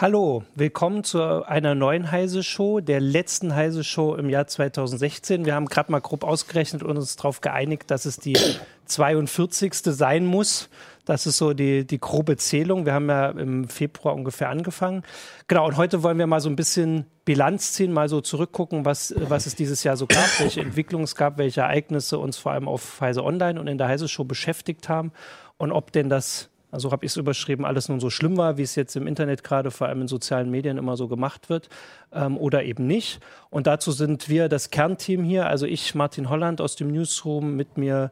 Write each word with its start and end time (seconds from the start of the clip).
Hallo, 0.00 0.44
willkommen 0.54 1.02
zu 1.02 1.44
einer 1.44 1.74
neuen 1.74 2.12
Heise 2.12 2.44
Show, 2.44 2.78
der 2.78 3.00
letzten 3.00 3.56
Heise 3.56 3.82
Show 3.82 4.14
im 4.14 4.30
Jahr 4.30 4.46
2016. 4.46 5.44
Wir 5.44 5.56
haben 5.56 5.66
gerade 5.66 5.90
mal 5.90 5.98
grob 5.98 6.22
ausgerechnet 6.22 6.84
und 6.84 6.96
uns 6.96 7.16
darauf 7.16 7.40
geeinigt, 7.40 7.90
dass 7.90 8.04
es 8.04 8.16
die 8.16 8.38
42. 8.84 9.74
sein 9.74 10.24
muss. 10.24 10.68
Das 11.04 11.26
ist 11.26 11.38
so 11.38 11.52
die, 11.52 11.84
die 11.84 11.98
grobe 11.98 12.36
Zählung. 12.36 12.86
Wir 12.86 12.92
haben 12.92 13.08
ja 13.08 13.30
im 13.30 13.66
Februar 13.66 14.14
ungefähr 14.14 14.50
angefangen. 14.50 15.02
Genau, 15.48 15.66
und 15.66 15.76
heute 15.76 16.04
wollen 16.04 16.20
wir 16.20 16.28
mal 16.28 16.40
so 16.40 16.48
ein 16.48 16.54
bisschen 16.54 17.06
Bilanz 17.24 17.72
ziehen, 17.72 17.92
mal 17.92 18.08
so 18.08 18.20
zurückgucken, 18.20 18.84
was, 18.84 19.12
was 19.18 19.46
es 19.46 19.56
dieses 19.56 19.82
Jahr 19.82 19.96
so 19.96 20.06
gab, 20.06 20.38
welche 20.38 20.60
Entwicklungen 20.60 21.06
es 21.06 21.16
gab, 21.16 21.38
welche 21.38 21.62
Ereignisse 21.62 22.20
uns 22.20 22.38
vor 22.38 22.52
allem 22.52 22.68
auf 22.68 23.00
Heise 23.00 23.24
Online 23.24 23.58
und 23.58 23.66
in 23.66 23.78
der 23.78 23.88
Heise 23.88 24.06
Show 24.06 24.22
beschäftigt 24.22 24.88
haben 24.88 25.10
und 25.56 25.72
ob 25.72 25.90
denn 25.90 26.08
das 26.08 26.50
also 26.70 26.92
habe 26.92 27.04
ich 27.04 27.12
es 27.12 27.16
überschrieben, 27.16 27.64
alles 27.64 27.88
nun 27.88 28.00
so 28.00 28.10
schlimm 28.10 28.36
war, 28.36 28.58
wie 28.58 28.62
es 28.62 28.74
jetzt 28.74 28.96
im 28.96 29.06
Internet 29.06 29.42
gerade, 29.44 29.70
vor 29.70 29.88
allem 29.88 30.02
in 30.02 30.08
sozialen 30.08 30.50
Medien 30.50 30.78
immer 30.78 30.96
so 30.96 31.08
gemacht 31.08 31.48
wird, 31.48 31.68
ähm, 32.12 32.36
oder 32.36 32.64
eben 32.64 32.86
nicht. 32.86 33.20
Und 33.50 33.66
dazu 33.66 33.92
sind 33.92 34.28
wir 34.28 34.48
das 34.48 34.70
Kernteam 34.70 35.24
hier, 35.24 35.46
also 35.46 35.66
ich, 35.66 35.94
Martin 35.94 36.28
Holland 36.28 36.60
aus 36.60 36.76
dem 36.76 36.92
Newsroom, 36.92 37.56
mit 37.56 37.78
mir 37.78 38.10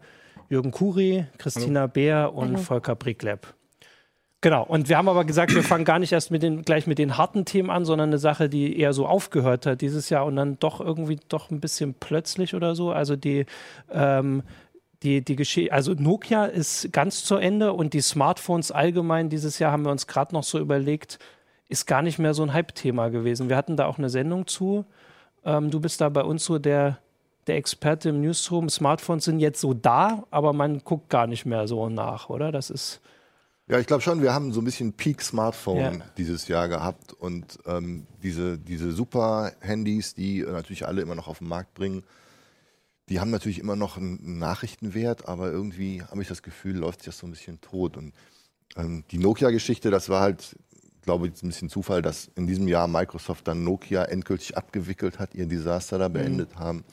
Jürgen 0.49 0.71
Kuri, 0.71 1.27
Christina 1.39 1.81
Hallo. 1.81 1.93
Beer 1.93 2.33
und 2.35 2.49
Hallo. 2.49 2.59
Volker 2.59 2.95
Brickleb. 2.95 3.55
Genau, 4.43 4.63
und 4.63 4.89
wir 4.89 4.99
haben 4.99 5.09
aber 5.09 5.25
gesagt, 5.25 5.55
wir 5.55 5.63
fangen 5.63 5.85
gar 5.85 5.99
nicht 5.99 6.13
erst 6.13 6.31
mit 6.31 6.43
den, 6.43 6.63
gleich 6.63 6.87
mit 6.87 6.99
den 6.99 7.17
harten 7.17 7.47
Themen 7.47 7.71
an, 7.71 7.85
sondern 7.85 8.11
eine 8.11 8.19
Sache, 8.19 8.49
die 8.49 8.79
eher 8.79 8.93
so 8.93 9.07
aufgehört 9.07 9.67
hat 9.67 9.81
dieses 9.81 10.09
Jahr 10.09 10.25
und 10.25 10.37
dann 10.37 10.59
doch 10.61 10.81
irgendwie 10.81 11.19
doch 11.29 11.51
ein 11.51 11.59
bisschen 11.59 11.95
plötzlich 11.95 12.55
oder 12.55 12.75
so. 12.75 12.93
Also 12.93 13.17
die 13.17 13.47
ähm, 13.91 14.43
die, 15.03 15.25
die 15.25 15.37
Geschichte, 15.37 15.73
also 15.73 15.93
Nokia 15.93 16.47
ist 16.47 16.93
ganz 16.93 17.25
zu 17.25 17.37
Ende 17.37 17.73
und 17.73 17.93
die 17.93 18.01
Smartphones 18.01 18.71
allgemein 18.71 19.29
dieses 19.29 19.59
Jahr 19.59 19.73
haben 19.73 19.85
wir 19.85 19.93
uns 19.93 20.07
gerade 20.07 20.35
noch 20.35 20.45
so 20.45 20.59
überlegt, 20.59 21.19
ist 21.69 21.87
gar 21.87 22.03
nicht 22.03 22.19
mehr 22.19 22.35
so 22.35 22.43
ein 22.43 22.53
Hype-Thema 22.53 23.09
gewesen. 23.09 23.49
Wir 23.49 23.57
hatten 23.57 23.77
da 23.77 23.87
auch 23.87 23.99
eine 23.99 24.09
Sendung 24.09 24.47
zu. 24.47 24.85
Ähm, 25.45 25.71
du 25.71 25.81
bist 25.81 26.01
da 26.01 26.09
bei 26.09 26.23
uns 26.23 26.45
so 26.45 26.59
der, 26.59 26.99
der 27.47 27.57
Experte 27.57 28.11
im 28.11 28.21
Newsroom. 28.21 28.69
Smartphones 28.69 29.25
sind 29.25 29.41
jetzt 29.41 29.61
so 29.61 29.75
da, 29.75 30.25
aber 30.31 30.53
man 30.53 30.81
guckt 30.85 31.11
gar 31.11 31.27
nicht 31.27 31.45
mehr 31.45 31.67
so 31.69 31.89
nach, 31.89 32.31
oder? 32.31 32.53
Das 32.53 32.71
ist. 32.71 33.01
Ja, 33.69 33.81
ich 33.81 33.87
glaube 33.89 34.03
schon, 34.03 34.23
wir 34.23 34.33
haben 34.33 34.53
so 34.53 34.61
ein 34.61 34.65
bisschen 34.65 34.93
Peak-Smartphone 34.93 35.79
ja. 35.79 35.93
dieses 36.17 36.47
Jahr 36.47 36.69
gehabt 36.69 37.13
und 37.13 37.59
ähm, 37.67 38.07
diese, 38.23 38.59
diese 38.59 38.93
Super-Handys, 38.93 40.15
die 40.15 40.43
natürlich 40.43 40.87
alle 40.87 41.03
immer 41.03 41.17
noch 41.17 41.27
auf 41.27 41.39
den 41.39 41.49
Markt 41.49 41.75
bringen, 41.75 42.05
die 43.09 43.21
haben 43.21 43.31
natürlich 43.31 43.61
immer 43.61 43.77
noch 43.77 43.97
einen 43.97 44.39
Nachrichtenwert, 44.39 45.29
aber 45.29 45.51
irgendwie 45.51 46.03
habe 46.03 46.23
ich 46.23 46.29
das 46.29 46.43
Gefühl, 46.43 46.77
läuft 46.77 47.01
sich 47.01 47.07
das 47.07 47.19
so 47.19 47.27
ein 47.27 47.31
bisschen 47.31 47.61
tot. 47.61 47.97
Und 47.97 48.13
ähm, 48.77 49.05
die 49.11 49.19
Nokia-Geschichte, 49.19 49.91
das 49.91 50.09
war 50.09 50.21
halt, 50.21 50.57
glaube 51.03 51.29
ich, 51.29 51.43
ein 51.43 51.49
bisschen 51.49 51.71
Zufall, 51.71 52.03
dass 52.03 52.31
in 52.35 52.47
diesem 52.47 52.67
Jahr 52.67 52.89
Microsoft 52.89 53.47
dann 53.47 53.63
Nokia 53.63 54.05
endgültig 54.05 54.57
abgewickelt 54.57 55.19
hat, 55.21 55.35
ihr 55.35 55.47
Desaster 55.47 55.99
da 55.99 56.09
mhm. 56.09 56.15
beendet 56.15 56.55
mhm. 56.55 56.59
haben. 56.59 56.85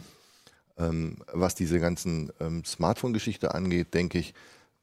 Ähm, 0.78 1.18
was 1.32 1.56
diese 1.56 1.80
ganzen 1.80 2.32
ähm, 2.40 2.64
Smartphone-Geschichte 2.64 3.54
angeht, 3.54 3.94
denke 3.94 4.20
ich, 4.20 4.34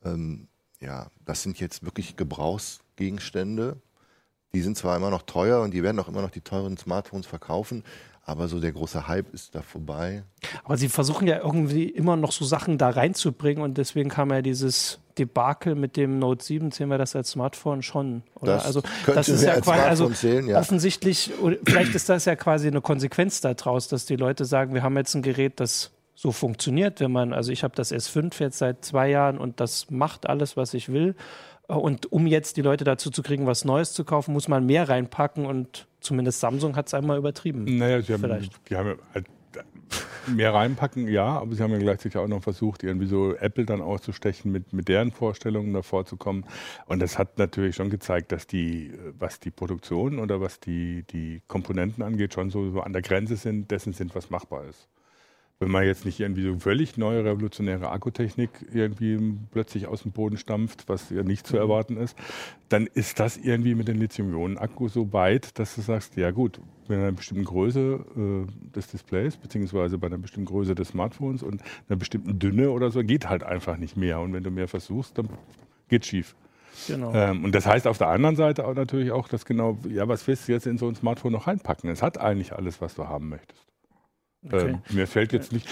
ähm, 0.04 0.48
ja, 0.80 1.10
das 1.24 1.42
sind 1.42 1.60
jetzt 1.60 1.84
wirklich 1.84 2.16
Gebrauchsgegenstände. 2.16 3.76
Die 4.52 4.62
sind 4.62 4.76
zwar 4.76 4.96
immer 4.96 5.10
noch 5.10 5.22
teuer 5.22 5.62
und 5.62 5.72
die 5.72 5.82
werden 5.82 6.00
auch 6.00 6.08
immer 6.08 6.22
noch 6.22 6.30
die 6.30 6.40
teuren 6.40 6.76
Smartphones 6.76 7.26
verkaufen, 7.26 7.84
aber 8.24 8.48
so 8.48 8.60
der 8.60 8.72
große 8.72 9.08
Hype 9.08 9.32
ist 9.34 9.54
da 9.54 9.62
vorbei. 9.62 10.22
Aber 10.64 10.76
sie 10.76 10.88
versuchen 10.88 11.26
ja 11.26 11.38
irgendwie 11.38 11.84
immer 11.84 12.16
noch 12.16 12.32
so 12.32 12.44
Sachen 12.44 12.78
da 12.78 12.90
reinzubringen 12.90 13.62
und 13.62 13.78
deswegen 13.78 14.08
kam 14.08 14.30
ja 14.30 14.42
dieses 14.42 14.98
Debakel 15.18 15.74
mit 15.74 15.96
dem 15.96 16.18
Note 16.18 16.44
7, 16.44 16.70
sehen 16.70 16.88
wir 16.88 16.98
das 16.98 17.16
als 17.16 17.30
Smartphone 17.30 17.82
schon. 17.82 18.22
Oder? 18.36 18.54
Das 18.54 18.66
also 18.66 18.82
das 19.06 19.28
ist 19.28 19.42
ja 19.42 19.60
quasi 19.60 19.80
also 19.80 20.08
zählen, 20.10 20.48
ja. 20.48 20.60
offensichtlich, 20.60 21.32
vielleicht 21.64 21.94
ist 21.94 22.08
das 22.08 22.24
ja 22.24 22.36
quasi 22.36 22.68
eine 22.68 22.80
Konsequenz 22.80 23.40
daraus, 23.40 23.88
dass 23.88 24.06
die 24.06 24.16
Leute 24.16 24.44
sagen, 24.44 24.74
wir 24.74 24.82
haben 24.82 24.96
jetzt 24.96 25.14
ein 25.14 25.22
Gerät, 25.22 25.60
das 25.60 25.90
so 26.14 26.32
funktioniert, 26.32 27.00
wenn 27.00 27.12
man, 27.12 27.32
also 27.32 27.50
ich 27.50 27.64
habe 27.64 27.74
das 27.74 27.92
S5 27.92 28.40
jetzt 28.40 28.58
seit 28.58 28.84
zwei 28.84 29.08
Jahren 29.08 29.38
und 29.38 29.58
das 29.58 29.90
macht 29.90 30.28
alles, 30.28 30.56
was 30.56 30.74
ich 30.74 30.90
will. 30.90 31.14
Und 31.66 32.12
um 32.12 32.26
jetzt 32.26 32.56
die 32.56 32.62
Leute 32.62 32.84
dazu 32.84 33.10
zu 33.10 33.22
kriegen, 33.22 33.46
was 33.46 33.64
Neues 33.64 33.92
zu 33.92 34.04
kaufen, 34.04 34.32
muss 34.32 34.48
man 34.48 34.66
mehr 34.66 34.88
reinpacken 34.88 35.46
und 35.46 35.86
zumindest 36.00 36.40
Samsung 36.40 36.76
hat 36.76 36.86
es 36.86 36.94
einmal 36.94 37.18
übertrieben. 37.18 37.64
Naja, 37.64 38.02
sie 38.02 38.12
haben, 38.12 38.20
Vielleicht. 38.20 38.70
die 38.70 38.76
haben 38.76 38.98
halt 39.14 39.26
mehr 40.26 40.54
reinpacken, 40.54 41.08
ja, 41.08 41.26
aber 41.38 41.54
sie 41.54 41.62
haben 41.62 41.72
ja 41.72 41.78
gleichzeitig 41.78 42.16
auch 42.18 42.28
noch 42.28 42.42
versucht, 42.42 42.82
irgendwie 42.82 43.06
so 43.06 43.34
Apple 43.34 43.64
dann 43.64 43.80
auszustechen, 43.80 44.52
mit, 44.52 44.72
mit 44.72 44.88
deren 44.88 45.10
Vorstellungen 45.10 45.72
davor 45.72 46.04
zu 46.04 46.16
kommen. 46.16 46.44
Und 46.86 47.00
das 47.00 47.18
hat 47.18 47.38
natürlich 47.38 47.76
schon 47.76 47.90
gezeigt, 47.90 48.32
dass 48.32 48.46
die, 48.46 48.92
was 49.18 49.40
die 49.40 49.50
Produktion 49.50 50.18
oder 50.18 50.40
was 50.40 50.60
die, 50.60 51.04
die 51.10 51.42
Komponenten 51.48 52.02
angeht, 52.02 52.34
schon 52.34 52.50
so, 52.50 52.70
so 52.70 52.80
an 52.80 52.92
der 52.92 53.02
Grenze 53.02 53.36
sind, 53.36 53.70
dessen 53.70 53.92
sind, 53.92 54.14
was 54.14 54.30
machbar 54.30 54.64
ist 54.64 54.88
wenn 55.60 55.70
man 55.70 55.84
jetzt 55.84 56.06
nicht 56.06 56.18
irgendwie 56.18 56.42
so 56.42 56.58
völlig 56.58 56.96
neue 56.96 57.22
revolutionäre 57.22 57.90
Akkutechnik 57.90 58.48
irgendwie 58.72 59.36
plötzlich 59.52 59.86
aus 59.86 60.02
dem 60.02 60.12
Boden 60.12 60.38
stampft, 60.38 60.88
was 60.88 61.10
ja 61.10 61.22
nicht 61.22 61.46
zu 61.46 61.56
mhm. 61.56 61.60
erwarten 61.60 61.96
ist, 61.98 62.16
dann 62.70 62.86
ist 62.86 63.20
das 63.20 63.36
irgendwie 63.36 63.74
mit 63.74 63.86
den 63.86 63.98
Lithium-Ionen-Akkus 63.98 64.94
so 64.94 65.12
weit, 65.12 65.58
dass 65.58 65.74
du 65.74 65.82
sagst, 65.82 66.16
ja 66.16 66.30
gut, 66.30 66.60
bei 66.88 66.94
einer 66.94 67.12
bestimmten 67.12 67.44
Größe 67.44 68.00
äh, 68.16 68.74
des 68.74 68.86
Displays, 68.88 69.36
beziehungsweise 69.36 69.98
bei 69.98 70.06
einer 70.06 70.16
bestimmten 70.16 70.46
Größe 70.46 70.74
des 70.74 70.88
Smartphones 70.88 71.42
und 71.42 71.62
einer 71.88 71.98
bestimmten 71.98 72.38
Dünne 72.38 72.70
oder 72.70 72.90
so, 72.90 73.04
geht 73.04 73.28
halt 73.28 73.42
einfach 73.42 73.76
nicht 73.76 73.98
mehr. 73.98 74.18
Und 74.20 74.32
wenn 74.32 74.42
du 74.42 74.50
mehr 74.50 74.66
versuchst, 74.66 75.18
dann 75.18 75.28
geht 75.88 76.06
schief. 76.06 76.34
Genau. 76.88 77.12
Ähm, 77.12 77.44
und 77.44 77.54
das 77.54 77.66
heißt 77.66 77.86
auf 77.86 77.98
der 77.98 78.08
anderen 78.08 78.36
Seite 78.36 78.66
auch 78.66 78.74
natürlich 78.74 79.10
auch, 79.10 79.28
dass 79.28 79.44
genau, 79.44 79.76
ja, 79.90 80.08
was 80.08 80.26
willst 80.26 80.48
du 80.48 80.52
jetzt 80.52 80.66
in 80.66 80.78
so 80.78 80.88
ein 80.88 80.94
Smartphone 80.94 81.32
noch 81.32 81.46
reinpacken? 81.46 81.90
Es 81.90 82.02
hat 82.02 82.16
eigentlich 82.16 82.54
alles, 82.54 82.80
was 82.80 82.94
du 82.94 83.06
haben 83.06 83.28
möchtest. 83.28 83.69
Okay. 84.42 84.70
Ähm, 84.70 84.82
mir 84.90 85.06
fällt 85.06 85.32
jetzt 85.32 85.52
nicht. 85.52 85.68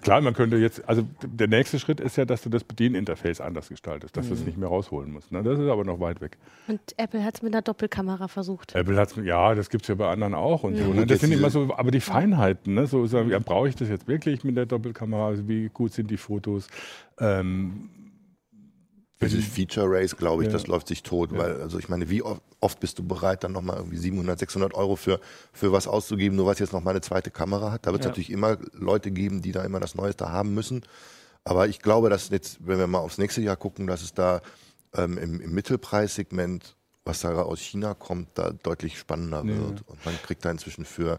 Klar, 0.00 0.22
man 0.22 0.32
könnte 0.32 0.56
jetzt, 0.56 0.88
also 0.88 1.06
der 1.22 1.46
nächste 1.46 1.78
Schritt 1.78 2.00
ist 2.00 2.16
ja, 2.16 2.24
dass 2.24 2.40
du 2.40 2.48
das 2.48 2.64
Bedieninterface 2.64 3.42
anders 3.42 3.68
gestaltest, 3.68 4.16
dass 4.16 4.24
mhm. 4.24 4.28
du 4.30 4.34
es 4.36 4.46
nicht 4.46 4.56
mehr 4.56 4.68
rausholen 4.68 5.12
musst. 5.12 5.30
Ne? 5.30 5.42
Das 5.42 5.58
ist 5.58 5.68
aber 5.68 5.84
noch 5.84 6.00
weit 6.00 6.22
weg. 6.22 6.38
Und 6.68 6.80
Apple 6.96 7.22
hat 7.22 7.34
es 7.34 7.42
mit 7.42 7.52
einer 7.52 7.60
Doppelkamera 7.60 8.28
versucht. 8.28 8.74
Apple 8.74 8.96
hat 8.96 9.10
es, 9.10 9.24
ja, 9.24 9.54
das 9.54 9.68
gibt 9.68 9.82
es 9.82 9.88
ja 9.88 9.94
bei 9.94 10.08
anderen 10.08 10.32
auch 10.34 10.64
und 10.64 10.76
ja. 10.76 10.84
so. 10.84 10.94
Ne? 10.94 11.04
Das 11.04 11.20
sind 11.20 11.32
immer 11.32 11.50
so, 11.50 11.74
aber 11.76 11.90
die 11.90 12.00
Feinheiten, 12.00 12.74
ne? 12.74 12.86
so, 12.86 13.04
so 13.06 13.20
ja, 13.20 13.38
brauche 13.40 13.68
ich 13.68 13.76
das 13.76 13.90
jetzt 13.90 14.08
wirklich 14.08 14.42
mit 14.42 14.56
der 14.56 14.64
Doppelkamera? 14.64 15.26
Also 15.26 15.46
wie 15.46 15.68
gut 15.68 15.92
sind 15.92 16.10
die 16.10 16.16
Fotos? 16.16 16.68
Ähm, 17.20 17.90
dieses 19.20 19.46
Feature 19.46 19.86
Race, 19.90 20.16
glaube 20.16 20.42
ich, 20.42 20.48
ja. 20.48 20.52
das 20.52 20.66
läuft 20.66 20.88
sich 20.88 21.02
tot, 21.02 21.32
ja. 21.32 21.38
weil, 21.38 21.60
also 21.60 21.78
ich 21.78 21.88
meine, 21.88 22.08
wie 22.08 22.22
oft 22.22 22.80
bist 22.80 22.98
du 22.98 23.02
bereit, 23.06 23.42
dann 23.44 23.52
nochmal 23.52 23.76
irgendwie 23.76 23.96
700, 23.96 24.38
600 24.38 24.74
Euro 24.74 24.96
für, 24.96 25.20
für 25.52 25.72
was 25.72 25.88
auszugeben, 25.88 26.36
nur 26.36 26.46
was 26.46 26.58
jetzt 26.58 26.72
noch 26.72 26.82
mal 26.82 26.90
eine 26.90 27.00
zweite 27.00 27.30
Kamera 27.30 27.72
hat? 27.72 27.86
Da 27.86 27.92
wird 27.92 28.02
es 28.02 28.04
ja. 28.04 28.10
natürlich 28.10 28.30
immer 28.30 28.58
Leute 28.72 29.10
geben, 29.10 29.42
die 29.42 29.52
da 29.52 29.64
immer 29.64 29.80
das 29.80 29.94
Neueste 29.94 30.30
haben 30.30 30.54
müssen. 30.54 30.82
Aber 31.44 31.66
ich 31.66 31.80
glaube, 31.80 32.10
dass 32.10 32.28
jetzt, 32.28 32.58
wenn 32.60 32.78
wir 32.78 32.86
mal 32.86 32.98
aufs 32.98 33.18
nächste 33.18 33.40
Jahr 33.40 33.56
gucken, 33.56 33.86
dass 33.86 34.02
es 34.02 34.14
da 34.14 34.40
ähm, 34.94 35.18
im, 35.18 35.40
im 35.40 35.52
Mittelpreissegment, 35.52 36.76
was 37.04 37.20
da 37.20 37.32
aus 37.42 37.60
China 37.60 37.94
kommt, 37.94 38.28
da 38.34 38.50
deutlich 38.50 38.98
spannender 38.98 39.44
wird. 39.44 39.82
Und 39.86 40.04
man 40.04 40.14
kriegt 40.22 40.44
da 40.44 40.50
inzwischen 40.50 40.84
für 40.84 41.18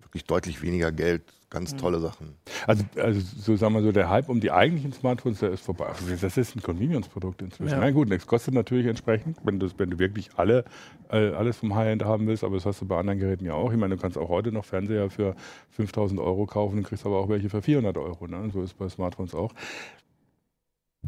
wirklich 0.00 0.24
deutlich 0.24 0.62
weniger 0.62 0.92
Geld 0.92 1.22
ganz 1.50 1.72
mhm. 1.72 1.78
tolle 1.78 2.00
Sachen. 2.00 2.34
Also, 2.66 2.84
also 2.96 3.20
so 3.20 3.56
sagen 3.56 3.74
wir 3.74 3.82
so, 3.82 3.92
der 3.92 4.10
Hype 4.10 4.28
um 4.28 4.40
die 4.40 4.50
eigentlichen 4.50 4.92
Smartphones, 4.92 5.40
der 5.40 5.50
ist 5.50 5.62
vorbei. 5.62 5.86
Also 5.86 6.14
das 6.16 6.36
ist 6.36 6.56
ein 6.56 6.62
Convenience-Produkt 6.62 7.42
inzwischen. 7.42 7.72
Ja. 7.72 7.80
Na 7.80 7.90
gut, 7.90 8.10
das 8.10 8.26
kostet 8.26 8.54
natürlich 8.54 8.86
entsprechend, 8.86 9.38
wenn, 9.44 9.60
das, 9.60 9.78
wenn 9.78 9.90
du 9.90 9.98
wirklich 9.98 10.30
alle, 10.36 10.64
äh, 11.10 11.30
alles 11.30 11.58
vom 11.58 11.74
High-End 11.74 12.04
haben 12.04 12.26
willst, 12.26 12.42
aber 12.42 12.56
das 12.56 12.66
hast 12.66 12.80
du 12.80 12.86
bei 12.86 12.98
anderen 12.98 13.18
Geräten 13.18 13.44
ja 13.44 13.54
auch. 13.54 13.72
Ich 13.72 13.78
meine, 13.78 13.96
du 13.96 14.00
kannst 14.00 14.18
auch 14.18 14.28
heute 14.28 14.50
noch 14.50 14.64
Fernseher 14.64 15.08
für 15.10 15.36
5000 15.70 16.20
Euro 16.20 16.46
kaufen 16.46 16.82
kriegst 16.82 17.06
aber 17.06 17.18
auch 17.18 17.28
welche 17.28 17.50
für 17.50 17.62
400 17.62 17.96
Euro. 17.98 18.26
Ne? 18.26 18.50
So 18.52 18.62
ist 18.62 18.70
es 18.70 18.74
bei 18.74 18.88
Smartphones 18.88 19.34
auch. 19.34 19.52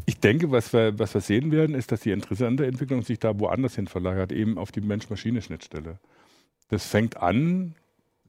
Ich 0.05 0.19
denke, 0.19 0.51
was 0.51 0.71
wir, 0.73 0.97
was 0.97 1.13
wir 1.13 1.21
sehen 1.21 1.51
werden, 1.51 1.75
ist, 1.75 1.91
dass 1.91 2.01
die 2.01 2.11
interessante 2.11 2.65
Entwicklung 2.65 3.01
sich 3.01 3.19
da 3.19 3.37
woanders 3.39 3.75
hin 3.75 3.87
verlagert, 3.87 4.31
eben 4.31 4.57
auf 4.57 4.71
die 4.71 4.81
Mensch-Maschine-Schnittstelle. 4.81 5.99
Das 6.69 6.85
fängt 6.85 7.17
an 7.17 7.75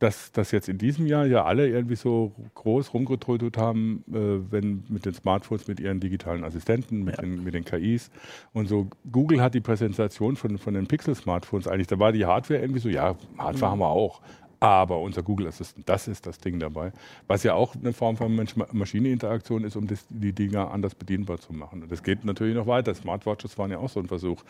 dass, 0.01 0.33
dass 0.33 0.51
jetzt 0.51 0.69
in 0.69 0.79
diesem 0.79 1.07
Jahr 1.07 1.27
ja 1.27 1.45
alle 1.45 1.69
irgendwie 1.69 1.95
so 1.95 2.33
groß 2.55 2.95
rumgetrötet 2.95 3.59
haben, 3.59 4.03
äh, 4.09 4.51
wenn 4.51 4.83
mit 4.89 5.05
den 5.05 5.13
Smartphones, 5.13 5.69
mit 5.69 5.79
ihren 5.79 6.01
digitalen 6.01 6.43
Assistenten, 6.43 7.05
mit, 7.05 7.17
ja. 7.17 7.23
den, 7.23 7.45
mit 7.45 7.53
den 7.53 7.65
KIs 7.65 8.11
und 8.55 8.67
so. 8.67 8.89
Google 9.13 9.43
hat 9.43 9.55
die 9.55 9.61
Präsentation 9.61 10.37
von, 10.37 10.57
von 10.57 10.73
den 10.73 10.87
Pixel-Smartphones 10.87 11.69
eigentlich, 11.69 11.87
da 11.87 11.99
war 11.99 12.13
die 12.13 12.25
Hardware 12.25 12.61
irgendwie 12.61 12.81
so, 12.81 12.89
ja, 12.89 13.15
Hardware 13.37 13.67
mhm. 13.67 13.73
haben 13.73 13.79
wir 13.79 13.89
auch. 13.89 14.23
Aber 14.63 15.01
unser 15.01 15.23
Google 15.23 15.49
Assistant, 15.49 15.89
das 15.89 16.07
ist 16.07 16.27
das 16.27 16.39
Ding 16.39 16.61
dabei, 16.61 16.93
was 17.27 17.43
ja 17.45 17.55
auch 17.55 17.75
eine 17.75 17.95
Form 17.95 18.19
von 18.19 18.37
Mensch-Maschine-Interaktion 18.37 19.65
ist, 19.65 19.75
um 19.75 19.87
das, 19.87 20.05
die 20.11 20.35
Dinger 20.35 20.71
anders 20.71 20.95
bedienbar 20.95 21.41
zu 21.41 21.55
machen. 21.55 21.83
Und 21.83 21.91
das 21.91 22.03
geht 22.03 22.27
natürlich 22.27 22.55
noch 22.55 22.67
weiter. 22.67 22.95
Smartwatches 22.95 23.57
waren 23.57 23.71
ja 23.71 23.79
auch 23.79 23.89
so 23.89 24.01
ein 24.01 24.07
Versuch, 24.07 24.45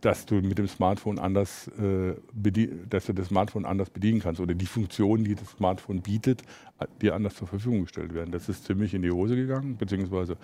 dass 0.00 0.24
du 0.24 0.36
mit 0.36 0.58
dem 0.58 0.68
Smartphone 0.68 1.18
anders, 1.18 1.66
äh, 1.78 2.14
dass 2.88 3.06
du 3.06 3.12
das 3.12 3.26
Smartphone 3.26 3.64
anders 3.64 3.90
bedienen 3.90 4.20
kannst 4.20 4.40
oder 4.40 4.54
die 4.54 4.66
Funktionen, 4.66 5.24
die 5.24 5.34
das 5.34 5.50
Smartphone 5.50 6.00
bietet, 6.00 6.42
dir 7.02 7.16
anders 7.16 7.34
zur 7.34 7.48
Verfügung 7.48 7.82
gestellt 7.82 8.14
werden. 8.14 8.30
Das 8.30 8.48
ist 8.48 8.64
ziemlich 8.64 8.94
in 8.94 9.02
die 9.02 9.10
Hose 9.10 9.34
gegangen, 9.34 9.76
beziehungsweise 9.76 10.36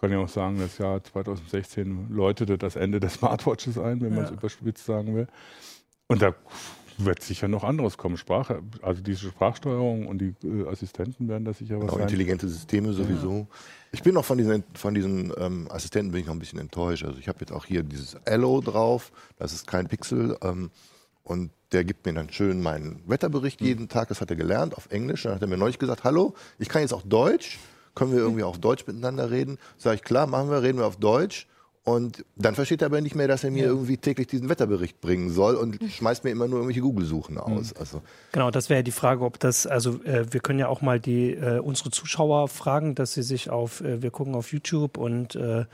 kann 0.00 0.12
ja 0.12 0.18
auch 0.18 0.28
sagen, 0.28 0.58
das 0.58 0.78
Jahr 0.78 1.02
2016 1.04 2.08
läutete 2.10 2.56
das 2.56 2.76
Ende 2.76 3.00
des 3.00 3.14
Smartwatches 3.14 3.78
ein, 3.78 4.00
wenn 4.00 4.14
man 4.14 4.24
es 4.24 4.30
überspitzt 4.30 4.86
sagen 4.86 5.14
will. 5.14 5.26
Und 6.06 6.22
da 6.22 6.34
wird 7.04 7.22
sicher 7.22 7.48
noch 7.48 7.64
anderes 7.64 7.98
kommen. 7.98 8.16
Sprache, 8.16 8.62
also 8.82 9.02
diese 9.02 9.28
Sprachsteuerung 9.28 10.06
und 10.06 10.18
die 10.18 10.34
äh, 10.44 10.68
Assistenten 10.68 11.28
werden 11.28 11.44
da 11.44 11.52
sicher 11.52 11.76
was 11.76 11.82
genau, 11.82 11.92
sein. 11.94 12.02
Intelligente 12.02 12.48
Systeme 12.48 12.92
sowieso. 12.92 13.48
Ja. 13.50 13.56
Ich 13.92 14.02
bin 14.02 14.14
noch 14.14 14.24
von 14.24 14.38
diesen, 14.38 14.64
von 14.74 14.94
diesen 14.94 15.32
ähm, 15.36 15.68
Assistenten 15.70 16.12
bin 16.12 16.20
ich 16.20 16.26
noch 16.26 16.34
ein 16.34 16.38
bisschen 16.38 16.58
enttäuscht. 16.58 17.04
Also 17.04 17.18
ich 17.18 17.28
habe 17.28 17.38
jetzt 17.40 17.52
auch 17.52 17.64
hier 17.64 17.82
dieses 17.82 18.16
Allo 18.26 18.60
drauf, 18.60 19.12
das 19.36 19.52
ist 19.52 19.66
kein 19.66 19.88
Pixel. 19.88 20.36
Ähm, 20.42 20.70
und 21.22 21.50
der 21.72 21.84
gibt 21.84 22.06
mir 22.06 22.14
dann 22.14 22.32
schön 22.32 22.60
meinen 22.60 23.02
Wetterbericht 23.06 23.60
hm. 23.60 23.66
jeden 23.66 23.88
Tag. 23.88 24.08
Das 24.08 24.20
hat 24.20 24.30
er 24.30 24.36
gelernt 24.36 24.76
auf 24.76 24.90
Englisch. 24.90 25.22
Dann 25.24 25.34
hat 25.34 25.42
er 25.42 25.48
mir 25.48 25.56
neulich 25.56 25.78
gesagt, 25.78 26.04
hallo, 26.04 26.34
ich 26.58 26.68
kann 26.68 26.82
jetzt 26.82 26.92
auch 26.92 27.02
Deutsch. 27.02 27.58
Können 27.94 28.12
wir 28.12 28.20
irgendwie 28.20 28.44
auf 28.44 28.58
Deutsch 28.58 28.86
miteinander 28.86 29.30
reden? 29.30 29.58
Sag 29.76 29.94
ich, 29.94 30.02
klar, 30.02 30.26
machen 30.26 30.50
wir, 30.50 30.62
reden 30.62 30.78
wir 30.78 30.86
auf 30.86 30.96
Deutsch. 30.96 31.46
Und 31.82 32.24
dann 32.36 32.54
versteht 32.54 32.82
er 32.82 32.86
aber 32.86 33.00
nicht 33.00 33.14
mehr, 33.14 33.26
dass 33.26 33.42
er 33.42 33.50
mir 33.50 33.64
irgendwie 33.64 33.96
täglich 33.96 34.26
diesen 34.26 34.50
Wetterbericht 34.50 35.00
bringen 35.00 35.30
soll 35.30 35.54
und 35.54 35.78
schmeißt 35.82 36.24
mir 36.24 36.30
immer 36.30 36.46
nur 36.46 36.58
irgendwelche 36.58 36.82
Google-Suchen 36.82 37.36
mhm. 37.36 37.40
aus. 37.40 37.72
Also 37.72 38.02
genau, 38.32 38.50
das 38.50 38.68
wäre 38.68 38.82
die 38.82 38.90
Frage, 38.90 39.24
ob 39.24 39.38
das, 39.40 39.66
also 39.66 40.02
äh, 40.04 40.30
wir 40.30 40.40
können 40.40 40.58
ja 40.58 40.68
auch 40.68 40.82
mal 40.82 41.00
die 41.00 41.32
äh, 41.32 41.58
unsere 41.58 41.90
Zuschauer 41.90 42.48
fragen, 42.48 42.94
dass 42.94 43.14
sie 43.14 43.22
sich 43.22 43.48
auf, 43.48 43.80
äh, 43.80 44.02
wir 44.02 44.10
gucken 44.10 44.34
auf 44.34 44.52
YouTube 44.52 44.98
und 44.98 45.36
äh, 45.36 45.64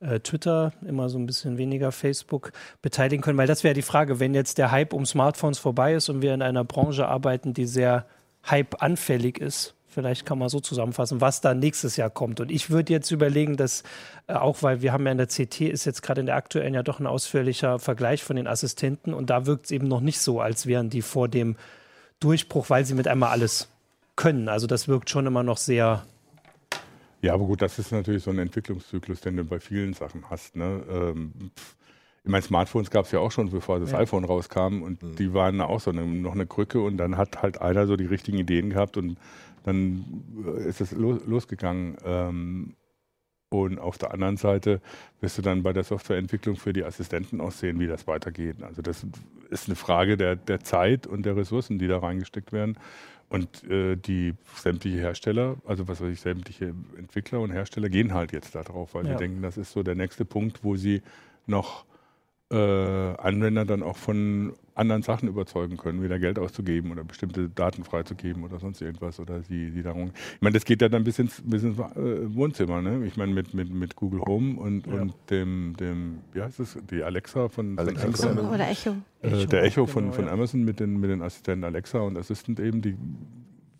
äh, 0.00 0.20
Twitter, 0.20 0.72
immer 0.86 1.08
so 1.08 1.18
ein 1.18 1.26
bisschen 1.26 1.56
weniger 1.56 1.92
Facebook 1.92 2.52
beteiligen 2.82 3.22
können, 3.22 3.38
weil 3.38 3.46
das 3.46 3.64
wäre 3.64 3.74
die 3.74 3.82
Frage, 3.82 4.20
wenn 4.20 4.34
jetzt 4.34 4.58
der 4.58 4.70
Hype 4.70 4.92
um 4.92 5.06
Smartphones 5.06 5.58
vorbei 5.58 5.94
ist 5.94 6.10
und 6.10 6.20
wir 6.20 6.34
in 6.34 6.42
einer 6.42 6.64
Branche 6.64 7.08
arbeiten, 7.08 7.54
die 7.54 7.66
sehr 7.66 8.06
Hype-anfällig 8.46 9.38
ist, 9.38 9.74
Vielleicht 9.94 10.26
kann 10.26 10.38
man 10.38 10.48
so 10.48 10.60
zusammenfassen, 10.60 11.20
was 11.20 11.40
da 11.40 11.54
nächstes 11.54 11.96
Jahr 11.96 12.10
kommt. 12.10 12.40
Und 12.40 12.50
ich 12.50 12.68
würde 12.68 12.92
jetzt 12.92 13.10
überlegen, 13.10 13.56
dass 13.56 13.84
äh, 14.26 14.34
auch, 14.34 14.62
weil 14.62 14.82
wir 14.82 14.92
haben 14.92 15.06
ja 15.06 15.12
in 15.12 15.18
der 15.18 15.28
CT 15.28 15.60
ist 15.62 15.84
jetzt 15.84 16.02
gerade 16.02 16.20
in 16.20 16.26
der 16.26 16.36
aktuellen 16.36 16.74
ja 16.74 16.82
doch 16.82 17.00
ein 17.00 17.06
ausführlicher 17.06 17.78
Vergleich 17.78 18.24
von 18.24 18.36
den 18.36 18.46
Assistenten 18.46 19.14
und 19.14 19.30
da 19.30 19.46
wirkt 19.46 19.66
es 19.66 19.70
eben 19.70 19.86
noch 19.86 20.00
nicht 20.00 20.18
so, 20.18 20.40
als 20.40 20.66
wären 20.66 20.90
die 20.90 21.02
vor 21.02 21.28
dem 21.28 21.56
Durchbruch, 22.20 22.70
weil 22.70 22.84
sie 22.84 22.94
mit 22.94 23.08
einmal 23.08 23.30
alles 23.30 23.68
können. 24.16 24.48
Also 24.48 24.66
das 24.66 24.88
wirkt 24.88 25.10
schon 25.10 25.26
immer 25.26 25.42
noch 25.42 25.58
sehr 25.58 26.04
ja, 27.22 27.32
aber 27.32 27.46
gut, 27.46 27.62
das 27.62 27.78
ist 27.78 27.90
natürlich 27.90 28.22
so 28.22 28.30
ein 28.30 28.38
Entwicklungszyklus, 28.38 29.22
den 29.22 29.38
du 29.38 29.44
bei 29.44 29.58
vielen 29.58 29.94
Sachen 29.94 30.28
hast. 30.28 30.56
Ne? 30.56 30.82
Ähm, 30.90 31.32
ich 32.24 32.30
meine, 32.30 32.42
Smartphones 32.42 32.90
gab 32.90 33.04
es 33.04 33.12
ja 33.12 33.20
auch 33.20 33.30
schon, 33.30 33.50
bevor 33.50 33.80
das 33.80 33.92
ja. 33.92 33.98
iPhone 33.98 34.24
rauskam 34.24 34.82
und 34.82 35.02
mhm. 35.02 35.16
die 35.16 35.34
waren 35.34 35.60
auch 35.60 35.80
so 35.80 35.90
eine, 35.90 36.06
noch 36.06 36.32
eine 36.32 36.46
Krücke 36.46 36.80
und 36.80 36.96
dann 36.96 37.18
hat 37.18 37.42
halt 37.42 37.60
einer 37.60 37.86
so 37.86 37.96
die 37.96 38.06
richtigen 38.06 38.38
Ideen 38.38 38.70
gehabt 38.70 38.96
und 38.96 39.18
dann 39.64 40.24
äh, 40.46 40.66
ist 40.66 40.80
es 40.80 40.92
los, 40.92 41.20
losgegangen. 41.26 41.96
Ähm, 42.04 42.76
und 43.50 43.78
auf 43.78 43.98
der 43.98 44.12
anderen 44.12 44.38
Seite 44.38 44.80
wirst 45.20 45.38
du 45.38 45.42
dann 45.42 45.62
bei 45.62 45.72
der 45.72 45.84
Softwareentwicklung 45.84 46.56
für 46.56 46.72
die 46.72 46.82
Assistenten 46.82 47.40
auch 47.40 47.52
sehen, 47.52 47.78
wie 47.78 47.86
das 47.86 48.06
weitergeht. 48.06 48.62
Also 48.62 48.80
das 48.80 49.06
ist 49.50 49.68
eine 49.68 49.76
Frage 49.76 50.16
der, 50.16 50.34
der 50.34 50.60
Zeit 50.60 51.06
und 51.06 51.24
der 51.24 51.36
Ressourcen, 51.36 51.78
die 51.78 51.86
da 51.86 51.98
reingesteckt 51.98 52.52
werden. 52.52 52.78
Und 53.28 53.62
äh, 53.70 53.96
die 53.96 54.34
sämtliche 54.56 54.96
Hersteller, 54.98 55.56
also 55.66 55.86
was 55.88 56.00
weiß 56.00 56.10
ich, 56.10 56.20
sämtliche 56.20 56.74
Entwickler 56.96 57.40
und 57.40 57.52
Hersteller 57.52 57.90
gehen 57.90 58.14
halt 58.14 58.32
jetzt 58.32 58.54
darauf, 58.54 58.94
weil 58.94 59.06
ja. 59.06 59.12
sie 59.12 59.18
denken, 59.18 59.42
das 59.42 59.56
ist 59.56 59.72
so 59.72 59.82
der 59.82 59.94
nächste 59.94 60.24
Punkt, 60.24 60.64
wo 60.64 60.76
sie 60.76 61.02
noch 61.46 61.84
äh, 62.50 62.56
Anwender 62.56 63.64
dann 63.64 63.82
auch 63.82 63.96
von 63.96 64.52
anderen 64.74 65.02
Sachen 65.02 65.28
überzeugen 65.28 65.76
können, 65.76 66.02
wieder 66.02 66.18
Geld 66.18 66.38
auszugeben 66.38 66.90
oder 66.90 67.04
bestimmte 67.04 67.48
Daten 67.48 67.84
freizugeben 67.84 68.42
oder 68.44 68.58
sonst 68.58 68.80
irgendwas 68.82 69.20
oder 69.20 69.42
sie, 69.42 69.70
sie 69.70 69.82
darum. 69.82 70.10
Ich 70.34 70.42
meine, 70.42 70.54
das 70.54 70.64
geht 70.64 70.82
ja 70.82 70.88
dann 70.88 71.04
bis 71.04 71.18
ins, 71.18 71.42
bis 71.44 71.62
ins 71.62 71.78
äh, 71.78 72.34
Wohnzimmer, 72.34 72.82
ne? 72.82 73.06
Ich 73.06 73.16
meine, 73.16 73.32
mit, 73.32 73.54
mit, 73.54 73.72
mit 73.72 73.96
Google 73.96 74.20
Home 74.22 74.60
und, 74.60 74.86
ja. 74.86 74.94
und 74.94 75.14
dem, 75.30 75.74
dem, 75.78 76.18
wie 76.32 76.42
heißt 76.42 76.60
es, 76.60 76.76
die 76.90 77.02
Alexa 77.02 77.48
von, 77.48 77.78
Alexa. 77.78 78.10
von 78.10 78.30
Amazon. 78.30 78.54
Oder 78.54 78.68
Echo. 78.68 78.96
Äh, 79.22 79.46
der 79.46 79.62
Echo 79.62 79.86
von, 79.86 80.04
genau, 80.04 80.14
von 80.14 80.28
Amazon 80.28 80.64
mit 80.64 80.80
den, 80.80 81.00
mit 81.00 81.10
den 81.10 81.22
Assistenten 81.22 81.64
Alexa 81.64 82.00
und 82.00 82.18
Assistant 82.18 82.60
eben, 82.60 82.82
die 82.82 82.96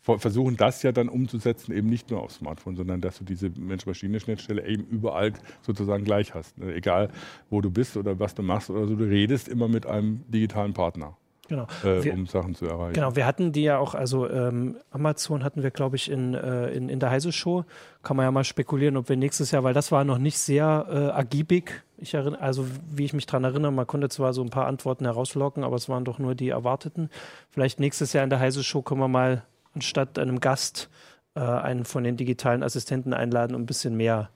versuchen 0.04 0.56
das 0.56 0.82
ja 0.82 0.92
dann 0.92 1.08
umzusetzen, 1.08 1.72
eben 1.72 1.88
nicht 1.88 2.10
nur 2.10 2.22
auf 2.22 2.32
Smartphone, 2.32 2.76
sondern 2.76 3.00
dass 3.00 3.18
du 3.18 3.24
diese 3.24 3.50
Mensch-Maschine-Schnittstelle 3.50 4.66
eben 4.66 4.84
überall 4.84 5.32
sozusagen 5.62 6.04
gleich 6.04 6.34
hast. 6.34 6.58
Ne? 6.58 6.74
Egal, 6.74 7.08
wo 7.48 7.60
du 7.60 7.70
bist 7.70 7.96
oder 7.96 8.18
was 8.20 8.34
du 8.34 8.42
machst 8.42 8.70
oder 8.70 8.86
so, 8.86 8.96
du 8.96 9.04
redest 9.04 9.48
immer 9.48 9.68
mit 9.68 9.86
einem 9.86 10.24
digitalen 10.28 10.74
Partner. 10.74 11.16
Genau. 11.48 11.66
Äh, 11.84 12.02
wir, 12.04 12.14
um 12.14 12.26
Sachen 12.26 12.54
zu 12.54 12.66
erreichen. 12.66 12.94
Genau, 12.94 13.16
wir 13.16 13.26
hatten 13.26 13.52
die 13.52 13.64
ja 13.64 13.78
auch, 13.78 13.94
also 13.94 14.28
ähm, 14.28 14.76
Amazon 14.90 15.44
hatten 15.44 15.62
wir, 15.62 15.70
glaube 15.70 15.96
ich, 15.96 16.10
in, 16.10 16.34
äh, 16.34 16.68
in, 16.68 16.88
in 16.88 17.00
der 17.00 17.10
Heise 17.10 17.32
Show. 17.32 17.64
Kann 18.02 18.16
man 18.16 18.24
ja 18.24 18.30
mal 18.30 18.44
spekulieren, 18.44 18.96
ob 18.96 19.08
wir 19.08 19.16
nächstes 19.16 19.50
Jahr, 19.50 19.62
weil 19.62 19.74
das 19.74 19.92
war 19.92 20.04
noch 20.04 20.18
nicht 20.18 20.38
sehr 20.38 20.86
äh, 20.88 21.16
ergiebig. 21.16 21.82
Ich 21.98 22.14
erinnere, 22.14 22.40
also 22.40 22.66
wie 22.90 23.04
ich 23.04 23.12
mich 23.12 23.26
daran 23.26 23.44
erinnere, 23.44 23.72
man 23.72 23.86
konnte 23.86 24.08
zwar 24.08 24.32
so 24.32 24.42
ein 24.42 24.50
paar 24.50 24.66
Antworten 24.66 25.04
herauslocken, 25.04 25.64
aber 25.64 25.76
es 25.76 25.88
waren 25.88 26.04
doch 26.04 26.18
nur 26.18 26.34
die 26.34 26.48
erwarteten. 26.48 27.10
Vielleicht 27.50 27.78
nächstes 27.78 28.12
Jahr 28.12 28.24
in 28.24 28.30
der 28.30 28.40
Heise 28.40 28.64
Show 28.64 28.82
können 28.82 29.00
wir 29.00 29.08
mal 29.08 29.44
anstatt 29.74 30.18
einem 30.18 30.40
Gast 30.40 30.88
äh, 31.34 31.40
einen 31.40 31.84
von 31.84 32.04
den 32.04 32.16
digitalen 32.16 32.62
Assistenten 32.62 33.12
einladen, 33.12 33.54
um 33.54 33.62
ein 33.62 33.66
bisschen 33.66 33.96
mehr 33.96 34.30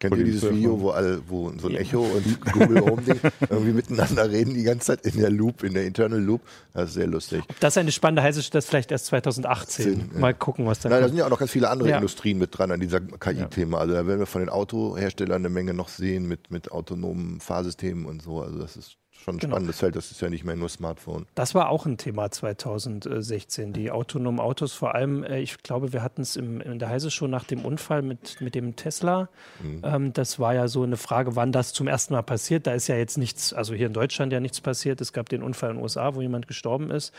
Kennt 0.00 0.16
ihr 0.16 0.24
dieses 0.24 0.48
Video, 0.48 0.80
wo, 0.80 0.90
alle, 0.90 1.20
wo 1.28 1.50
so 1.58 1.66
ein 1.66 1.74
Echo 1.74 2.02
und 2.02 2.52
Google 2.52 2.82
Home 2.82 3.02
Ding 3.02 3.20
irgendwie 3.50 3.72
miteinander 3.72 4.30
reden 4.30 4.54
die 4.54 4.62
ganze 4.62 4.86
Zeit 4.86 5.00
in 5.04 5.20
der 5.20 5.28
Loop, 5.28 5.64
in 5.64 5.74
der 5.74 5.86
Internal 5.86 6.20
Loop? 6.20 6.40
Das 6.72 6.90
ist 6.90 6.94
sehr 6.94 7.08
lustig. 7.08 7.42
Das 7.58 7.72
ist 7.72 7.78
eine 7.78 7.90
spannende 7.90 8.22
heiße 8.22 8.48
das 8.52 8.66
vielleicht 8.66 8.92
erst 8.92 9.06
2018. 9.06 9.84
10, 9.84 10.10
ja. 10.14 10.20
Mal 10.20 10.34
gucken, 10.34 10.66
was 10.66 10.78
da 10.78 10.88
Nein, 10.88 11.00
da 11.00 11.08
sind 11.08 11.16
ja 11.16 11.26
auch 11.26 11.30
noch 11.30 11.40
ganz 11.40 11.50
viele 11.50 11.68
andere 11.68 11.88
ja. 11.90 11.96
Industrien 11.96 12.38
mit 12.38 12.56
dran 12.56 12.70
an 12.70 12.78
dieser 12.78 13.00
KI-Thema. 13.00 13.78
Also 13.78 13.94
da 13.94 14.06
werden 14.06 14.20
wir 14.20 14.26
von 14.26 14.40
den 14.40 14.50
Autoherstellern 14.50 15.42
eine 15.42 15.48
Menge 15.48 15.74
noch 15.74 15.88
sehen 15.88 16.28
mit, 16.28 16.52
mit 16.52 16.70
autonomen 16.70 17.40
Fahrsystemen 17.40 18.06
und 18.06 18.22
so. 18.22 18.40
Also 18.40 18.60
das 18.60 18.76
ist 18.76 18.98
schon 19.18 19.36
ein 19.36 19.38
genau. 19.38 19.54
spannendes 19.54 19.78
Feld. 19.78 19.96
Das 19.96 20.10
ist 20.10 20.20
ja 20.20 20.30
nicht 20.30 20.44
mehr 20.44 20.56
nur 20.56 20.68
Smartphone. 20.68 21.26
Das 21.34 21.54
war 21.54 21.68
auch 21.68 21.86
ein 21.86 21.98
Thema 21.98 22.30
2016. 22.30 23.72
Die 23.72 23.90
autonomen 23.90 24.40
Autos, 24.40 24.72
vor 24.72 24.94
allem, 24.94 25.24
äh, 25.24 25.40
ich 25.40 25.62
glaube, 25.62 25.92
wir 25.92 26.02
hatten 26.02 26.22
es 26.22 26.36
in 26.36 26.78
der 26.78 26.88
Heise 26.88 27.10
schon 27.10 27.30
nach 27.30 27.44
dem 27.44 27.64
Unfall 27.64 28.02
mit, 28.02 28.40
mit 28.40 28.54
dem 28.54 28.76
Tesla. 28.76 29.28
Mhm. 29.62 29.82
Ähm, 29.84 30.12
das 30.12 30.38
war 30.38 30.54
ja 30.54 30.68
so 30.68 30.82
eine 30.82 30.96
Frage, 30.96 31.36
wann 31.36 31.52
das 31.52 31.72
zum 31.72 31.88
ersten 31.88 32.14
Mal 32.14 32.22
passiert. 32.22 32.66
Da 32.66 32.72
ist 32.72 32.86
ja 32.88 32.96
jetzt 32.96 33.18
nichts, 33.18 33.52
also 33.52 33.74
hier 33.74 33.88
in 33.88 33.92
Deutschland 33.92 34.32
ja 34.32 34.40
nichts 34.40 34.60
passiert. 34.60 35.00
Es 35.00 35.12
gab 35.12 35.28
den 35.28 35.42
Unfall 35.42 35.70
in 35.70 35.76
den 35.76 35.82
USA, 35.82 36.14
wo 36.14 36.20
jemand 36.20 36.46
gestorben 36.46 36.90
ist. 36.90 37.12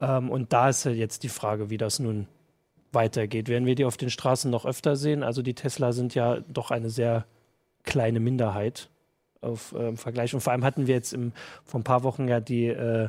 Ähm, 0.00 0.30
und 0.30 0.52
da 0.52 0.68
ist 0.68 0.84
ja 0.84 0.92
jetzt 0.92 1.22
die 1.22 1.28
Frage, 1.28 1.70
wie 1.70 1.78
das 1.78 1.98
nun 1.98 2.26
weitergeht. 2.92 3.48
Werden 3.48 3.66
wir 3.66 3.74
die 3.74 3.84
auf 3.84 3.96
den 3.96 4.10
Straßen 4.10 4.50
noch 4.50 4.66
öfter 4.66 4.96
sehen? 4.96 5.22
Also 5.22 5.42
die 5.42 5.54
Tesla 5.54 5.92
sind 5.92 6.14
ja 6.14 6.40
doch 6.48 6.70
eine 6.70 6.90
sehr 6.90 7.24
kleine 7.84 8.20
Minderheit 8.20 8.88
auf 9.40 9.74
ähm, 9.78 9.96
Vergleich. 9.96 10.34
Und 10.34 10.40
vor 10.40 10.52
allem 10.52 10.64
hatten 10.64 10.86
wir 10.86 10.94
jetzt 10.94 11.12
im, 11.12 11.32
vor 11.64 11.80
ein 11.80 11.84
paar 11.84 12.02
Wochen 12.02 12.28
ja 12.28 12.40
die, 12.40 12.66
äh, 12.66 13.08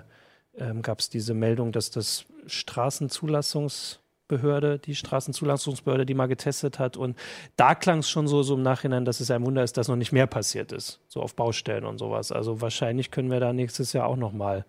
ähm, 0.58 0.82
gab 0.82 1.00
es 1.00 1.10
diese 1.10 1.34
Meldung, 1.34 1.72
dass 1.72 1.92
das 1.92 2.26
Straßenzulassungsbehörde, 2.46 4.80
die 4.80 4.96
Straßenzulassungsbehörde, 4.96 6.06
die 6.06 6.14
mal 6.14 6.28
getestet 6.28 6.80
hat. 6.80 6.98
Und 6.98 7.18
da 7.56 7.76
klang 7.76 8.00
es 8.00 8.10
schon 8.10 8.28
so, 8.28 8.44
so 8.44 8.56
im 8.56 8.62
Nachhinein, 8.62 9.06
dass 9.06 9.20
es 9.20 9.32
ein 9.32 9.46
Wunder 9.46 9.64
ist, 9.64 9.78
dass 9.78 9.88
noch 9.88 9.96
nicht 9.96 10.12
mehr 10.12 10.28
passiert 10.28 10.72
ist, 10.72 11.00
so 11.08 11.22
auf 11.22 11.36
Baustellen 11.36 11.86
und 11.86 11.98
sowas. 11.98 12.32
Also 12.32 12.62
wahrscheinlich 12.62 13.12
können 13.12 13.32
wir 13.32 13.40
da 13.40 13.54
nächstes 13.54 13.94
Jahr 13.94 14.08
auch 14.08 14.18
noch 14.18 14.34
mal 14.34 14.66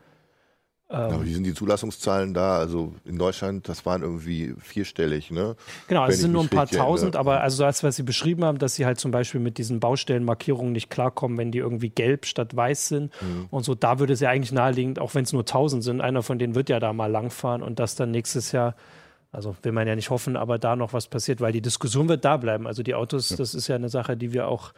ja, 0.93 1.25
wie 1.25 1.33
sind 1.33 1.45
die 1.45 1.55
Zulassungszahlen 1.55 2.35
da? 2.35 2.59
Also 2.59 2.95
in 3.05 3.19
Deutschland, 3.19 3.69
das 3.69 3.87
waren 3.87 4.03
irgendwie 4.03 4.55
vierstellig, 4.59 5.31
ne? 5.31 5.57
Genau, 5.89 6.07
es 6.07 6.21
sind 6.21 6.33
nur 6.33 6.43
ein 6.43 6.49
paar 6.49 6.67
tausend, 6.67 7.17
aber 7.17 7.41
also 7.41 7.63
das, 7.65 7.83
was 7.83 7.97
Sie 7.97 8.03
beschrieben 8.03 8.45
haben, 8.45 8.59
dass 8.59 8.75
Sie 8.75 8.85
halt 8.85 9.01
zum 9.01 9.11
Beispiel 9.11 9.41
mit 9.41 9.59
diesen 9.59 9.81
Baustellenmarkierungen 9.81 10.73
nicht 10.73 10.91
klarkommen, 10.91 11.39
wenn 11.39 11.51
die 11.51 11.59
irgendwie 11.59 11.89
gelb 11.89 12.27
statt 12.27 12.55
weiß 12.55 12.89
sind 12.89 13.13
mhm. 13.23 13.47
und 13.51 13.65
so, 13.65 13.75
da 13.75 13.99
würde 13.99 14.13
es 14.13 14.21
ja 14.21 14.31
eigentlich 14.31 14.53
naheliegend, 14.53 14.99
auch 14.99 15.15
wenn 15.15 15.25
es 15.25 15.33
nur 15.33 15.47
tausend 15.47 15.83
sind, 15.83 16.01
einer 16.01 16.23
von 16.23 16.39
denen 16.39 16.55
wird 16.55 16.69
ja 16.69 16.79
da 16.79 16.93
mal 16.93 17.11
langfahren 17.11 17.63
und 17.63 17.79
das 17.79 17.95
dann 17.95 18.11
nächstes 18.11 18.53
Jahr 18.53 18.75
also 19.33 19.57
will 19.63 19.73
man 19.73 19.89
ja 19.89 19.97
nicht 19.97 20.11
hoffen, 20.11 20.37
aber 20.37 20.59
da 20.59 20.77
noch 20.77 20.93
was 20.93 21.09
passiert, 21.09 21.41
weil 21.41 21.53
die 21.53 21.63
Diskussion 21.63 22.07
wird 22.09 22.23
da 22.25 22.37
bleiben. 22.37 22.67
Also 22.67 22.83
die 22.83 22.95
Autos, 22.95 23.31
ja. 23.31 23.37
das 23.37 23.55
ist 23.55 23.67
ja 23.67 23.77
eine 23.77 23.89
Sache, 23.89 24.15
die 24.15 24.35
wir 24.35 24.47
auch 24.47 24.75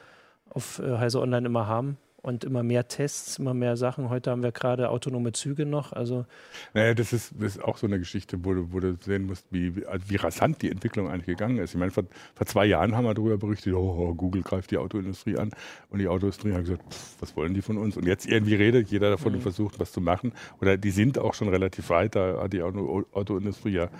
auf 0.48 0.78
äh, 0.78 0.98
Heise 0.98 1.20
Online 1.20 1.46
immer 1.46 1.66
haben. 1.66 1.98
Und 2.24 2.42
immer 2.42 2.62
mehr 2.62 2.88
Tests, 2.88 3.38
immer 3.38 3.52
mehr 3.52 3.76
Sachen. 3.76 4.08
Heute 4.08 4.30
haben 4.30 4.42
wir 4.42 4.50
gerade 4.50 4.88
autonome 4.88 5.32
Züge 5.32 5.66
noch. 5.66 5.92
Also 5.92 6.24
naja, 6.72 6.94
das 6.94 7.12
ist, 7.12 7.34
das 7.38 7.56
ist 7.56 7.62
auch 7.62 7.76
so 7.76 7.86
eine 7.86 7.98
Geschichte, 7.98 8.44
wo 8.44 8.54
du, 8.54 8.72
wo 8.72 8.80
du 8.80 8.96
sehen 9.00 9.26
musst, 9.26 9.46
wie, 9.50 9.76
wie, 9.76 9.86
also 9.86 10.08
wie 10.08 10.16
rasant 10.16 10.62
die 10.62 10.70
Entwicklung 10.70 11.10
eigentlich 11.10 11.26
gegangen 11.26 11.58
ist. 11.58 11.74
Ich 11.74 11.78
meine, 11.78 11.90
vor, 11.90 12.04
vor 12.34 12.46
zwei 12.46 12.64
Jahren 12.64 12.96
haben 12.96 13.04
wir 13.04 13.12
darüber 13.12 13.36
berichtet, 13.36 13.74
oh, 13.74 14.14
Google 14.14 14.42
greift 14.42 14.70
die 14.70 14.78
Autoindustrie 14.78 15.36
an 15.36 15.50
und 15.90 15.98
die 15.98 16.08
Autoindustrie 16.08 16.52
hat 16.52 16.62
gesagt, 16.62 16.82
pff, 16.90 17.16
was 17.20 17.36
wollen 17.36 17.52
die 17.52 17.60
von 17.60 17.76
uns? 17.76 17.96
Und 17.98 18.06
jetzt 18.06 18.26
irgendwie 18.26 18.54
redet 18.54 18.90
jeder 18.90 19.10
davon 19.10 19.32
mhm. 19.32 19.38
und 19.38 19.42
versucht, 19.42 19.78
was 19.78 19.92
zu 19.92 20.00
machen. 20.00 20.32
Oder 20.62 20.78
die 20.78 20.92
sind 20.92 21.18
auch 21.18 21.34
schon 21.34 21.50
relativ 21.50 21.90
weit, 21.90 22.16
da 22.16 22.42
hat 22.42 22.54
die 22.54 22.62
Auto, 22.62 23.04
Autoindustrie 23.12 23.72
ja 23.72 23.90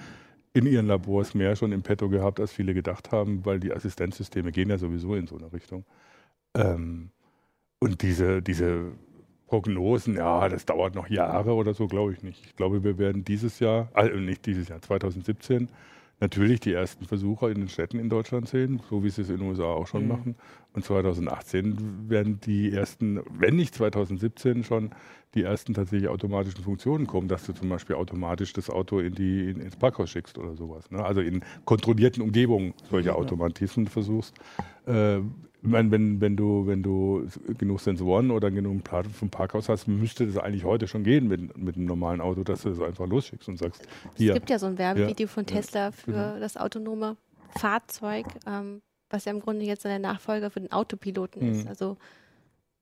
in 0.54 0.64
ihren 0.64 0.86
Labors 0.86 1.34
mehr 1.34 1.56
schon 1.56 1.72
im 1.72 1.82
Petto 1.82 2.08
gehabt, 2.08 2.40
als 2.40 2.52
viele 2.52 2.72
gedacht 2.72 3.12
haben, 3.12 3.44
weil 3.44 3.60
die 3.60 3.72
Assistenzsysteme 3.72 4.50
gehen 4.50 4.70
ja 4.70 4.78
sowieso 4.78 5.14
in 5.14 5.26
so 5.26 5.36
eine 5.36 5.52
Richtung. 5.52 5.84
Ähm, 6.56 7.10
und 7.84 8.00
diese, 8.00 8.40
diese 8.40 8.92
Prognosen, 9.46 10.16
ja, 10.16 10.48
das 10.48 10.64
dauert 10.64 10.94
noch 10.94 11.08
Jahre 11.08 11.52
oder 11.52 11.74
so, 11.74 11.86
glaube 11.86 12.14
ich 12.14 12.22
nicht. 12.22 12.44
Ich 12.46 12.56
glaube, 12.56 12.82
wir 12.82 12.96
werden 12.96 13.24
dieses 13.24 13.60
Jahr, 13.60 13.90
also 13.92 14.18
nicht 14.18 14.46
dieses 14.46 14.68
Jahr, 14.68 14.80
2017, 14.80 15.68
natürlich 16.18 16.60
die 16.60 16.72
ersten 16.72 17.04
Versuche 17.04 17.50
in 17.50 17.58
den 17.58 17.68
Städten 17.68 17.98
in 17.98 18.08
Deutschland 18.08 18.48
sehen, 18.48 18.80
so 18.88 19.04
wie 19.04 19.10
sie 19.10 19.20
es 19.20 19.28
in 19.28 19.36
den 19.36 19.48
USA 19.48 19.64
auch 19.64 19.86
schon 19.86 20.04
mhm. 20.04 20.08
machen. 20.08 20.34
Und 20.72 20.84
2018 20.84 22.08
werden 22.08 22.40
die 22.40 22.72
ersten, 22.72 23.20
wenn 23.30 23.56
nicht 23.56 23.74
2017 23.74 24.64
schon, 24.64 24.90
die 25.34 25.42
ersten 25.42 25.74
tatsächlich 25.74 26.08
automatischen 26.08 26.62
Funktionen 26.62 27.06
kommen, 27.06 27.28
dass 27.28 27.44
du 27.46 27.52
zum 27.52 27.68
Beispiel 27.68 27.96
automatisch 27.96 28.52
das 28.52 28.70
Auto 28.70 29.00
in 29.00 29.14
die, 29.14 29.50
in, 29.50 29.60
ins 29.60 29.76
Parkhaus 29.76 30.10
schickst 30.10 30.38
oder 30.38 30.54
sowas. 30.54 30.90
Ne? 30.90 31.04
Also 31.04 31.20
in 31.20 31.44
kontrollierten 31.64 32.22
Umgebungen 32.22 32.74
solche 32.90 33.14
Automatismen 33.14 33.86
versuchst. 33.86 34.34
Äh, 34.86 35.18
ich 35.64 35.70
meine, 35.70 35.90
wenn, 35.90 36.20
wenn, 36.20 36.36
du, 36.36 36.66
wenn 36.66 36.82
du 36.82 37.26
genug 37.56 37.80
Sensoren 37.80 38.30
oder 38.30 38.50
genug 38.50 38.84
Platten 38.84 39.10
vom 39.10 39.30
Parkhaus 39.30 39.70
hast, 39.70 39.88
müsste 39.88 40.26
das 40.26 40.36
eigentlich 40.36 40.64
heute 40.64 40.86
schon 40.86 41.04
gehen 41.04 41.26
mit, 41.26 41.56
mit 41.56 41.76
einem 41.76 41.86
normalen 41.86 42.20
Auto, 42.20 42.44
dass 42.44 42.62
du 42.62 42.68
das 42.68 42.80
einfach 42.82 43.06
losschickst 43.06 43.48
und 43.48 43.56
sagst, 43.56 43.88
hier. 44.14 44.32
Es 44.32 44.34
gibt 44.34 44.50
ja 44.50 44.58
so 44.58 44.66
ein 44.66 44.76
Werbevideo 44.76 45.26
ja, 45.26 45.32
von 45.32 45.46
Tesla 45.46 45.90
für 45.90 46.12
genau. 46.12 46.38
das 46.38 46.58
autonome 46.58 47.16
Fahrzeug, 47.56 48.26
ähm, 48.46 48.82
was 49.08 49.24
ja 49.24 49.32
im 49.32 49.40
Grunde 49.40 49.64
jetzt 49.64 49.86
der 49.86 49.98
Nachfolger 49.98 50.50
für 50.50 50.60
den 50.60 50.70
Autopiloten 50.70 51.42
mhm. 51.42 51.54
ist. 51.54 51.66
Also 51.66 51.96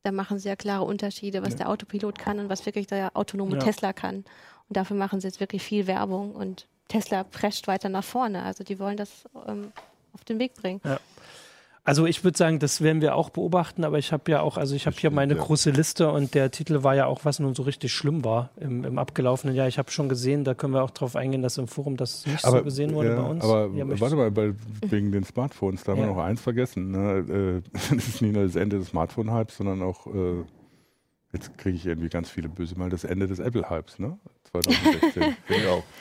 da 0.02 0.12
machen 0.12 0.38
sie 0.38 0.48
ja 0.48 0.56
klare 0.56 0.84
Unterschiede, 0.84 1.42
was 1.42 1.50
ja. 1.50 1.58
der 1.58 1.68
Autopilot 1.70 2.18
kann 2.18 2.38
und 2.38 2.48
was 2.48 2.66
wirklich 2.66 2.86
der 2.86 3.16
autonome 3.16 3.56
ja. 3.56 3.62
Tesla 3.62 3.92
kann. 3.92 4.16
Und 4.68 4.76
dafür 4.76 4.96
machen 4.96 5.20
sie 5.20 5.28
jetzt 5.28 5.40
wirklich 5.40 5.62
viel 5.62 5.86
Werbung 5.86 6.34
und 6.34 6.66
Tesla 6.88 7.24
prescht 7.24 7.68
weiter 7.68 7.88
nach 7.88 8.04
vorne. 8.04 8.42
Also 8.42 8.64
die 8.64 8.78
wollen 8.78 8.96
das 8.96 9.24
ähm, 9.46 9.72
auf 10.12 10.24
den 10.24 10.38
Weg 10.38 10.54
bringen. 10.54 10.80
Ja. 10.84 10.98
Also 11.84 12.06
ich 12.06 12.22
würde 12.22 12.38
sagen, 12.38 12.60
das 12.60 12.80
werden 12.80 13.02
wir 13.02 13.16
auch 13.16 13.30
beobachten, 13.30 13.82
aber 13.82 13.98
ich 13.98 14.12
habe 14.12 14.30
ja 14.30 14.40
auch, 14.40 14.56
also 14.56 14.76
ich 14.76 14.86
habe 14.86 14.94
hier 14.96 15.10
meine 15.10 15.34
ja. 15.34 15.42
große 15.42 15.70
Liste 15.70 16.12
und 16.12 16.32
der 16.34 16.52
Titel 16.52 16.84
war 16.84 16.94
ja 16.94 17.06
auch, 17.06 17.24
was 17.24 17.40
nun 17.40 17.56
so 17.56 17.64
richtig 17.64 17.92
schlimm 17.92 18.24
war 18.24 18.50
im, 18.60 18.84
im 18.84 18.98
abgelaufenen 18.98 19.56
Jahr. 19.56 19.66
Ich 19.66 19.78
habe 19.78 19.90
schon 19.90 20.08
gesehen, 20.08 20.44
da 20.44 20.54
können 20.54 20.74
wir 20.74 20.84
auch 20.84 20.92
drauf 20.92 21.16
eingehen, 21.16 21.42
dass 21.42 21.58
im 21.58 21.66
Forum 21.66 21.96
das 21.96 22.24
nicht 22.24 22.44
aber, 22.44 22.58
so 22.58 22.64
gesehen 22.64 22.94
wurde 22.94 23.08
ja, 23.08 23.20
bei 23.20 23.28
uns. 23.28 23.42
Aber 23.42 23.68
ja, 23.74 23.84
warte 24.00 24.14
mal, 24.14 24.36
weil, 24.36 24.54
wegen 24.86 25.10
den 25.10 25.24
Smartphones, 25.24 25.82
da 25.82 25.92
haben 25.92 26.00
wir 26.02 26.06
noch 26.06 26.18
eins 26.18 26.40
vergessen. 26.40 26.92
Ne? 26.92 27.62
Äh, 27.66 27.78
das 27.96 28.06
ist 28.06 28.22
nicht 28.22 28.32
nur 28.32 28.44
das 28.44 28.54
Ende 28.54 28.78
des 28.78 28.88
Smartphone-Hypes, 28.88 29.56
sondern 29.56 29.82
auch, 29.82 30.06
äh, 30.06 30.44
jetzt 31.32 31.56
kriege 31.58 31.76
ich 31.76 31.86
irgendwie 31.86 32.08
ganz 32.08 32.30
viele 32.30 32.48
böse 32.48 32.78
mal, 32.78 32.90
das 32.90 33.04
Ende 33.04 33.26
des 33.26 33.38
Apple-Hypes, 33.38 33.98
ne? 33.98 34.18
2016. 34.50 35.36
genau. 35.48 35.84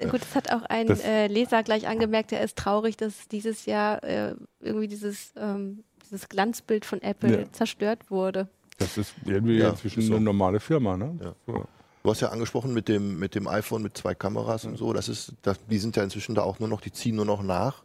Ja. 0.00 0.10
Gut, 0.10 0.22
das 0.22 0.36
hat 0.36 0.52
auch 0.52 0.62
ein 0.62 0.88
äh, 0.88 1.26
Leser 1.26 1.64
gleich 1.64 1.88
angemerkt, 1.88 2.30
der 2.30 2.40
ist 2.42 2.56
traurig, 2.56 2.96
dass 2.96 3.26
dieses 3.26 3.66
Jahr 3.66 4.04
äh, 4.04 4.36
irgendwie 4.60 4.86
dieses, 4.86 5.32
ähm, 5.36 5.82
dieses 6.04 6.28
Glanzbild 6.28 6.84
von 6.84 7.02
Apple 7.02 7.40
ja. 7.40 7.52
zerstört 7.52 8.08
wurde. 8.08 8.48
Das 8.78 8.96
ist 8.96 9.12
irgendwie 9.24 9.58
ja, 9.58 9.70
inzwischen 9.70 10.02
so. 10.02 10.14
eine 10.14 10.24
normale 10.24 10.60
Firma, 10.60 10.96
ne? 10.96 11.18
Ja. 11.20 11.34
So. 11.48 11.64
Du 12.04 12.10
hast 12.10 12.20
ja 12.20 12.28
angesprochen 12.28 12.72
mit 12.72 12.88
dem, 12.88 13.18
mit 13.18 13.34
dem 13.34 13.48
iPhone 13.48 13.82
mit 13.82 13.96
zwei 13.96 14.14
Kameras 14.14 14.64
und 14.64 14.76
so, 14.76 14.92
das 14.92 15.08
ist, 15.08 15.32
das, 15.42 15.58
die 15.66 15.78
sind 15.78 15.96
ja 15.96 16.04
inzwischen 16.04 16.36
da 16.36 16.42
auch 16.42 16.60
nur 16.60 16.68
noch, 16.68 16.80
die 16.80 16.92
ziehen 16.92 17.16
nur 17.16 17.24
noch 17.24 17.42
nach. 17.42 17.82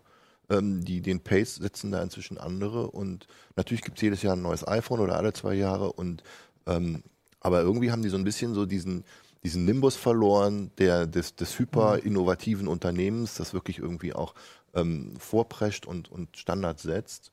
Ähm, 0.49 0.85
die, 0.85 1.01
den 1.01 1.19
Pace 1.19 1.55
setzen 1.55 1.91
da 1.91 2.03
inzwischen 2.03 2.37
andere 2.37 2.91
und 2.91 3.27
natürlich 3.55 3.81
gibt 3.81 3.97
es 3.97 4.01
jedes 4.01 4.21
Jahr 4.21 4.35
ein 4.35 4.41
neues 4.41 4.67
iPhone 4.67 4.99
oder 4.99 5.15
alle 5.15 5.33
zwei 5.33 5.55
Jahre 5.55 5.91
und 5.93 6.21
ähm, 6.67 7.03
aber 7.39 7.61
irgendwie 7.61 7.91
haben 7.91 8.01
die 8.01 8.09
so 8.09 8.17
ein 8.17 8.23
bisschen 8.23 8.53
so 8.53 8.65
diesen, 8.65 9.03
diesen 9.43 9.65
Nimbus 9.65 9.95
verloren, 9.95 10.71
der 10.77 11.05
des, 11.05 11.35
des 11.35 11.57
hyper 11.59 11.99
innovativen 12.03 12.67
Unternehmens, 12.67 13.35
das 13.35 13.53
wirklich 13.53 13.79
irgendwie 13.79 14.13
auch 14.13 14.33
ähm, 14.73 15.13
vorprescht 15.17 15.85
und, 15.85 16.11
und 16.11 16.37
Standards 16.37 16.83
setzt. 16.83 17.31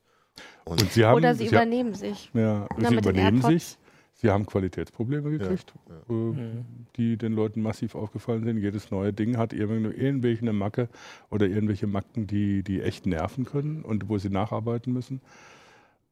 Und 0.65 0.81
und 0.81 0.91
sie 0.91 1.05
haben, 1.05 1.17
Oder 1.17 1.33
sie, 1.33 1.47
sie 1.47 1.55
übernehmen 1.55 1.93
sich. 1.93 2.29
Ja, 2.33 2.67
Na, 2.77 2.89
sie 2.89 2.95
übernehmen 2.95 3.41
sich. 3.41 3.77
Sie 4.21 4.29
haben 4.29 4.45
Qualitätsprobleme 4.45 5.31
gekriegt, 5.31 5.73
ja, 5.89 5.95
ja. 5.95 6.01
Äh, 6.09 6.13
mhm. 6.13 6.65
die 6.95 7.17
den 7.17 7.33
Leuten 7.33 7.59
massiv 7.61 7.95
aufgefallen 7.95 8.43
sind. 8.43 8.59
Jedes 8.59 8.91
neue 8.91 9.13
Ding 9.13 9.35
hat 9.37 9.51
irgendwelche 9.51 10.41
eine 10.41 10.53
Macke 10.53 10.89
oder 11.31 11.47
irgendwelche 11.47 11.87
Macken, 11.87 12.27
die, 12.27 12.61
die 12.61 12.81
echt 12.81 13.07
nerven 13.07 13.45
können 13.45 13.81
und 13.81 14.09
wo 14.09 14.19
sie 14.19 14.29
nacharbeiten 14.29 14.93
müssen. 14.93 15.21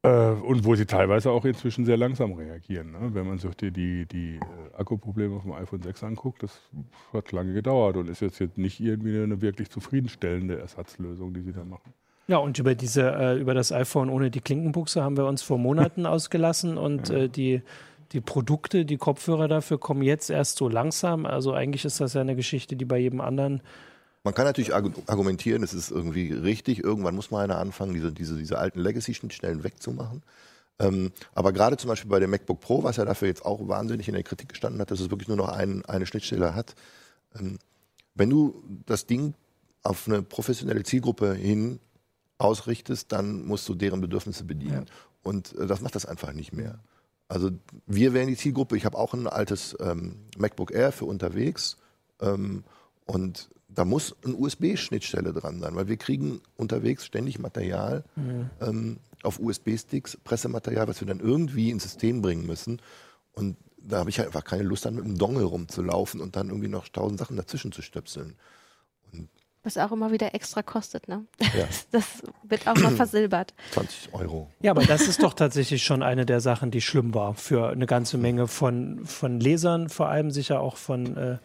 Äh, 0.01 0.31
und 0.31 0.63
wo 0.63 0.75
sie 0.75 0.85
teilweise 0.85 1.29
auch 1.29 1.43
inzwischen 1.43 1.83
sehr 1.83 1.97
langsam 1.97 2.31
reagieren. 2.31 2.91
Ne? 2.91 3.13
Wenn 3.13 3.27
man 3.27 3.37
sich 3.37 3.53
die, 3.55 3.71
die, 3.71 4.05
die 4.05 4.35
äh, 4.35 4.77
Akkuprobleme 4.77 5.41
vom 5.41 5.51
iPhone 5.51 5.81
6 5.81 6.03
anguckt, 6.03 6.41
das 6.41 6.61
hat 7.11 7.33
lange 7.33 7.53
gedauert 7.53 7.97
und 7.97 8.09
ist 8.09 8.21
jetzt, 8.21 8.39
jetzt 8.39 8.57
nicht 8.57 8.79
irgendwie 8.79 9.21
eine 9.21 9.41
wirklich 9.41 9.69
zufriedenstellende 9.69 10.57
Ersatzlösung, 10.57 11.33
die 11.33 11.41
sie 11.41 11.51
da 11.51 11.65
machen. 11.65 11.93
Ja, 12.27 12.37
und 12.37 12.57
über 12.59 12.75
diese, 12.75 13.11
äh, 13.11 13.39
über 13.39 13.53
das 13.53 13.73
iPhone 13.73 14.09
ohne 14.09 14.31
die 14.31 14.39
Klinkenbuchse 14.39 15.03
haben 15.03 15.17
wir 15.17 15.25
uns 15.25 15.41
vor 15.41 15.57
Monaten 15.57 16.05
ausgelassen 16.05 16.77
und 16.77 17.09
ja. 17.09 17.17
äh, 17.17 17.27
die, 17.27 17.61
die 18.13 18.21
Produkte, 18.21 18.85
die 18.85 18.97
Kopfhörer 18.97 19.49
dafür 19.49 19.79
kommen 19.79 20.03
jetzt 20.03 20.29
erst 20.29 20.57
so 20.57 20.69
langsam. 20.69 21.25
Also 21.25 21.51
eigentlich 21.51 21.83
ist 21.83 21.99
das 21.99 22.13
ja 22.13 22.21
eine 22.21 22.37
Geschichte, 22.37 22.77
die 22.77 22.85
bei 22.85 22.99
jedem 22.99 23.19
anderen 23.19 23.61
man 24.23 24.33
kann 24.33 24.45
natürlich 24.45 24.73
argumentieren, 24.73 25.63
es 25.63 25.73
ist 25.73 25.91
irgendwie 25.91 26.33
richtig, 26.33 26.83
irgendwann 26.83 27.15
muss 27.15 27.31
man 27.31 27.43
einer 27.43 27.57
anfangen, 27.57 27.93
diese, 27.93 28.11
diese, 28.11 28.37
diese 28.37 28.57
alten 28.57 28.79
Legacy-Schnittstellen 28.79 29.63
wegzumachen. 29.63 30.23
Ähm, 30.79 31.11
aber 31.33 31.51
gerade 31.53 31.77
zum 31.77 31.89
Beispiel 31.89 32.09
bei 32.09 32.19
dem 32.19 32.29
MacBook 32.29 32.59
Pro, 32.59 32.83
was 32.83 32.97
ja 32.97 33.05
dafür 33.05 33.27
jetzt 33.27 33.45
auch 33.45 33.67
wahnsinnig 33.67 34.07
in 34.07 34.13
der 34.13 34.23
Kritik 34.23 34.49
gestanden 34.49 34.79
hat, 34.81 34.91
dass 34.91 34.99
es 34.99 35.09
wirklich 35.09 35.27
nur 35.27 35.37
noch 35.37 35.49
ein, 35.49 35.85
eine 35.85 36.05
Schnittstelle 36.05 36.55
hat, 36.55 36.75
ähm, 37.37 37.59
wenn 38.15 38.29
du 38.29 38.63
das 38.85 39.05
Ding 39.05 39.33
auf 39.83 40.07
eine 40.07 40.21
professionelle 40.21 40.83
Zielgruppe 40.83 41.33
hin 41.33 41.79
ausrichtest, 42.37 43.11
dann 43.11 43.45
musst 43.45 43.67
du 43.69 43.75
deren 43.75 44.01
Bedürfnisse 44.01 44.43
bedienen. 44.43 44.85
Ja. 44.87 44.93
Und 45.23 45.55
äh, 45.57 45.67
das 45.67 45.81
macht 45.81 45.95
das 45.95 46.05
einfach 46.05 46.33
nicht 46.33 46.53
mehr. 46.53 46.79
Also 47.27 47.51
wir 47.85 48.13
wären 48.13 48.27
die 48.27 48.37
Zielgruppe. 48.37 48.75
Ich 48.75 48.85
habe 48.85 48.97
auch 48.97 49.13
ein 49.13 49.27
altes 49.27 49.77
ähm, 49.79 50.15
MacBook 50.37 50.71
Air 50.71 50.91
für 50.91 51.05
unterwegs. 51.05 51.77
Ähm, 52.21 52.63
und 53.05 53.49
da 53.69 53.85
muss 53.85 54.15
eine 54.23 54.35
USB-Schnittstelle 54.35 55.31
dran 55.31 55.59
sein, 55.59 55.75
weil 55.75 55.87
wir 55.87 55.97
kriegen 55.97 56.41
unterwegs 56.57 57.05
ständig 57.05 57.39
Material 57.39 58.03
mhm. 58.15 58.49
ähm, 58.61 58.97
auf 59.23 59.39
USB-Sticks, 59.39 60.17
Pressematerial, 60.23 60.87
was 60.87 61.01
wir 61.01 61.07
dann 61.07 61.19
irgendwie 61.19 61.69
ins 61.69 61.83
System 61.83 62.21
bringen 62.21 62.45
müssen. 62.45 62.81
Und 63.33 63.57
da 63.77 63.99
habe 63.99 64.09
ich 64.09 64.19
einfach 64.21 64.43
keine 64.43 64.63
Lust, 64.63 64.85
dann 64.85 64.95
mit 64.95 65.05
einem 65.05 65.17
Dongle 65.17 65.43
rumzulaufen 65.43 66.19
und 66.19 66.35
dann 66.35 66.49
irgendwie 66.49 66.67
noch 66.67 66.87
tausend 66.87 67.19
Sachen 67.19 67.37
dazwischen 67.37 67.71
zu 67.71 67.81
stöpseln. 67.81 68.35
Und 69.13 69.29
was 69.61 69.77
auch 69.77 69.91
immer 69.91 70.11
wieder 70.11 70.33
extra 70.33 70.63
kostet, 70.63 71.07
ne? 71.07 71.25
Ja. 71.39 71.67
Das 71.91 72.05
wird 72.43 72.67
auch 72.67 72.75
mal 72.75 72.91
versilbert. 72.91 73.53
20 73.71 74.13
Euro. 74.13 74.49
Ja, 74.61 74.71
aber 74.71 74.85
das 74.85 75.07
ist 75.07 75.21
doch 75.21 75.33
tatsächlich 75.33 75.83
schon 75.83 76.01
eine 76.01 76.25
der 76.25 76.39
Sachen, 76.39 76.71
die 76.71 76.81
schlimm 76.81 77.13
war 77.13 77.33
für 77.33 77.69
eine 77.69 77.85
ganze 77.85 78.17
Menge 78.17 78.47
von, 78.47 79.05
von 79.05 79.39
Lesern, 79.39 79.89
vor 79.89 80.07
allem 80.07 80.31
sicher 80.31 80.61
auch 80.61 80.77
von 80.77 81.17
äh, 81.17 81.37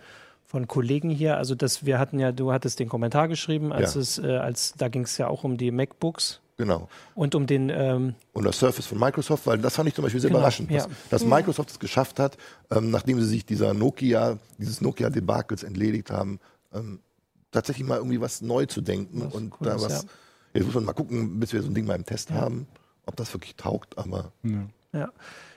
von 0.54 0.68
Kollegen 0.68 1.10
hier. 1.10 1.36
Also 1.36 1.56
dass 1.56 1.84
wir 1.84 1.98
hatten 1.98 2.20
ja, 2.20 2.30
du 2.30 2.52
hattest 2.52 2.78
den 2.78 2.88
Kommentar 2.88 3.26
geschrieben, 3.26 3.72
als 3.72 3.94
ja. 3.94 4.00
es, 4.00 4.18
äh, 4.18 4.36
als 4.36 4.74
da 4.78 4.86
ging 4.86 5.02
es 5.02 5.18
ja 5.18 5.26
auch 5.26 5.42
um 5.42 5.56
die 5.56 5.72
MacBooks. 5.72 6.40
Genau. 6.56 6.88
Und 7.16 7.34
um 7.34 7.48
den 7.48 7.72
ähm 7.74 8.14
und 8.34 8.44
das 8.44 8.60
Surface 8.60 8.86
von 8.86 9.00
Microsoft, 9.00 9.48
weil 9.48 9.58
das 9.58 9.74
fand 9.74 9.88
ich 9.88 9.96
zum 9.96 10.04
Beispiel 10.04 10.20
sehr 10.20 10.30
genau, 10.30 10.38
überraschend, 10.38 10.70
dass, 10.70 10.84
ja. 10.84 10.90
dass, 11.10 11.24
Microsoft 11.24 11.70
es 11.70 11.80
geschafft 11.80 12.20
hat, 12.20 12.36
ähm, 12.70 12.92
nachdem 12.92 13.20
sie 13.20 13.26
sich 13.26 13.44
dieser 13.44 13.74
Nokia, 13.74 14.38
dieses 14.58 14.80
Nokia-Debakels 14.80 15.64
entledigt 15.64 16.12
haben, 16.12 16.38
ähm, 16.72 17.00
tatsächlich 17.50 17.88
mal 17.88 17.96
irgendwie 17.96 18.20
was 18.20 18.40
neu 18.40 18.66
zu 18.66 18.80
denken 18.80 19.22
was 19.26 19.34
und 19.34 19.54
cool 19.60 19.66
da 19.66 19.80
was. 19.80 20.04
Ja. 20.04 20.08
Jetzt 20.54 20.66
muss 20.66 20.74
man 20.76 20.84
mal 20.84 20.92
gucken, 20.92 21.40
bis 21.40 21.52
wir 21.52 21.62
so 21.62 21.68
ein 21.68 21.74
Ding 21.74 21.84
mal 21.84 21.96
im 21.96 22.04
Test 22.04 22.30
haben, 22.30 22.68
ob 23.06 23.16
das 23.16 23.34
wirklich 23.34 23.56
taugt, 23.56 23.98
aber. 23.98 24.30
ja. 24.92 25.10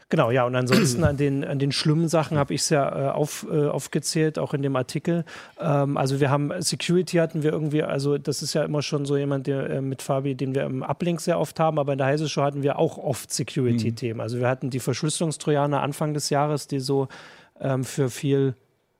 Genau, 0.09 0.31
ja, 0.31 0.45
und 0.45 0.55
ansonsten 0.55 1.03
an 1.03 1.17
den, 1.17 1.43
an 1.43 1.59
den 1.59 1.73
schlimmen 1.73 2.07
Sachen 2.07 2.37
habe 2.37 2.53
ich 2.53 2.61
es 2.61 2.69
ja 2.69 3.07
äh, 3.07 3.09
auf, 3.09 3.45
äh, 3.51 3.67
aufgezählt, 3.67 4.39
auch 4.39 4.53
in 4.53 4.61
dem 4.61 4.75
Artikel. 4.77 5.25
Ähm, 5.59 5.97
also 5.97 6.21
wir 6.21 6.29
haben 6.29 6.51
Security 6.61 7.17
hatten 7.17 7.43
wir 7.43 7.51
irgendwie, 7.51 7.83
also 7.83 8.17
das 8.17 8.41
ist 8.41 8.53
ja 8.53 8.63
immer 8.63 8.81
schon 8.81 9.05
so 9.05 9.17
jemand, 9.17 9.47
der 9.47 9.69
äh, 9.69 9.81
mit 9.81 10.01
Fabi, 10.01 10.35
den 10.35 10.55
wir 10.55 10.63
im 10.63 10.81
Uplink 10.81 11.19
sehr 11.19 11.37
oft 11.39 11.59
haben, 11.59 11.77
aber 11.77 11.91
in 11.91 11.97
der 11.97 12.07
Heise 12.07 12.29
Show 12.29 12.41
hatten 12.43 12.63
wir 12.63 12.79
auch 12.79 12.97
oft 12.97 13.33
Security-Themen. 13.33 14.17
Mhm. 14.17 14.21
Also 14.21 14.39
wir 14.39 14.47
hatten 14.47 14.69
die 14.69 14.79
Verschlüsselungstrojaner 14.79 15.81
Anfang 15.81 16.13
des 16.13 16.29
Jahres, 16.29 16.67
die 16.67 16.79
so 16.79 17.09
ähm, 17.59 17.83
für 17.83 18.09
viel 18.09 18.55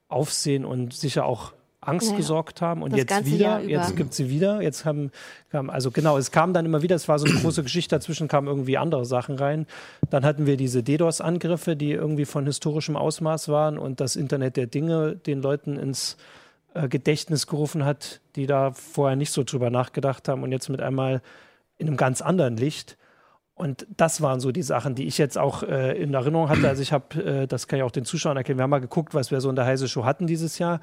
Aufsehen 0.08 0.66
und 0.66 0.92
sicher 0.92 1.24
auch 1.24 1.52
Angst 1.80 2.10
ja, 2.10 2.16
gesorgt 2.16 2.60
haben 2.60 2.82
und 2.82 2.96
jetzt 2.96 3.24
wieder, 3.24 3.60
jetzt 3.60 3.96
gibt 3.96 4.12
sie 4.12 4.28
wieder, 4.28 4.60
jetzt 4.62 4.84
haben, 4.84 5.12
kam, 5.50 5.70
also 5.70 5.92
genau, 5.92 6.18
es 6.18 6.32
kam 6.32 6.52
dann 6.52 6.66
immer 6.66 6.82
wieder, 6.82 6.96
es 6.96 7.08
war 7.08 7.18
so 7.18 7.26
eine 7.26 7.34
große 7.40 7.62
Geschichte, 7.62 7.94
dazwischen 7.94 8.26
kamen 8.26 8.48
irgendwie 8.48 8.76
andere 8.78 9.04
Sachen 9.04 9.36
rein. 9.36 9.66
Dann 10.10 10.24
hatten 10.24 10.46
wir 10.46 10.56
diese 10.56 10.82
DDoS-Angriffe, 10.82 11.76
die 11.76 11.92
irgendwie 11.92 12.24
von 12.24 12.46
historischem 12.46 12.96
Ausmaß 12.96 13.48
waren 13.48 13.78
und 13.78 14.00
das 14.00 14.16
Internet 14.16 14.56
der 14.56 14.66
Dinge 14.66 15.14
den 15.14 15.40
Leuten 15.40 15.78
ins 15.78 16.16
äh, 16.74 16.88
Gedächtnis 16.88 17.46
gerufen 17.46 17.84
hat, 17.84 18.20
die 18.34 18.46
da 18.46 18.72
vorher 18.72 19.16
nicht 19.16 19.30
so 19.30 19.44
drüber 19.44 19.70
nachgedacht 19.70 20.28
haben 20.28 20.42
und 20.42 20.50
jetzt 20.50 20.68
mit 20.68 20.80
einmal 20.80 21.22
in 21.78 21.86
einem 21.86 21.96
ganz 21.96 22.20
anderen 22.20 22.56
Licht. 22.56 22.98
Und 23.54 23.86
das 23.96 24.20
waren 24.20 24.40
so 24.40 24.52
die 24.52 24.62
Sachen, 24.62 24.94
die 24.94 25.06
ich 25.06 25.18
jetzt 25.18 25.38
auch 25.38 25.62
äh, 25.62 26.00
in 26.00 26.14
Erinnerung 26.14 26.48
hatte. 26.48 26.68
Also 26.68 26.82
ich 26.82 26.92
habe, 26.92 27.22
äh, 27.22 27.46
das 27.46 27.66
kann 27.66 27.78
ich 27.78 27.82
auch 27.84 27.90
den 27.90 28.04
Zuschauern 28.04 28.36
erkennen, 28.36 28.58
wir 28.58 28.64
haben 28.64 28.70
mal 28.70 28.80
geguckt, 28.80 29.14
was 29.14 29.30
wir 29.30 29.40
so 29.40 29.48
in 29.50 29.56
der 29.56 29.64
Heise 29.64 29.88
Show 29.88 30.04
hatten 30.04 30.26
dieses 30.26 30.58
Jahr. 30.58 30.80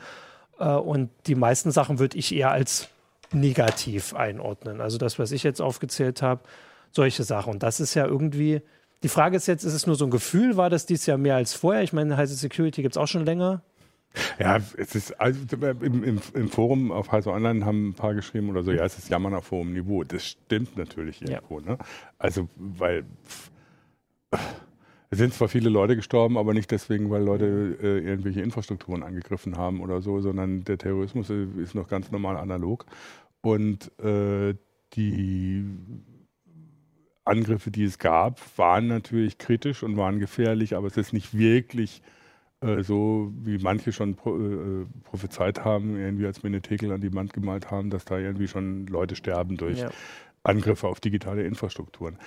Äh, 0.59 0.69
und 0.69 1.09
die 1.27 1.35
meisten 1.35 1.71
Sachen 1.71 1.99
würde 1.99 2.17
ich 2.17 2.33
eher 2.33 2.51
als 2.51 2.89
negativ 3.31 4.13
einordnen. 4.13 4.81
Also 4.81 4.97
das, 4.97 5.19
was 5.19 5.31
ich 5.31 5.43
jetzt 5.43 5.61
aufgezählt 5.61 6.21
habe, 6.21 6.41
solche 6.91 7.23
Sachen. 7.23 7.53
Und 7.53 7.63
das 7.63 7.79
ist 7.79 7.93
ja 7.93 8.05
irgendwie, 8.05 8.61
die 9.03 9.09
Frage 9.09 9.35
ist 9.35 9.47
jetzt, 9.47 9.63
ist 9.63 9.73
es 9.73 9.87
nur 9.87 9.95
so 9.95 10.05
ein 10.05 10.11
Gefühl, 10.11 10.57
war 10.57 10.69
das 10.69 10.85
dieses 10.85 11.05
Jahr 11.05 11.17
mehr 11.17 11.35
als 11.35 11.53
vorher? 11.53 11.83
Ich 11.83 11.93
meine, 11.93 12.17
Heise 12.17 12.35
Security 12.35 12.81
gibt 12.81 12.95
es 12.95 12.97
auch 12.97 13.07
schon 13.07 13.25
länger. 13.25 13.61
Ja, 14.39 14.59
es 14.77 14.95
ist 14.95 15.19
also 15.19 15.39
im, 15.81 16.03
im, 16.03 16.21
im, 16.33 16.49
Forum 16.49 16.91
auf 16.91 17.11
Heise 17.11 17.31
Online 17.31 17.65
haben 17.65 17.89
ein 17.89 17.93
paar 17.93 18.13
geschrieben 18.13 18.49
oder 18.49 18.63
so, 18.63 18.71
ja, 18.71 18.85
es 18.85 18.97
ist 18.97 19.09
Jammern 19.09 19.33
auf 19.33 19.51
hohem 19.51 19.73
Niveau. 19.73 20.05
Das 20.05 20.25
stimmt 20.25 20.77
natürlich 20.77 21.21
irgendwo. 21.21 21.59
Ja. 21.59 21.71
Ne? 21.71 21.77
Also, 22.17 22.47
weil 22.55 23.03
es 25.15 25.19
sind 25.19 25.33
zwar 25.33 25.47
viele 25.47 25.69
Leute 25.69 25.95
gestorben, 25.95 26.37
aber 26.37 26.53
nicht 26.53 26.69
deswegen, 26.71 27.09
weil 27.09 27.23
Leute 27.23 27.77
äh, 27.81 27.99
irgendwelche 27.99 28.41
Infrastrukturen 28.41 29.01
angegriffen 29.01 29.55
haben 29.55 29.79
oder 29.79 30.01
so, 30.01 30.19
sondern 30.19 30.65
der 30.65 30.77
Terrorismus 30.77 31.29
ist 31.29 31.73
noch 31.73 31.87
ganz 31.87 32.11
normal 32.11 32.35
analog. 32.35 32.85
Und 33.39 33.97
äh, 33.97 34.55
die 34.93 35.63
Angriffe, 37.23 37.71
die 37.71 37.85
es 37.85 37.97
gab, 37.97 38.41
waren 38.57 38.87
natürlich 38.87 39.37
kritisch 39.37 39.83
und 39.83 39.95
waren 39.95 40.19
gefährlich, 40.19 40.75
aber 40.75 40.87
es 40.87 40.97
ist 40.97 41.13
nicht 41.13 41.37
wirklich 41.37 42.01
äh, 42.59 42.83
so, 42.83 43.31
wie 43.37 43.57
manche 43.57 43.93
schon 43.93 44.15
pro, 44.15 44.35
äh, 44.37 44.85
prophezeit 45.05 45.63
haben, 45.63 45.97
irgendwie 45.97 46.25
als 46.25 46.43
Menetekel 46.43 46.91
an 46.91 46.99
die 46.99 47.13
Wand 47.13 47.31
gemalt 47.31 47.71
haben, 47.71 47.89
dass 47.89 48.03
da 48.03 48.19
irgendwie 48.19 48.49
schon 48.49 48.85
Leute 48.87 49.15
sterben 49.15 49.55
durch 49.55 49.79
ja. 49.79 49.91
Angriffe 50.43 50.89
auf 50.89 50.99
digitale 50.99 51.43
Infrastrukturen. 51.43 52.17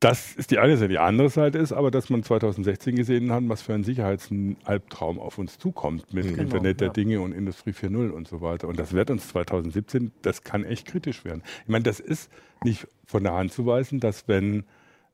Das 0.00 0.34
ist 0.34 0.50
die 0.50 0.58
eine 0.58 0.78
Seite. 0.78 0.88
Die 0.88 0.98
andere 0.98 1.28
Seite 1.28 1.58
ist 1.58 1.72
aber, 1.72 1.90
dass 1.90 2.08
man 2.08 2.22
2016 2.22 2.96
gesehen 2.96 3.30
hat, 3.30 3.42
was 3.46 3.60
für 3.60 3.74
ein 3.74 3.84
Sicherheitsalbtraum 3.84 5.18
auf 5.18 5.36
uns 5.36 5.58
zukommt 5.58 6.14
mit 6.14 6.26
genau, 6.26 6.42
Internet 6.42 6.80
der 6.80 6.88
ja. 6.88 6.92
Dinge 6.94 7.20
und 7.20 7.32
Industrie 7.32 7.72
4.0 7.72 8.08
und 8.08 8.26
so 8.26 8.40
weiter. 8.40 8.66
Und 8.66 8.78
das 8.78 8.94
wird 8.94 9.10
uns 9.10 9.28
2017, 9.28 10.10
das 10.22 10.42
kann 10.42 10.64
echt 10.64 10.86
kritisch 10.86 11.26
werden. 11.26 11.42
Ich 11.64 11.68
meine, 11.68 11.82
das 11.82 12.00
ist 12.00 12.30
nicht 12.64 12.88
von 13.04 13.24
der 13.24 13.34
Hand 13.34 13.52
zu 13.52 13.66
weisen, 13.66 14.00
dass 14.00 14.26
wenn 14.26 14.64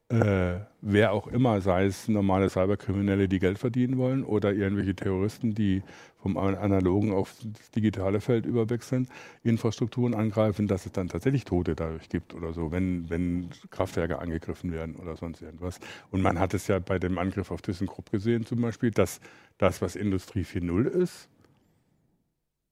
äh, 0.08 0.60
wer 0.82 1.12
auch 1.12 1.26
immer, 1.26 1.60
sei 1.60 1.86
es 1.86 2.06
normale 2.06 2.48
Cyberkriminelle, 2.48 3.28
die 3.28 3.40
Geld 3.40 3.58
verdienen 3.58 3.98
wollen 3.98 4.22
oder 4.22 4.52
irgendwelche 4.52 4.94
Terroristen, 4.94 5.54
die 5.54 5.82
vom 6.18 6.36
analogen 6.36 7.12
auf 7.12 7.34
das 7.42 7.70
digitale 7.72 8.20
Feld 8.20 8.46
überwechseln, 8.46 9.08
Infrastrukturen 9.42 10.14
angreifen, 10.14 10.68
dass 10.68 10.86
es 10.86 10.92
dann 10.92 11.08
tatsächlich 11.08 11.44
Tote 11.44 11.74
dadurch 11.74 12.08
gibt 12.08 12.34
oder 12.34 12.52
so, 12.52 12.70
wenn, 12.70 13.10
wenn 13.10 13.50
Kraftwerke 13.70 14.20
angegriffen 14.20 14.72
werden 14.72 14.96
oder 14.96 15.16
sonst 15.16 15.42
irgendwas. 15.42 15.80
Und 16.10 16.22
man 16.22 16.38
hat 16.38 16.54
es 16.54 16.68
ja 16.68 16.78
bei 16.78 16.98
dem 16.98 17.18
Angriff 17.18 17.50
auf 17.50 17.62
ThyssenKrupp 17.62 18.10
gesehen 18.10 18.46
zum 18.46 18.60
Beispiel, 18.60 18.92
dass 18.92 19.20
das, 19.58 19.82
was 19.82 19.96
Industrie 19.96 20.42
4.0 20.42 20.86
ist, 20.86 21.28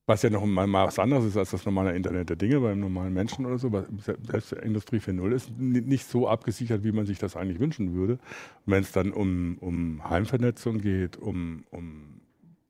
was 0.06 0.22
ja 0.22 0.30
noch 0.30 0.44
mal 0.44 0.70
was 0.70 0.98
anderes 0.98 1.24
ist 1.24 1.36
als 1.36 1.50
das 1.50 1.64
normale 1.64 1.94
Internet 1.94 2.28
der 2.28 2.36
Dinge 2.36 2.60
beim 2.60 2.80
normalen 2.80 3.14
Menschen 3.14 3.46
oder 3.46 3.58
so. 3.58 3.70
Selbst 3.98 4.52
Industrie 4.52 4.98
4.0 4.98 5.32
ist 5.32 5.50
nicht 5.58 6.06
so 6.06 6.28
abgesichert, 6.28 6.84
wie 6.84 6.92
man 6.92 7.06
sich 7.06 7.18
das 7.18 7.36
eigentlich 7.36 7.58
wünschen 7.58 7.94
würde. 7.94 8.18
Wenn 8.66 8.82
es 8.82 8.92
dann 8.92 9.12
um, 9.12 9.56
um 9.60 10.08
Heimvernetzung 10.08 10.80
geht, 10.80 11.16
um, 11.16 11.64
um 11.70 12.20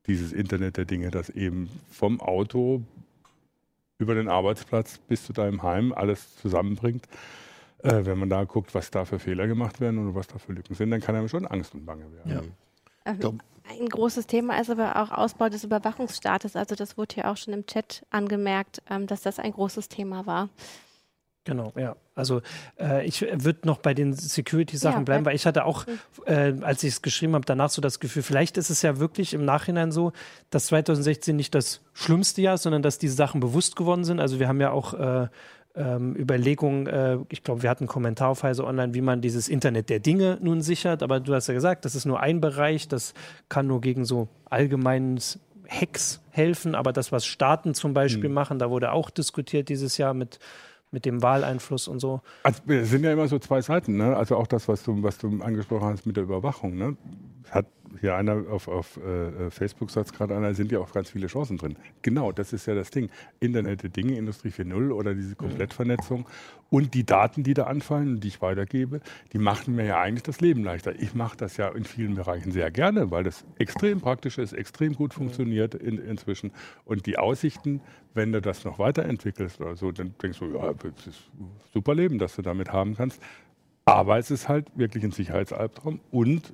dieses 0.07 0.31
Internet 0.31 0.77
der 0.77 0.85
Dinge, 0.85 1.11
das 1.11 1.29
eben 1.29 1.69
vom 1.91 2.21
Auto 2.21 2.83
über 3.97 4.15
den 4.15 4.29
Arbeitsplatz 4.29 4.97
bis 4.99 5.25
zu 5.25 5.33
deinem 5.33 5.61
Heim 5.63 5.93
alles 5.93 6.37
zusammenbringt. 6.37 7.05
Äh, 7.79 8.05
wenn 8.05 8.17
man 8.17 8.29
da 8.29 8.45
guckt, 8.45 8.73
was 8.73 8.91
da 8.91 9.03
für 9.05 9.19
Fehler 9.19 9.47
gemacht 9.47 9.81
werden 9.81 9.99
oder 9.99 10.15
was 10.15 10.27
da 10.27 10.37
für 10.37 10.53
Lücken 10.53 10.75
sind, 10.75 10.91
dann 10.91 11.01
kann 11.01 11.15
einem 11.15 11.27
schon 11.27 11.45
Angst 11.45 11.73
und 11.73 11.85
Bange 11.85 12.05
werden. 12.13 12.31
Ja. 13.05 13.11
Ähm, 13.11 13.39
ein 13.69 13.89
großes 13.89 14.27
Thema 14.27 14.59
ist 14.59 14.69
aber 14.69 15.01
auch 15.01 15.11
Ausbau 15.11 15.49
des 15.49 15.63
Überwachungsstaates. 15.63 16.55
Also 16.55 16.75
das 16.75 16.97
wurde 16.97 17.15
ja 17.17 17.31
auch 17.31 17.37
schon 17.37 17.53
im 17.53 17.65
Chat 17.65 18.05
angemerkt, 18.09 18.81
ähm, 18.89 19.07
dass 19.07 19.21
das 19.21 19.39
ein 19.39 19.51
großes 19.51 19.89
Thema 19.89 20.25
war. 20.25 20.49
Genau, 21.45 21.71
ja. 21.75 21.95
Also 22.15 22.41
äh, 22.79 23.05
ich 23.05 23.21
würde 23.21 23.67
noch 23.67 23.77
bei 23.77 23.93
den 23.93 24.13
Security-Sachen 24.13 25.01
ja, 25.01 25.03
bleiben, 25.03 25.25
weil 25.25 25.35
ich 25.35 25.45
hatte 25.45 25.65
auch, 25.65 25.85
mhm. 25.85 25.99
äh, 26.25 26.53
als 26.61 26.83
ich 26.83 26.93
es 26.93 27.01
geschrieben 27.03 27.35
habe, 27.35 27.45
danach 27.45 27.69
so 27.69 27.81
das 27.81 27.99
Gefühl, 27.99 28.23
vielleicht 28.23 28.57
ist 28.57 28.71
es 28.71 28.81
ja 28.81 28.97
wirklich 28.99 29.33
im 29.33 29.45
Nachhinein 29.45 29.91
so, 29.91 30.11
dass 30.49 30.67
2016 30.67 31.35
nicht 31.35 31.53
das 31.53 31.81
schlimmste 31.93 32.41
Jahr 32.41 32.55
ist, 32.55 32.63
sondern 32.63 32.81
dass 32.81 32.97
diese 32.97 33.15
Sachen 33.15 33.41
bewusst 33.41 33.75
geworden 33.75 34.05
sind. 34.05 34.19
Also 34.19 34.39
wir 34.39 34.47
haben 34.47 34.59
ja 34.59 34.71
auch 34.71 34.95
äh, 34.95 35.27
ähm, 35.75 36.15
Überlegungen, 36.15 36.87
äh, 36.87 37.17
ich 37.29 37.43
glaube, 37.43 37.63
wir 37.63 37.69
hatten 37.69 37.83
einen 37.83 37.89
Kommentar 37.89 38.29
auf 38.29 38.43
Heise 38.43 38.65
Online, 38.65 38.93
wie 38.93 39.01
man 39.01 39.21
dieses 39.21 39.47
Internet 39.47 39.89
der 39.89 39.99
Dinge 39.99 40.37
nun 40.41 40.61
sichert, 40.61 41.03
aber 41.03 41.19
du 41.19 41.33
hast 41.33 41.47
ja 41.47 41.53
gesagt, 41.53 41.85
das 41.85 41.95
ist 41.95 42.05
nur 42.05 42.19
ein 42.19 42.41
Bereich, 42.41 42.87
das 42.87 43.13
kann 43.49 43.67
nur 43.67 43.81
gegen 43.81 44.05
so 44.05 44.27
allgemeines 44.49 45.39
Hacks 45.67 46.21
helfen, 46.29 46.75
aber 46.75 46.93
das, 46.93 47.11
was 47.11 47.25
Staaten 47.25 47.73
zum 47.73 47.93
Beispiel 47.93 48.29
mhm. 48.29 48.35
machen, 48.35 48.59
da 48.59 48.69
wurde 48.69 48.91
auch 48.91 49.09
diskutiert 49.09 49.69
dieses 49.69 49.97
Jahr 49.97 50.13
mit 50.13 50.39
mit 50.91 51.03
dem 51.03 51.21
Wahleinfluss 51.21 51.89
und 51.89 51.99
so. 51.99 52.21
Also, 52.43 52.61
es 52.67 52.89
sind 52.89 53.03
ja 53.03 53.11
immer 53.11 53.27
so 53.27 53.37
zwei 53.37 53.61
Seiten, 53.61 53.97
ne? 53.97 54.15
Also 54.15 54.37
auch 54.37 54.47
das, 54.47 54.69
was 54.69 54.83
du, 54.83 55.03
was 55.03 55.17
du 55.17 55.41
angesprochen 55.41 55.89
hast 55.89 56.05
mit 56.05 56.15
der 56.15 56.23
Überwachung, 56.23 56.75
ne? 56.75 56.95
Hat 57.51 57.65
hier 57.99 58.15
einer 58.15 58.43
auf, 58.49 58.67
auf 58.67 58.97
äh, 58.97 59.49
Facebook 59.49 59.91
sagt 59.91 60.13
gerade 60.13 60.35
einer, 60.35 60.53
sind 60.53 60.71
ja 60.71 60.79
auch 60.79 60.91
ganz 60.91 61.09
viele 61.09 61.27
Chancen 61.27 61.57
drin. 61.57 61.75
Genau, 62.01 62.31
das 62.31 62.53
ist 62.53 62.65
ja 62.65 62.75
das 62.75 62.91
Ding. 62.91 63.09
Internet 63.39 63.83
der 63.83 63.89
Dinge, 63.89 64.17
Industrie 64.17 64.49
4.0 64.49 64.91
oder 64.91 65.13
diese 65.13 65.35
Komplettvernetzung 65.35 66.27
und 66.69 66.93
die 66.93 67.05
Daten, 67.05 67.43
die 67.43 67.53
da 67.53 67.63
anfallen, 67.63 68.19
die 68.19 68.27
ich 68.27 68.41
weitergebe, 68.41 69.01
die 69.33 69.37
machen 69.37 69.75
mir 69.75 69.85
ja 69.85 70.01
eigentlich 70.01 70.23
das 70.23 70.41
Leben 70.41 70.63
leichter. 70.63 70.93
Ich 70.99 71.13
mache 71.13 71.37
das 71.37 71.57
ja 71.57 71.69
in 71.69 71.85
vielen 71.85 72.15
Bereichen 72.15 72.51
sehr 72.51 72.71
gerne, 72.71 73.11
weil 73.11 73.23
das 73.23 73.45
extrem 73.59 74.01
praktisch 74.01 74.37
ist, 74.37 74.53
extrem 74.53 74.93
gut 74.93 75.13
funktioniert 75.13 75.75
in, 75.75 75.97
inzwischen. 75.99 76.51
Und 76.83 77.05
die 77.05 77.17
Aussichten, 77.17 77.81
wenn 78.13 78.31
du 78.31 78.41
das 78.41 78.65
noch 78.65 78.79
weiterentwickelst 78.79 79.61
oder 79.61 79.75
so, 79.75 79.91
dann 79.91 80.15
denkst 80.21 80.39
du, 80.39 80.53
ja, 80.53 80.73
das 80.73 81.07
ist 81.07 81.29
ein 81.39 81.49
super 81.73 81.93
Leben, 81.93 82.17
das 82.19 82.35
du 82.35 82.41
damit 82.41 82.71
haben 82.73 82.95
kannst. 82.95 83.21
Aber 83.85 84.17
es 84.17 84.31
ist 84.31 84.49
halt 84.49 84.67
wirklich 84.75 85.03
ein 85.03 85.11
Sicherheitsalbtraum 85.11 85.99
und 86.09 86.53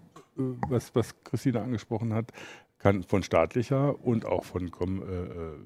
was, 0.68 0.94
was 0.96 1.16
Christine 1.24 1.62
angesprochen 1.62 2.14
hat, 2.14 2.32
kann 2.80 3.04
von 3.04 3.24
staatlicher 3.24 4.04
und 4.04 4.26
auch 4.26 4.44
von 4.44 4.68
äh, 4.68 4.94
äh, 5.04 5.58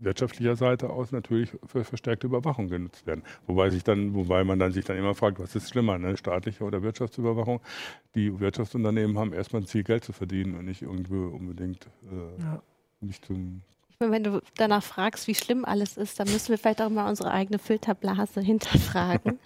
wirtschaftlicher 0.00 0.56
Seite 0.56 0.90
aus 0.90 1.12
natürlich 1.12 1.50
für 1.66 1.84
verstärkte 1.84 2.26
Überwachung 2.26 2.68
genutzt 2.68 3.06
werden. 3.06 3.22
Wobei 3.46 3.70
sich 3.70 3.84
dann, 3.84 4.14
wobei 4.14 4.44
man 4.44 4.58
dann 4.58 4.72
sich 4.72 4.84
dann 4.84 4.96
immer 4.96 5.14
fragt, 5.14 5.38
was 5.38 5.54
ist 5.54 5.68
schlimmer, 5.68 5.98
ne? 5.98 6.16
staatliche 6.16 6.64
oder 6.64 6.82
Wirtschaftsüberwachung? 6.82 7.60
Die 8.14 8.40
Wirtschaftsunternehmen 8.40 9.18
haben 9.18 9.32
erstmal 9.32 9.62
ein 9.62 9.66
Ziel, 9.66 9.84
Geld 9.84 10.04
zu 10.04 10.12
verdienen 10.12 10.56
und 10.56 10.64
nicht 10.64 10.82
irgendwie 10.82 11.16
unbedingt 11.16 11.86
äh, 12.10 12.42
ja. 12.42 12.62
nicht 13.00 13.24
zum 13.24 13.62
wenn 14.08 14.24
du 14.24 14.40
danach 14.56 14.82
fragst, 14.82 15.26
wie 15.26 15.34
schlimm 15.34 15.66
alles 15.66 15.98
ist, 15.98 16.18
dann 16.18 16.30
müssen 16.30 16.48
wir 16.48 16.56
vielleicht 16.56 16.80
auch 16.80 16.88
mal 16.88 17.08
unsere 17.08 17.30
eigene 17.30 17.58
Filterblase 17.58 18.40
hinterfragen. 18.40 19.38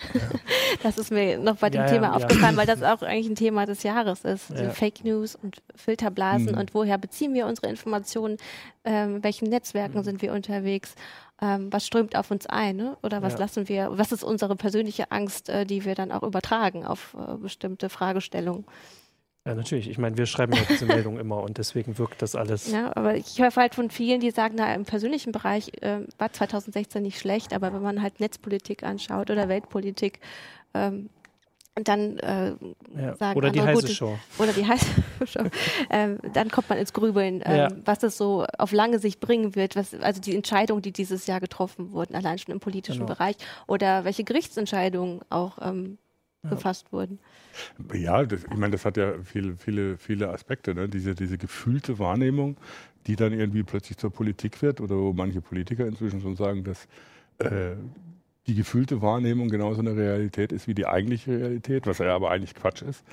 das 0.83 0.97
ist 0.97 1.11
mir 1.11 1.39
noch 1.39 1.57
bei 1.57 1.71
dem 1.71 1.83
ja, 1.83 1.89
Thema 1.89 2.07
ja, 2.07 2.13
aufgefallen, 2.13 2.55
ja. 2.55 2.57
weil 2.59 2.67
das 2.67 2.83
auch 2.83 3.03
eigentlich 3.03 3.27
ein 3.27 3.35
Thema 3.35 3.67
des 3.67 3.83
Jahres 3.83 4.25
ist. 4.25 4.53
Also 4.53 4.71
Fake 4.71 5.05
News 5.05 5.35
und 5.35 5.61
Filterblasen 5.75 6.53
mhm. 6.53 6.59
und 6.59 6.75
woher 6.75 6.99
beziehen 6.99 7.35
wir 7.35 7.47
unsere 7.47 7.69
Informationen, 7.69 8.37
ähm, 8.85 9.25
welchen 9.25 9.49
Netzwerken 9.49 9.99
mhm. 9.99 10.05
sind 10.05 10.23
wir 10.23 10.33
unterwegs, 10.33 10.95
ähm, 11.43 11.73
was 11.73 11.85
strömt 11.85 12.15
auf 12.15 12.31
uns 12.31 12.47
ein 12.47 12.77
ne? 12.77 12.97
oder 13.03 13.23
was 13.23 13.37
lassen 13.39 13.69
wir, 13.69 13.91
was 13.93 14.13
ist 14.13 14.23
unsere 14.23 14.55
persönliche 14.55 15.11
Angst, 15.11 15.49
äh, 15.49 15.67
die 15.67 15.85
wir 15.85 15.97
dann 15.97 16.13
auch 16.13 16.23
übertragen 16.23 16.87
auf 16.87 17.17
äh, 17.19 17.37
bestimmte 17.39 17.89
Fragestellungen. 17.89 18.65
Ja, 19.47 19.55
natürlich. 19.55 19.91
Ich 19.91 19.99
meine, 19.99 20.17
wir 20.17 20.25
schreiben 20.25 20.55
ja 20.55 20.63
diese 20.69 20.87
Meldung 20.87 21.19
immer 21.19 21.43
und 21.43 21.59
deswegen 21.59 21.99
wirkt 21.99 22.23
das 22.23 22.35
alles. 22.35 22.73
Ja, 22.73 22.97
aber 22.97 23.15
ich 23.15 23.39
höre 23.39 23.55
halt 23.55 23.75
von 23.75 23.91
vielen, 23.91 24.21
die 24.21 24.31
sagen, 24.31 24.55
na, 24.57 24.75
im 24.75 24.85
persönlichen 24.85 25.33
Bereich 25.33 25.71
äh, 25.83 26.01
war 26.17 26.33
2016 26.33 27.03
nicht 27.03 27.19
schlecht, 27.19 27.53
aber 27.53 27.73
wenn 27.75 27.83
man 27.83 28.01
halt 28.01 28.21
Netzpolitik 28.21 28.85
anschaut 28.85 29.31
oder 29.31 29.49
Weltpolitik, 29.51 30.21
ähm, 30.73 31.11
dann 31.75 32.19
äh, 32.19 32.55
ja. 32.97 33.17
sagen 33.17 33.37
oder 33.37 33.51
die 33.51 33.61
heiße 33.61 33.87
gut, 33.87 33.91
Show 33.91 34.19
oder 34.39 34.53
die 34.53 34.67
heiße 34.67 34.87
Show, 35.27 35.45
ähm, 35.91 36.19
dann 36.33 36.49
kommt 36.51 36.71
man 36.71 36.79
ins 36.79 36.93
Grübeln, 36.93 37.43
ähm, 37.45 37.57
ja. 37.57 37.69
was 37.85 38.03
es 38.03 38.17
so 38.17 38.47
auf 38.59 38.73
lange 38.73 38.99
Sicht 38.99 39.21
bringen 39.21 39.57
wird, 39.57 39.77
was 39.77 39.93
also 39.95 40.21
die 40.21 40.37
Entscheidungen, 40.37 40.81
die 40.81 40.93
dieses 40.93 41.27
Jahr 41.27 41.41
getroffen 41.41 41.93
wurden, 41.93 42.15
allein 42.15 42.39
schon 42.39 42.55
im 42.55 42.61
politischen 42.61 43.01
genau. 43.01 43.15
Bereich 43.15 43.37
oder 43.67 44.05
welche 44.05 44.25
Gerichtsentscheidungen 44.25 45.21
auch 45.29 45.59
ähm, 45.61 45.99
gefasst 46.49 46.93
wurden. 46.93 47.19
Ja, 47.93 48.25
das, 48.25 48.45
ich 48.45 48.57
meine, 48.57 48.73
das 48.73 48.85
hat 48.85 48.97
ja 48.97 49.15
viele, 49.23 49.57
viele, 49.57 49.97
viele 49.99 50.31
Aspekte. 50.31 50.75
Ne? 50.75 50.89
Diese, 50.89 51.15
diese 51.15 51.39
gefühlte 51.39 51.99
Wahrnehmung, 51.99 52.57
die 53.07 53.17
dann 53.17 53.33
irgendwie 53.33 53.63
plötzlich 53.63 53.99
zur 53.99 54.11
Politik 54.11 54.63
wird 54.63 54.81
oder 54.81 54.97
wo 54.97 55.13
manche 55.13 55.41
Politiker 55.41 55.87
inzwischen 55.87 56.21
schon 56.21 56.37
sagen, 56.37 56.65
dass 56.65 56.87
äh, 57.39 57.77
die 58.47 58.55
gefühlte 58.55 59.03
Wahrnehmung 59.03 59.49
genauso 59.49 59.81
eine 59.81 59.97
Realität 59.97 60.53
ist 60.53 60.69
wie 60.69 60.75
die 60.75 60.87
eigentliche 60.87 61.39
Realität, 61.39 61.87
was 61.87 61.99
ja 61.99 62.15
aber 62.15 62.31
eigentlich 62.31 62.55
Quatsch 62.55 62.83
ist. 62.83 63.05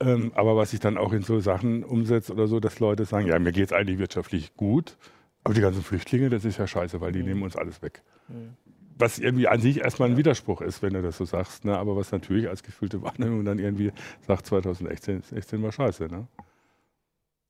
Ähm, 0.00 0.32
aber 0.34 0.56
was 0.56 0.70
sich 0.70 0.80
dann 0.80 0.96
auch 0.96 1.12
in 1.12 1.22
so 1.22 1.40
Sachen 1.40 1.82
umsetzt 1.82 2.30
oder 2.30 2.46
so, 2.46 2.60
dass 2.60 2.78
Leute 2.78 3.04
sagen, 3.04 3.26
ja, 3.26 3.38
mir 3.38 3.52
geht 3.52 3.66
es 3.66 3.72
eigentlich 3.72 3.98
wirtschaftlich 3.98 4.54
gut, 4.54 4.96
aber 5.44 5.54
die 5.54 5.60
ganzen 5.60 5.82
Flüchtlinge, 5.82 6.30
das 6.30 6.44
ist 6.44 6.58
ja 6.58 6.66
scheiße, 6.66 7.00
weil 7.00 7.12
die 7.12 7.20
mhm. 7.20 7.26
nehmen 7.26 7.42
uns 7.42 7.56
alles 7.56 7.82
weg. 7.82 8.02
Mhm. 8.28 8.56
Was 8.98 9.18
irgendwie 9.18 9.48
an 9.48 9.60
sich 9.60 9.78
erstmal 9.78 10.10
ein 10.10 10.16
Widerspruch 10.16 10.60
ist, 10.60 10.82
wenn 10.82 10.94
du 10.94 11.02
das 11.02 11.16
so 11.16 11.24
sagst, 11.24 11.64
ne? 11.64 11.78
aber 11.78 11.96
was 11.96 12.10
natürlich 12.10 12.48
als 12.48 12.62
gefühlte 12.62 13.02
Wahrnehmung 13.02 13.44
dann 13.44 13.58
irgendwie 13.58 13.92
sagt, 14.26 14.46
2016 14.46 15.22
16 15.22 15.62
war 15.62 15.72
scheiße. 15.72 16.06
Ne? 16.06 16.26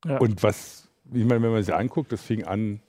Ja. 0.05 0.19
Und 0.19 0.43
was, 0.43 0.89
ich 1.13 1.25
meine, 1.25 1.43
wenn 1.43 1.53
man 1.53 1.63
sich 1.63 1.75
anguckt, 1.75 2.13
das 2.13 2.23
fing 2.23 2.45
an 2.45 2.81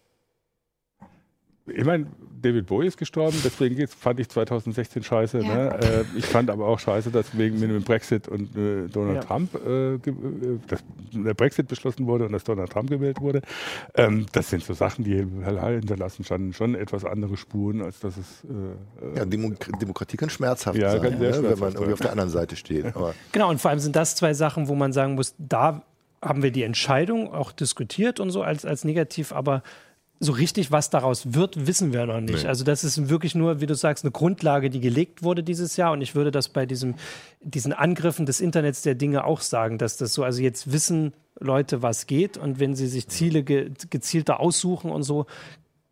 ich 1.75 1.85
meine, 1.85 2.07
David 2.41 2.67
Bowie 2.67 2.87
ist 2.87 2.97
gestorben, 2.97 3.37
deswegen 3.43 3.87
fand 3.87 4.19
ich 4.19 4.29
2016 4.29 5.03
scheiße. 5.03 5.39
Ja. 5.39 5.47
Ne? 5.47 5.79
Äh, 5.81 6.17
ich 6.17 6.25
fand 6.25 6.49
aber 6.49 6.67
auch 6.67 6.79
scheiße, 6.79 7.11
dass 7.11 7.37
wegen 7.37 7.59
mit 7.59 7.69
dem 7.69 7.83
Brexit 7.83 8.27
und 8.27 8.55
äh, 8.55 8.87
Donald 8.87 9.15
ja. 9.15 9.21
Trump 9.23 9.55
äh, 9.65 9.95
äh, 9.95 9.99
dass 10.67 10.83
der 11.11 11.33
Brexit 11.33 11.67
beschlossen 11.67 12.05
wurde 12.07 12.25
und 12.25 12.31
dass 12.31 12.43
Donald 12.43 12.71
Trump 12.71 12.89
gewählt 12.89 13.19
wurde. 13.19 13.41
Ähm, 13.95 14.25
das 14.31 14.49
sind 14.49 14.63
so 14.63 14.73
Sachen, 14.73 15.03
die 15.03 15.15
hinterlassen 15.15 16.23
schon, 16.23 16.53
schon 16.53 16.75
etwas 16.75 17.05
andere 17.05 17.37
Spuren, 17.37 17.81
als 17.81 17.99
dass 17.99 18.17
es. 18.17 18.43
Äh, 18.45 19.17
ja, 19.17 19.25
Demok 19.25 19.55
Demokratie 19.79 20.17
kann 20.17 20.29
schmerzhaft 20.29 20.77
ja, 20.77 20.91
sein, 20.91 21.01
kann 21.01 21.19
ne? 21.19 21.43
wenn 21.43 21.59
man 21.59 21.73
irgendwie 21.73 21.93
auf 21.93 21.99
der 21.99 22.11
anderen 22.11 22.29
Seite 22.29 22.55
steht. 22.55 22.85
Aber 22.95 23.13
genau, 23.31 23.49
und 23.49 23.59
vor 23.59 23.71
allem 23.71 23.79
sind 23.79 23.95
das 23.95 24.15
zwei 24.15 24.33
Sachen, 24.33 24.67
wo 24.67 24.75
man 24.75 24.93
sagen 24.93 25.15
muss, 25.15 25.35
da 25.37 25.83
haben 26.21 26.43
wir 26.43 26.51
die 26.51 26.63
Entscheidung 26.63 27.33
auch 27.33 27.51
diskutiert 27.51 28.19
und 28.19 28.29
so 28.29 28.41
als, 28.41 28.65
als 28.65 28.83
negativ, 28.83 29.31
aber 29.31 29.63
so 30.19 30.33
richtig, 30.33 30.71
was 30.71 30.89
daraus 30.89 31.33
wird, 31.33 31.65
wissen 31.65 31.93
wir 31.93 32.05
noch 32.05 32.19
nicht. 32.19 32.43
Nee. 32.43 32.49
Also 32.49 32.65
das 32.65 32.83
ist 32.83 33.09
wirklich 33.09 33.35
nur, 33.35 33.61
wie 33.61 33.65
du 33.65 33.75
sagst, 33.75 34.03
eine 34.03 34.11
Grundlage, 34.11 34.69
die 34.69 34.81
gelegt 34.81 35.23
wurde 35.23 35.43
dieses 35.43 35.77
Jahr. 35.77 35.93
Und 35.93 36.01
ich 36.01 36.13
würde 36.13 36.31
das 36.31 36.49
bei 36.49 36.65
diesem, 36.65 36.95
diesen 37.41 37.71
Angriffen 37.71 38.25
des 38.25 38.41
Internets 38.41 38.81
der 38.81 38.95
Dinge 38.95 39.23
auch 39.23 39.39
sagen, 39.39 39.77
dass 39.77 39.95
das 39.95 40.13
so, 40.13 40.23
also 40.23 40.41
jetzt 40.41 40.73
wissen 40.73 41.13
Leute, 41.39 41.81
was 41.81 42.05
geht. 42.05 42.37
Und 42.37 42.59
wenn 42.59 42.75
sie 42.75 42.87
sich 42.87 43.07
Ziele 43.07 43.43
ge 43.43 43.71
gezielter 43.89 44.41
aussuchen 44.41 44.91
und 44.91 45.03
so, 45.03 45.25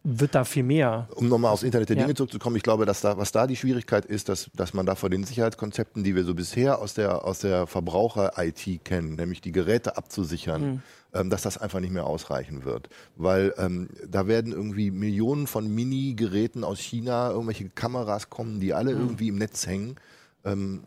wird 0.04 0.36
da 0.36 0.46
viel 0.46 0.64
mehr. 0.64 1.10
Um 1.16 1.28
nochmal 1.28 1.52
aufs 1.52 1.64
Internet 1.64 1.90
der 1.90 1.98
ja. 1.98 2.04
Dinge 2.04 2.16
zurückzukommen, 2.16 2.56
ich 2.56 2.64
glaube, 2.64 2.86
dass 2.86 3.02
da, 3.02 3.18
was 3.18 3.32
da 3.32 3.46
die 3.46 3.56
Schwierigkeit 3.56 4.06
ist, 4.06 4.30
dass, 4.30 4.50
dass 4.56 4.74
man 4.74 4.86
da 4.86 4.96
vor 4.96 5.10
den 5.10 5.24
Sicherheitskonzepten, 5.26 6.04
die 6.04 6.16
wir 6.16 6.24
so 6.24 6.34
bisher 6.34 6.80
aus 6.80 6.94
der, 6.94 7.26
aus 7.26 7.40
der 7.40 7.68
Verbraucher-IT 7.68 8.86
kennen, 8.86 9.16
nämlich 9.16 9.42
die 9.42 9.52
Geräte 9.52 9.98
abzusichern, 9.98 10.62
mhm. 10.62 10.82
Ähm, 11.14 11.30
dass 11.30 11.42
das 11.42 11.58
einfach 11.58 11.80
nicht 11.80 11.94
mehr 11.94 12.06
ausreichen 12.06 12.66
wird. 12.66 12.90
Weil 13.16 13.54
ähm, 13.58 13.90
da 14.08 14.28
werden 14.28 14.52
irgendwie 14.52 14.92
Millionen 14.92 15.48
von 15.48 15.74
Mini-Geräten 15.74 16.64
aus 16.64 16.80
China, 16.80 17.32
irgendwelche 17.32 17.70
Kameras 17.70 18.30
kommen, 18.30 18.60
die 18.60 18.74
alle 18.74 18.94
mhm. 18.94 19.02
irgendwie 19.02 19.28
im 19.30 19.38
Netz 19.38 19.68
hängen. 19.68 19.96
Ähm, 20.44 20.84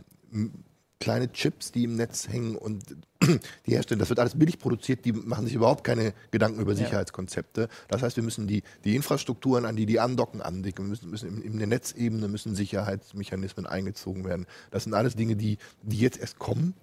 kleine 1.00 1.32
Chips, 1.32 1.72
die 1.72 1.84
im 1.84 1.96
Netz 1.96 2.28
hängen 2.28 2.56
und 2.56 2.96
die 3.66 3.72
herstellen. 3.72 3.98
Das 3.98 4.10
wird 4.10 4.20
alles 4.20 4.38
billig 4.38 4.58
produziert, 4.58 5.04
die 5.04 5.12
machen 5.12 5.46
sich 5.46 5.54
überhaupt 5.54 5.82
keine 5.82 6.12
Gedanken 6.30 6.60
über 6.60 6.74
Sicherheitskonzepte. 6.76 7.68
Das 7.88 8.02
heißt, 8.02 8.16
wir 8.16 8.22
müssen 8.22 8.46
die, 8.46 8.62
die 8.84 8.94
Infrastrukturen, 8.96 9.64
an 9.64 9.76
die 9.76 9.86
die 9.86 9.98
andocken, 9.98 10.42
andicken. 10.42 10.84
Wir 10.84 10.90
müssen, 10.90 11.10
müssen 11.10 11.28
in, 11.28 11.52
in 11.52 11.58
der 11.58 11.66
Netzebene 11.66 12.28
müssen 12.28 12.54
Sicherheitsmechanismen 12.54 13.66
eingezogen 13.66 14.24
werden. 14.24 14.46
Das 14.70 14.84
sind 14.84 14.94
alles 14.94 15.16
Dinge, 15.16 15.36
die, 15.36 15.56
die 15.82 15.98
jetzt 15.98 16.20
erst 16.20 16.38
kommen 16.38 16.74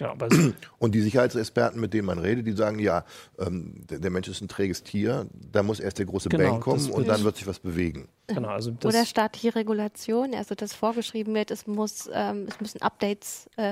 ja, 0.00 0.14
und 0.78 0.94
die 0.94 1.00
Sicherheitsexperten, 1.00 1.80
mit 1.80 1.94
denen 1.94 2.06
man 2.06 2.18
redet, 2.18 2.46
die 2.46 2.52
sagen, 2.52 2.78
ja, 2.78 3.04
ähm, 3.38 3.84
der, 3.88 3.98
der, 3.98 4.10
Mensch 4.10 4.28
ist 4.28 4.40
ein 4.40 4.48
träges 4.48 4.82
Tier, 4.82 5.26
da 5.52 5.62
muss 5.62 5.80
erst 5.80 5.98
der 5.98 6.06
große 6.06 6.28
genau, 6.28 6.50
Bang 6.50 6.60
kommen 6.60 6.90
und 6.90 7.08
dann 7.08 7.24
wird 7.24 7.36
sich 7.36 7.46
was 7.46 7.58
bewegen. 7.58 8.08
Genau, 8.28 8.48
also 8.48 8.72
Oder 8.84 9.04
staatliche 9.04 9.54
Regulation, 9.54 10.34
also 10.34 10.54
dass 10.54 10.72
vorgeschrieben 10.72 11.34
wird, 11.34 11.50
es, 11.50 11.66
muss, 11.66 12.08
ähm, 12.12 12.46
es 12.48 12.60
müssen 12.60 12.80
Updates 12.80 13.50
äh, 13.56 13.62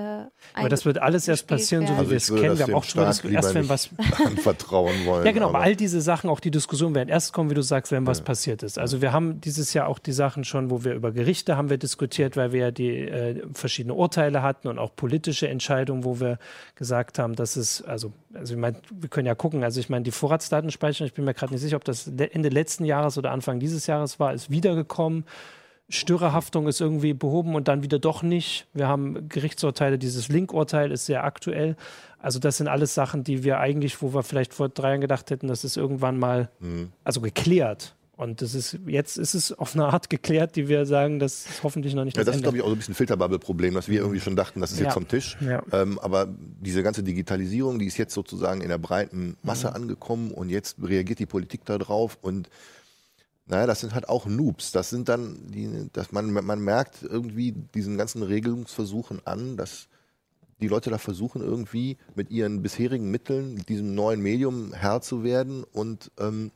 Aber 0.54 0.68
das 0.68 0.84
wird 0.84 0.98
alles 0.98 1.28
erst 1.28 1.46
passieren, 1.46 1.84
werden. 1.84 1.96
so 1.96 2.10
wie 2.10 2.14
also 2.14 2.32
wir 2.32 2.38
es 2.38 2.42
kennen. 2.42 2.58
Wir 2.58 2.66
haben 2.66 2.74
auch 2.74 2.84
schon 2.84 3.04
das, 3.04 3.24
erst 3.24 3.54
wenn 3.54 3.68
was 3.68 3.90
vertrauen 4.42 5.06
wollen. 5.06 5.24
Ja, 5.30 5.32
genau, 5.32 5.48
aber 5.48 5.60
all 5.60 5.76
diese 5.76 6.00
Sachen, 6.00 6.30
auch 6.30 6.40
die 6.40 6.50
Diskussion 6.50 6.94
werden 6.94 7.08
erst 7.08 7.32
kommen, 7.32 7.50
wie 7.50 7.54
du 7.54 7.62
sagst, 7.62 7.92
wenn 7.92 8.04
ja. 8.04 8.06
was 8.08 8.22
passiert 8.22 8.62
ist. 8.62 8.78
Also 8.78 9.00
wir 9.00 9.12
haben 9.12 9.40
dieses 9.40 9.72
Jahr 9.74 9.86
auch 9.86 9.98
die 9.98 10.12
Sachen 10.12 10.44
schon, 10.44 10.70
wo 10.70 10.82
wir 10.82 10.94
über 10.94 11.12
Gerichte 11.12 11.56
haben 11.56 11.70
wir 11.70 11.78
diskutiert, 11.78 12.36
weil 12.36 12.52
wir 12.52 12.60
ja 12.60 12.70
die 12.70 12.90
äh, 12.90 13.42
verschiedene 13.52 13.94
Urteile 13.94 14.42
hatten 14.42 14.68
und 14.68 14.78
auch 14.78 14.96
politische 14.96 15.48
Entscheidungen, 15.48 16.04
wo 16.04 16.09
wir 16.18 16.38
gesagt 16.74 17.18
haben, 17.18 17.36
dass 17.36 17.54
es, 17.54 17.82
also, 17.82 18.12
also 18.34 18.54
ich 18.54 18.58
meine, 18.58 18.80
wir 18.90 19.08
können 19.08 19.26
ja 19.26 19.36
gucken, 19.36 19.62
also 19.62 19.78
ich 19.78 19.88
meine, 19.88 20.02
die 20.02 20.10
Vorratsdatenspeicherung, 20.10 21.06
ich 21.06 21.14
bin 21.14 21.24
mir 21.24 21.34
gerade 21.34 21.52
nicht 21.52 21.60
sicher, 21.60 21.76
ob 21.76 21.84
das 21.84 22.08
Ende 22.08 22.48
letzten 22.48 22.84
Jahres 22.84 23.18
oder 23.18 23.30
Anfang 23.30 23.60
dieses 23.60 23.86
Jahres 23.86 24.18
war, 24.18 24.32
ist 24.32 24.50
wiedergekommen. 24.50 25.24
Störerhaftung 25.90 26.68
ist 26.68 26.80
irgendwie 26.80 27.14
behoben 27.14 27.54
und 27.54 27.68
dann 27.68 27.82
wieder 27.82 27.98
doch 27.98 28.22
nicht. 28.22 28.66
Wir 28.72 28.88
haben 28.88 29.28
Gerichtsurteile, 29.28 29.98
dieses 29.98 30.28
Link-Urteil 30.28 30.92
ist 30.92 31.06
sehr 31.06 31.24
aktuell. 31.24 31.76
Also 32.18 32.38
das 32.38 32.58
sind 32.58 32.68
alles 32.68 32.94
Sachen, 32.94 33.24
die 33.24 33.44
wir 33.44 33.58
eigentlich, 33.58 34.00
wo 34.00 34.14
wir 34.14 34.22
vielleicht 34.22 34.54
vor 34.54 34.68
drei 34.68 34.90
Jahren 34.90 35.00
gedacht 35.00 35.30
hätten, 35.30 35.48
das 35.48 35.64
ist 35.64 35.76
irgendwann 35.76 36.18
mal, 36.18 36.48
mhm. 36.60 36.92
also 37.04 37.20
geklärt. 37.20 37.96
Und 38.20 38.42
das 38.42 38.54
ist, 38.54 38.78
jetzt 38.86 39.16
ist 39.16 39.32
es 39.32 39.50
auf 39.50 39.74
eine 39.74 39.86
Art 39.86 40.10
geklärt, 40.10 40.54
die 40.54 40.68
wir 40.68 40.84
sagen, 40.84 41.18
das 41.18 41.46
ist 41.46 41.62
hoffentlich 41.62 41.94
noch 41.94 42.04
nicht 42.04 42.18
ja, 42.18 42.20
das, 42.20 42.26
das 42.26 42.36
ist, 42.36 42.42
glaube 42.42 42.58
ich, 42.58 42.62
auch 42.62 42.66
so 42.66 42.74
ein 42.74 42.76
bisschen 42.76 42.92
ein 42.92 42.96
Filterbubble-Problem, 42.96 43.72
dass 43.72 43.88
wir 43.88 44.00
irgendwie 44.00 44.20
schon 44.20 44.36
dachten, 44.36 44.60
das 44.60 44.72
ist 44.72 44.78
ja. 44.78 44.84
jetzt 44.84 44.92
vom 44.92 45.08
Tisch. 45.08 45.38
Ja. 45.40 45.62
Ähm, 45.72 45.98
aber 45.98 46.28
diese 46.60 46.82
ganze 46.82 47.02
Digitalisierung, 47.02 47.78
die 47.78 47.86
ist 47.86 47.96
jetzt 47.96 48.12
sozusagen 48.12 48.60
in 48.60 48.68
der 48.68 48.76
breiten 48.76 49.38
Masse 49.42 49.68
mhm. 49.68 49.74
angekommen 49.74 50.30
und 50.32 50.50
jetzt 50.50 50.76
reagiert 50.82 51.18
die 51.18 51.24
Politik 51.24 51.64
darauf 51.64 52.18
und 52.20 52.50
naja, 53.46 53.66
das 53.66 53.80
sind 53.80 53.94
halt 53.94 54.06
auch 54.10 54.26
Noobs. 54.26 54.70
Das 54.70 54.90
sind 54.90 55.08
dann, 55.08 55.38
die, 55.50 55.88
dass 55.94 56.12
man, 56.12 56.30
man 56.30 56.60
merkt 56.60 57.02
irgendwie 57.02 57.52
diesen 57.52 57.96
ganzen 57.96 58.22
Regelungsversuchen 58.22 59.22
an, 59.24 59.56
dass 59.56 59.88
die 60.60 60.68
Leute 60.68 60.90
da 60.90 60.98
versuchen, 60.98 61.40
irgendwie 61.40 61.96
mit 62.14 62.30
ihren 62.30 62.60
bisherigen 62.60 63.10
Mitteln 63.10 63.64
diesem 63.66 63.94
neuen 63.94 64.20
Medium 64.20 64.74
Herr 64.74 65.00
zu 65.00 65.24
werden 65.24 65.64
und 65.64 66.10
ähm, 66.18 66.50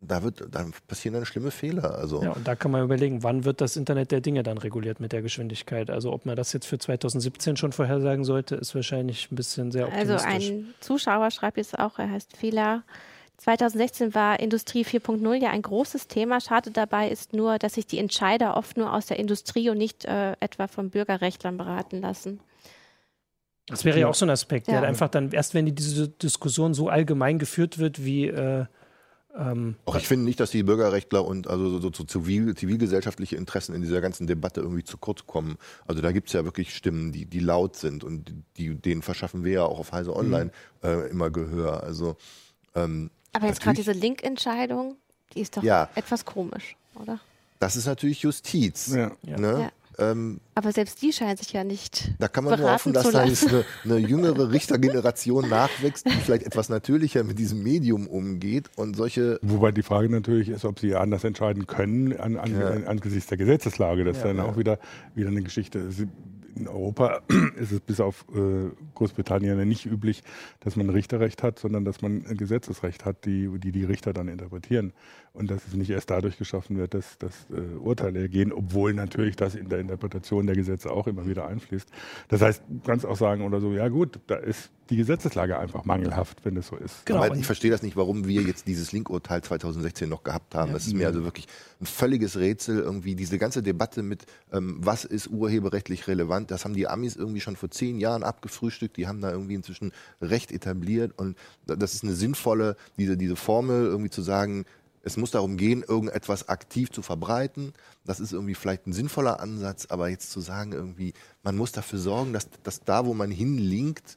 da, 0.00 0.22
wird, 0.22 0.46
da 0.50 0.66
passieren 0.86 1.14
dann 1.14 1.24
schlimme 1.24 1.50
Fehler. 1.50 1.96
Also. 1.96 2.22
Ja, 2.22 2.32
und 2.32 2.46
da 2.46 2.54
kann 2.54 2.70
man 2.70 2.82
überlegen, 2.82 3.22
wann 3.22 3.44
wird 3.44 3.60
das 3.60 3.76
Internet 3.76 4.12
der 4.12 4.20
Dinge 4.20 4.42
dann 4.42 4.58
reguliert 4.58 5.00
mit 5.00 5.12
der 5.12 5.22
Geschwindigkeit? 5.22 5.90
Also 5.90 6.12
ob 6.12 6.26
man 6.26 6.36
das 6.36 6.52
jetzt 6.52 6.66
für 6.66 6.78
2017 6.78 7.56
schon 7.56 7.72
vorhersagen 7.72 8.24
sollte, 8.24 8.56
ist 8.56 8.74
wahrscheinlich 8.74 9.30
ein 9.30 9.36
bisschen 9.36 9.72
sehr 9.72 9.86
also 9.86 10.14
optimistisch. 10.14 10.50
Also 10.50 10.52
ein 10.52 10.74
Zuschauer 10.80 11.30
schreibt 11.30 11.56
jetzt 11.56 11.78
auch, 11.78 11.98
er 11.98 12.10
heißt 12.10 12.36
Fehler. 12.36 12.82
2016 13.38 14.14
war 14.14 14.40
Industrie 14.40 14.84
4.0 14.84 15.34
ja 15.34 15.50
ein 15.50 15.62
großes 15.62 16.08
Thema. 16.08 16.40
Schade 16.40 16.70
dabei 16.70 17.10
ist 17.10 17.32
nur, 17.32 17.58
dass 17.58 17.74
sich 17.74 17.86
die 17.86 17.98
Entscheider 17.98 18.56
oft 18.56 18.76
nur 18.76 18.92
aus 18.92 19.06
der 19.06 19.18
Industrie 19.18 19.68
und 19.68 19.78
nicht 19.78 20.04
äh, 20.04 20.32
etwa 20.40 20.68
von 20.68 20.90
Bürgerrechtlern 20.90 21.56
beraten 21.56 22.00
lassen. 22.00 22.40
Das 23.66 23.84
wäre 23.84 23.98
ja 23.98 24.06
auch 24.06 24.14
so 24.14 24.24
ein 24.24 24.30
Aspekt, 24.30 24.68
ja. 24.68 24.80
der 24.80 24.88
einfach 24.88 25.08
dann, 25.08 25.32
erst 25.32 25.52
wenn 25.52 25.66
diese 25.74 26.08
Diskussion 26.08 26.72
so 26.72 26.88
allgemein 26.88 27.38
geführt 27.38 27.78
wird, 27.78 28.04
wie 28.04 28.28
äh, 28.28 28.66
ähm, 29.38 29.76
Auch 29.84 29.96
ich 29.96 30.08
finde 30.08 30.24
nicht, 30.24 30.40
dass 30.40 30.50
die 30.50 30.62
Bürgerrechtler 30.62 31.24
und 31.24 31.46
also 31.46 31.68
so, 31.68 31.80
so, 31.80 31.90
so 31.92 32.04
zivil, 32.04 32.54
zivilgesellschaftliche 32.54 33.36
Interessen 33.36 33.74
in 33.74 33.82
dieser 33.82 34.00
ganzen 34.00 34.26
Debatte 34.26 34.60
irgendwie 34.60 34.84
zu 34.84 34.96
kurz 34.98 35.26
kommen. 35.26 35.56
Also 35.86 36.00
da 36.00 36.12
gibt 36.12 36.28
es 36.28 36.32
ja 36.32 36.44
wirklich 36.44 36.74
Stimmen, 36.74 37.12
die, 37.12 37.26
die 37.26 37.40
laut 37.40 37.76
sind 37.76 38.02
und 38.04 38.32
die, 38.56 38.74
denen 38.74 39.02
verschaffen 39.02 39.44
wir 39.44 39.52
ja 39.52 39.64
auch 39.64 39.78
auf 39.78 39.92
Heise 39.92 40.16
Online 40.16 40.50
mhm. 40.82 40.88
äh, 40.88 41.06
immer 41.08 41.30
Gehör. 41.30 41.82
Also, 41.82 42.16
ähm, 42.74 43.10
Aber 43.32 43.46
jetzt 43.46 43.60
gerade 43.60 43.76
diese 43.76 43.92
Link-Entscheidung, 43.92 44.96
die 45.34 45.40
ist 45.40 45.56
doch 45.56 45.62
ja. 45.62 45.88
etwas 45.94 46.24
komisch, 46.24 46.76
oder? 46.94 47.20
Das 47.58 47.76
ist 47.76 47.86
natürlich 47.86 48.22
Justiz. 48.22 48.88
Ja. 48.88 49.12
Ne? 49.22 49.60
Ja. 49.60 49.70
Ähm, 49.98 50.40
Aber 50.54 50.72
selbst 50.72 51.00
die 51.02 51.12
scheinen 51.12 51.36
sich 51.36 51.52
ja 51.52 51.64
nicht. 51.64 52.12
Da 52.18 52.28
kann 52.28 52.44
man 52.44 52.58
nur 52.58 52.70
hoffen, 52.70 52.92
dass 52.92 53.10
da 53.10 53.24
jetzt 53.24 53.48
eine, 53.48 53.64
eine, 53.84 53.98
jüngere 53.98 54.50
Richtergeneration 54.52 55.48
nachwächst, 55.48 56.06
die 56.06 56.10
vielleicht 56.10 56.44
etwas 56.44 56.68
natürlicher 56.68 57.24
mit 57.24 57.38
diesem 57.38 57.62
Medium 57.62 58.06
umgeht 58.06 58.70
und 58.76 58.96
solche. 58.96 59.38
Wobei 59.42 59.72
die 59.72 59.82
Frage 59.82 60.10
natürlich 60.10 60.48
ist, 60.48 60.64
ob 60.64 60.78
sie 60.78 60.94
anders 60.94 61.24
entscheiden 61.24 61.66
können 61.66 62.18
an, 62.18 62.36
an, 62.36 62.58
ja. 62.58 62.86
angesichts 62.86 63.28
der 63.28 63.38
Gesetzeslage. 63.38 64.04
Das 64.04 64.16
ja, 64.16 64.22
ist 64.22 64.28
dann 64.28 64.36
ja. 64.36 64.44
auch 64.44 64.56
wieder, 64.56 64.78
wieder 65.14 65.28
eine 65.28 65.42
Geschichte. 65.42 65.90
Sie, 65.90 66.08
in 66.56 66.68
Europa 66.68 67.20
ist 67.56 67.72
es 67.72 67.80
bis 67.80 68.00
auf 68.00 68.24
äh, 68.34 68.70
Großbritannien 68.94 69.68
nicht 69.68 69.86
üblich, 69.86 70.22
dass 70.60 70.76
man 70.76 70.90
Richterrecht 70.90 71.42
hat, 71.42 71.58
sondern 71.58 71.84
dass 71.84 72.02
man 72.02 72.24
ein 72.26 72.36
Gesetzesrecht 72.36 73.04
hat, 73.04 73.24
die, 73.24 73.48
die 73.58 73.72
die 73.72 73.84
Richter 73.84 74.12
dann 74.12 74.28
interpretieren. 74.28 74.92
Und 75.36 75.50
dass 75.50 75.66
es 75.66 75.74
nicht 75.74 75.90
erst 75.90 76.10
dadurch 76.10 76.38
geschaffen 76.38 76.76
wird, 76.78 76.94
dass, 76.94 77.18
dass 77.18 77.46
äh, 77.50 77.76
Urteile 77.76 78.20
ergehen, 78.20 78.52
obwohl 78.52 78.94
natürlich 78.94 79.36
das 79.36 79.54
in 79.54 79.68
der 79.68 79.80
Interpretation 79.80 80.46
der 80.46 80.56
Gesetze 80.56 80.90
auch 80.90 81.06
immer 81.06 81.26
wieder 81.26 81.46
einfließt. 81.46 81.88
Das 82.28 82.40
heißt, 82.40 82.62
du 82.68 82.80
kannst 82.84 83.06
auch 83.06 83.16
sagen 83.16 83.42
oder 83.44 83.60
so, 83.60 83.72
ja 83.72 83.88
gut, 83.88 84.18
da 84.26 84.36
ist 84.36 84.70
die 84.88 84.96
Gesetzeslage 84.96 85.58
einfach 85.58 85.84
mangelhaft, 85.84 86.44
wenn 86.44 86.56
es 86.56 86.68
so 86.68 86.76
ist. 86.76 87.04
Genau. 87.06 87.24
Aber 87.24 87.36
ich 87.36 87.44
verstehe 87.44 87.72
das 87.72 87.82
nicht, 87.82 87.96
warum 87.96 88.26
wir 88.26 88.42
jetzt 88.42 88.68
dieses 88.68 88.92
Link-Urteil 88.92 89.42
2016 89.42 90.08
noch 90.08 90.22
gehabt 90.22 90.54
haben. 90.54 90.68
Ja. 90.68 90.74
Das 90.74 90.86
ist 90.86 90.94
mir 90.94 91.08
also 91.08 91.24
wirklich 91.24 91.48
ein 91.80 91.86
völliges 91.86 92.36
Rätsel, 92.38 92.78
irgendwie 92.78 93.16
diese 93.16 93.36
ganze 93.38 93.62
Debatte 93.64 94.02
mit, 94.02 94.26
ähm, 94.52 94.78
was 94.80 95.04
ist 95.04 95.28
urheberrechtlich 95.28 96.06
relevant 96.06 96.46
das 96.50 96.64
haben 96.64 96.74
die 96.74 96.88
Amis 96.88 97.16
irgendwie 97.16 97.40
schon 97.40 97.56
vor 97.56 97.70
zehn 97.70 97.98
Jahren 97.98 98.22
abgefrühstückt, 98.22 98.96
die 98.96 99.06
haben 99.06 99.20
da 99.20 99.30
irgendwie 99.30 99.54
inzwischen 99.54 99.92
Recht 100.20 100.52
etabliert 100.52 101.12
und 101.18 101.36
das 101.66 101.94
ist 101.94 102.04
eine 102.04 102.14
sinnvolle, 102.14 102.76
diese, 102.98 103.16
diese 103.16 103.36
Formel 103.36 103.86
irgendwie 103.86 104.10
zu 104.10 104.22
sagen, 104.22 104.64
es 105.06 105.16
muss 105.16 105.30
darum 105.30 105.56
gehen, 105.56 105.84
irgendetwas 105.86 106.48
aktiv 106.48 106.90
zu 106.90 107.00
verbreiten. 107.00 107.72
Das 108.04 108.18
ist 108.18 108.32
irgendwie 108.32 108.56
vielleicht 108.56 108.88
ein 108.88 108.92
sinnvoller 108.92 109.38
Ansatz, 109.38 109.86
aber 109.86 110.08
jetzt 110.08 110.32
zu 110.32 110.40
sagen, 110.40 110.72
irgendwie, 110.72 111.14
man 111.44 111.56
muss 111.56 111.70
dafür 111.70 112.00
sorgen, 112.00 112.32
dass, 112.32 112.48
dass 112.64 112.80
da, 112.80 113.06
wo 113.06 113.14
man 113.14 113.30
hinlinkt. 113.30 114.16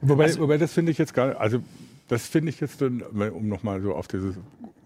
Wobei, 0.00 0.24
also, 0.24 0.40
wobei 0.40 0.56
das 0.56 0.72
finde 0.72 0.92
ich 0.92 0.98
jetzt 0.98 1.12
gar 1.12 1.38
also 1.38 1.62
das 2.08 2.26
finde 2.26 2.48
ich 2.48 2.60
jetzt, 2.60 2.80
um 2.80 3.48
nochmal 3.48 3.82
so 3.82 3.94
auf 3.94 4.08
dieses 4.08 4.36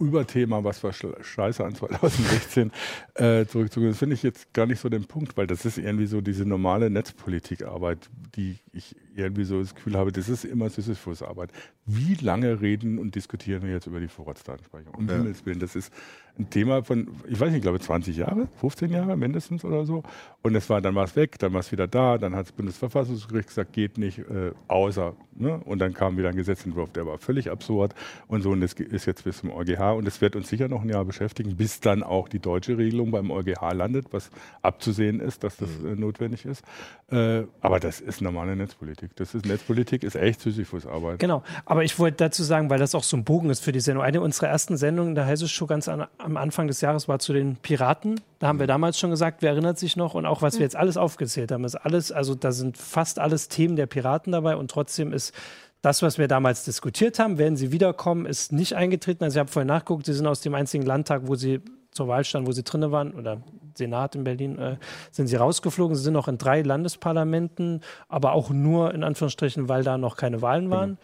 Überthema, 0.02 0.62
was 0.64 0.82
war 0.84 0.92
scheiße 0.92 1.64
an 1.64 1.74
2016, 1.74 2.72
äh, 3.14 3.46
zurückzugehen, 3.46 3.92
das 3.92 3.98
finde 3.98 4.14
ich 4.14 4.22
jetzt 4.22 4.52
gar 4.52 4.66
nicht 4.66 4.80
so 4.80 4.88
den 4.88 5.04
Punkt, 5.04 5.36
weil 5.36 5.46
das 5.46 5.64
ist 5.64 5.78
irgendwie 5.78 6.06
so 6.06 6.20
diese 6.20 6.44
normale 6.44 6.90
Netzpolitikarbeit, 6.90 8.10
die 8.36 8.58
ich 8.72 8.96
irgendwie 9.14 9.44
so 9.44 9.60
das 9.60 9.74
Gefühl 9.74 9.96
habe, 9.96 10.12
das 10.12 10.28
ist 10.28 10.44
immer 10.44 10.70
Sisyphus-Arbeit. 10.70 11.50
Wie 11.86 12.14
lange 12.14 12.60
reden 12.60 12.98
und 12.98 13.14
diskutieren 13.14 13.62
wir 13.62 13.70
jetzt 13.70 13.86
über 13.86 14.00
die 14.00 14.08
Vorratsdatenspeicherung? 14.08 14.94
Um 14.94 15.08
ja. 15.08 15.16
Himmels 15.16 15.44
Willen, 15.46 15.60
das 15.60 15.76
ist 15.76 15.92
ein 16.38 16.48
Thema 16.48 16.82
von, 16.82 17.08
ich 17.28 17.38
weiß 17.38 17.48
nicht, 17.48 17.58
ich 17.58 17.62
glaube 17.62 17.78
20 17.78 18.16
Jahre, 18.16 18.48
15 18.60 18.90
Jahre 18.90 19.16
mindestens 19.16 19.64
oder 19.64 19.84
so. 19.84 20.02
Und 20.42 20.56
es 20.56 20.68
war, 20.70 20.80
dann 20.80 20.94
war 20.94 21.04
es 21.04 21.14
weg, 21.14 21.38
dann 21.38 21.52
war 21.52 21.60
es 21.60 21.70
wieder 21.70 21.86
da, 21.86 22.18
dann 22.18 22.34
hat 22.34 22.46
das 22.46 22.52
Bundesverfassungsgericht 22.52 23.48
gesagt, 23.48 23.72
geht 23.72 23.98
nicht, 23.98 24.18
äh, 24.18 24.52
außer, 24.66 25.14
ne? 25.36 25.60
und 25.64 25.78
dann 25.78 25.92
kam 25.92 26.16
wieder 26.16 26.30
ein 26.30 26.36
Gesetzentwurf, 26.36 26.90
der 26.90 27.06
war 27.06 27.18
völlig 27.18 27.50
absurd 27.50 27.94
und 28.26 28.42
so, 28.42 28.50
und 28.50 28.60
das 28.60 28.72
ist 28.72 29.06
jetzt 29.06 29.24
bis 29.24 29.38
zum 29.38 29.52
EuGH 29.52 29.96
und 29.96 30.08
es 30.08 30.20
wird 30.20 30.34
uns 30.34 30.48
sicher 30.48 30.68
noch 30.68 30.82
ein 30.82 30.88
Jahr 30.88 31.04
beschäftigen, 31.04 31.56
bis 31.56 31.80
dann 31.80 32.02
auch 32.02 32.28
die 32.28 32.40
deutsche 32.40 32.76
Regelung 32.76 33.10
beim 33.10 33.30
EuGH 33.30 33.72
landet, 33.72 34.06
was 34.10 34.30
abzusehen 34.62 35.20
ist, 35.20 35.44
dass 35.44 35.58
das 35.58 35.68
mhm. 35.78 35.92
äh, 35.92 35.94
notwendig 35.96 36.44
ist. 36.44 36.64
Äh, 37.10 37.44
aber 37.60 37.78
das 37.78 38.00
ist 38.00 38.20
normale 38.20 38.56
Netzpolitik. 38.56 39.14
Das 39.16 39.34
ist 39.34 39.46
Netzpolitik, 39.46 40.02
ist 40.02 40.16
echt 40.16 40.40
Sisyphus-Arbeit. 40.40 41.18
Genau, 41.18 41.42
aber 41.66 41.84
ich 41.84 41.98
wollte 41.98 42.16
dazu 42.16 42.42
sagen, 42.42 42.68
weil 42.70 42.78
das 42.78 42.94
auch 42.94 43.04
so 43.04 43.16
ein 43.16 43.24
Bogen 43.24 43.50
ist 43.50 43.62
für 43.62 43.72
die 43.72 43.80
Sendung. 43.80 44.02
Eine 44.02 44.20
unserer 44.20 44.48
ersten 44.48 44.76
Sendungen, 44.76 45.14
da 45.14 45.26
heißt 45.26 45.42
es 45.42 45.52
schon 45.52 45.68
ganz 45.68 45.88
an, 45.88 46.06
am 46.22 46.36
Anfang 46.36 46.66
des 46.66 46.80
Jahres, 46.80 47.08
war 47.08 47.18
zu 47.18 47.32
den 47.32 47.56
Piraten. 47.56 48.20
Da 48.38 48.48
haben 48.48 48.58
wir 48.58 48.66
mhm. 48.66 48.68
damals 48.68 48.98
schon 48.98 49.10
gesagt, 49.10 49.42
wer 49.42 49.50
erinnert 49.50 49.78
sich 49.78 49.96
noch? 49.96 50.14
Und 50.14 50.26
auch 50.26 50.42
was 50.42 50.54
wir 50.54 50.60
mhm. 50.60 50.64
jetzt 50.64 50.76
alles 50.76 50.96
aufgezählt 50.96 51.52
haben, 51.52 51.64
ist 51.64 51.74
alles, 51.74 52.12
also 52.12 52.34
da 52.34 52.52
sind 52.52 52.76
fast 52.76 53.18
alles 53.18 53.48
Themen 53.48 53.76
der 53.76 53.86
Piraten 53.86 54.32
dabei 54.32 54.56
und 54.56 54.70
trotzdem 54.70 55.12
ist 55.12 55.34
das, 55.82 56.00
was 56.00 56.16
wir 56.16 56.28
damals 56.28 56.64
diskutiert 56.64 57.18
haben, 57.18 57.38
werden 57.38 57.56
sie 57.56 57.72
wiederkommen, 57.72 58.24
ist 58.24 58.52
nicht 58.52 58.74
eingetreten. 58.74 59.24
Also 59.24 59.36
ich 59.36 59.40
habe 59.40 59.50
vorhin 59.50 59.66
nachgeguckt, 59.66 60.06
sie 60.06 60.14
sind 60.14 60.28
aus 60.28 60.40
dem 60.40 60.54
einzigen 60.54 60.86
Landtag, 60.86 61.22
wo 61.26 61.34
sie 61.34 61.60
zur 61.90 62.08
Wahl 62.08 62.24
standen, 62.24 62.46
wo 62.46 62.52
sie 62.52 62.62
drin 62.62 62.90
waren, 62.90 63.12
oder 63.12 63.42
Senat 63.74 64.14
in 64.14 64.24
Berlin, 64.24 64.58
äh, 64.58 64.76
sind 65.10 65.26
sie 65.26 65.36
rausgeflogen. 65.36 65.96
Sie 65.96 66.02
sind 66.02 66.14
noch 66.14 66.28
in 66.28 66.38
drei 66.38 66.62
Landesparlamenten, 66.62 67.80
aber 68.08 68.32
auch 68.32 68.50
nur 68.50 68.94
in 68.94 69.02
Anführungsstrichen, 69.02 69.68
weil 69.68 69.82
da 69.82 69.98
noch 69.98 70.16
keine 70.16 70.40
Wahlen 70.40 70.70
waren. 70.70 70.98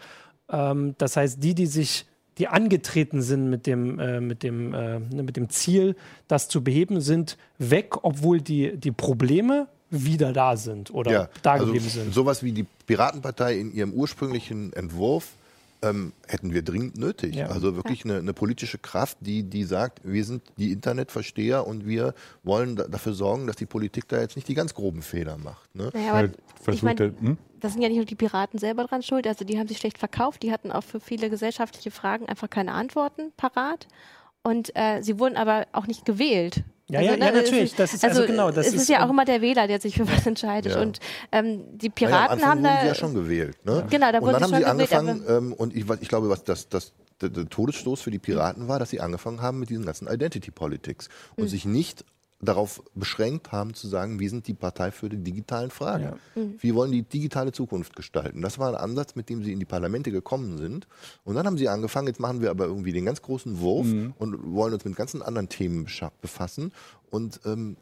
Genau. 0.47 0.71
Ähm, 0.71 0.95
das 0.97 1.17
heißt, 1.17 1.43
die, 1.43 1.53
die 1.53 1.67
sich 1.67 2.05
die 2.39 2.47
angetreten 2.47 3.21
sind 3.21 3.49
mit 3.49 3.67
dem, 3.67 3.99
äh, 3.99 4.21
mit, 4.21 4.43
dem, 4.43 4.73
äh, 4.73 4.99
mit 4.99 5.35
dem 5.35 5.49
Ziel, 5.49 5.95
das 6.27 6.47
zu 6.47 6.63
beheben, 6.63 7.01
sind 7.01 7.37
weg, 7.57 8.03
obwohl 8.03 8.41
die, 8.41 8.77
die 8.77 8.91
Probleme 8.91 9.67
wieder 9.89 10.33
da 10.33 10.55
sind 10.55 10.91
oder 10.91 11.11
ja, 11.11 11.29
da 11.41 11.53
also 11.53 11.65
geblieben 11.65 11.89
sind. 11.89 12.13
Sowas 12.13 12.43
wie 12.43 12.51
die 12.51 12.65
Piratenpartei 12.85 13.59
in 13.59 13.73
ihrem 13.73 13.91
ursprünglichen 13.91 14.71
Entwurf 14.73 15.33
ähm, 15.81 16.13
hätten 16.27 16.53
wir 16.53 16.61
dringend 16.61 16.97
nötig. 16.97 17.35
Ja. 17.35 17.47
Also 17.47 17.75
wirklich 17.75 18.03
eine, 18.05 18.17
eine, 18.17 18.33
politische 18.33 18.77
Kraft, 18.77 19.17
die, 19.21 19.43
die 19.43 19.63
sagt, 19.63 20.01
wir 20.03 20.23
sind 20.25 20.43
die 20.57 20.71
Internetversteher 20.71 21.65
und 21.65 21.87
wir 21.87 22.13
wollen 22.43 22.75
da, 22.75 22.87
dafür 22.87 23.13
sorgen, 23.13 23.47
dass 23.47 23.55
die 23.55 23.65
Politik 23.65 24.07
da 24.07 24.19
jetzt 24.19 24.35
nicht 24.35 24.47
die 24.47 24.55
ganz 24.55 24.73
groben 24.73 25.01
Fehler 25.01 25.37
macht. 25.37 25.73
Ne? 25.75 25.89
Naja, 25.93 26.11
aber 26.13 26.73
ich 26.73 26.83
mein, 26.83 26.97
hm? 26.97 27.37
Das 27.59 27.73
sind 27.73 27.81
ja 27.81 27.89
nicht 27.89 27.97
nur 27.97 28.05
die 28.05 28.15
Piraten 28.15 28.59
selber 28.59 28.85
dran 28.85 29.03
schuld, 29.03 29.27
also 29.27 29.45
die 29.45 29.59
haben 29.59 29.67
sich 29.67 29.77
schlecht 29.77 29.97
verkauft, 29.97 30.43
die 30.43 30.51
hatten 30.51 30.71
auch 30.71 30.83
für 30.83 30.99
viele 30.99 31.29
gesellschaftliche 31.29 31.91
Fragen 31.91 32.27
einfach 32.27 32.49
keine 32.49 32.73
Antworten 32.73 33.31
parat. 33.37 33.87
Und 34.41 34.75
äh, 34.75 35.01
sie 35.01 35.19
wurden 35.19 35.35
aber 35.35 35.67
auch 35.73 35.87
nicht 35.87 36.05
gewählt. 36.05 36.63
Ja, 36.89 36.99
also, 36.99 37.11
ja, 37.11 37.17
ne, 37.17 37.25
ja, 37.25 37.31
natürlich. 37.31 37.75
Das 37.75 37.93
ist 37.93 38.03
also, 38.03 38.21
also 38.21 38.31
genau. 38.31 38.49
Das 38.51 38.65
es 38.65 38.73
ist, 38.73 38.81
ist 38.83 38.89
ja 38.89 39.05
auch 39.05 39.09
immer 39.09 39.25
der 39.25 39.41
Wähler, 39.41 39.67
der 39.67 39.79
sich 39.79 39.95
für 39.95 40.07
was 40.07 40.25
entscheidet. 40.25 40.73
Ja. 40.73 40.81
Und 40.81 40.99
ähm, 41.31 41.77
die 41.77 41.89
Piraten 41.89 42.39
naja, 42.39 42.49
haben 42.49 42.63
da. 42.63 42.85
ja 42.85 42.95
schon 42.95 43.13
gewählt. 43.13 43.63
Ne? 43.63 43.85
Genau, 43.89 44.11
da 44.11 44.21
wurden 44.21 44.35
und 44.35 44.41
dann 44.41 44.51
haben 44.51 44.59
sie 44.59 44.65
angefangen. 44.65 45.23
Ähm, 45.27 45.53
und 45.53 45.75
ich, 45.75 45.85
ich, 46.01 46.07
glaube, 46.07 46.29
was 46.29 46.43
das, 46.43 46.67
das 46.67 46.93
der, 47.21 47.29
der, 47.29 47.47
Todesstoß 47.47 48.01
für 48.01 48.11
die 48.11 48.17
Piraten 48.17 48.67
war, 48.67 48.79
dass 48.79 48.89
sie 48.89 49.01
angefangen 49.01 49.41
haben 49.41 49.59
mit 49.59 49.69
diesen 49.69 49.85
ganzen 49.85 50.07
Identity 50.07 50.51
Politics 50.51 51.09
und 51.35 51.43
mhm. 51.43 51.49
sich 51.49 51.65
nicht 51.65 52.05
darauf 52.41 52.81
beschränkt 52.95 53.51
haben 53.51 53.73
zu 53.73 53.87
sagen, 53.87 54.19
wir 54.19 54.29
sind 54.29 54.47
die 54.47 54.53
Partei 54.53 54.91
für 54.91 55.09
die 55.09 55.17
digitalen 55.17 55.71
Fragen. 55.71 56.03
Ja. 56.03 56.17
Mhm. 56.35 56.55
Wir 56.59 56.75
wollen 56.75 56.91
die 56.91 57.03
digitale 57.03 57.51
Zukunft 57.51 57.95
gestalten. 57.95 58.41
Das 58.41 58.57
war 58.57 58.69
ein 58.69 58.75
Ansatz, 58.75 59.15
mit 59.15 59.29
dem 59.29 59.43
sie 59.43 59.51
in 59.51 59.59
die 59.59 59.65
Parlamente 59.65 60.11
gekommen 60.11 60.57
sind. 60.57 60.87
Und 61.25 61.35
dann 61.35 61.45
haben 61.45 61.57
sie 61.57 61.67
angefangen, 61.67 62.07
jetzt 62.07 62.19
machen 62.19 62.41
wir 62.41 62.49
aber 62.49 62.65
irgendwie 62.65 62.93
den 62.93 63.05
ganz 63.05 63.21
großen 63.21 63.59
Wurf 63.59 63.87
mhm. 63.87 64.13
und 64.17 64.53
wollen 64.53 64.73
uns 64.73 64.85
mit 64.85 64.95
ganzen 64.95 65.21
anderen 65.21 65.49
Themen 65.49 65.87
befassen. 66.21 66.71
Und 67.09 67.41
ähm, 67.45 67.75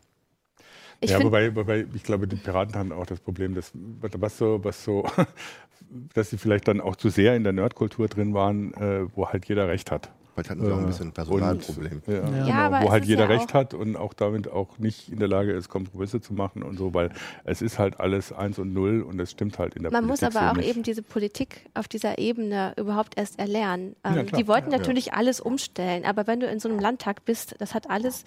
ich 0.99 1.11
ja, 1.11 1.23
wobei, 1.23 1.55
wobei, 1.55 1.85
ich 1.93 2.03
glaube, 2.03 2.27
die 2.27 2.37
Piraten 2.37 2.75
haben 2.75 2.91
auch 2.91 3.05
das 3.05 3.19
Problem, 3.19 3.53
dass 3.53 3.71
was 3.75 4.37
so, 4.37 4.59
was 4.63 4.83
so, 4.83 5.05
dass 6.15 6.31
sie 6.31 6.39
vielleicht 6.39 6.67
dann 6.67 6.81
auch 6.81 6.95
zu 6.95 7.09
sehr 7.09 7.35
in 7.35 7.43
der 7.43 7.53
Nerdkultur 7.53 8.07
drin 8.07 8.33
waren, 8.33 8.73
äh, 8.73 9.05
wo 9.15 9.27
halt 9.27 9.47
jeder 9.47 9.67
Recht 9.67 9.91
hat. 9.91 10.11
Vielleicht 10.37 10.51
hatten 10.51 10.63
sie 10.63 10.71
auch 10.71 10.77
ein 10.77 10.85
bisschen 10.85 11.07
ein 11.07 11.13
Personalproblem. 11.13 12.01
Und, 12.05 12.13
ja, 12.13 12.45
ja 12.45 12.67
genau, 12.69 12.85
wo 12.85 12.91
halt 12.91 13.05
jeder 13.05 13.27
recht 13.27 13.55
hat 13.55 13.73
und 13.73 13.95
auch 13.95 14.13
damit 14.13 14.47
auch 14.47 14.77
nicht 14.77 15.09
in 15.09 15.17
der 15.17 15.27
Lage 15.27 15.51
ist, 15.51 15.67
Kompromisse 15.67 16.21
zu 16.21 16.35
machen 16.35 16.61
und 16.61 16.77
so, 16.77 16.93
weil 16.93 17.09
es 17.43 17.63
ist 17.63 17.79
halt 17.79 17.99
alles 17.99 18.31
eins 18.31 18.59
und 18.59 18.71
null 18.71 19.01
und 19.01 19.19
es 19.19 19.31
stimmt 19.31 19.57
halt 19.57 19.73
in 19.73 19.81
der 19.81 19.91
Man 19.91 20.05
Politik. 20.05 20.21
Man 20.21 20.29
muss 20.29 20.37
aber 20.37 20.45
so 20.45 20.51
auch 20.51 20.57
nicht. 20.57 20.69
eben 20.69 20.83
diese 20.83 21.01
Politik 21.01 21.65
auf 21.73 21.87
dieser 21.87 22.19
Ebene 22.19 22.73
überhaupt 22.77 23.17
erst 23.17 23.39
erlernen. 23.39 23.95
Ähm, 24.03 24.13
ja, 24.13 24.23
die 24.23 24.47
wollten 24.47 24.69
ja, 24.69 24.77
natürlich 24.77 25.13
alles 25.13 25.41
umstellen, 25.41 26.05
aber 26.05 26.27
wenn 26.27 26.39
du 26.39 26.45
in 26.45 26.59
so 26.59 26.69
einem 26.69 26.77
Landtag 26.77 27.25
bist, 27.25 27.55
das 27.57 27.73
hat 27.73 27.89
alles 27.89 28.23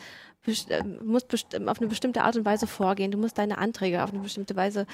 äh, 0.47 0.83
musst 1.05 1.33
auf 1.33 1.81
eine 1.81 1.89
bestimmte 1.89 2.23
Art 2.23 2.37
und 2.37 2.45
Weise 2.45 2.67
vorgehen. 2.67 3.13
Du 3.13 3.19
musst 3.19 3.39
deine 3.39 3.59
Anträge 3.59 4.03
auf 4.03 4.11
eine 4.11 4.19
bestimmte 4.19 4.57
Weise 4.57 4.87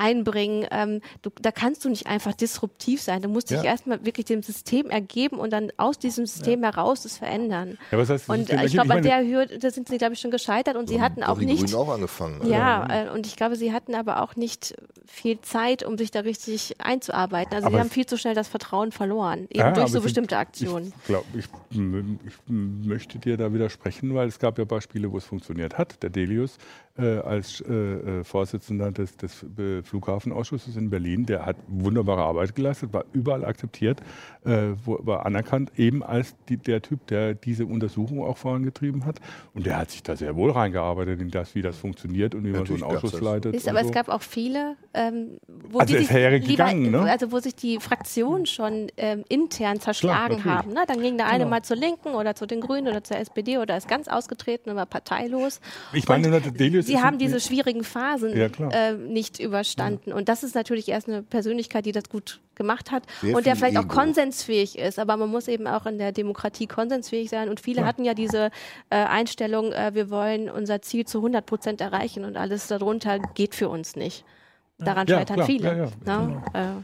einbringen. 0.00 0.66
Ähm, 0.70 1.00
du, 1.22 1.30
da 1.40 1.52
kannst 1.52 1.84
du 1.84 1.88
nicht 1.90 2.06
einfach 2.06 2.34
disruptiv 2.34 3.02
sein. 3.02 3.22
Du 3.22 3.28
musst 3.28 3.50
dich 3.50 3.58
ja. 3.58 3.64
erstmal 3.64 4.04
wirklich 4.04 4.26
dem 4.26 4.42
System 4.42 4.86
ergeben 4.86 5.38
und 5.38 5.52
dann 5.52 5.70
aus 5.76 5.98
diesem 5.98 6.26
System 6.26 6.62
ja. 6.62 6.72
heraus 6.72 7.04
es 7.04 7.18
verändern. 7.18 7.78
Ja, 7.90 7.98
was 7.98 8.08
heißt 8.08 8.28
und 8.28 8.50
äh, 8.50 8.64
ich 8.64 8.72
glaube, 8.72 8.94
an 8.94 9.02
der 9.02 9.22
Höhe, 9.24 9.46
da 9.46 9.70
sind 9.70 9.88
sie, 9.88 9.98
glaube 9.98 10.14
ich, 10.14 10.20
schon 10.20 10.30
gescheitert 10.30 10.76
und 10.76 10.88
sie 10.88 11.00
hatten 11.00 11.22
auch 11.22 11.38
die 11.38 11.46
nicht. 11.46 11.64
Grünen 11.64 11.74
auch 11.74 11.88
angefangen. 11.88 12.46
Ja, 12.48 13.06
äh, 13.06 13.10
und 13.10 13.26
ich 13.26 13.36
glaube, 13.36 13.56
sie 13.56 13.72
hatten 13.72 13.94
aber 13.94 14.22
auch 14.22 14.36
nicht 14.36 14.74
viel 15.06 15.40
Zeit, 15.40 15.82
um 15.82 15.98
sich 15.98 16.10
da 16.10 16.20
richtig 16.20 16.76
einzuarbeiten. 16.78 17.54
Also 17.54 17.66
aber 17.66 17.76
sie 17.76 17.80
haben 17.80 17.90
viel 17.90 18.06
zu 18.06 18.16
schnell 18.16 18.34
das 18.34 18.48
Vertrauen 18.48 18.92
verloren, 18.92 19.46
eben 19.50 19.58
ja, 19.58 19.72
durch 19.72 19.90
so 19.90 20.00
bestimmte 20.00 20.38
Aktionen. 20.38 20.92
Ich, 21.00 21.06
glaub, 21.06 21.24
ich, 21.34 21.44
ich, 21.74 22.34
möchte 22.48 23.18
dir 23.18 23.36
da 23.36 23.52
widersprechen, 23.52 24.14
weil 24.14 24.28
es 24.28 24.38
gab 24.38 24.58
ja 24.58 24.64
Beispiele, 24.64 25.10
wo 25.10 25.18
es 25.18 25.24
funktioniert 25.24 25.76
hat. 25.76 26.02
Der 26.02 26.10
Delius 26.10 26.58
äh, 26.96 27.18
als 27.18 27.60
äh, 27.60 27.72
äh 27.72 28.24
Vorsitzender 28.24 28.92
des, 28.92 29.16
des 29.16 29.42
äh, 29.58 29.82
Flughafenausschusses 29.90 30.76
in 30.76 30.90
Berlin, 30.90 31.26
der 31.26 31.44
hat 31.44 31.56
wunderbare 31.68 32.22
Arbeit 32.22 32.54
geleistet, 32.54 32.92
war 32.92 33.04
überall 33.12 33.44
akzeptiert, 33.44 34.00
äh, 34.44 34.68
war 34.84 35.26
anerkannt, 35.26 35.72
eben 35.76 36.02
als 36.02 36.34
die, 36.48 36.56
der 36.56 36.80
Typ, 36.80 37.06
der 37.08 37.34
diese 37.34 37.66
Untersuchung 37.66 38.24
auch 38.24 38.38
vorangetrieben 38.38 39.04
hat. 39.04 39.20
Und 39.54 39.66
der 39.66 39.78
hat 39.78 39.90
sich 39.90 40.02
da 40.02 40.16
sehr 40.16 40.36
wohl 40.36 40.50
reingearbeitet 40.52 41.20
in 41.20 41.30
das, 41.30 41.54
wie 41.54 41.62
das 41.62 41.76
funktioniert 41.76 42.34
und 42.34 42.44
wie 42.44 42.50
Natürlich 42.50 42.80
man 42.80 42.90
so 42.90 42.96
einen 42.96 42.96
Ausschuss 42.96 43.20
leitet. 43.20 43.54
Ist, 43.54 43.68
aber 43.68 43.82
so. 43.82 43.88
es 43.88 43.94
gab 43.94 44.08
auch 44.08 44.22
viele, 44.22 44.76
ähm, 44.94 45.38
wo, 45.46 45.80
also 45.80 45.94
die 45.94 46.04
sich 46.04 46.46
gegangen, 46.46 46.90
ne? 46.90 47.10
also 47.10 47.32
wo 47.32 47.38
sich 47.40 47.54
die 47.54 47.78
Fraktionen 47.80 48.46
schon 48.46 48.88
ähm, 48.96 49.24
intern 49.28 49.80
zerschlagen 49.80 50.40
Klar, 50.40 50.58
haben. 50.58 50.72
Ne? 50.72 50.84
Dann 50.86 51.00
ging 51.02 51.16
der 51.16 51.26
eine 51.26 51.40
genau. 51.40 51.50
mal 51.50 51.62
zur 51.62 51.76
Linken 51.76 52.14
oder 52.14 52.34
zu 52.34 52.46
den 52.46 52.60
Grünen 52.60 52.88
oder 52.88 53.02
zur 53.02 53.18
SPD 53.18 53.58
oder 53.58 53.76
ist 53.76 53.88
ganz 53.88 54.08
ausgetreten 54.08 54.70
und 54.70 54.76
war 54.76 54.86
parteilos. 54.86 55.60
Ich 55.92 56.08
meine, 56.08 56.40
sie 56.82 57.00
haben 57.00 57.18
diese 57.18 57.40
schwierigen 57.40 57.84
Phasen 57.84 58.36
ja, 58.36 58.46
äh, 58.70 58.94
nicht 58.94 59.40
überstanden. 59.40 59.79
Ja. 60.06 60.14
Und 60.14 60.28
das 60.28 60.42
ist 60.42 60.54
natürlich 60.54 60.88
erst 60.88 61.08
eine 61.08 61.22
Persönlichkeit, 61.22 61.86
die 61.86 61.92
das 61.92 62.08
gut 62.08 62.40
gemacht 62.54 62.90
hat 62.90 63.04
Sehr 63.20 63.36
und 63.36 63.46
der 63.46 63.56
vielleicht 63.56 63.76
Ego. 63.76 63.84
auch 63.84 63.88
konsensfähig 63.88 64.78
ist. 64.78 64.98
Aber 64.98 65.16
man 65.16 65.30
muss 65.30 65.48
eben 65.48 65.66
auch 65.66 65.86
in 65.86 65.98
der 65.98 66.12
Demokratie 66.12 66.66
konsensfähig 66.66 67.30
sein. 67.30 67.48
Und 67.48 67.60
viele 67.60 67.82
ja. 67.82 67.86
hatten 67.86 68.04
ja 68.04 68.14
diese 68.14 68.50
äh, 68.90 68.96
Einstellung, 68.96 69.72
äh, 69.72 69.94
wir 69.94 70.10
wollen 70.10 70.50
unser 70.50 70.82
Ziel 70.82 71.06
zu 71.06 71.18
100 71.18 71.44
Prozent 71.44 71.80
erreichen 71.80 72.24
und 72.24 72.36
alles 72.36 72.66
darunter 72.66 73.18
geht 73.18 73.54
für 73.54 73.68
uns 73.68 73.96
nicht. 73.96 74.24
Daran 74.78 75.06
scheitern 75.06 75.36
klar. 75.36 75.46
viele. 75.46 75.90
Genau. 76.04 76.42
Äh, 76.54 76.82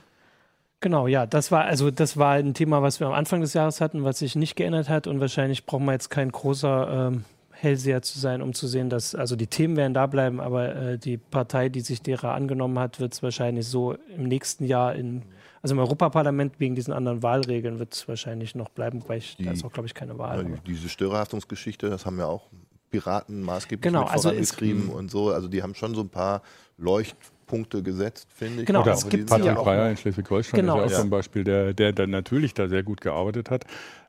Genau, 0.80 1.06
ja, 1.06 1.24
das 1.26 1.50
war 1.50 1.64
also 1.64 1.90
das 1.90 2.18
war 2.18 2.34
ein 2.34 2.52
Thema, 2.52 2.82
was 2.82 3.00
wir 3.00 3.06
am 3.06 3.14
Anfang 3.14 3.40
des 3.40 3.54
Jahres 3.54 3.80
hatten, 3.80 4.04
was 4.04 4.18
sich 4.18 4.36
nicht 4.36 4.56
geändert 4.56 4.88
hat 4.88 5.06
und 5.06 5.20
wahrscheinlich 5.20 5.64
brauchen 5.64 5.86
wir 5.86 5.92
jetzt 5.92 6.10
kein 6.10 6.30
großer 6.30 7.08
ähm, 7.08 7.24
Hellseher 7.58 8.02
zu 8.02 8.18
sein, 8.18 8.42
um 8.42 8.52
zu 8.52 8.66
sehen, 8.66 8.90
dass, 8.90 9.14
also 9.14 9.34
die 9.34 9.46
Themen 9.46 9.76
werden 9.76 9.94
da 9.94 10.06
bleiben, 10.06 10.40
aber 10.40 10.76
äh, 10.76 10.98
die 10.98 11.16
Partei, 11.16 11.70
die 11.70 11.80
sich 11.80 12.02
derer 12.02 12.34
angenommen 12.34 12.78
hat, 12.78 13.00
wird 13.00 13.14
es 13.14 13.22
wahrscheinlich 13.22 13.66
so 13.66 13.96
im 14.14 14.24
nächsten 14.24 14.64
Jahr 14.64 14.94
in, 14.94 15.22
also 15.62 15.74
im 15.74 15.78
Europaparlament 15.78 16.60
wegen 16.60 16.74
diesen 16.74 16.92
anderen 16.92 17.22
Wahlregeln 17.22 17.78
wird 17.78 17.94
es 17.94 18.06
wahrscheinlich 18.08 18.54
noch 18.54 18.68
bleiben, 18.68 19.02
weil 19.06 19.18
ich, 19.18 19.36
die, 19.36 19.44
da 19.44 19.52
ist 19.52 19.64
auch, 19.64 19.72
glaube 19.72 19.86
ich, 19.86 19.94
keine 19.94 20.18
Wahl. 20.18 20.46
Ja, 20.48 20.56
diese 20.66 20.90
Störerhaftungsgeschichte, 20.90 21.88
das 21.88 22.04
haben 22.04 22.18
ja 22.18 22.26
auch 22.26 22.50
Piraten 22.90 23.40
maßgeblich 23.40 23.82
genau, 23.82 24.04
also 24.04 24.28
vorangetrieben 24.28 24.90
und 24.90 25.10
so. 25.10 25.30
Also 25.30 25.48
die 25.48 25.62
haben 25.62 25.74
schon 25.74 25.94
so 25.94 26.02
ein 26.02 26.10
paar 26.10 26.42
Leuchtpunkte 26.76 27.82
gesetzt, 27.82 28.28
finde 28.34 28.62
ich. 28.62 28.66
Genau, 28.66 28.82
Oder 28.82 28.92
es 28.92 29.08
gibt 29.08 29.30
Patrick 29.30 29.46
ja 29.46 29.54
Breyer 29.54 29.90
in 29.90 29.96
Schleswig-Holstein 29.96 30.60
Genau, 30.60 30.74
ist 30.74 30.78
ja 30.80 30.86
auch 30.86 30.90
ja. 30.90 30.96
so 30.98 31.02
ein 31.04 31.10
Beispiel, 31.10 31.42
der, 31.42 31.72
der 31.72 31.92
dann 31.92 32.10
natürlich 32.10 32.52
da 32.52 32.68
sehr 32.68 32.82
gut 32.82 33.00
gearbeitet 33.00 33.50
hat. 33.50 33.64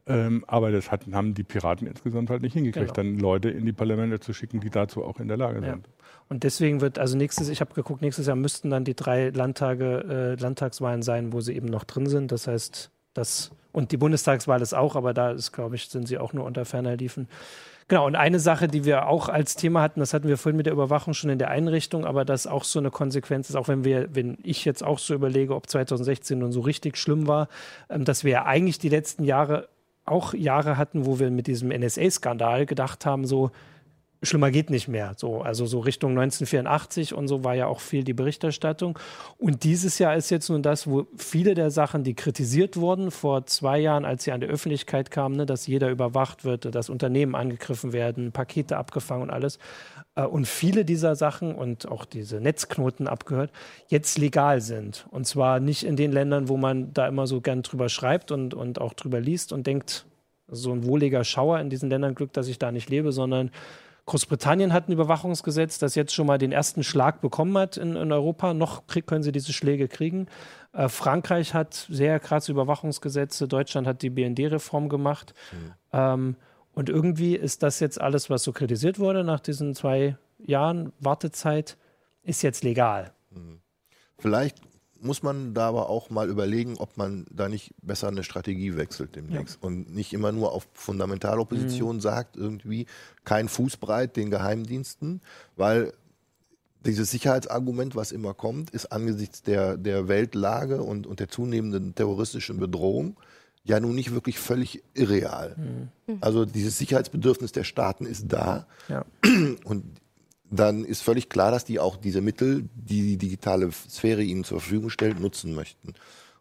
Ähm, 0.08 0.43
aber 0.48 0.72
das 0.72 0.91
hatten, 0.91 1.15
haben 1.15 1.34
die 1.34 1.43
Piraten 1.43 1.88
insgesamt 1.88 2.30
halt 2.30 2.41
nicht 2.41 2.54
hingekriegt, 2.54 2.93
Genau. 2.96 3.10
dann 3.12 3.20
Leute 3.20 3.50
in 3.50 3.65
die 3.65 3.74
Parlamente 3.74 4.20
zu 4.20 4.34
schicken, 4.34 4.60
die 4.60 4.70
dazu 4.70 5.04
auch 5.04 5.20
in 5.20 5.28
der 5.28 5.38
Lage 5.38 5.60
Ja. 5.65 5.72
sind. 5.74 5.89
Und 6.30 6.43
deswegen 6.43 6.82
wird, 6.82 7.00
also 7.00 7.17
nächstes, 7.17 7.50
ich 7.50 7.62
habe 7.62 7.74
geguckt, 7.74 8.02
nächstes 8.02 8.28
Jahr 8.28 8.36
müssten 8.36 8.70
dann 8.70 8.84
die 8.84 8.96
drei 8.96 9.30
Landtage, 9.30 10.36
äh, 10.38 10.41
Landtagswahlen 10.41 11.02
sein, 11.02 11.32
wo 11.34 11.41
sie 11.41 11.56
eben 11.56 11.67
noch 11.67 11.84
drin 11.84 12.08
sind. 12.08 12.32
Das 12.32 12.48
heißt, 12.48 12.89
das, 13.13 13.52
und 13.72 13.91
die 13.91 13.98
Bundestagswahl 13.98 14.62
ist 14.62 14.74
auch, 14.74 14.96
aber 14.96 15.13
da 15.13 15.32
ist, 15.32 15.52
glaube 15.52 15.76
ich, 15.76 15.88
sind 15.89 16.08
sie 16.08 16.17
auch 16.17 16.34
nur 16.34 16.46
unter 16.46 16.65
ferner 16.65 16.96
Liefen. 16.98 17.28
Genau, 17.89 18.06
und 18.06 18.17
eine 18.17 18.39
Sache, 18.41 18.67
die 18.67 18.84
wir 18.84 19.08
auch 19.08 19.30
als 19.30 19.56
Thema 19.56 19.82
hatten, 19.82 20.02
das 20.02 20.13
hatten 20.13 20.28
wir 20.28 20.38
vorhin 20.38 20.58
mit 20.58 20.65
der 20.65 20.74
Überwachung 20.74 21.13
schon 21.13 21.30
in 21.30 21.39
der 21.39 21.50
Einrichtung, 21.50 22.04
aber 22.04 22.26
das 22.26 22.46
auch 22.46 22.65
so 22.65 22.80
eine 22.80 22.91
Konsequenz 22.91 23.50
ist, 23.50 23.56
auch 23.56 23.70
wenn 23.70 23.86
wir, 23.86 24.13
wenn 24.13 24.38
ich 24.43 24.65
jetzt 24.65 24.84
auch 24.84 25.00
so 25.00 25.13
überlege, 25.13 25.56
ob 25.56 25.70
2016 25.70 26.38
nun 26.38 26.52
so 26.52 26.60
richtig 26.60 26.98
schlimm 26.98 27.28
war, 27.28 27.48
ähm, 27.89 28.04
dass 28.04 28.26
wir 28.26 28.32
ja 28.34 28.46
eigentlich 28.46 28.78
die 28.78 28.89
letzten 28.89 29.24
Jahre 29.24 29.70
auch 30.08 30.34
Jahre 30.34 30.78
hatten, 30.78 31.06
wo 31.06 31.20
wir 31.20 31.30
mit 31.30 31.48
diesem 31.48 31.70
NSA-Skandal 31.70 32.65
gedacht 32.65 33.06
haben, 33.06 33.26
so, 33.26 33.52
schlimmer 34.23 34.51
geht 34.51 34.69
nicht 34.69 34.88
mehr. 34.88 35.13
So, 35.17 35.41
also 35.41 35.65
so 35.65 35.80
Richtung 35.80 36.12
1984 36.12 37.13
und 37.13 37.27
so 37.27 37.43
war 37.43 37.56
ja 37.56 37.67
auch 37.67 37.80
viel 37.80 38.03
die 38.03 38.13
Berichterstattung. 38.13 38.97
Und 39.38 39.63
dieses 39.63 39.99
Jahr 39.99 40.15
ist 40.15 40.30
jetzt 40.30 40.49
nun 40.49 40.63
das, 40.63 40.88
wo 40.88 41.08
viele 41.15 41.53
der 41.53 41.71
Sachen, 41.71 42.03
die 42.03 42.13
kritisiert 42.13 42.77
wurden 42.77 43.12
vor 43.12 43.45
zwei 43.45 43.80
Jahren, 43.80 44.06
als 44.06 44.23
sie 44.23 44.32
an 44.32 44.41
die 44.41 44.47
Öffentlichkeit 44.47 45.12
kamen, 45.12 45.38
ne, 45.38 45.45
dass 45.45 45.67
jeder 45.67 45.89
überwacht 45.89 46.45
wird, 46.45 46.73
dass 46.73 46.89
Unternehmen 46.89 47.36
angegriffen 47.36 47.93
werden, 47.93 48.32
Pakete 48.32 48.77
abgefangen 48.77 49.23
und 49.23 49.30
alles. 49.30 49.60
Äh, 50.15 50.23
und 50.23 50.47
viele 50.47 50.84
dieser 50.84 51.15
Sachen 51.15 51.56
und 51.56 51.88
auch 51.88 52.06
diese 52.06 52.41
Netzknoten 52.41 53.08
abgehört, 53.08 53.51
jetzt 53.88 54.17
legal 54.17 54.62
sind. 54.62 55.06
Und 55.12 55.27
zwar 55.27 55.60
nicht 55.60 55.84
in 55.84 55.95
den 55.95 56.12
Ländern, 56.12 56.49
wo 56.49 56.58
man 56.58 56.93
da 56.93 57.08
immer 57.08 57.27
so 57.27 57.41
gern 57.41 57.62
drüber 57.62 57.89
schreibt 57.89 58.32
und, 58.32 58.53
und 58.53 58.82
auch 58.82 58.93
drüber 58.93 59.19
liest 59.21 59.53
und 59.53 59.67
denkt, 59.67 60.06
so 60.49 60.71
ein 60.71 60.86
wohliger 60.86 61.23
Schauer 61.23 61.60
in 61.60 61.69
diesen 61.69 61.89
Ländern 61.89 62.15
Glück, 62.15 62.32
dass 62.34 62.47
ich 62.47 62.58
da 62.58 62.71
nicht 62.71 62.89
lebe, 62.89 63.12
sondern 63.12 63.51
Großbritannien 64.08 64.72
hat 64.72 64.88
ein 64.88 64.93
Überwachungsgesetz, 64.93 65.80
das 65.80 65.96
jetzt 65.96 66.13
schon 66.13 66.28
mal 66.28 66.38
den 66.38 66.54
ersten 66.54 66.84
Schlag 66.84 67.20
bekommen 67.20 67.58
hat 67.58 67.76
in, 67.76 67.98
in 67.98 68.12
Europa. 68.12 68.54
Noch 68.54 68.88
krieg, 68.88 69.06
können 69.06 69.22
sie 69.22 69.34
diese 69.34 69.52
Schläge 69.52 69.89
kriegen. 69.89 70.28
Äh, 70.72 70.88
Frankreich 70.88 71.54
hat 71.54 71.74
sehr 71.89 72.20
krasse 72.20 72.54
Überwachungsgesetze. 72.54 73.50
Deutschland 73.50 73.86
hat 73.86 74.02
die 74.02 74.10
BND-Reform 74.10 74.88
gemacht. 74.88 75.34
Ähm, 75.91 76.38
und 76.74 76.89
irgendwie 76.89 77.36
ist 77.36 77.63
das 77.63 77.82
jetzt 77.82 78.00
alles, 78.00 78.30
was 78.30 78.43
so 78.43 78.54
kritisiert 78.54 78.98
wurde 78.98 79.26
nach 79.26 79.41
diesen 79.41 79.76
zwei 79.76 80.15
Jahren 80.39 80.93
Wartezeit, 81.00 81.78
ist 82.24 82.43
jetzt 82.43 82.63
legal. 82.63 83.12
Vielleicht 84.20 84.58
muss 85.01 85.23
man 85.23 85.53
da 85.53 85.67
aber 85.69 85.89
auch 85.89 86.10
mal 86.10 86.29
überlegen, 86.29 86.77
ob 86.77 86.97
man 86.97 87.25
da 87.31 87.49
nicht 87.49 87.73
besser 87.81 88.07
eine 88.07 88.23
Strategie 88.23 88.75
wechselt 88.75 89.15
demnächst 89.15 89.62
und 89.62 89.93
nicht 89.93 90.13
immer 90.13 90.31
nur 90.31 90.51
auf 90.51 90.67
Fundamentalopposition 90.73 91.99
sagt, 91.99 92.36
irgendwie 92.36 92.86
kein 93.23 93.47
Fußbreit 93.47 94.15
den 94.15 94.29
Geheimdiensten, 94.29 95.21
weil 95.55 95.93
dieses 96.86 97.12
Sicherheitsargument, 97.12 97.95
was 97.95 98.12
immer 98.12 98.33
kommt, 98.33 98.69
ist 98.69 98.91
angesichts 98.91 99.41
der, 99.41 99.77
der 99.77 100.07
Weltlage 100.07 100.81
und, 100.81 101.05
und 101.07 101.19
der 101.19 101.27
zunehmenden 101.27 101.95
terroristischen 101.95 102.60
Bedrohung 102.60 103.17
ja 103.63 103.79
nun 103.79 103.95
nicht 103.95 104.13
wirklich 104.13 104.39
völlig 104.39 104.81
irreal. 104.93 105.55
Also 106.21 106.45
dieses 106.45 106.77
Sicherheitsbedürfnis 106.77 107.51
der 107.51 107.65
Staaten 107.65 108.05
ist 108.05 108.31
da. 108.31 108.65
Ja. 108.88 109.05
Und 109.65 109.83
dann 110.49 110.86
ist 110.86 111.01
völlig 111.01 111.29
klar, 111.29 111.51
dass 111.51 111.65
die 111.65 111.79
auch 111.79 111.97
diese 111.97 112.21
Mittel, 112.21 112.69
die 112.75 113.01
die 113.01 113.17
digitale 113.17 113.71
Sphäre 113.71 114.23
ihnen 114.23 114.43
zur 114.43 114.62
Verfügung 114.62 114.89
stellt, 114.89 115.19
nutzen 115.19 115.53
möchten. 115.53 115.93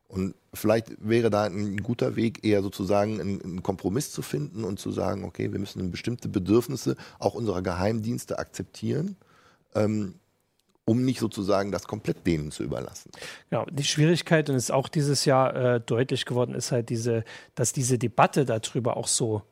Und 0.09 0.35
vielleicht 0.55 0.93
wäre 1.01 1.31
da 1.31 1.45
ein 1.45 1.79
guter 1.79 2.15
Weg, 2.15 2.45
eher 2.45 2.63
sozusagen 2.63 3.21
einen, 3.21 3.63
Kompromiss 3.63 4.13
zu 4.13 4.23
finden 4.23 4.63
und 4.63 4.79
zu 4.79 4.93
sagen, 4.93 5.25
okay, 5.25 5.51
wir 5.53 5.59
müssen 5.59 5.91
bestimmte 5.91 6.29
Bedürfnisse 6.29 6.97
auch 7.19 7.35
unserer 7.35 7.63
Geheimdienste 7.63 8.39
akzeptieren, 8.39 9.17
ähm, 9.75 10.15
um 10.85 11.05
nicht 11.05 11.19
sozusagen 11.19 11.73
das 11.73 11.89
komplett 11.89 12.25
denen 12.25 12.53
zu 12.53 12.63
überlassen. 12.63 13.11
Genau, 13.51 13.67
die 13.67 13.83
Schwierigkeit, 13.83 14.49
und 14.49 14.55
ist 14.55 14.71
auch 14.71 14.89
dieses 14.89 15.25
Jahr 15.25 15.57
äh, 15.57 15.81
deutlich 15.81 16.25
geworden, 16.25 16.55
ist 16.55 16.71
halt 16.71 16.89
diese, 16.89 17.25
dass 17.57 17.73
diese 17.73 17.99
Debatte 17.99 18.45
darüber 18.45 18.97
auch 18.97 19.09
so 19.09 19.43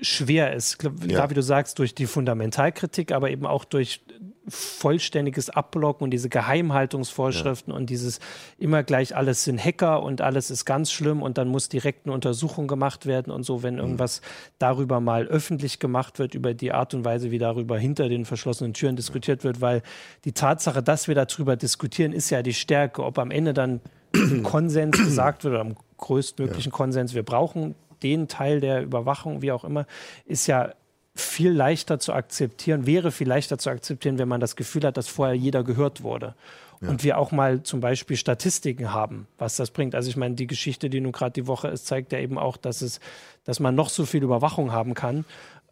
schwer 0.00 0.54
ist. 0.54 0.78
Glaub, 0.78 1.04
Ja. 1.04 1.18
Da, 1.18 1.30
wie 1.30 1.34
du 1.34 1.42
sagst, 1.42 1.78
durch 1.78 1.94
die 1.94 2.06
Fundamentalkritik, 2.06 3.12
aber 3.12 3.30
eben 3.30 3.46
auch 3.46 3.64
durch 3.64 4.00
vollständiges 4.48 5.50
Abblocken 5.50 6.04
und 6.04 6.10
diese 6.10 6.28
Geheimhaltungsvorschriften 6.28 7.72
und 7.72 7.90
dieses 7.90 8.20
immer 8.58 8.82
gleich 8.82 9.14
alles 9.14 9.44
sind 9.44 9.62
Hacker 9.62 10.02
und 10.02 10.20
alles 10.20 10.50
ist 10.50 10.64
ganz 10.64 10.90
schlimm 10.90 11.22
und 11.22 11.38
dann 11.38 11.48
muss 11.48 11.68
direkt 11.68 12.06
eine 12.06 12.14
Untersuchung 12.14 12.66
gemacht 12.66 13.06
werden 13.06 13.30
und 13.30 13.42
so, 13.42 13.62
wenn 13.62 13.78
irgendwas 13.78 14.22
darüber 14.58 15.00
mal 15.00 15.26
öffentlich 15.26 15.78
gemacht 15.78 16.18
wird, 16.18 16.34
über 16.34 16.54
die 16.54 16.72
Art 16.72 16.94
und 16.94 17.04
Weise, 17.04 17.30
wie 17.30 17.38
darüber 17.38 17.78
hinter 17.78 18.08
den 18.08 18.24
verschlossenen 18.24 18.72
Türen 18.72 18.96
diskutiert 18.96 19.44
wird, 19.44 19.60
weil 19.60 19.82
die 20.24 20.32
Tatsache, 20.32 20.82
dass 20.82 21.08
wir 21.08 21.14
darüber 21.14 21.56
diskutieren, 21.56 22.12
ist 22.12 22.30
ja 22.30 22.42
die 22.42 22.54
Stärke. 22.54 23.04
Ob 23.04 23.18
am 23.18 23.30
Ende 23.30 23.52
dann 23.52 23.80
Konsens 24.42 24.96
gesagt 24.96 25.44
wird 25.44 25.54
oder 25.54 25.60
am 25.60 25.76
größtmöglichen 25.98 26.72
Konsens, 26.72 27.14
wir 27.14 27.22
brauchen 27.22 27.74
den 28.02 28.28
Teil 28.28 28.60
der 28.60 28.82
Überwachung, 28.82 29.42
wie 29.42 29.52
auch 29.52 29.64
immer, 29.64 29.86
ist 30.24 30.46
ja 30.46 30.72
viel 31.14 31.50
leichter 31.50 31.98
zu 31.98 32.12
akzeptieren, 32.12 32.86
wäre 32.86 33.10
viel 33.10 33.28
leichter 33.28 33.58
zu 33.58 33.70
akzeptieren, 33.70 34.18
wenn 34.18 34.28
man 34.28 34.40
das 34.40 34.56
Gefühl 34.56 34.84
hat, 34.84 34.96
dass 34.96 35.08
vorher 35.08 35.34
jeder 35.34 35.64
gehört 35.64 36.02
wurde. 36.02 36.34
Und 36.80 37.02
wir 37.02 37.18
auch 37.18 37.32
mal 37.32 37.64
zum 37.64 37.80
Beispiel 37.80 38.16
Statistiken 38.16 38.92
haben, 38.92 39.26
was 39.36 39.56
das 39.56 39.72
bringt. 39.72 39.96
Also 39.96 40.10
ich 40.10 40.16
meine, 40.16 40.36
die 40.36 40.46
Geschichte, 40.46 40.88
die 40.88 41.00
nun 41.00 41.10
gerade 41.10 41.32
die 41.32 41.48
Woche 41.48 41.66
ist, 41.66 41.88
zeigt 41.88 42.12
ja 42.12 42.20
eben 42.20 42.38
auch, 42.38 42.56
dass 42.56 42.82
es, 42.82 43.00
dass 43.42 43.58
man 43.58 43.74
noch 43.74 43.88
so 43.88 44.06
viel 44.06 44.22
Überwachung 44.22 44.70
haben 44.70 44.94
kann. 44.94 45.24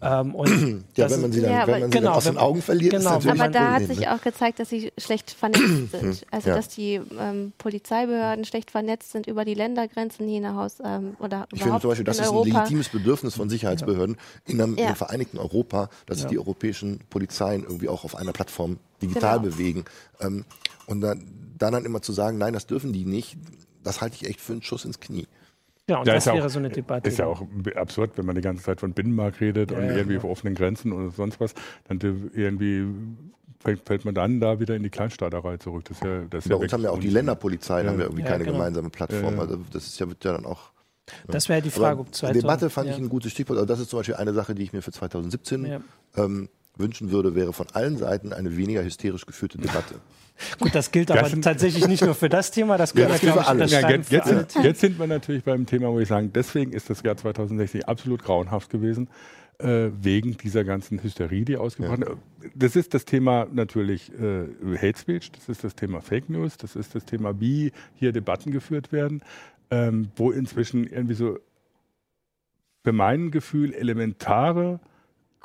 Ähm, 0.03 0.35
und 0.35 0.85
Ja, 0.97 1.11
wenn 1.11 1.23
man 1.23 1.33
sie 1.33 1.41
dann, 1.41 1.51
Ja, 1.53 1.67
wenn 1.67 1.75
aber- 1.75 1.81
man 1.81 1.91
sie 1.93 1.99
genau, 1.99 2.09
dann 2.11 2.17
aus 2.19 2.25
den 2.25 2.37
Augen 2.37 2.61
verliert, 2.61 2.91
genau, 2.93 3.03
ist 3.19 3.25
natürlich 3.25 3.41
Aber 3.41 3.45
ein 3.45 3.53
da 3.53 3.73
hat 3.73 3.83
sich 3.87 4.01
ne? 4.01 4.15
auch 4.15 4.21
gezeigt, 4.21 4.59
dass 4.61 4.69
sie 4.69 4.93
schlecht 4.99 5.31
vernetzt 5.31 5.63
sind. 5.93 6.27
Also 6.31 6.49
Ja. 6.51 6.55
dass 6.57 6.69
die 6.69 7.01
ähm, 7.19 7.53
Polizeibehörden 7.57 8.45
schlecht 8.45 8.71
vernetzt 8.71 9.13
sind 9.13 9.27
über 9.27 9.47
die 9.47 9.55
Ländergrenzen 9.55 10.29
hinaus 10.29 10.77
ähm, 10.85 11.17
oder 11.19 11.47
Ich 11.55 11.63
finde 11.63 11.81
zum 11.81 11.89
Beispiel, 11.91 12.05
das 12.05 12.19
in 12.19 12.25
ist 12.25 12.31
ein 12.31 12.45
legitimes 12.45 12.89
Bedürfnis 12.91 13.35
von 13.35 13.49
Sicherheitsbehörden 13.49 14.19
in 14.45 14.61
einem, 14.61 14.77
Ja. 14.77 14.91
im 14.91 14.97
Vereinigten 14.97 15.39
Europa, 15.39 15.89
dass 16.05 16.19
sich 16.19 16.27
die 16.27 16.39
europäischen 16.39 17.01
Polizeien 17.09 17.63
irgendwie 17.65 17.89
auch 17.89 18.05
auf 18.05 18.17
einer 18.17 18.33
Plattform 18.33 18.79
digital 19.01 19.39
Genau. 19.41 19.51
bewegen. 19.51 19.85
Ähm, 20.21 20.45
und 20.87 21.01
dann, 21.01 21.25
dann 21.59 21.73
dann 21.73 21.85
immer 21.87 22.03
zu 22.03 22.13
sagen, 22.13 22.37
nein, 22.37 22.53
das 22.53 22.67
dürfen 22.67 22.93
die 22.93 23.07
nicht, 23.07 23.39
das 23.83 24.03
halte 24.03 24.17
ich 24.21 24.29
echt 24.29 24.41
für 24.43 24.53
einen 24.53 24.63
Schuss 24.63 24.85
ins 24.85 25.01
Knie. 25.01 25.27
Ja, 25.88 25.99
und 25.99 26.07
Ja, 26.07 26.14
das 26.14 26.27
wäre 26.27 26.44
auch- 26.44 26.49
so 26.49 26.59
eine 26.59 26.68
Debatte. 26.68 27.09
Ist 27.09 27.18
ja 27.18 27.27
auch 27.27 27.42
absurd, 27.75 28.12
wenn 28.16 28.27
man 28.27 28.35
die 28.35 28.40
ganze 28.40 28.62
Zeit 28.64 28.81
von 28.81 28.92
Binnenmarkt 28.92 29.40
redet 29.40 29.72
und 29.72 29.85
ja, 29.85 29.92
irgendwie 29.94 30.14
ja. 30.14 30.18
auf 30.18 30.25
offenen 30.25 30.55
Grenzen 30.55 30.92
oder 30.92 31.11
sonst 31.11 31.40
was, 31.40 31.55
dann 31.88 31.99
irgendwie 32.35 32.87
fällt, 33.85 34.05
man 34.05 34.14
dann 34.14 34.40
da 34.40 34.61
wieder 34.61 34.77
in 34.77 34.83
die 34.83 34.90
Kleinstaaterei 34.90 35.57
zurück. 35.57 35.85
Das 35.87 35.96
ist 35.99 36.05
ja, 36.05 36.22
das 36.31 36.44
ist 36.44 36.49
Bei 36.51 36.57
ja 36.57 36.61
uns 36.62 36.72
haben 36.72 36.83
ja 36.83 36.90
auch 36.90 36.94
die 36.94 37.03
wirklich 37.03 37.14
Länderpolizeien, 37.14 37.87
Ja. 37.87 37.90
haben 37.92 37.99
wir 37.99 38.05
irgendwie 38.07 38.22
Ja, 38.22 38.29
keine 38.29 38.44
genau. 38.44 38.59
gemeinsame 38.59 38.90
Plattform. 38.90 39.22
Ja, 39.25 39.31
ja. 39.33 39.38
Also 39.40 39.59
das 39.72 39.87
ist 39.87 39.99
ja, 39.99 40.09
wird 40.09 40.25
ja 40.25 40.33
dann 40.33 40.44
auch. 40.46 40.70
Das 41.29 41.49
wäre 41.49 41.62
die 41.62 41.70
Frage, 41.70 41.92
Aber 41.92 42.01
ob 42.01 42.14
2000, 42.14 42.42
Debatte 42.42 42.70
fand 42.70 42.88
ja. 42.88 42.94
ich 42.94 42.99
ein 43.01 43.09
gutes 43.09 43.31
Stichwort. 43.33 43.59
Also 43.59 43.66
das 43.66 43.79
ist 43.81 43.90
zum 43.90 44.01
Beispiel 44.01 44.16
eine 44.16 44.33
Sache, 44.35 44.55
die 44.57 44.62
ich 44.64 44.72
mir 44.72 44.83
für 44.83 44.90
2017 44.92 45.64
Ja. 45.64 45.81
ähm, 46.16 46.49
wünschen 46.77 47.11
würde, 47.11 47.35
wäre 47.35 47.53
von 47.53 47.67
allen 47.73 47.97
Seiten 47.97 48.33
eine 48.33 48.57
weniger 48.57 48.85
hysterisch 48.85 49.27
geführte 49.27 49.59
Debatte. 49.59 49.97
Gut, 50.61 50.75
das 50.75 50.91
gilt 50.91 51.11
Das 51.11 51.33
aber 51.33 51.41
tatsächlich 51.41 51.89
nicht 51.89 52.05
nur 52.05 52.15
für 52.15 52.29
das 52.29 52.51
Thema, 52.51 52.77
das 52.77 52.93
können 52.93 53.09
Ja, 53.09 53.17
gilt 53.17 53.23
glaube 53.23 53.41
ich, 53.41 53.45
für 53.47 53.51
alles. 53.51 53.73
Ja, 53.73 53.91
jetzt, 53.91 54.09
für 54.09 54.15
jetzt, 54.17 54.29
sind, 54.29 54.65
jetzt 54.65 54.81
sind 54.81 54.99
wir 54.99 55.07
natürlich 55.07 55.45
beim 55.45 55.65
Thema, 55.65 55.91
wo 55.91 55.99
ich 55.99 56.09
sagen, 56.09 56.31
deswegen 56.35 56.73
ist 56.73 56.91
das 56.91 57.03
Jahr 57.03 57.17
2016 57.17 57.85
absolut 57.85 58.23
grauenhaft 58.23 58.69
gewesen, 58.69 59.09
äh, 59.59 59.89
wegen 60.03 60.37
dieser 60.37 60.65
ganzen 60.65 61.03
Hysterie, 61.03 61.45
die 61.45 61.57
ausgebrochen 61.57 62.03
ist. 62.03 62.17
Das 62.55 62.77
ist 62.77 62.93
das 62.93 63.07
Thema 63.07 63.47
natürlich 63.51 64.12
äh, 64.12 64.47
Hate 64.77 64.99
Speech, 64.99 65.33
das 65.33 65.49
ist 65.49 65.65
das 65.65 65.75
Thema 65.75 66.03
Fake 66.03 66.29
News, 66.29 66.59
das 66.59 66.77
ist 66.77 66.95
das 66.95 67.07
Thema, 67.07 67.41
wie 67.41 67.73
hier 67.95 68.12
Debatten 68.12 68.53
geführt 68.53 68.93
werden, 68.93 69.23
ähm, 69.71 70.11
wo 70.17 70.31
inzwischen 70.31 70.87
irgendwie 70.87 71.15
so 71.15 71.39
für 72.85 72.93
mein 72.93 73.31
Gefühl 73.31 73.73
elementare 73.73 74.79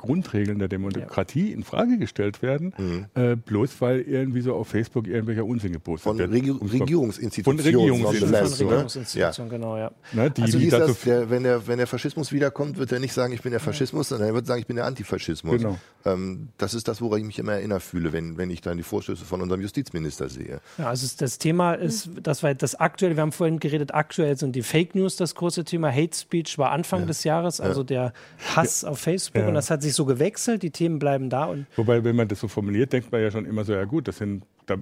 Grundregeln 0.02 0.58
der 0.58 0.68
Demokratie 0.68 1.52
in 1.52 1.64
Frage 1.64 1.96
gestellt 1.98 2.42
werden, 2.42 2.74
Mhm. 2.76 3.06
äh, 3.14 3.36
bloß 3.36 3.80
weil 3.80 4.00
irgendwie 4.00 4.40
so 4.42 4.54
auf 4.54 4.68
Facebook 4.68 5.06
irgendwelcher 5.06 5.44
Unsinn 5.44 5.72
gepostet 5.72 6.04
Von 6.04 6.18
wird. 6.18 6.30
Regi 6.32 6.50
Um 6.50 6.66
Regierungsinstitutionen. 6.66 7.58
Von 7.58 7.64
Regierungsinstitutionen. 7.64 8.02
nonetheless, 8.02 8.56
von 8.58 8.66
ne? 8.66 8.72
Regierungsinstitutionen, 8.72 9.50
genau, 9.50 9.76
ja. 9.78 9.90
Ne, 10.12 10.30
die, 10.30 10.42
Also 10.42 10.58
die 10.58 10.68
das, 10.68 11.00
der, 11.02 11.30
wenn, 11.30 11.42
der, 11.44 11.66
wenn 11.66 11.78
der 11.78 11.86
Faschismus 11.86 12.32
wiederkommt, 12.32 12.76
wird 12.78 12.92
er 12.92 12.98
nicht 13.00 13.12
sagen, 13.12 13.32
ich 13.32 13.42
bin 13.42 13.52
der 13.52 13.60
Faschismus, 13.60 14.08
sondern 14.08 14.28
er 14.28 14.34
wird 14.34 14.46
sagen, 14.46 14.60
ich 14.60 14.66
bin 14.66 14.76
der 14.76 14.84
Antifaschismus. 14.86 15.58
Genau. 15.58 15.78
Ähm, 16.04 16.48
das 16.58 16.74
ist 16.74 16.88
das, 16.88 17.00
woran 17.00 17.20
ich 17.20 17.26
mich 17.26 17.38
immer 17.38 17.52
erinnert 17.52 17.82
fühle, 17.82 18.12
wenn, 18.12 18.36
wenn 18.36 18.50
ich 18.50 18.60
dann 18.60 18.76
die 18.76 18.82
Vorstöße 18.82 19.24
von 19.24 19.40
unserem 19.40 19.60
Justizminister 19.60 20.28
sehe. 20.28 20.60
Ja, 20.78 20.88
also 20.88 21.06
das 21.18 21.38
Thema 21.38 21.74
ist, 21.74 22.10
das 22.22 22.42
war 22.42 22.54
das 22.54 22.74
aktuelle, 22.74 23.14
wir 23.16 23.22
haben 23.22 23.32
vorhin 23.32 23.60
geredet, 23.60 23.94
aktuell 23.94 24.36
sind 24.36 24.56
die 24.56 24.62
Fake 24.62 24.94
News 24.94 25.16
das 25.16 25.34
große 25.36 25.64
Thema. 25.64 25.90
Hate 25.92 26.16
Speech 26.16 26.58
war 26.58 26.70
Anfang 26.72 27.06
des 27.06 27.22
Jahres, 27.24 27.60
also 27.60 27.84
der 27.84 28.12
Hass 28.56 28.84
auf 28.84 28.98
Facebook 28.98 29.42
Ja. 29.42 29.48
und 29.48 29.54
das 29.54 29.70
hat 29.70 29.82
sich 29.82 29.91
sich 29.92 29.96
so 29.96 30.04
gewechselt, 30.04 30.62
die 30.62 30.70
Themen 30.70 30.98
bleiben 30.98 31.30
da. 31.30 31.44
Und 31.44 31.66
Wobei, 31.76 32.02
wenn 32.02 32.16
man 32.16 32.28
das 32.28 32.40
so 32.40 32.48
formuliert, 32.48 32.92
denkt 32.92 33.12
man 33.12 33.20
ja 33.20 33.30
schon 33.30 33.44
immer 33.44 33.64
so, 33.64 33.72
ja 33.72 33.84
gut, 33.84 34.08
das 34.08 34.18
sind, 34.18 34.44
da, 34.66 34.76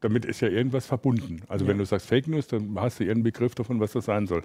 damit 0.00 0.24
ist 0.24 0.40
ja 0.40 0.48
irgendwas 0.48 0.86
verbunden. 0.86 1.42
Also 1.48 1.64
ja. 1.64 1.70
wenn 1.70 1.78
du 1.78 1.84
sagst 1.84 2.06
Fake 2.06 2.28
News, 2.28 2.46
dann 2.48 2.78
hast 2.78 2.98
du 2.98 3.04
irgendeinen 3.04 3.24
Begriff 3.24 3.54
davon, 3.54 3.80
was 3.80 3.92
das 3.92 4.06
sein 4.06 4.26
soll. 4.26 4.42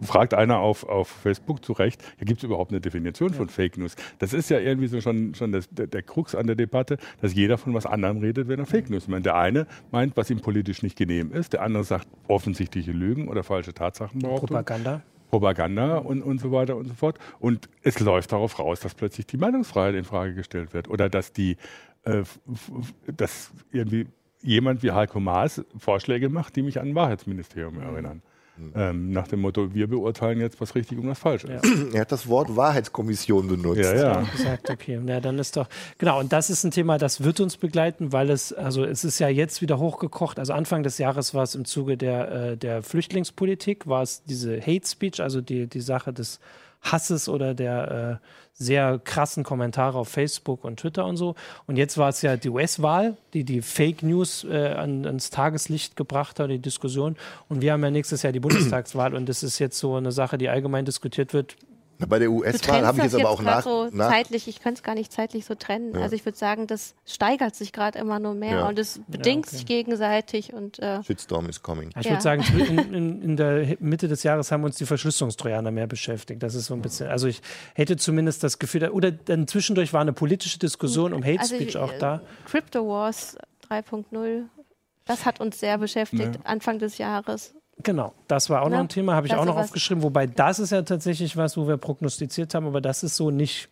Fragt 0.00 0.34
einer 0.34 0.58
auf, 0.58 0.88
auf 0.88 1.06
Facebook 1.06 1.64
zu 1.64 1.72
Recht, 1.72 2.02
ja, 2.18 2.24
gibt 2.24 2.38
es 2.38 2.44
überhaupt 2.44 2.72
eine 2.72 2.80
Definition 2.80 3.30
ja. 3.30 3.36
von 3.36 3.48
Fake 3.48 3.78
News? 3.78 3.94
Das 4.18 4.32
ist 4.32 4.50
ja 4.50 4.58
irgendwie 4.58 4.88
so 4.88 5.00
schon, 5.00 5.34
schon 5.34 5.52
das, 5.52 5.68
der, 5.70 5.86
der, 5.86 6.02
Krux 6.02 6.34
an 6.34 6.48
der 6.48 6.56
Debatte, 6.56 6.98
dass 7.20 7.32
jeder 7.32 7.58
von 7.58 7.74
was 7.74 7.86
anderem 7.86 8.18
redet, 8.18 8.48
wenn 8.48 8.58
er 8.58 8.66
Fake 8.66 8.90
News 8.90 9.06
meint. 9.06 9.24
Der 9.24 9.36
eine 9.36 9.66
meint, 9.92 10.16
was 10.16 10.30
ihm 10.30 10.40
politisch 10.40 10.82
nicht 10.82 10.96
genehm 10.96 11.32
ist, 11.32 11.52
der 11.52 11.62
andere 11.62 11.84
sagt 11.84 12.08
offensichtliche 12.26 12.90
Lügen 12.90 13.28
oder 13.28 13.44
falsche 13.44 13.72
Tatsachen. 13.72 14.20
Propaganda. 14.20 15.02
Propaganda 15.34 15.96
und, 15.96 16.22
und 16.22 16.40
so 16.40 16.52
weiter 16.52 16.76
und 16.76 16.86
so 16.86 16.94
fort. 16.94 17.18
Und 17.40 17.68
es 17.82 17.98
läuft 17.98 18.30
darauf 18.30 18.56
raus, 18.60 18.78
dass 18.78 18.94
plötzlich 18.94 19.26
die 19.26 19.36
Meinungsfreiheit 19.36 19.96
in 19.96 20.04
Frage 20.04 20.32
gestellt 20.32 20.72
wird 20.72 20.88
oder 20.88 21.08
dass 21.08 21.32
die, 21.32 21.56
äh, 22.04 22.22
dass 23.16 23.50
irgendwie 23.72 24.06
jemand 24.42 24.84
wie 24.84 24.92
Heiko 24.92 25.18
Maas 25.18 25.64
Vorschläge 25.76 26.28
macht, 26.28 26.54
die 26.54 26.62
mich 26.62 26.78
an 26.78 26.90
ein 26.90 26.94
Wahrheitsministerium 26.94 27.80
erinnern. 27.80 28.22
Mhm. 28.56 28.72
Ähm, 28.76 29.10
nach 29.10 29.26
dem 29.26 29.40
Motto, 29.40 29.74
wir 29.74 29.88
beurteilen 29.88 30.40
jetzt, 30.40 30.60
was 30.60 30.74
richtig 30.74 30.98
und 30.98 31.08
was 31.08 31.18
falsch 31.18 31.44
ist. 31.44 31.64
Ja. 31.64 31.84
Er 31.92 32.00
hat 32.02 32.12
das 32.12 32.28
Wort 32.28 32.54
Wahrheitskommission 32.54 33.48
benutzt. 33.48 33.80
Ja, 33.80 33.94
ja. 33.94 34.20
Gesagt, 34.20 34.70
okay, 34.70 35.00
ja, 35.04 35.20
dann 35.20 35.38
ist 35.38 35.56
doch, 35.56 35.68
genau, 35.98 36.20
und 36.20 36.32
das 36.32 36.50
ist 36.50 36.62
ein 36.62 36.70
Thema, 36.70 36.96
das 36.98 37.24
wird 37.24 37.40
uns 37.40 37.56
begleiten, 37.56 38.12
weil 38.12 38.30
es, 38.30 38.52
also 38.52 38.84
es 38.84 39.04
ist 39.04 39.18
ja 39.18 39.28
jetzt 39.28 39.60
wieder 39.60 39.78
hochgekocht, 39.78 40.38
also 40.38 40.52
Anfang 40.52 40.84
des 40.84 40.98
Jahres 40.98 41.34
war 41.34 41.42
es 41.42 41.56
im 41.56 41.64
Zuge 41.64 41.96
der, 41.96 42.30
äh, 42.30 42.56
der 42.56 42.82
Flüchtlingspolitik, 42.82 43.88
war 43.88 44.02
es 44.02 44.22
diese 44.22 44.60
Hate 44.60 44.86
Speech, 44.86 45.20
also 45.20 45.40
die, 45.40 45.66
die 45.66 45.80
Sache 45.80 46.12
des 46.12 46.38
Hasses 46.80 47.28
oder 47.28 47.54
der 47.54 48.20
äh, 48.22 48.26
sehr 48.56 49.00
krassen 49.02 49.42
Kommentare 49.42 49.98
auf 49.98 50.08
Facebook 50.08 50.64
und 50.64 50.78
Twitter 50.78 51.04
und 51.06 51.16
so. 51.16 51.34
Und 51.66 51.76
jetzt 51.76 51.98
war 51.98 52.08
es 52.08 52.22
ja 52.22 52.36
die 52.36 52.48
US-Wahl, 52.48 53.16
die 53.32 53.44
die 53.44 53.62
Fake 53.62 54.02
News 54.02 54.44
äh, 54.44 54.68
an, 54.68 55.04
ans 55.06 55.30
Tageslicht 55.30 55.96
gebracht 55.96 56.38
hat, 56.38 56.50
die 56.50 56.60
Diskussion. 56.60 57.16
Und 57.48 57.62
wir 57.62 57.72
haben 57.72 57.82
ja 57.82 57.90
nächstes 57.90 58.22
Jahr 58.22 58.32
die 58.32 58.40
Bundestagswahl 58.40 59.14
und 59.14 59.28
das 59.28 59.42
ist 59.42 59.58
jetzt 59.58 59.78
so 59.78 59.96
eine 59.96 60.12
Sache, 60.12 60.38
die 60.38 60.48
allgemein 60.48 60.84
diskutiert 60.84 61.32
wird. 61.34 61.56
Bei 62.06 62.18
der 62.18 62.30
US-Wahl 62.30 62.86
habe 62.86 62.98
ich 62.98 63.04
jetzt 63.04 63.14
aber 63.14 63.30
auch 63.30 63.42
nach, 63.42 63.62
so 63.62 63.88
nach 63.92 64.10
zeitlich, 64.10 64.48
ich 64.48 64.60
könnte 64.60 64.78
es 64.78 64.82
gar 64.82 64.94
nicht 64.94 65.12
zeitlich 65.12 65.44
so 65.44 65.54
trennen. 65.54 65.94
Ja. 65.94 66.02
Also 66.02 66.16
ich 66.16 66.24
würde 66.24 66.38
sagen, 66.38 66.66
das 66.66 66.94
steigert 67.06 67.54
sich 67.54 67.72
gerade 67.72 67.98
immer 67.98 68.18
nur 68.18 68.34
mehr 68.34 68.58
ja. 68.58 68.68
und 68.68 68.78
es 68.78 69.00
bedingt 69.06 69.46
ja, 69.46 69.48
okay. 69.48 69.56
sich 69.56 69.66
gegenseitig 69.66 70.52
und 70.52 70.78
äh 70.78 71.02
Shitstorm 71.02 71.48
is 71.48 71.62
coming. 71.62 71.90
Ich 71.98 72.08
würde 72.08 72.22
sagen, 72.22 72.44
in, 72.56 72.94
in, 72.94 73.22
in, 73.22 73.36
der 73.36 73.76
Mitte 73.80 74.08
des 74.08 74.22
Jahres 74.22 74.50
haben 74.52 74.64
uns 74.64 74.76
die 74.76 74.86
Verschlüsselungstrojaner 74.86 75.70
mehr 75.70 75.86
beschäftigt. 75.86 76.42
Das 76.42 76.54
ist 76.54 76.66
so 76.66 76.74
ein 76.74 76.82
bisschen, 76.82 77.08
also 77.08 77.26
ich 77.26 77.42
hätte 77.74 77.96
zumindest 77.96 78.42
das 78.42 78.58
Gefühl, 78.58 78.88
oder 78.90 79.10
dann 79.10 79.46
zwischendurch 79.46 79.92
war 79.92 80.00
eine 80.00 80.12
politische 80.12 80.58
Diskussion 80.58 81.12
um 81.12 81.24
Hate 81.24 81.40
also, 81.40 81.54
Speech 81.54 81.76
auch 81.76 81.92
äh, 81.92 81.98
da. 81.98 82.20
Crypto 82.46 82.86
Wars 82.86 83.36
3.0, 83.70 84.44
das 85.04 85.24
hat 85.24 85.40
uns 85.40 85.60
sehr 85.60 85.78
beschäftigt 85.78 86.38
Anfang 86.44 86.78
des 86.78 86.98
Jahres. 86.98 87.54
Genau, 87.82 88.14
das 88.28 88.50
war 88.50 88.62
auch 88.62 88.70
ja, 88.70 88.76
noch 88.76 88.84
ein 88.84 88.88
Thema, 88.88 89.14
habe 89.14 89.26
ich 89.26 89.34
auch 89.34 89.44
noch 89.44 89.56
aufgeschrieben. 89.56 90.02
Wobei 90.02 90.26
das 90.26 90.58
ist 90.58 90.70
ja 90.70 90.82
tatsächlich 90.82 91.36
was, 91.36 91.56
wo 91.56 91.66
wir 91.66 91.76
prognostiziert 91.76 92.54
haben, 92.54 92.66
aber 92.66 92.80
das 92.80 93.02
ist 93.02 93.16
so 93.16 93.30
nicht. 93.30 93.68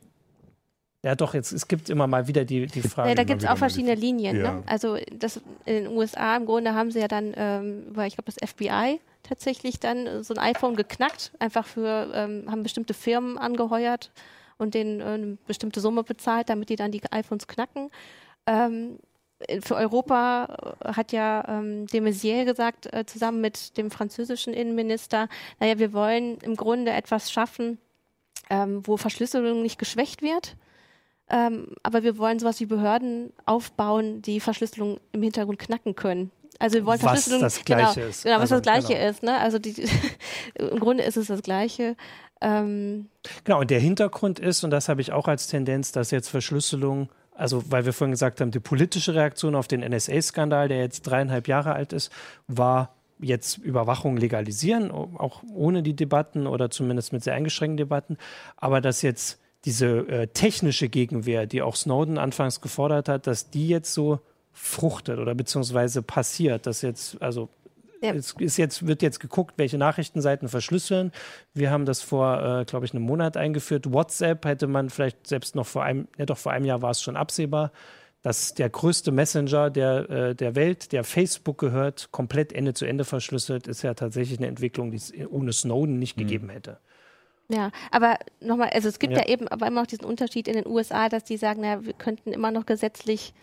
Ja, 1.04 1.16
doch, 1.16 1.34
jetzt, 1.34 1.52
es 1.52 1.66
gibt 1.66 1.90
immer 1.90 2.06
mal 2.06 2.28
wieder 2.28 2.44
die, 2.44 2.66
die 2.66 2.82
Frage. 2.82 3.08
Ja, 3.08 3.14
da 3.14 3.24
gibt 3.24 3.42
es 3.42 3.48
auch 3.48 3.56
verschiedene 3.56 3.94
Linien. 3.94 4.36
Ja. 4.36 4.52
Ne? 4.54 4.62
Also 4.66 4.96
das, 5.12 5.40
in 5.64 5.84
den 5.84 5.88
USA 5.88 6.36
im 6.36 6.46
Grunde 6.46 6.74
haben 6.74 6.92
sie 6.92 7.00
ja 7.00 7.08
dann, 7.08 7.32
ähm, 7.36 7.86
weil 7.90 8.06
ich 8.06 8.14
glaube, 8.14 8.30
das 8.30 8.50
FBI 8.50 9.00
tatsächlich 9.24 9.80
dann 9.80 10.22
so 10.22 10.34
ein 10.34 10.38
iPhone 10.38 10.76
geknackt, 10.76 11.32
einfach 11.40 11.66
für, 11.66 12.10
ähm, 12.14 12.44
haben 12.48 12.62
bestimmte 12.62 12.94
Firmen 12.94 13.36
angeheuert 13.36 14.12
und 14.58 14.74
denen 14.74 15.00
äh, 15.00 15.04
eine 15.04 15.38
bestimmte 15.46 15.80
Summe 15.80 16.04
bezahlt, 16.04 16.48
damit 16.48 16.68
die 16.68 16.76
dann 16.76 16.92
die 16.92 17.02
iPhones 17.10 17.48
knacken. 17.48 17.90
Ähm, 18.46 18.98
für 19.60 19.76
Europa 19.76 20.74
äh, 20.80 20.92
hat 20.92 21.12
ja 21.12 21.44
ähm, 21.48 21.86
de 21.86 22.00
Maizière 22.00 22.44
gesagt, 22.44 22.92
äh, 22.92 23.04
zusammen 23.06 23.40
mit 23.40 23.76
dem 23.76 23.90
französischen 23.90 24.54
Innenminister, 24.54 25.28
naja, 25.60 25.78
wir 25.78 25.92
wollen 25.92 26.38
im 26.38 26.56
Grunde 26.56 26.92
etwas 26.92 27.30
schaffen, 27.30 27.78
ähm, 28.50 28.86
wo 28.86 28.96
Verschlüsselung 28.96 29.62
nicht 29.62 29.78
geschwächt 29.78 30.22
wird. 30.22 30.56
Ähm, 31.30 31.68
aber 31.82 32.02
wir 32.02 32.18
wollen 32.18 32.38
sowas 32.38 32.60
wie 32.60 32.66
Behörden 32.66 33.32
aufbauen, 33.46 34.20
die 34.22 34.40
Verschlüsselung 34.40 34.98
im 35.12 35.22
Hintergrund 35.22 35.58
knacken 35.58 35.96
können. 35.96 36.30
Also 36.58 36.76
wir 36.76 36.86
wollen 36.86 37.02
was 37.02 37.10
Verschlüsselung, 37.10 37.40
das 37.40 37.64
Gleiche 37.64 37.94
genau, 37.94 38.08
ist. 38.08 38.22
Genau, 38.24 38.34
was 38.36 38.42
also, 38.42 38.54
das 38.56 38.62
Gleiche 38.62 38.94
genau. 38.94 39.10
ist. 39.10 39.22
Ne? 39.22 39.38
Also 39.38 39.58
die, 39.58 39.74
im 40.54 40.78
Grunde 40.78 41.02
ist 41.04 41.16
es 41.16 41.28
das 41.28 41.42
Gleiche. 41.42 41.96
Ähm, 42.40 43.08
genau, 43.44 43.60
und 43.60 43.70
der 43.70 43.80
Hintergrund 43.80 44.38
ist, 44.38 44.62
und 44.64 44.70
das 44.70 44.88
habe 44.88 45.00
ich 45.00 45.12
auch 45.12 45.28
als 45.28 45.46
Tendenz, 45.46 45.92
dass 45.92 46.10
jetzt 46.10 46.28
Verschlüsselung 46.28 47.08
also 47.42 47.64
weil 47.70 47.84
wir 47.84 47.92
vorhin 47.92 48.12
gesagt 48.12 48.40
haben, 48.40 48.52
die 48.52 48.60
politische 48.60 49.16
Reaktion 49.16 49.56
auf 49.56 49.66
den 49.66 49.80
NSA-Skandal, 49.80 50.68
der 50.68 50.78
jetzt 50.78 51.02
dreieinhalb 51.02 51.48
Jahre 51.48 51.72
alt 51.72 51.92
ist, 51.92 52.12
war 52.46 52.94
jetzt 53.18 53.58
Überwachung 53.58 54.16
legalisieren, 54.16 54.92
auch 54.92 55.42
ohne 55.52 55.82
die 55.82 55.94
Debatten 55.94 56.46
oder 56.46 56.70
zumindest 56.70 57.12
mit 57.12 57.24
sehr 57.24 57.34
eingeschränkten 57.34 57.76
Debatten. 57.76 58.16
Aber 58.56 58.80
dass 58.80 59.02
jetzt 59.02 59.40
diese 59.64 60.08
äh, 60.08 60.28
technische 60.28 60.88
Gegenwehr, 60.88 61.46
die 61.46 61.62
auch 61.62 61.74
Snowden 61.74 62.16
anfangs 62.16 62.60
gefordert 62.60 63.08
hat, 63.08 63.26
dass 63.26 63.50
die 63.50 63.66
jetzt 63.66 63.92
so 63.92 64.20
fruchtet 64.52 65.18
oder 65.18 65.34
beziehungsweise 65.34 66.00
passiert, 66.00 66.66
dass 66.66 66.80
jetzt, 66.82 67.20
also 67.20 67.48
ja. 68.02 68.12
Es 68.14 68.32
ist 68.38 68.56
jetzt, 68.56 68.86
wird 68.86 69.02
jetzt 69.02 69.20
geguckt, 69.20 69.54
welche 69.56 69.78
Nachrichtenseiten 69.78 70.48
verschlüsseln. 70.48 71.12
Wir 71.54 71.70
haben 71.70 71.84
das 71.84 72.02
vor, 72.02 72.60
äh, 72.60 72.64
glaube 72.64 72.84
ich, 72.84 72.92
einem 72.92 73.04
Monat 73.04 73.36
eingeführt. 73.36 73.92
WhatsApp 73.92 74.44
hätte 74.44 74.66
man 74.66 74.90
vielleicht 74.90 75.26
selbst 75.26 75.54
noch 75.54 75.66
vor 75.66 75.84
einem, 75.84 76.08
ja 76.18 76.26
doch 76.26 76.38
vor 76.38 76.52
einem 76.52 76.64
Jahr 76.64 76.82
war 76.82 76.90
es 76.90 77.00
schon 77.00 77.16
absehbar, 77.16 77.72
dass 78.22 78.54
der 78.54 78.70
größte 78.70 79.12
Messenger 79.12 79.70
der, 79.70 80.10
äh, 80.10 80.34
der 80.34 80.54
Welt, 80.54 80.92
der 80.92 81.04
Facebook 81.04 81.58
gehört, 81.58 82.10
komplett 82.12 82.52
Ende 82.52 82.74
zu 82.74 82.86
Ende 82.86 83.04
verschlüsselt, 83.04 83.66
ist 83.66 83.82
ja 83.82 83.94
tatsächlich 83.94 84.38
eine 84.38 84.48
Entwicklung, 84.48 84.90
die 84.90 84.96
es 84.96 85.12
ohne 85.30 85.52
Snowden 85.52 85.98
nicht 85.98 86.16
mhm. 86.16 86.22
gegeben 86.22 86.48
hätte. 86.48 86.78
Ja, 87.48 87.70
aber 87.90 88.18
nochmal, 88.40 88.70
also 88.70 88.88
es 88.88 88.98
gibt 88.98 89.12
ja. 89.12 89.20
ja. 89.20 89.28
eben 89.28 89.48
aber 89.48 89.66
immer 89.66 89.82
noch 89.82 89.86
diesen 89.86 90.04
Unterschied 90.06 90.48
in 90.48 90.54
den 90.54 90.66
USA, 90.66 91.08
dass 91.08 91.24
die 91.24 91.36
sagen, 91.36 91.60
na, 91.62 91.84
wir 91.84 91.92
könnten 91.92 92.32
immer 92.32 92.50
noch 92.50 92.64
gesetzlich 92.64 93.34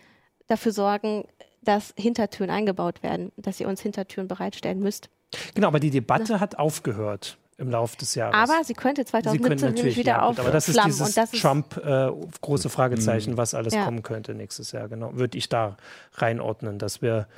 dafür 0.48 0.72
sorgen, 0.72 1.24
dass 1.62 1.94
Hintertüren 1.96 2.50
eingebaut 2.50 3.02
werden, 3.02 3.32
dass 3.36 3.60
ihr 3.60 3.68
uns 3.68 3.80
Hintertüren 3.80 4.28
bereitstellen 4.28 4.80
müsst. 4.80 5.10
Genau, 5.54 5.68
aber 5.68 5.80
die 5.80 5.90
Debatte 5.90 6.34
ja. 6.34 6.40
hat 6.40 6.58
aufgehört 6.58 7.38
im 7.60 7.70
Laufe 7.70 7.96
des 7.98 8.14
Jahres. 8.14 8.34
Aber 8.34 8.64
sie 8.64 8.72
könnte 8.72 9.04
2017 9.04 9.76
sie 9.76 9.96
wieder 9.96 10.12
ja, 10.12 10.22
Aber 10.22 10.50
das 10.50 10.68
ist 10.68 10.82
dieses 10.84 11.14
das 11.14 11.30
Trump 11.30 11.76
äh, 11.76 12.10
große 12.40 12.70
Fragezeichen, 12.70 13.32
mhm. 13.32 13.36
was 13.36 13.54
alles 13.54 13.74
ja. 13.74 13.84
kommen 13.84 14.02
könnte 14.02 14.34
nächstes 14.34 14.72
Jahr. 14.72 14.88
Genau, 14.88 15.14
würde 15.14 15.36
ich 15.36 15.48
da 15.48 15.76
reinordnen, 16.14 16.78
dass 16.78 17.02
wir 17.02 17.28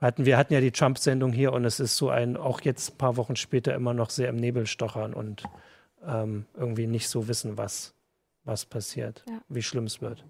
hatten 0.00 0.24
wir 0.24 0.36
hatten 0.36 0.54
ja 0.54 0.60
die 0.60 0.72
Trump-Sendung 0.72 1.32
hier 1.32 1.52
und 1.52 1.64
es 1.64 1.78
ist 1.78 1.96
so 1.96 2.10
ein 2.10 2.36
auch 2.36 2.62
jetzt 2.62 2.94
ein 2.94 2.98
paar 2.98 3.16
Wochen 3.16 3.36
später 3.36 3.74
immer 3.74 3.94
noch 3.94 4.10
sehr 4.10 4.28
im 4.28 4.36
Nebel 4.36 4.66
stochern 4.66 5.14
und 5.14 5.44
ähm, 6.04 6.46
irgendwie 6.56 6.86
nicht 6.86 7.08
so 7.08 7.28
wissen, 7.28 7.56
was 7.56 7.94
was 8.44 8.64
passiert, 8.64 9.22
ja. 9.28 9.40
wie 9.48 9.62
schlimm 9.62 9.84
es 9.84 10.00
wird. 10.00 10.24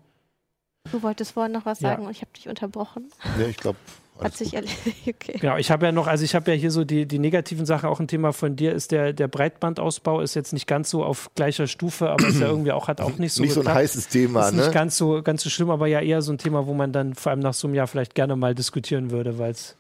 Du 0.91 1.03
wolltest 1.03 1.33
vorhin 1.33 1.53
noch 1.53 1.67
was 1.67 1.79
sagen 1.79 2.03
ja. 2.03 2.09
und 2.09 2.15
ich 2.15 2.23
habe 2.23 2.33
dich 2.35 2.49
unterbrochen. 2.49 3.11
Nee, 3.39 3.47
ich 3.51 3.57
glaube. 3.59 3.79
Hat 4.19 4.37
sich 4.37 4.53
erledigt. 4.55 4.79
Okay. 5.09 5.39
Genau, 5.39 5.57
ich 5.57 5.71
habe 5.71 5.87
ja 5.87 5.93
noch, 5.93 6.07
also 6.07 6.25
ich 6.25 6.35
habe 6.35 6.51
ja 6.51 6.57
hier 6.57 6.71
so 6.71 6.85
die, 6.85 7.07
die 7.07 7.19
negativen 7.19 7.65
Sachen, 7.65 7.89
auch 7.89 8.01
ein 8.01 8.09
Thema 8.09 8.33
von 8.33 8.55
dir 8.55 8.73
ist 8.73 8.91
der, 8.91 9.13
der 9.13 9.29
Breitbandausbau 9.29 10.21
ist 10.21 10.35
jetzt 10.35 10.53
nicht 10.53 10.67
ganz 10.67 10.91
so 10.91 11.05
auf 11.05 11.31
gleicher 11.35 11.67
Stufe, 11.67 12.11
aber 12.11 12.27
ist 12.27 12.39
ja 12.39 12.49
irgendwie 12.49 12.73
auch, 12.73 12.89
hat 12.89 13.01
auch 13.01 13.17
nicht 13.17 13.33
so 13.33 13.43
Nicht 13.43 13.55
geklappt. 13.55 13.65
so 13.65 13.71
ein 13.71 13.77
heißes 13.77 14.09
Thema, 14.09 14.47
ist 14.47 14.55
ne? 14.55 14.63
Nicht 14.63 14.73
ganz 14.73 14.97
so, 14.97 15.23
ganz 15.23 15.43
so 15.43 15.51
schlimm, 15.51 15.71
aber 15.71 15.87
ja 15.87 16.01
eher 16.01 16.21
so 16.23 16.33
ein 16.33 16.39
Thema, 16.39 16.67
wo 16.67 16.75
man 16.75 16.93
dann 16.93 17.15
vor 17.15 17.31
allem 17.31 17.41
nach 17.41 17.55
so 17.55 17.67
einem 17.67 17.75
Jahr 17.75 17.87
vielleicht 17.87 18.15
gerne 18.15 18.37
mal 18.37 18.55
diskutieren 18.55 19.11
würde, 19.11 19.39
weil 19.39 19.53
es 19.53 19.77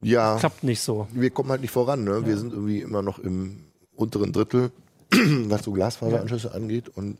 ja, 0.00 0.36
klappt 0.38 0.64
nicht 0.64 0.80
so. 0.80 1.06
Wir 1.12 1.30
kommen 1.30 1.50
halt 1.50 1.60
nicht 1.60 1.70
voran, 1.70 2.04
ne? 2.04 2.20
Ja. 2.20 2.26
Wir 2.26 2.36
sind 2.38 2.52
irgendwie 2.52 2.80
immer 2.80 3.02
noch 3.02 3.18
im 3.18 3.64
unteren 3.94 4.32
Drittel, 4.32 4.70
was 5.10 5.64
so 5.64 5.72
Glasfaseranschlüsse 5.72 6.48
ja. 6.48 6.54
angeht 6.54 6.88
und 6.88 7.18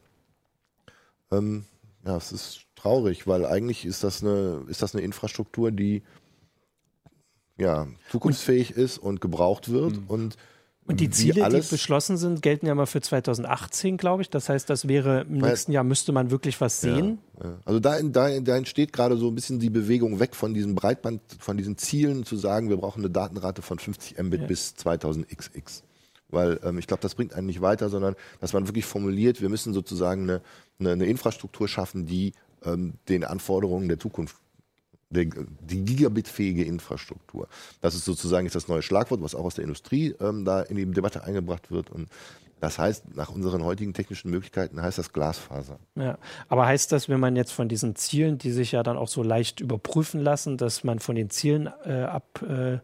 ähm, 1.32 1.64
ja, 2.04 2.16
es 2.16 2.32
ist 2.32 2.60
traurig, 2.76 3.26
weil 3.26 3.44
eigentlich 3.44 3.84
ist 3.84 4.04
das 4.04 4.22
eine, 4.22 4.64
ist 4.68 4.82
das 4.82 4.94
eine 4.94 5.04
Infrastruktur, 5.04 5.70
die 5.70 6.02
ja, 7.58 7.86
zukunftsfähig 8.10 8.76
und, 8.76 8.82
ist 8.82 8.98
und 8.98 9.20
gebraucht 9.20 9.70
wird. 9.70 9.96
Mhm. 9.96 10.06
Und, 10.06 10.36
und 10.86 11.00
die 11.00 11.10
Ziele, 11.10 11.46
die 11.50 11.70
beschlossen 11.70 12.16
sind, 12.16 12.40
gelten 12.40 12.66
ja 12.66 12.74
mal 12.74 12.86
für 12.86 13.02
2018, 13.02 13.98
glaube 13.98 14.22
ich. 14.22 14.30
Das 14.30 14.48
heißt, 14.48 14.70
das 14.70 14.88
wäre 14.88 15.22
im 15.22 15.42
weil, 15.42 15.50
nächsten 15.50 15.72
Jahr 15.72 15.84
müsste 15.84 16.12
man 16.12 16.30
wirklich 16.30 16.60
was 16.62 16.80
sehen. 16.80 17.18
Ja, 17.42 17.50
ja. 17.50 17.58
Also 17.66 17.80
da, 17.80 18.00
da, 18.00 18.40
da 18.40 18.56
entsteht 18.56 18.92
gerade 18.92 19.18
so 19.18 19.28
ein 19.28 19.34
bisschen 19.34 19.58
die 19.58 19.68
Bewegung 19.68 20.18
weg 20.18 20.34
von 20.34 20.54
diesem 20.54 20.74
Breitband, 20.74 21.20
von 21.40 21.58
diesen 21.58 21.76
Zielen 21.76 22.24
zu 22.24 22.36
sagen, 22.36 22.70
wir 22.70 22.78
brauchen 22.78 23.00
eine 23.00 23.10
Datenrate 23.10 23.60
von 23.60 23.78
50 23.78 24.18
Mbit 24.22 24.42
ja. 24.42 24.46
bis 24.46 24.74
2000xx. 24.78 25.82
Weil 26.30 26.60
ähm, 26.62 26.78
ich 26.78 26.86
glaube, 26.86 27.00
das 27.00 27.14
bringt 27.14 27.34
einen 27.34 27.46
nicht 27.46 27.60
weiter, 27.60 27.88
sondern 27.88 28.14
dass 28.40 28.52
man 28.52 28.66
wirklich 28.68 28.84
formuliert, 28.84 29.40
wir 29.40 29.48
müssen 29.48 29.72
sozusagen 29.72 30.22
eine, 30.24 30.40
eine, 30.78 30.92
eine 30.92 31.06
Infrastruktur 31.06 31.68
schaffen, 31.68 32.06
die 32.06 32.32
ähm, 32.64 32.94
den 33.08 33.24
Anforderungen 33.24 33.88
der 33.88 33.98
Zukunft 33.98 34.36
die 35.10 35.84
gigabitfähige 35.84 36.64
Infrastruktur. 36.64 37.48
Das 37.80 37.94
ist 37.94 38.04
sozusagen 38.04 38.44
jetzt 38.44 38.56
das 38.56 38.68
neue 38.68 38.82
Schlagwort, 38.82 39.22
was 39.22 39.34
auch 39.34 39.44
aus 39.44 39.54
der 39.54 39.64
Industrie 39.64 40.14
ähm, 40.20 40.44
da 40.44 40.60
in 40.60 40.76
die 40.76 40.84
Debatte 40.84 41.24
eingebracht 41.24 41.70
wird. 41.70 41.90
Und 41.90 42.10
Das 42.60 42.78
heißt, 42.78 43.16
nach 43.16 43.30
unseren 43.30 43.64
heutigen 43.64 43.94
technischen 43.94 44.30
Möglichkeiten 44.30 44.82
heißt 44.82 44.98
das 44.98 45.12
Glasfaser. 45.12 45.78
Ja, 45.94 46.18
aber 46.48 46.66
heißt 46.66 46.92
das, 46.92 47.08
wenn 47.08 47.20
man 47.20 47.36
jetzt 47.36 47.52
von 47.52 47.68
diesen 47.68 47.96
Zielen, 47.96 48.36
die 48.36 48.50
sich 48.50 48.72
ja 48.72 48.82
dann 48.82 48.98
auch 48.98 49.08
so 49.08 49.22
leicht 49.22 49.60
überprüfen 49.60 50.20
lassen, 50.20 50.58
dass 50.58 50.84
man 50.84 50.98
von 50.98 51.14
den 51.16 51.30
Zielen 51.30 51.70
äh, 51.86 52.02
ab, 52.02 52.42
äh, 52.42 52.78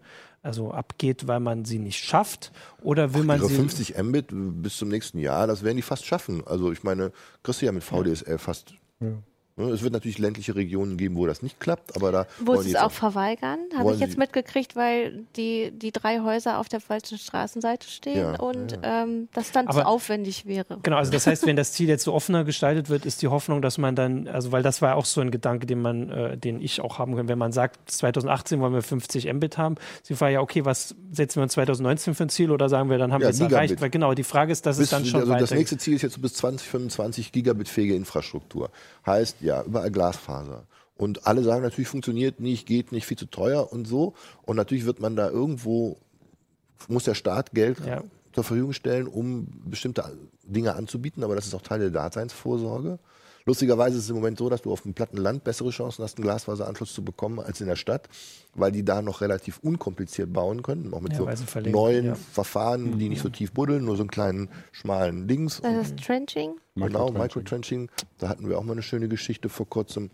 also 0.45 0.70
abgeht, 0.70 1.26
weil 1.26 1.40
man 1.40 1.64
sie 1.64 1.78
nicht 1.78 2.05
schafft? 2.05 2.53
Oder 2.82 3.14
will 3.14 3.22
Ach, 3.22 3.26
man 3.26 3.40
ihre 3.40 3.49
sie 3.49 3.57
50 3.57 3.97
Mbit 4.03 4.26
bis 4.30 4.76
zum 4.76 4.88
nächsten 4.88 5.18
Jahr, 5.18 5.47
das 5.47 5.62
werden 5.62 5.76
die 5.76 5.82
fast 5.82 6.05
schaffen. 6.07 6.47
Also 6.47 6.70
ich 6.70 6.82
meine, 6.82 7.12
kriegst 7.42 7.62
du 7.62 7.66
ja 7.66 7.72
mit 7.72 7.82
VDSL 7.82 8.38
fast 8.38 8.74
ja. 9.01 9.12
Ne, 9.57 9.66
es 9.66 9.82
wird 9.82 9.92
natürlich 9.92 10.18
ländliche 10.18 10.57
Regionen 10.57 10.96
geben, 10.96 11.14
wo 11.14 11.26
das 11.26 11.40
nicht 11.40 11.61
klappt, 11.61 11.94
aber 11.94 12.11
da. 12.11 12.26
Wo 12.40 12.57
sie 12.57 12.70
es 12.70 12.74
auch 12.74 12.90
verweigern, 12.90 13.61
habe 13.78 13.94
ich 13.94 14.00
jetzt 14.00 14.18
mitgekriegt, 14.18 14.74
weil 14.74 15.22
die, 15.36 15.70
die 15.70 15.92
drei 15.92 16.22
Häuser 16.22 16.59
auf 16.59 16.68
der 16.68 16.80
falschen 16.80 17.18
Straßenseite 17.18 17.88
stehen 17.88 18.16
ja, 18.16 18.40
und 18.40 18.72
ja. 18.72 19.05
Ähm, 19.05 19.28
das 19.32 19.52
dann 19.52 19.68
aber, 19.68 19.82
zu 19.82 19.86
aufwendig 19.86 20.46
wäre. 20.46 20.80
Genau, 20.82 20.96
also 20.96 21.12
das 21.12 21.28
heißt, 21.28 21.46
wenn 21.46 21.55
das 21.55 21.72
Ziel 21.72 21.88
jetzt 21.88 22.02
so 22.02 22.12
offener 22.12 22.42
gestaltet 22.42 22.88
wird, 22.88 23.07
ist 23.07 23.22
die 23.22 23.28
Hoffnung, 23.28 23.62
dass 23.62 23.78
man 23.78 23.94
dann, 23.94 24.26
also 24.26 24.50
weil 24.50 24.64
das 24.64 24.82
war 24.82 24.96
auch 24.96 25.05
so 25.05 25.20
ein 25.20 25.30
Gedanke, 25.30 25.66
den 25.66 25.80
man, 25.80 26.11
äh, 26.11 26.36
den 26.36 26.61
ich 26.61 26.80
auch 26.80 26.98
haben 26.98 27.14
kann, 27.14 27.28
wenn 27.28 27.38
man 27.38 27.52
sagt, 27.52 27.88
2018 27.92 28.59
wollen 28.61 28.72
wir 28.72 28.82
50 28.82 29.32
Mbit 29.32 29.57
haben. 29.57 29.76
Sie 30.02 30.16
fragen 30.16 30.34
ja, 30.34 30.40
okay, 30.40 30.64
was 30.64 30.96
setzen 31.12 31.36
wir 31.36 31.42
uns 31.44 31.52
2019 31.52 32.16
für 32.16 32.24
ein 32.24 32.28
Ziel 32.28 32.50
oder 32.50 32.68
sagen 32.68 32.90
wir, 32.90 32.98
dann 32.98 33.12
haben 33.12 33.20
ja, 33.20 33.28
wir 33.28 33.30
es 33.30 33.38
erreicht? 33.38 33.80
Weil 33.80 33.90
genau, 33.90 34.14
die 34.14 34.24
Frage 34.24 34.50
ist, 34.50 34.66
dass 34.66 34.78
bis, 34.78 34.86
es 34.86 34.90
dann 34.90 35.05
schon 35.05 35.20
also 35.20 35.32
Das 35.32 35.52
nächste 35.52 35.78
Ziel 35.78 35.94
ist 35.94 36.02
jetzt 36.02 36.20
bis 36.20 36.34
2025 36.34 37.30
Gigabit-fähige 37.30 37.94
Infrastruktur. 37.94 38.70
Heißt, 39.07 39.43
ja, 39.45 39.62
überall 39.62 39.90
Glasfaser. 39.90 40.64
Und 40.97 41.26
alle 41.26 41.42
sagen 41.42 41.62
natürlich, 41.62 41.88
funktioniert 41.88 42.40
nicht, 42.40 42.66
geht 42.66 42.92
nicht, 42.92 43.07
viel 43.07 43.18
zu 43.18 43.26
teuer 43.26 43.72
und 43.72 43.86
so. 43.86 44.14
Und 44.42 44.57
natürlich 44.57 44.86
wird 44.86 45.01
man 45.01 45.16
da 45.16 45.28
irgendwo, 45.28 45.99
muss 46.88 47.05
der 47.05 47.14
Staat 47.14 47.53
Geld 47.53 47.78
ja. 47.84 48.03
zur 48.32 48.45
Verfügung 48.45 48.72
stellen, 48.72 49.07
um 49.07 49.49
bestimmte 49.64 50.05
Dinge 50.45 50.74
anzubieten, 50.74 51.24
aber 51.24 51.34
das 51.34 51.47
ist 51.47 51.55
auch 51.55 51.62
Teil 51.62 51.80
der 51.80 51.90
Daseinsvorsorge. 51.90 52.99
Lustigerweise 53.47 53.99
ist 53.99 54.05
es 54.05 54.11
im 54.11 54.16
Moment 54.16 54.38
so, 54.38 54.49
dass 54.49 54.62
du 54.62 54.72
auf 54.72 54.82
dem 54.82 54.95
platten 54.95 55.18
Land 55.18 55.45
bessere 55.45 55.68
Chancen 55.68 56.03
hast, 56.03 56.16
einen 56.16 56.24
Glasfaseranschluss 56.24 56.95
zu 56.95 57.05
bekommen 57.05 57.40
als 57.40 57.61
in 57.61 57.66
der 57.66 57.76
Stadt, 57.76 58.09
weil 58.55 58.72
die 58.72 58.84
da 58.84 59.03
noch 59.03 59.20
relativ 59.20 59.59
unkompliziert 59.59 60.32
bauen 60.32 60.62
können, 60.62 60.95
auch 60.95 61.03
mit 61.03 61.12
ja, 61.12 61.36
so 61.36 61.61
neuen 61.61 62.07
ja. 62.07 62.14
Verfahren, 62.14 62.99
die 62.99 63.11
nicht 63.11 63.20
so 63.20 63.28
mhm. 63.28 63.34
tief 63.34 63.53
buddeln, 63.53 63.84
nur 63.84 63.97
so 63.97 64.03
einen 64.03 64.11
kleinen 64.11 64.49
schmalen 64.72 65.28
Dings. 65.28 65.61
Das 65.61 65.88
ist 65.88 65.99
Trenching? 65.99 66.55
Genau, 66.74 67.11
Microtrenching. 67.11 67.90
Da 68.18 68.28
hatten 68.30 68.49
wir 68.49 68.59
auch 68.59 68.64
mal 68.64 68.72
eine 68.72 68.82
schöne 68.82 69.09
Geschichte 69.09 69.51
vor 69.51 69.68
kurzem. 69.68 70.11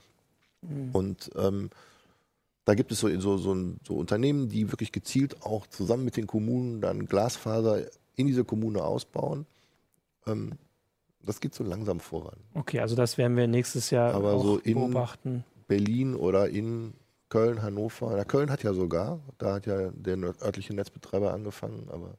Mhm. 0.63 0.91
Und 0.93 1.31
ähm, 1.37 1.71
da 2.65 2.75
gibt 2.75 2.91
es 2.91 2.99
so, 2.99 3.09
so, 3.21 3.39
so, 3.39 3.57
so, 3.87 3.95
Unternehmen, 3.95 4.49
die 4.49 4.71
wirklich 4.73 4.91
gezielt 4.91 5.43
auch 5.43 5.67
zusammen 5.69 6.05
mit 6.05 6.17
den 6.17 6.27
Kommunen 6.27 6.81
dann 6.81 7.07
Glasfaser 7.07 7.87
in 8.17 8.27
diese 8.27 8.45
Kommune 8.45 8.83
ausbauen. 8.83 9.47
Ähm, 10.27 10.53
das 11.23 11.41
geht 11.41 11.55
so 11.55 11.65
langsam 11.65 12.01
voran. 12.01 12.39
Okay, 12.55 12.81
also 12.81 12.97
das 12.97 13.19
werden 13.19 13.37
wir 13.37 13.47
nächstes 13.47 13.91
Jahr 13.91 14.15
Aber 14.15 14.33
auch 14.33 14.43
so 14.43 14.59
in 14.59 14.75
beobachten. 14.75 15.45
Berlin 15.69 16.15
oder 16.15 16.49
in 16.49 16.95
Köln, 17.29 17.63
Hannover. 17.63 18.15
Na, 18.17 18.25
Köln 18.25 18.51
hat 18.51 18.63
ja 18.63 18.73
sogar, 18.73 19.21
da 19.39 19.55
hat 19.55 19.67
ja 19.67 19.91
der 19.93 20.17
örtliche 20.43 20.75
Netzbetreiber 20.75 21.33
angefangen, 21.33 21.89
aber 21.91 22.19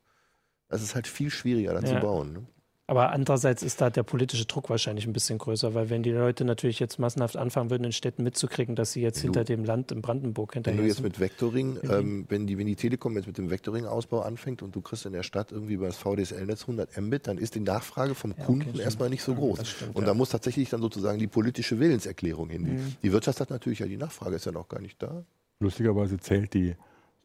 es 0.70 0.82
ist 0.82 0.96
halt 0.96 1.08
viel 1.08 1.30
schwieriger 1.30 1.74
da 1.74 1.82
ja. 1.82 1.96
zu 1.96 2.00
bauen. 2.00 2.34
Ne? 2.34 2.48
Aber 2.92 3.14
andererseits 3.14 3.64
ist 3.64 3.80
da 3.80 3.90
der 3.90 4.04
politische 4.04 4.44
Druck 4.44 4.70
wahrscheinlich 4.70 5.08
ein 5.08 5.14
bisschen 5.14 5.38
größer, 5.38 5.74
weil 5.74 5.90
wenn 5.90 6.04
die 6.04 6.12
Leute 6.12 6.44
natürlich 6.44 6.78
jetzt 6.82 7.00
massenhaft 7.00 7.38
anfangen 7.38 7.70
würden, 7.70 7.86
in 7.86 7.94
Städten 7.94 8.22
mitzukriegen, 8.22 8.76
dass 8.76 8.92
sie 8.92 9.02
jetzt 9.02 9.20
wenn 9.20 9.28
hinter 9.28 9.46
du, 9.46 9.56
dem 9.56 9.64
Land 9.64 9.94
in 9.94 10.02
Brandenburg 10.02 10.56
hinterher 10.56 10.78
Wenn 10.78 10.84
du 10.84 10.90
jetzt 10.90 11.02
mit 11.02 11.18
Vectoring, 11.18 11.80
ähm, 11.90 12.26
wenn, 12.28 12.48
die, 12.48 12.58
wenn 12.58 12.68
die 12.68 12.76
Telekom 12.76 13.16
jetzt 13.16 13.28
mit 13.28 13.38
dem 13.38 13.50
Vectoring-Ausbau 13.50 14.20
anfängt 14.20 14.62
und 14.62 14.76
du 14.76 14.82
kriegst 14.82 15.06
in 15.06 15.14
der 15.14 15.24
Stadt 15.24 15.54
irgendwie 15.54 15.76
über 15.76 15.86
das 15.86 15.96
VDSL-Netz 16.00 16.64
100 16.64 16.98
Mbit, 16.98 17.28
dann 17.28 17.38
ist 17.38 17.56
die 17.56 17.62
Nachfrage 17.62 18.14
vom 18.14 18.34
ja, 18.38 18.44
Kunden 18.44 18.72
okay, 18.72 18.82
erstmal 18.82 19.10
nicht 19.10 19.24
so 19.24 19.36
groß. 19.36 19.66
Stimmt, 19.66 19.96
und 19.96 20.02
ja. 20.02 20.08
da 20.08 20.14
muss 20.14 20.28
tatsächlich 20.28 20.70
dann 20.70 20.82
sozusagen 20.82 21.18
die 21.18 21.28
politische 21.28 21.80
Willenserklärung 21.80 22.50
hin. 22.50 22.64
Mhm. 22.64 22.96
Die 23.02 23.14
Wirtschaft 23.14 23.40
hat 23.40 23.52
natürlich 23.52 23.80
ja, 23.80 23.86
die 23.86 23.96
Nachfrage 23.96 24.36
ist 24.36 24.46
ja 24.46 24.52
noch 24.52 24.68
gar 24.68 24.82
nicht 24.82 25.02
da. 25.02 25.24
Lustigerweise 25.62 26.18
zählt 26.18 26.54
die 26.54 26.76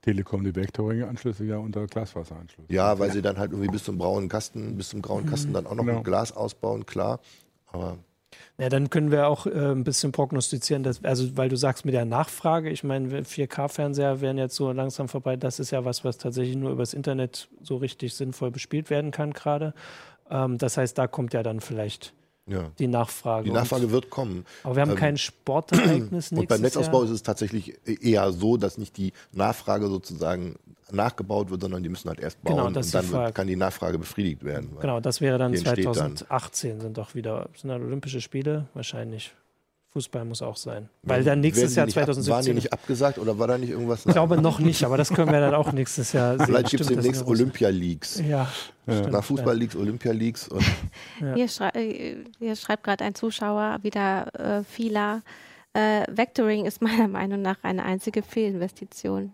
Telekom 0.06 0.44
die 0.44 0.54
Vectoring-Anschlüsse 0.54 1.44
ja 1.44 1.58
unter 1.58 1.84
Glasfaseranschlüsse. 1.88 2.72
Ja, 2.72 2.96
weil 3.00 3.10
sie 3.10 3.22
dann 3.22 3.38
halt 3.38 3.50
irgendwie 3.50 3.72
bis 3.72 3.82
zum 3.82 3.98
braunen 3.98 4.28
Kasten, 4.28 4.76
bis 4.76 4.90
zum 4.90 5.02
grauen 5.02 5.26
Kasten 5.26 5.52
dann 5.52 5.66
auch 5.66 5.74
noch 5.74 5.84
genau. 5.84 5.96
mit 5.96 6.04
Glas 6.04 6.30
ausbauen, 6.30 6.86
klar. 6.86 7.18
Aber 7.66 7.98
ja, 8.58 8.68
dann 8.68 8.88
können 8.88 9.10
wir 9.10 9.26
auch 9.26 9.46
äh, 9.46 9.50
ein 9.50 9.82
bisschen 9.82 10.12
prognostizieren, 10.12 10.84
dass, 10.84 11.04
also 11.04 11.36
weil 11.36 11.48
du 11.48 11.56
sagst 11.56 11.84
mit 11.84 11.94
der 11.94 12.04
Nachfrage, 12.04 12.70
ich 12.70 12.84
meine, 12.84 13.22
4K-Fernseher 13.22 14.20
werden 14.20 14.38
jetzt 14.38 14.54
so 14.54 14.70
langsam 14.70 15.08
vorbei, 15.08 15.36
das 15.36 15.58
ist 15.58 15.72
ja 15.72 15.84
was, 15.84 16.04
was 16.04 16.18
tatsächlich 16.18 16.56
nur 16.56 16.70
übers 16.70 16.94
Internet 16.94 17.48
so 17.60 17.76
richtig 17.76 18.14
sinnvoll 18.14 18.52
bespielt 18.52 18.90
werden 18.90 19.10
kann 19.10 19.32
gerade. 19.32 19.74
Ähm, 20.30 20.56
das 20.56 20.76
heißt, 20.76 20.96
da 20.96 21.08
kommt 21.08 21.34
ja 21.34 21.42
dann 21.42 21.60
vielleicht 21.60 22.14
ja. 22.46 22.70
die 22.78 22.86
Nachfrage. 22.86 23.44
Die 23.44 23.52
Nachfrage 23.52 23.86
und, 23.86 23.92
wird 23.92 24.10
kommen. 24.10 24.44
Aber 24.62 24.76
wir 24.76 24.82
haben 24.82 24.92
ähm, 24.92 24.96
kein 24.96 25.16
Sportereignis 25.16 26.32
Und 26.32 26.48
beim 26.48 26.60
Netzausbau 26.60 26.98
Jahr. 26.98 27.04
ist 27.06 27.10
es 27.10 27.22
tatsächlich 27.22 27.78
eher 27.86 28.32
so, 28.32 28.56
dass 28.56 28.78
nicht 28.78 28.96
die 28.96 29.12
Nachfrage 29.32 29.88
sozusagen 29.88 30.56
nachgebaut 30.90 31.50
wird, 31.50 31.62
sondern 31.62 31.82
die 31.82 31.88
müssen 31.88 32.08
halt 32.08 32.20
erst 32.20 32.42
bauen 32.42 32.56
genau, 32.56 32.66
und 32.66 32.76
dann 32.76 33.10
wird, 33.10 33.34
kann 33.34 33.46
die 33.46 33.56
Nachfrage 33.56 33.98
befriedigt 33.98 34.44
werden. 34.44 34.76
Genau, 34.80 35.00
das 35.00 35.20
wäre 35.20 35.38
dann 35.38 35.54
2018 35.54 36.70
dann. 36.70 36.80
sind 36.80 36.98
doch 36.98 37.14
wieder 37.14 37.48
sind 37.56 37.70
dann 37.70 37.82
Olympische 37.82 38.20
Spiele 38.20 38.68
wahrscheinlich. 38.74 39.34
Fußball 39.96 40.26
muss 40.26 40.42
auch 40.42 40.56
sein. 40.56 40.90
Weil 41.04 41.24
dann 41.24 41.40
nächstes 41.40 41.74
Jahr 41.74 41.88
2017. 41.88 42.30
Waren 42.30 42.44
die 42.44 42.52
nicht 42.52 42.70
abgesagt 42.70 43.16
oder 43.16 43.38
war 43.38 43.48
da 43.48 43.56
nicht 43.56 43.70
irgendwas? 43.70 44.04
Ich 44.04 44.12
glaube 44.12 44.38
noch 44.38 44.58
nicht, 44.58 44.84
aber 44.84 44.98
das 44.98 45.08
können 45.08 45.32
wir 45.32 45.40
dann 45.40 45.54
auch 45.54 45.72
nächstes 45.72 46.12
Jahr 46.12 46.36
sehen. 46.36 46.44
Vielleicht 46.44 46.68
gibt 46.68 46.82
es 46.82 46.88
demnächst 46.88 47.26
Olympia-Leagues. 47.26 48.20
Ja. 48.28 48.46
ja. 48.86 49.08
Nach 49.08 49.24
Fußball-Leagues, 49.24 49.74
Olympia-Leagues. 49.74 50.50
Ja. 51.18 51.34
Hier, 51.34 51.48
schrei 51.48 51.70
äh, 51.70 52.16
hier, 52.38 52.56
schreibt 52.56 52.84
gerade 52.84 53.04
ein 53.04 53.14
Zuschauer 53.14 53.78
wieder 53.80 54.58
äh, 54.58 54.64
Fila. 54.64 55.22
Äh, 55.72 56.04
Vectoring 56.10 56.66
ist 56.66 56.82
meiner 56.82 57.08
Meinung 57.08 57.40
nach 57.40 57.56
eine 57.62 57.82
einzige 57.82 58.22
Fehlinvestition. 58.22 59.32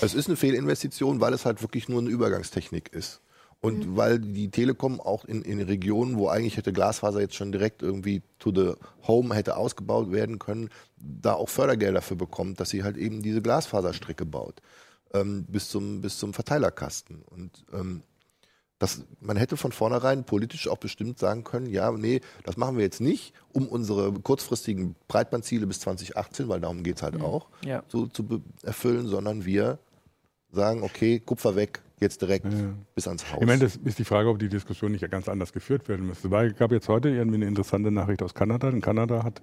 Es 0.00 0.14
ist 0.14 0.26
eine 0.26 0.36
Fehlinvestition, 0.36 1.20
weil 1.20 1.32
es 1.32 1.46
halt 1.46 1.62
wirklich 1.62 1.88
nur 1.88 2.00
eine 2.00 2.10
Übergangstechnik 2.10 2.92
ist. 2.92 3.20
Und 3.62 3.86
mhm. 3.86 3.96
weil 3.96 4.18
die 4.18 4.50
Telekom 4.50 5.00
auch 5.00 5.24
in, 5.24 5.42
in 5.42 5.62
Regionen, 5.62 6.18
wo 6.18 6.28
eigentlich 6.28 6.56
hätte 6.56 6.72
Glasfaser 6.72 7.20
jetzt 7.20 7.36
schon 7.36 7.52
direkt 7.52 7.80
irgendwie 7.80 8.22
to 8.40 8.52
the 8.52 8.74
home 9.06 9.34
hätte 9.34 9.56
ausgebaut 9.56 10.10
werden 10.10 10.40
können, 10.40 10.68
da 10.96 11.34
auch 11.34 11.48
Fördergelder 11.48 11.94
dafür 11.94 12.16
bekommt, 12.16 12.58
dass 12.58 12.70
sie 12.70 12.82
halt 12.82 12.96
eben 12.96 13.22
diese 13.22 13.40
Glasfaserstrecke 13.40 14.26
baut. 14.26 14.60
Ähm, 15.14 15.44
bis, 15.44 15.68
zum, 15.68 16.00
bis 16.00 16.18
zum 16.18 16.32
Verteilerkasten. 16.34 17.22
Und 17.22 17.64
ähm, 17.72 18.02
das, 18.80 19.04
man 19.20 19.36
hätte 19.36 19.56
von 19.56 19.70
vornherein 19.70 20.24
politisch 20.24 20.66
auch 20.66 20.78
bestimmt 20.78 21.20
sagen 21.20 21.44
können, 21.44 21.66
ja, 21.66 21.92
nee, 21.92 22.20
das 22.42 22.56
machen 22.56 22.76
wir 22.76 22.82
jetzt 22.82 23.00
nicht, 23.00 23.32
um 23.52 23.68
unsere 23.68 24.12
kurzfristigen 24.12 24.96
Breitbandziele 25.06 25.68
bis 25.68 25.78
2018, 25.80 26.48
weil 26.48 26.60
darum 26.60 26.82
geht 26.82 26.96
es 26.96 27.02
halt 27.02 27.14
mhm. 27.18 27.24
auch, 27.24 27.46
ja. 27.64 27.84
so, 27.86 28.08
zu 28.08 28.42
erfüllen, 28.64 29.06
sondern 29.06 29.44
wir 29.44 29.78
sagen, 30.50 30.82
okay, 30.82 31.20
Kupfer 31.20 31.54
weg, 31.54 31.80
jetzt 32.02 32.20
direkt 32.20 32.44
ja. 32.44 32.74
bis 32.94 33.08
ans 33.08 33.30
Haus. 33.32 33.40
Ich 33.40 33.46
meine, 33.46 33.60
das 33.60 33.76
ist 33.76 33.98
die 33.98 34.04
Frage, 34.04 34.28
ob 34.28 34.38
die 34.38 34.48
Diskussion 34.48 34.92
nicht 34.92 35.08
ganz 35.10 35.28
anders 35.28 35.52
geführt 35.52 35.88
werden 35.88 36.06
müsste. 36.06 36.30
Weil 36.30 36.48
es 36.48 36.56
gab 36.56 36.72
jetzt 36.72 36.88
heute 36.88 37.08
irgendwie 37.08 37.36
eine 37.36 37.46
interessante 37.46 37.90
Nachricht 37.90 38.22
aus 38.22 38.34
Kanada. 38.34 38.68
In 38.68 38.80
Kanada 38.80 39.24
hat 39.24 39.40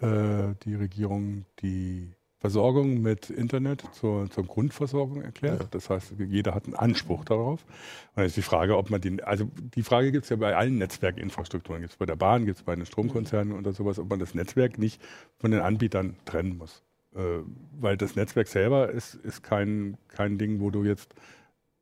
äh, 0.00 0.54
die 0.64 0.74
Regierung 0.74 1.44
die 1.60 2.12
Versorgung 2.40 3.02
mit 3.02 3.28
Internet 3.28 3.84
zur, 3.92 4.30
zur 4.30 4.46
Grundversorgung 4.46 5.20
erklärt. 5.20 5.60
Ja. 5.60 5.68
Das 5.70 5.90
heißt, 5.90 6.14
jeder 6.18 6.54
hat 6.54 6.64
einen 6.64 6.74
Anspruch 6.74 7.26
darauf. 7.26 7.66
Und 8.16 8.24
ist 8.24 8.36
die 8.36 8.42
Frage, 8.42 8.78
ob 8.78 8.88
man 8.88 9.02
den, 9.02 9.22
also 9.22 9.50
die 9.76 9.82
Frage 9.82 10.10
gibt 10.10 10.24
es 10.24 10.30
ja 10.30 10.36
bei 10.36 10.56
allen 10.56 10.78
Netzwerkinfrastrukturen, 10.78 11.82
gibt 11.82 11.92
es 11.92 11.98
bei 11.98 12.06
der 12.06 12.16
Bahn, 12.16 12.46
gibt 12.46 12.56
es 12.56 12.64
bei 12.64 12.74
den 12.74 12.86
Stromkonzernen 12.86 13.52
oder 13.52 13.74
sowas, 13.74 13.98
ob 13.98 14.08
man 14.08 14.18
das 14.18 14.34
Netzwerk 14.34 14.78
nicht 14.78 15.02
von 15.36 15.50
den 15.50 15.60
Anbietern 15.60 16.16
trennen 16.24 16.56
muss. 16.56 16.82
Äh, 17.14 17.42
weil 17.78 17.98
das 17.98 18.16
Netzwerk 18.16 18.48
selber 18.48 18.88
ist, 18.90 19.16
ist 19.16 19.42
kein, 19.42 19.98
kein 20.08 20.38
Ding, 20.38 20.60
wo 20.60 20.70
du 20.70 20.84
jetzt 20.84 21.14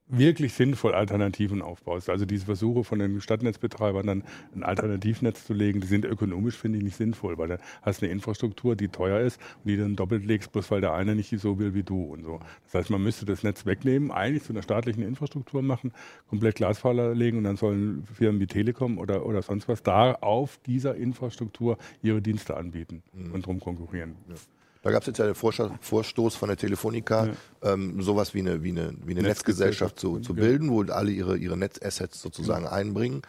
wirklich 0.08 0.54
sinnvoll 0.54 0.94
Alternativen 0.94 1.62
aufbaust. 1.62 2.08
Also 2.08 2.24
diese 2.24 2.46
Versuche 2.46 2.84
von 2.84 2.98
den 2.98 3.20
Stadtnetzbetreibern 3.20 4.06
dann 4.06 4.24
ein 4.54 4.62
Alternativnetz 4.62 5.44
zu 5.44 5.54
legen, 5.54 5.80
die 5.80 5.86
sind 5.86 6.04
ökonomisch, 6.04 6.56
finde 6.56 6.78
ich, 6.78 6.84
nicht 6.84 6.96
sinnvoll, 6.96 7.38
weil 7.38 7.48
da 7.48 7.58
hast 7.82 8.00
du 8.00 8.06
eine 8.06 8.12
Infrastruktur, 8.12 8.76
die 8.76 8.88
teuer 8.88 9.20
ist 9.20 9.40
und 9.64 9.68
die 9.68 9.76
dann 9.76 9.96
doppelt 9.96 10.24
legst, 10.24 10.52
bloß 10.52 10.70
weil 10.70 10.80
der 10.80 10.94
eine 10.94 11.14
nicht 11.14 11.38
so 11.38 11.58
will 11.58 11.74
wie 11.74 11.82
du 11.82 12.02
und 12.02 12.24
so. 12.24 12.40
Das 12.64 12.74
heißt, 12.74 12.90
man 12.90 13.02
müsste 13.02 13.26
das 13.26 13.42
Netz 13.42 13.66
wegnehmen, 13.66 14.10
eigentlich 14.10 14.44
zu 14.44 14.52
einer 14.52 14.62
staatlichen 14.62 15.02
Infrastruktur 15.02 15.62
machen, 15.62 15.92
komplett 16.28 16.56
Glasfaser 16.56 17.14
legen 17.14 17.38
und 17.38 17.44
dann 17.44 17.56
sollen 17.56 18.04
Firmen 18.14 18.40
wie 18.40 18.46
Telekom 18.46 18.98
oder, 18.98 19.26
oder 19.26 19.42
sonst 19.42 19.68
was 19.68 19.82
da 19.82 20.12
auf 20.12 20.58
dieser 20.66 20.94
Infrastruktur 20.96 21.78
ihre 22.02 22.22
Dienste 22.22 22.56
anbieten 22.56 23.02
mhm. 23.12 23.32
und 23.32 23.46
drum 23.46 23.60
konkurrieren. 23.60 24.16
Ja. 24.28 24.34
Da 24.82 24.90
gab 24.90 25.02
es 25.02 25.06
jetzt 25.08 25.18
ja 25.18 25.26
den 25.26 25.34
Vorstoß 25.34 26.36
von 26.36 26.48
der 26.48 26.56
Telefonica, 26.56 27.26
ja. 27.26 27.72
ähm, 27.72 28.00
sowas 28.00 28.34
wie 28.34 28.40
eine, 28.40 28.62
wie 28.62 28.70
eine, 28.70 28.94
wie 29.04 29.12
eine 29.12 29.22
Netzgesellschaft 29.22 29.98
zu, 29.98 30.20
zu 30.20 30.34
bilden, 30.34 30.70
wo 30.70 30.82
alle 30.82 31.10
ihre, 31.10 31.36
ihre 31.36 31.56
Netzassets 31.56 32.22
sozusagen 32.22 32.64
ja. 32.64 32.72
einbringen. 32.72 33.22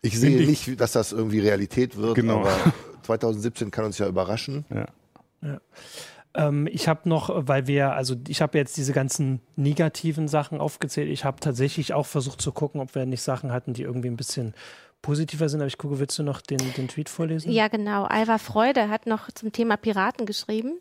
Ich 0.00 0.18
sehe 0.18 0.46
nicht, 0.46 0.80
dass 0.80 0.92
das 0.92 1.12
irgendwie 1.12 1.38
Realität 1.38 1.96
wird, 1.96 2.16
genau. 2.16 2.40
aber 2.40 2.56
2017 3.02 3.70
kann 3.70 3.84
uns 3.84 3.98
ja 3.98 4.08
überraschen. 4.08 4.64
Ja. 4.70 4.86
ja. 5.42 5.60
Ähm, 6.34 6.66
ich 6.70 6.88
habe 6.88 7.08
noch, 7.08 7.30
weil 7.46 7.66
wir, 7.66 7.92
also 7.92 8.16
ich 8.26 8.40
habe 8.40 8.58
jetzt 8.58 8.76
diese 8.76 8.92
ganzen 8.92 9.40
negativen 9.56 10.28
Sachen 10.28 10.60
aufgezählt. 10.60 11.10
Ich 11.10 11.24
habe 11.24 11.40
tatsächlich 11.40 11.92
auch 11.92 12.06
versucht 12.06 12.40
zu 12.40 12.52
gucken, 12.52 12.80
ob 12.80 12.94
wir 12.94 13.06
nicht 13.06 13.22
Sachen 13.22 13.52
hatten, 13.52 13.74
die 13.74 13.82
irgendwie 13.82 14.08
ein 14.08 14.16
bisschen 14.16 14.54
positiver 15.02 15.48
sind. 15.48 15.60
Aber 15.60 15.68
ich 15.68 15.78
gucke, 15.78 15.98
willst 15.98 16.18
du 16.18 16.22
noch 16.22 16.40
den, 16.40 16.58
den 16.76 16.88
Tweet 16.88 17.08
vorlesen? 17.08 17.50
Ja, 17.50 17.68
genau. 17.68 18.04
Alva 18.04 18.38
Freude 18.38 18.88
hat 18.88 19.06
noch 19.06 19.30
zum 19.32 19.52
Thema 19.52 19.76
Piraten 19.76 20.24
geschrieben. 20.24 20.80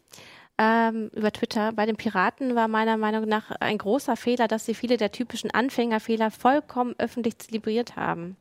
Ähm, 0.57 1.09
über 1.15 1.31
Twitter. 1.31 1.71
Bei 1.73 1.85
den 1.85 1.95
Piraten 1.95 2.55
war 2.55 2.67
meiner 2.67 2.97
Meinung 2.97 3.27
nach 3.27 3.51
ein 3.59 3.77
großer 3.77 4.15
Fehler, 4.15 4.47
dass 4.47 4.65
sie 4.65 4.75
viele 4.75 4.97
der 4.97 5.11
typischen 5.11 5.49
Anfängerfehler 5.49 6.29
vollkommen 6.29 6.93
öffentlich 6.99 7.39
zelebriert 7.39 7.95
haben. 7.95 8.37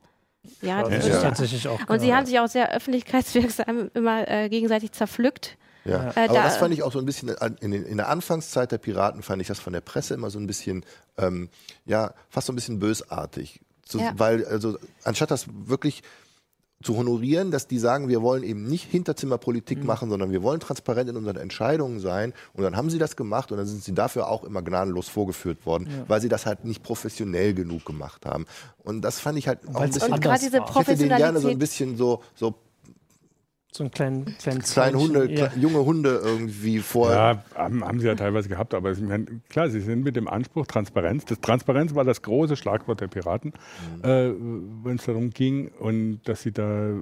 Ja, 0.61 0.83
das 0.83 1.07
ja. 1.07 1.15
ist 1.15 1.21
tatsächlich 1.21 1.67
auch. 1.67 1.79
Und 1.79 1.87
genau. 1.87 1.99
sie 1.99 2.13
haben 2.13 2.25
sich 2.25 2.39
auch 2.39 2.47
sehr 2.47 2.71
öffentlichkeitswirksam 2.73 3.89
immer 3.93 4.27
äh, 4.27 4.49
gegenseitig 4.49 4.91
zerpflückt. 4.91 5.57
Ja, 5.85 6.11
äh, 6.15 6.25
aber 6.25 6.33
da, 6.33 6.43
das 6.43 6.57
fand 6.57 6.73
ich 6.73 6.83
auch 6.83 6.91
so 6.91 6.99
ein 6.99 7.05
bisschen 7.05 7.29
in, 7.59 7.73
in, 7.73 7.97
der 7.97 8.09
Anfangszeit 8.09 8.71
der 8.71 8.77
Piraten 8.77 9.23
fand 9.23 9.41
ich 9.41 9.47
das 9.47 9.59
von 9.59 9.73
der 9.73 9.81
Presse 9.81 10.13
immer 10.13 10.29
so 10.29 10.39
ein 10.39 10.45
bisschen, 10.45 10.85
ähm, 11.17 11.49
ja, 11.85 12.13
fast 12.29 12.47
so 12.47 12.53
ein 12.53 12.55
bisschen 12.55 12.79
bösartig. 12.79 13.61
So, 13.87 13.99
ja. 13.99 14.13
Weil, 14.17 14.45
also, 14.45 14.77
anstatt 15.03 15.31
das 15.31 15.47
wirklich 15.65 16.03
zu 16.83 16.97
honorieren, 16.97 17.51
dass 17.51 17.67
die 17.67 17.77
sagen, 17.77 18.07
wir 18.07 18.21
wollen 18.21 18.43
eben 18.43 18.65
nicht 18.65 18.89
Hinterzimmerpolitik 18.89 19.79
mhm. 19.79 19.85
machen, 19.85 20.09
sondern 20.09 20.31
wir 20.31 20.43
wollen 20.43 20.59
transparent 20.59 21.09
in 21.09 21.17
unseren 21.17 21.37
Entscheidungen 21.37 21.99
sein. 21.99 22.33
Und 22.53 22.63
dann 22.63 22.75
haben 22.75 22.89
sie 22.89 22.97
das 22.97 23.15
gemacht 23.15 23.51
und 23.51 23.57
dann 23.57 23.67
sind 23.67 23.83
sie 23.83 23.93
dafür 23.93 24.27
auch 24.27 24.43
immer 24.43 24.61
gnadenlos 24.61 25.07
vorgeführt 25.07 25.65
worden, 25.65 25.87
ja. 25.89 26.05
weil 26.07 26.21
sie 26.21 26.29
das 26.29 26.45
halt 26.45 26.65
nicht 26.65 26.83
professionell 26.83 27.53
genug 27.53 27.85
gemacht 27.85 28.25
haben. 28.25 28.45
Und 28.83 29.01
das 29.01 29.19
fand 29.19 29.37
ich 29.37 29.47
halt 29.47 29.59
auch 29.73 29.81
ein 29.81 29.91
bisschen. 29.91 30.13
Und 30.13 30.21
gerade 30.21 30.39
diese 30.39 30.57
ich 30.57 30.75
hätte 30.75 30.97
den 30.97 31.09
gerne 31.09 31.39
so 31.39 31.49
ein 31.49 31.59
bisschen 31.59 31.97
so, 31.97 32.23
so 32.35 32.55
so 33.73 33.83
einen 33.83 33.91
kleinen, 33.91 34.25
kleinen, 34.37 34.61
kleinen 34.61 34.99
Hunde, 34.99 35.31
ja. 35.31 35.49
junge 35.55 35.85
Hunde 35.85 36.21
irgendwie 36.23 36.79
vor. 36.79 37.11
Ja, 37.11 37.43
haben, 37.55 37.85
haben 37.85 37.99
sie 38.01 38.07
ja 38.07 38.15
teilweise 38.15 38.49
gehabt, 38.49 38.73
aber 38.73 38.91
ich 38.91 38.99
meine, 38.99 39.25
klar, 39.49 39.69
sie 39.69 39.79
sind 39.79 40.03
mit 40.03 40.17
dem 40.17 40.27
Anspruch 40.27 40.67
Transparenz. 40.67 41.23
Das 41.25 41.39
Transparenz 41.39 41.95
war 41.95 42.03
das 42.03 42.21
große 42.21 42.57
Schlagwort 42.57 42.99
der 42.99 43.07
Piraten, 43.07 43.53
mhm. 43.97 44.03
äh, 44.03 44.33
wenn 44.83 44.97
es 44.97 45.05
darum 45.05 45.29
ging 45.29 45.69
und 45.79 46.19
dass 46.25 46.41
sie 46.41 46.51
da 46.51 46.93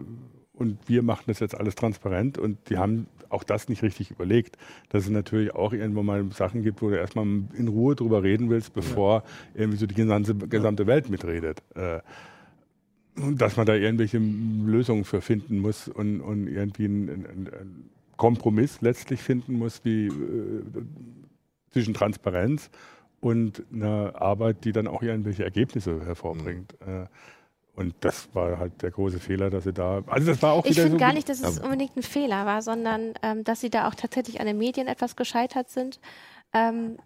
und 0.54 0.78
wir 0.88 1.02
machen 1.04 1.24
das 1.28 1.40
jetzt 1.40 1.56
alles 1.56 1.76
transparent 1.76 2.38
und 2.38 2.70
die 2.70 2.78
haben 2.78 3.08
auch 3.30 3.44
das 3.44 3.70
nicht 3.70 3.82
richtig 3.82 4.12
überlegt, 4.12 4.58
dass 4.90 5.04
es 5.04 5.10
natürlich 5.10 5.56
auch 5.56 5.74
irgendwo 5.74 6.04
mal 6.04 6.30
Sachen 6.34 6.64
gibt, 6.64 6.82
wo 6.82 6.90
du 6.90 6.98
erstmal 6.98 7.26
in 7.26 7.68
Ruhe 7.68 7.96
drüber 7.96 8.24
reden 8.24 8.50
willst, 8.50 8.74
bevor 8.74 9.24
ja. 9.54 9.62
irgendwie 9.62 9.78
so 9.78 9.86
die 9.86 9.96
gesamte, 9.96 10.36
gesamte 10.36 10.86
Welt 10.86 11.10
mitredet. 11.10 11.64
Äh, 11.76 12.00
dass 13.38 13.58
man 13.58 13.66
da 13.66 13.76
irgendwelche 13.76 14.18
Lösungen 14.18 15.06
für 15.06 15.22
finden 15.22 15.60
muss 15.60 15.88
und, 15.88 16.22
und 16.22 16.48
irgendwie 16.48 16.86
einen, 16.86 17.26
einen, 17.26 17.90
Kompromiss 18.18 18.82
letztlich 18.82 19.22
finden 19.22 19.54
muss, 19.54 19.80
wie 19.86 20.08
äh, 20.08 20.12
zwischen 21.72 21.94
Transparenz 21.94 22.70
und 23.22 23.64
einer 23.74 24.22
Arbeit, 24.22 24.66
die 24.66 24.74
dann 24.74 24.88
auch 24.88 25.02
irgendwelche 25.02 25.46
Ergebnisse 25.46 26.06
hervorbringt. 26.06 26.76
Mhm. 26.86 27.04
Äh, 27.04 27.08
und 27.76 27.96
das 28.02 28.28
war 28.34 28.60
halt 28.60 28.82
der 28.82 28.92
große 28.92 29.20
Fehler, 29.20 29.50
dass 29.50 29.64
sie 29.64 29.72
da. 29.72 30.04
Also 30.08 30.32
das 30.32 30.42
war 30.42 30.52
auch 30.52 30.66
Ich 30.66 30.76
finde 30.76 30.92
so 30.92 30.98
gar 30.98 31.14
nicht, 31.14 31.30
dass 31.30 31.40
es 31.40 31.60
unbedingt 31.60 31.96
ein 31.96 32.04
Fehler 32.04 32.46
war, 32.46 32.62
sondern 32.62 33.14
ähm, 33.24 33.46
dass 33.46 33.62
sie 33.62 33.70
da 33.70 33.88
auch 33.88 33.96
tatsächlich 33.96 34.42
an 34.42 34.48
den 34.48 34.58
Medien 34.58 34.88
etwas 34.88 35.16
gescheitert 35.16 35.70
sind. 35.70 36.02
Ähm, 36.52 36.98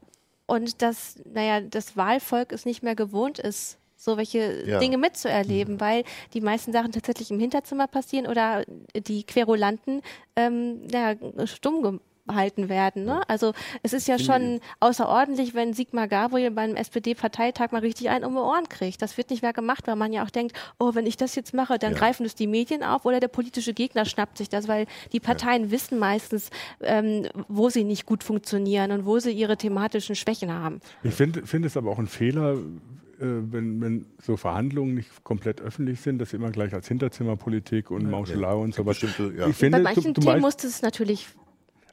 und 0.48 0.82
dass, 0.82 1.22
naja, 1.32 1.62
das 1.62 1.96
Wahlvolk 1.96 2.52
es 2.52 2.66
nicht 2.66 2.82
mehr 2.82 2.96
gewohnt 2.96 3.38
ist, 3.38 3.78
so 4.04 4.18
welche 4.18 4.68
ja. 4.68 4.80
Dinge 4.80 4.98
mitzuerleben, 4.98 5.76
mhm. 5.76 5.80
weil 5.80 6.04
die 6.34 6.42
meisten 6.42 6.74
Sachen 6.74 6.92
tatsächlich 6.92 7.32
im 7.32 7.40
Hinterzimmer 7.40 7.88
passieren 7.88 8.28
oder 8.28 8.66
die 8.96 9.24
Querulanten 9.24 10.02
ähm, 10.36 10.82
ja, 10.92 11.16
stumm 11.46 12.02
gehalten 12.26 12.70
werden. 12.70 13.06
Ne? 13.06 13.22
Also 13.28 13.54
es 13.82 13.94
ist 13.94 14.08
ja 14.08 14.18
schon 14.20 14.60
außerordentlich, 14.80 15.54
wenn 15.54 15.74
Sigmar 15.74 16.08
Gabriel 16.08 16.52
beim 16.52 16.76
SPD-Parteitag 16.76 17.72
mal 17.72 17.80
richtig 17.80 18.10
einen 18.10 18.24
um 18.24 18.34
die 18.34 18.40
Ohren 18.40 18.70
kriegt. 18.70 19.02
Das 19.02 19.18
wird 19.18 19.30
nicht 19.30 19.42
mehr 19.42 19.54
gemacht, 19.54 19.88
weil 19.88 19.96
man 19.96 20.14
ja 20.14 20.24
auch 20.24 20.30
denkt, 20.30 20.56
oh, 20.80 20.96
wenn 20.96 21.06
ich 21.06 21.18
das 21.18 21.36
jetzt 21.36 21.54
mache, 21.54 21.78
dann 21.78 21.94
ja. 21.94 21.98
greifen 21.98 22.26
es 22.26 22.36
die 22.36 22.48
Medien 22.48 22.84
auf 22.84 23.06
oder 23.06 23.20
der 23.20 23.28
politische 23.28 23.74
Gegner 23.74 24.06
schnappt 24.06 24.38
sich 24.38 24.50
das, 24.50 24.68
weil 24.68 24.86
die 25.12 25.20
Parteien 25.20 25.66
ja. 25.66 25.72
wissen 25.72 26.00
meistens, 26.00 26.50
ähm, 26.82 27.28
wo 27.48 27.70
sie 27.70 27.84
nicht 27.84 28.06
gut 28.06 28.24
funktionieren 28.24 28.92
und 28.92 29.06
wo 29.06 29.20
sie 29.20 29.32
ihre 29.32 29.58
thematischen 29.58 30.16
Schwächen 30.16 30.52
haben. 30.52 30.80
Ich 31.04 31.14
finde 31.14 31.46
find 31.46 31.66
es 31.66 31.76
aber 31.76 31.92
auch 31.92 32.00
ein 32.00 32.08
Fehler, 32.08 32.58
wenn, 33.20 33.82
wenn 33.82 34.06
so 34.22 34.38
Verhandlungen 34.38 34.96
nicht 34.96 35.24
komplett 35.24 35.62
öffentlich 35.62 36.02
sind, 36.02 36.20
dass 36.20 36.32
sie 36.32 36.38
immer 36.38 36.52
gleich 36.52 36.74
als 36.74 36.88
Hinterzimmerpolitik 36.88 37.92
und 37.92 38.10
Mauschelei 38.10 38.50
ja. 38.50 38.54
und 38.54 38.74
so 38.74 38.86
was. 38.86 39.02
Ja. 39.02 39.48
Ich 39.48 39.56
finde, 39.56 39.78
Bei 39.80 39.84
manchen 39.84 40.14
Themen 40.14 40.42
musste 40.42 40.68
es 40.68 40.82
natürlich 40.82 41.28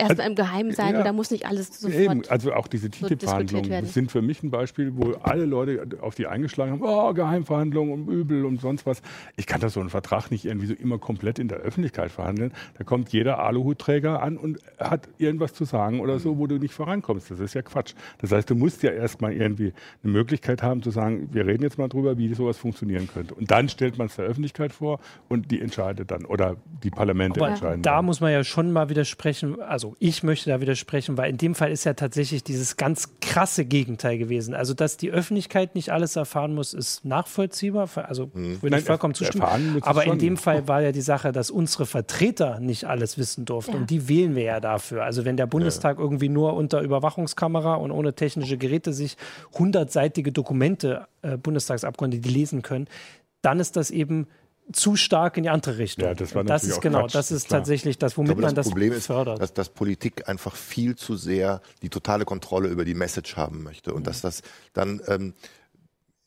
erstmal 0.01 0.27
also, 0.27 0.31
im 0.31 0.35
Geheimen 0.37 0.73
sein 0.73 0.93
ja, 0.93 0.99
und 0.99 1.05
da 1.05 1.13
muss 1.13 1.31
nicht 1.31 1.47
alles 1.47 1.81
sofort. 1.81 2.01
Eben, 2.01 2.23
also 2.29 2.53
auch 2.53 2.67
diese 2.67 2.91
TTIP-Verhandlungen 2.91 3.87
so 3.87 3.93
sind 3.93 4.11
für 4.11 4.23
mich 4.23 4.43
ein 4.43 4.51
Beispiel, 4.51 4.93
wo 4.95 5.13
alle 5.23 5.45
Leute 5.45 5.87
auf 6.01 6.15
die 6.15 6.27
eingeschlagen 6.27 6.73
haben, 6.73 6.83
oh, 6.83 7.13
Geheimverhandlungen 7.13 7.93
und 7.93 8.09
übel 8.09 8.45
und 8.45 8.61
sonst 8.61 8.87
was. 8.87 9.03
Ich 9.37 9.47
kann 9.47 9.61
das 9.61 9.75
so 9.75 9.81
einen 9.81 9.91
Vertrag 9.91 10.31
nicht 10.31 10.45
irgendwie 10.45 10.67
so 10.67 10.75
immer 10.75 10.99
komplett 10.99 11.39
in 11.39 11.49
der 11.49 11.59
Öffentlichkeit 11.59 12.11
verhandeln. 12.11 12.53
Da 12.79 12.85
kommt 12.85 13.11
jeder 13.11 13.39
Aluhutträger 13.41 14.23
an 14.23 14.37
und 14.37 14.59
hat 14.79 15.09
irgendwas 15.19 15.55
zu 15.55 15.65
sagen 15.65 16.01
oder 16.01 16.19
so, 16.19 16.39
wo 16.39 16.47
du 16.47 16.59
nicht 16.59 16.75
vorankommst. 16.75 17.31
Das 17.31 17.41
ist 17.41 17.55
ja 17.55 17.63
Quatsch. 17.63 17.95
Das 18.19 18.33
heißt, 18.33 18.49
du 18.49 18.55
musst 18.55 18.83
ja 18.83 18.91
erstmal 18.91 19.33
irgendwie 19.33 19.73
eine 20.03 20.13
Möglichkeit 20.13 20.63
haben 20.63 20.83
zu 20.83 20.91
sagen, 20.91 21.29
wir 21.33 21.47
reden 21.47 21.63
jetzt 21.63 21.79
mal 21.79 21.89
drüber, 21.89 22.19
wie 22.19 22.33
sowas 22.35 22.59
funktionieren 22.59 23.09
könnte. 23.09 23.35
Und 23.35 23.51
dann 23.51 23.69
stellt 23.69 23.99
man 23.99 24.07
es 24.07 24.17
der 24.17 24.25
Öffentlichkeit 24.25 24.73
vor 24.73 25.01
und 25.29 25.51
die 25.51 25.61
entscheidet 25.61 26.11
dann 26.11 26.25
oder 26.25 26.57
die 26.83 26.91
Parlamente 26.91 27.41
Aber 27.41 27.51
entscheiden. 27.51 27.83
Da 27.83 27.97
dann. 27.97 28.05
muss 28.05 28.21
man 28.21 28.33
ja 28.33 28.45
schon 28.45 28.73
mal 28.73 28.89
widersprechen, 28.89 29.61
also 29.61 29.90
ich 29.99 30.23
möchte 30.23 30.51
da 30.51 30.61
widersprechen, 30.61 31.17
weil 31.17 31.31
in 31.31 31.39
dem 31.39 31.55
Fall 31.55 31.71
ist 31.71 31.85
ja 31.85 31.95
tatsächlich 31.95 32.45
dieses 32.45 32.77
ganz 32.77 33.09
krasse 33.21 33.65
Gegenteil 33.65 34.19
gewesen. 34.19 34.55
Also, 34.55 34.75
dass 34.75 34.97
die 34.97 35.11
Öffentlichkeit 35.11 35.75
nicht 35.75 35.91
alles 35.91 36.17
erfahren 36.17 36.55
muss, 36.55 36.75
ist 36.75 37.05
nachvollziehbar. 37.05 37.89
Also, 37.95 38.31
mhm. 38.33 38.63
würde 38.63 38.79
ich 38.79 38.85
vollkommen 38.85 39.15
zustimmen. 39.15 39.81
Aber 39.83 40.05
in 40.05 40.19
dem 40.19 40.37
Fall 40.37 40.69
war 40.69 40.83
ja 40.83 40.93
die 40.93 41.01
Sache, 41.01 41.33
dass 41.33 41.51
unsere 41.51 41.87
Vertreter 41.87 42.61
nicht 42.61 42.85
alles 42.85 43.19
wissen 43.19 43.45
durften. 43.45 43.73
Ja. 43.73 43.79
Und 43.79 43.91
die 43.91 44.09
wählen 44.09 44.35
wir 44.35 44.45
ja 44.45 44.61
dafür. 44.61 45.05
Also, 45.05 45.25
wenn 45.25 45.37
der 45.37 45.47
Bundestag 45.47 45.99
ja. 45.99 46.03
irgendwie 46.03 46.29
nur 46.29 46.55
unter 46.55 46.81
Überwachungskamera 46.81 47.75
und 47.75 47.91
ohne 47.91 48.15
technische 48.15 48.59
Geräte 48.59 48.93
sich 48.93 49.17
hundertseitige 49.59 50.33
Dokumente, 50.33 51.07
äh, 51.23 51.37
Bundestagsabgeordnete, 51.37 52.23
die 52.23 52.35
lesen 52.35 52.63
können, 52.63 52.87
dann 53.43 53.61
ist 53.61 53.77
das 53.77 53.91
eben 53.91 54.27
zu 54.73 54.97
stark 54.97 55.37
in 55.37 55.45
die 55.45 55.51
andere 55.51 55.79
Richtung. 55.79 56.07
Ja, 56.07 56.15
das 56.15 56.35
war 56.35 56.45
das 56.45 56.65
ist 56.65 56.81
genau, 56.81 57.03
Quatsch, 57.03 57.15
das 57.15 57.31
ist 57.31 57.49
klar. 57.49 57.61
tatsächlich 57.61 57.99
das, 57.99 58.17
womit 58.17 58.29
glaube, 58.29 58.43
man 58.43 58.55
das, 58.55 58.69
Problem 58.69 58.93
ist, 58.93 59.07
fördert. 59.07 59.41
Dass, 59.41 59.53
dass 59.53 59.69
Politik 59.69 60.29
einfach 60.29 60.57
viel 60.57 60.97
zu 60.97 61.17
sehr 61.17 61.61
die 61.83 61.89
totale 61.89 62.25
Kontrolle 62.25 62.69
über 62.69 62.85
die 62.85 62.95
Message 62.95 63.37
haben 63.37 63.63
möchte 63.63 63.93
und 63.93 64.01
mhm. 64.01 64.05
dass 64.05 64.21
das 64.21 64.43
dann 64.73 65.01
ähm, 65.07 65.35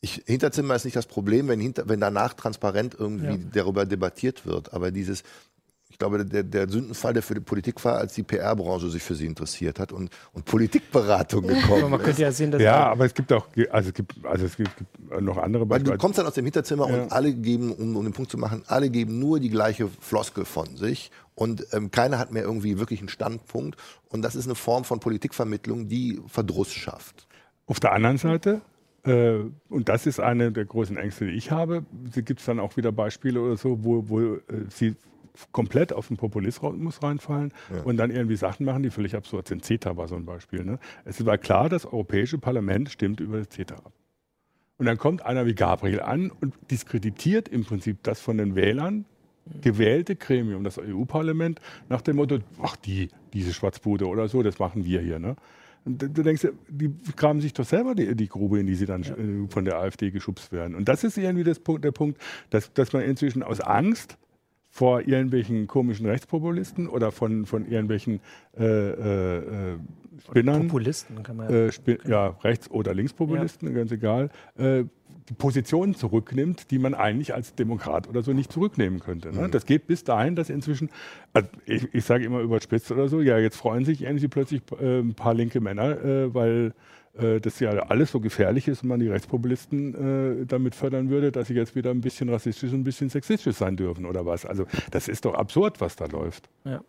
ich, 0.04 0.22
Hinterzimmer 0.26 0.74
ist 0.74 0.84
nicht 0.84 0.96
das 0.96 1.06
Problem, 1.06 1.48
wenn, 1.48 1.60
hinter, 1.60 1.88
wenn 1.88 1.98
danach 1.98 2.34
transparent 2.34 2.94
irgendwie 2.98 3.42
ja. 3.42 3.50
darüber 3.54 3.86
debattiert 3.86 4.44
wird. 4.44 4.74
Aber 4.74 4.90
dieses, 4.90 5.22
ich 5.94 5.98
glaube, 5.98 6.26
der, 6.26 6.42
der 6.42 6.68
Sündenfall, 6.68 7.12
der 7.12 7.22
für 7.22 7.34
die 7.34 7.40
Politik 7.40 7.82
war, 7.84 7.98
als 7.98 8.14
die 8.14 8.24
PR-Branche 8.24 8.90
sich 8.90 9.00
für 9.00 9.14
sie 9.14 9.26
interessiert 9.26 9.78
hat 9.78 9.92
und, 9.92 10.10
und 10.32 10.44
Politikberatung 10.44 11.42
gekommen 11.46 11.88
Man 11.88 12.02
könnte 12.02 12.20
ja 12.20 12.32
sehen, 12.32 12.50
dass 12.50 12.60
Ja, 12.60 12.88
aber 12.88 13.04
es 13.04 13.14
gibt 13.14 13.32
auch, 13.32 13.46
also 13.70 13.90
es 13.90 13.94
gibt, 13.94 14.12
also 14.24 14.44
es 14.44 14.56
gibt 14.56 14.72
noch 15.20 15.38
andere 15.38 15.64
Beispiele. 15.66 15.92
Weil 15.92 15.98
du 15.98 16.00
kommst 16.00 16.18
dann 16.18 16.26
aus 16.26 16.34
dem 16.34 16.44
Hinterzimmer 16.46 16.90
ja. 16.90 17.02
und 17.04 17.12
alle 17.12 17.32
geben, 17.32 17.70
um, 17.70 17.94
um 17.94 18.02
den 18.02 18.12
Punkt 18.12 18.32
zu 18.32 18.38
machen, 18.38 18.64
alle 18.66 18.90
geben 18.90 19.20
nur 19.20 19.38
die 19.38 19.50
gleiche 19.50 19.88
Floskel 20.00 20.44
von 20.44 20.76
sich 20.76 21.12
und 21.36 21.64
ähm, 21.70 21.92
keiner 21.92 22.18
hat 22.18 22.32
mehr 22.32 22.42
irgendwie 22.42 22.80
wirklich 22.80 22.98
einen 22.98 23.08
Standpunkt. 23.08 23.78
Und 24.08 24.22
das 24.22 24.34
ist 24.34 24.46
eine 24.46 24.56
Form 24.56 24.82
von 24.82 24.98
Politikvermittlung, 24.98 25.86
die 25.86 26.20
Verdruss 26.26 26.72
schafft. 26.72 27.28
Auf 27.66 27.78
der 27.78 27.92
anderen 27.92 28.18
Seite 28.18 28.62
äh, 29.04 29.44
und 29.68 29.88
das 29.88 30.06
ist 30.06 30.18
eine 30.18 30.50
der 30.50 30.64
großen 30.64 30.96
Ängste, 30.96 31.26
die 31.26 31.34
ich 31.34 31.52
habe. 31.52 31.84
Gibt 32.16 32.40
es 32.40 32.46
dann 32.46 32.58
auch 32.58 32.76
wieder 32.76 32.90
Beispiele 32.90 33.40
oder 33.40 33.56
so, 33.56 33.84
wo, 33.84 34.08
wo 34.08 34.20
äh, 34.20 34.40
sie 34.70 34.96
komplett 35.52 35.92
auf 35.92 36.08
den 36.08 36.16
Populismus 36.16 37.02
reinfallen 37.02 37.52
ja. 37.74 37.82
und 37.82 37.96
dann 37.96 38.10
irgendwie 38.10 38.36
Sachen 38.36 38.64
machen, 38.64 38.82
die 38.82 38.90
völlig 38.90 39.16
absurd 39.16 39.48
sind. 39.48 39.64
CETA 39.64 39.96
war 39.96 40.08
so 40.08 40.14
ein 40.14 40.24
Beispiel. 40.24 40.64
Ne? 40.64 40.78
Es 41.04 41.24
war 41.26 41.38
klar, 41.38 41.68
das 41.68 41.86
Europäische 41.86 42.38
Parlament 42.38 42.90
stimmt 42.90 43.20
über 43.20 43.38
das 43.38 43.48
CETA 43.48 43.76
ab. 43.76 43.92
Und 44.76 44.86
dann 44.86 44.98
kommt 44.98 45.24
einer 45.24 45.46
wie 45.46 45.54
Gabriel 45.54 46.00
an 46.00 46.30
und 46.30 46.54
diskreditiert 46.70 47.48
im 47.48 47.64
Prinzip 47.64 48.02
das 48.02 48.20
von 48.20 48.38
den 48.38 48.56
Wählern 48.56 49.04
gewählte 49.60 50.16
Gremium, 50.16 50.64
das 50.64 50.78
EU-Parlament, 50.78 51.60
nach 51.88 52.00
dem 52.00 52.16
Motto, 52.16 52.38
ach 52.62 52.76
die, 52.76 53.08
diese 53.32 53.52
Schwarzbude 53.52 54.06
oder 54.06 54.28
so, 54.28 54.42
das 54.42 54.58
machen 54.58 54.84
wir 54.84 55.00
hier. 55.00 55.18
Ne? 55.18 55.36
Und 55.84 56.00
du 56.02 56.22
denkst, 56.22 56.48
die 56.68 56.94
graben 57.14 57.40
sich 57.40 57.52
doch 57.52 57.64
selber 57.64 57.94
die, 57.94 58.14
die 58.14 58.28
Grube, 58.28 58.58
in 58.58 58.66
die 58.66 58.74
sie 58.74 58.86
dann 58.86 59.02
ja. 59.02 59.14
Äh, 59.16 59.46
von 59.48 59.64
der 59.64 59.78
AfD 59.78 60.10
geschubst 60.10 60.50
werden. 60.50 60.74
Und 60.74 60.88
das 60.88 61.04
ist 61.04 61.18
irgendwie 61.18 61.44
das 61.44 61.60
der 61.62 61.92
Punkt, 61.92 62.20
dass, 62.50 62.72
dass 62.72 62.92
man 62.92 63.02
inzwischen 63.02 63.42
aus 63.42 63.60
Angst 63.60 64.16
vor 64.74 65.02
irgendwelchen 65.02 65.68
komischen 65.68 66.04
Rechtspopulisten 66.04 66.88
oder 66.88 67.12
von, 67.12 67.46
von 67.46 67.64
irgendwelchen 67.64 68.18
äh, 68.58 68.64
äh, 68.64 69.36
äh 69.38 69.78
Spinnern. 70.28 70.66
Populisten 70.66 71.22
kann 71.22 71.36
man 71.36 71.48
äh, 71.48 71.70
Spin 71.70 71.98
ja, 72.08 72.30
Rechts- 72.42 72.68
oder 72.72 72.92
Linkspopulisten, 72.92 73.68
ja. 73.68 73.74
ganz 73.74 73.92
egal. 73.92 74.30
Äh, 74.56 74.82
Positionen 75.38 75.94
zurücknimmt, 75.94 76.72
die 76.72 76.80
man 76.80 76.94
eigentlich 76.94 77.34
als 77.34 77.54
Demokrat 77.54 78.08
oder 78.08 78.22
so 78.22 78.32
nicht 78.32 78.50
zurücknehmen 78.50 78.98
könnte. 78.98 79.30
Ne? 79.32 79.46
Mhm. 79.46 79.52
Das 79.52 79.64
geht 79.64 79.86
bis 79.86 80.02
dahin, 80.02 80.34
dass 80.34 80.50
inzwischen, 80.50 80.90
also 81.32 81.48
ich, 81.66 81.94
ich 81.94 82.04
sage 82.04 82.24
immer 82.24 82.40
überspitzt 82.40 82.90
oder 82.90 83.06
so, 83.06 83.20
ja, 83.20 83.38
jetzt 83.38 83.56
freuen 83.56 83.84
sich 83.84 84.02
irgendwie 84.02 84.26
plötzlich 84.26 84.62
äh, 84.80 84.98
ein 84.98 85.14
paar 85.14 85.34
linke 85.34 85.60
Männer, 85.60 86.04
äh, 86.04 86.34
weil 86.34 86.74
äh, 87.18 87.40
das 87.40 87.60
ja 87.60 87.70
alles 87.70 88.12
so 88.12 88.20
gefährlich 88.20 88.68
ist 88.68 88.82
und 88.82 88.88
man 88.88 89.00
die 89.00 89.08
Rechtspopulisten 89.08 90.42
äh, 90.42 90.46
damit 90.46 90.74
fördern 90.74 91.10
würde, 91.10 91.32
dass 91.32 91.48
sie 91.48 91.54
jetzt 91.54 91.74
wieder 91.74 91.90
ein 91.90 92.00
bisschen 92.00 92.28
rassistisch 92.28 92.72
und 92.72 92.80
ein 92.80 92.84
bisschen 92.84 93.10
sexistisch 93.10 93.56
sein 93.56 93.76
dürfen 93.76 94.06
oder 94.06 94.26
was. 94.26 94.44
Also 94.46 94.66
das 94.90 95.08
ist 95.08 95.24
doch 95.24 95.34
absurd, 95.34 95.80
was 95.80 95.96
da 95.96 96.06
läuft. 96.06 96.48
Ja. 96.64 96.80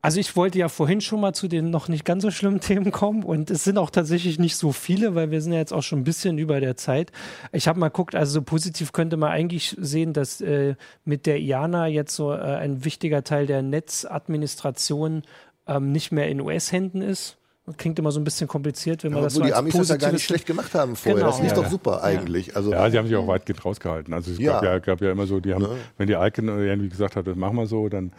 Also 0.00 0.20
ich 0.20 0.36
wollte 0.36 0.58
ja 0.58 0.68
vorhin 0.68 1.00
schon 1.00 1.20
mal 1.20 1.32
zu 1.32 1.48
den 1.48 1.70
noch 1.70 1.88
nicht 1.88 2.04
ganz 2.04 2.22
so 2.22 2.30
schlimmen 2.30 2.60
Themen 2.60 2.92
kommen 2.92 3.24
und 3.24 3.50
es 3.50 3.64
sind 3.64 3.78
auch 3.78 3.90
tatsächlich 3.90 4.38
nicht 4.38 4.56
so 4.56 4.72
viele, 4.72 5.14
weil 5.14 5.30
wir 5.30 5.42
sind 5.42 5.52
ja 5.52 5.58
jetzt 5.58 5.72
auch 5.72 5.82
schon 5.82 6.00
ein 6.00 6.04
bisschen 6.04 6.38
über 6.38 6.60
der 6.60 6.76
Zeit. 6.76 7.10
Ich 7.52 7.66
habe 7.66 7.80
mal 7.80 7.88
geguckt, 7.88 8.14
also 8.14 8.32
so 8.32 8.42
positiv 8.42 8.92
könnte 8.92 9.16
man 9.16 9.30
eigentlich 9.30 9.76
sehen, 9.78 10.12
dass 10.12 10.40
äh, 10.40 10.76
mit 11.04 11.26
der 11.26 11.40
IANA 11.40 11.88
jetzt 11.88 12.14
so 12.14 12.32
äh, 12.32 12.36
ein 12.36 12.84
wichtiger 12.84 13.24
Teil 13.24 13.46
der 13.46 13.62
Netzadministration 13.62 15.22
ähm, 15.66 15.90
nicht 15.90 16.12
mehr 16.12 16.28
in 16.28 16.40
US-Händen 16.40 17.02
ist. 17.02 17.37
Klingt 17.76 17.98
immer 17.98 18.10
so 18.10 18.20
ein 18.20 18.24
bisschen 18.24 18.48
kompliziert, 18.48 19.04
wenn 19.04 19.12
man 19.12 19.20
ja, 19.20 19.26
das 19.26 19.34
so 19.34 19.42
die 19.42 19.54
Amis 19.54 19.74
das 19.74 19.88
ja 19.88 19.96
gar 19.96 20.12
nicht 20.12 20.24
schlecht 20.24 20.46
gemacht 20.46 20.74
haben 20.74 20.96
vorher. 20.96 21.16
Genau. 21.16 21.26
Das 21.26 21.40
ist 21.40 21.50
ja, 21.50 21.54
doch 21.54 21.68
super 21.68 22.02
eigentlich. 22.02 22.56
Also 22.56 22.72
ja, 22.72 22.90
sie 22.90 22.98
haben 22.98 23.06
sich 23.06 23.16
auch 23.16 23.26
weitgehend 23.26 23.64
rausgehalten. 23.64 24.14
Also 24.14 24.32
es 24.32 24.38
gab, 24.38 24.62
ja, 24.62 24.78
gab 24.78 25.00
ja 25.00 25.12
immer 25.12 25.26
so, 25.26 25.40
die 25.40 25.54
haben, 25.54 25.66
wenn 25.96 26.06
die 26.06 26.14
Icon 26.14 26.48
irgendwie 26.48 26.88
gesagt 26.88 27.16
hat, 27.16 27.26
das 27.26 27.36
machen 27.36 27.56
wir 27.56 27.66
so, 27.66 27.88
dann 27.88 28.12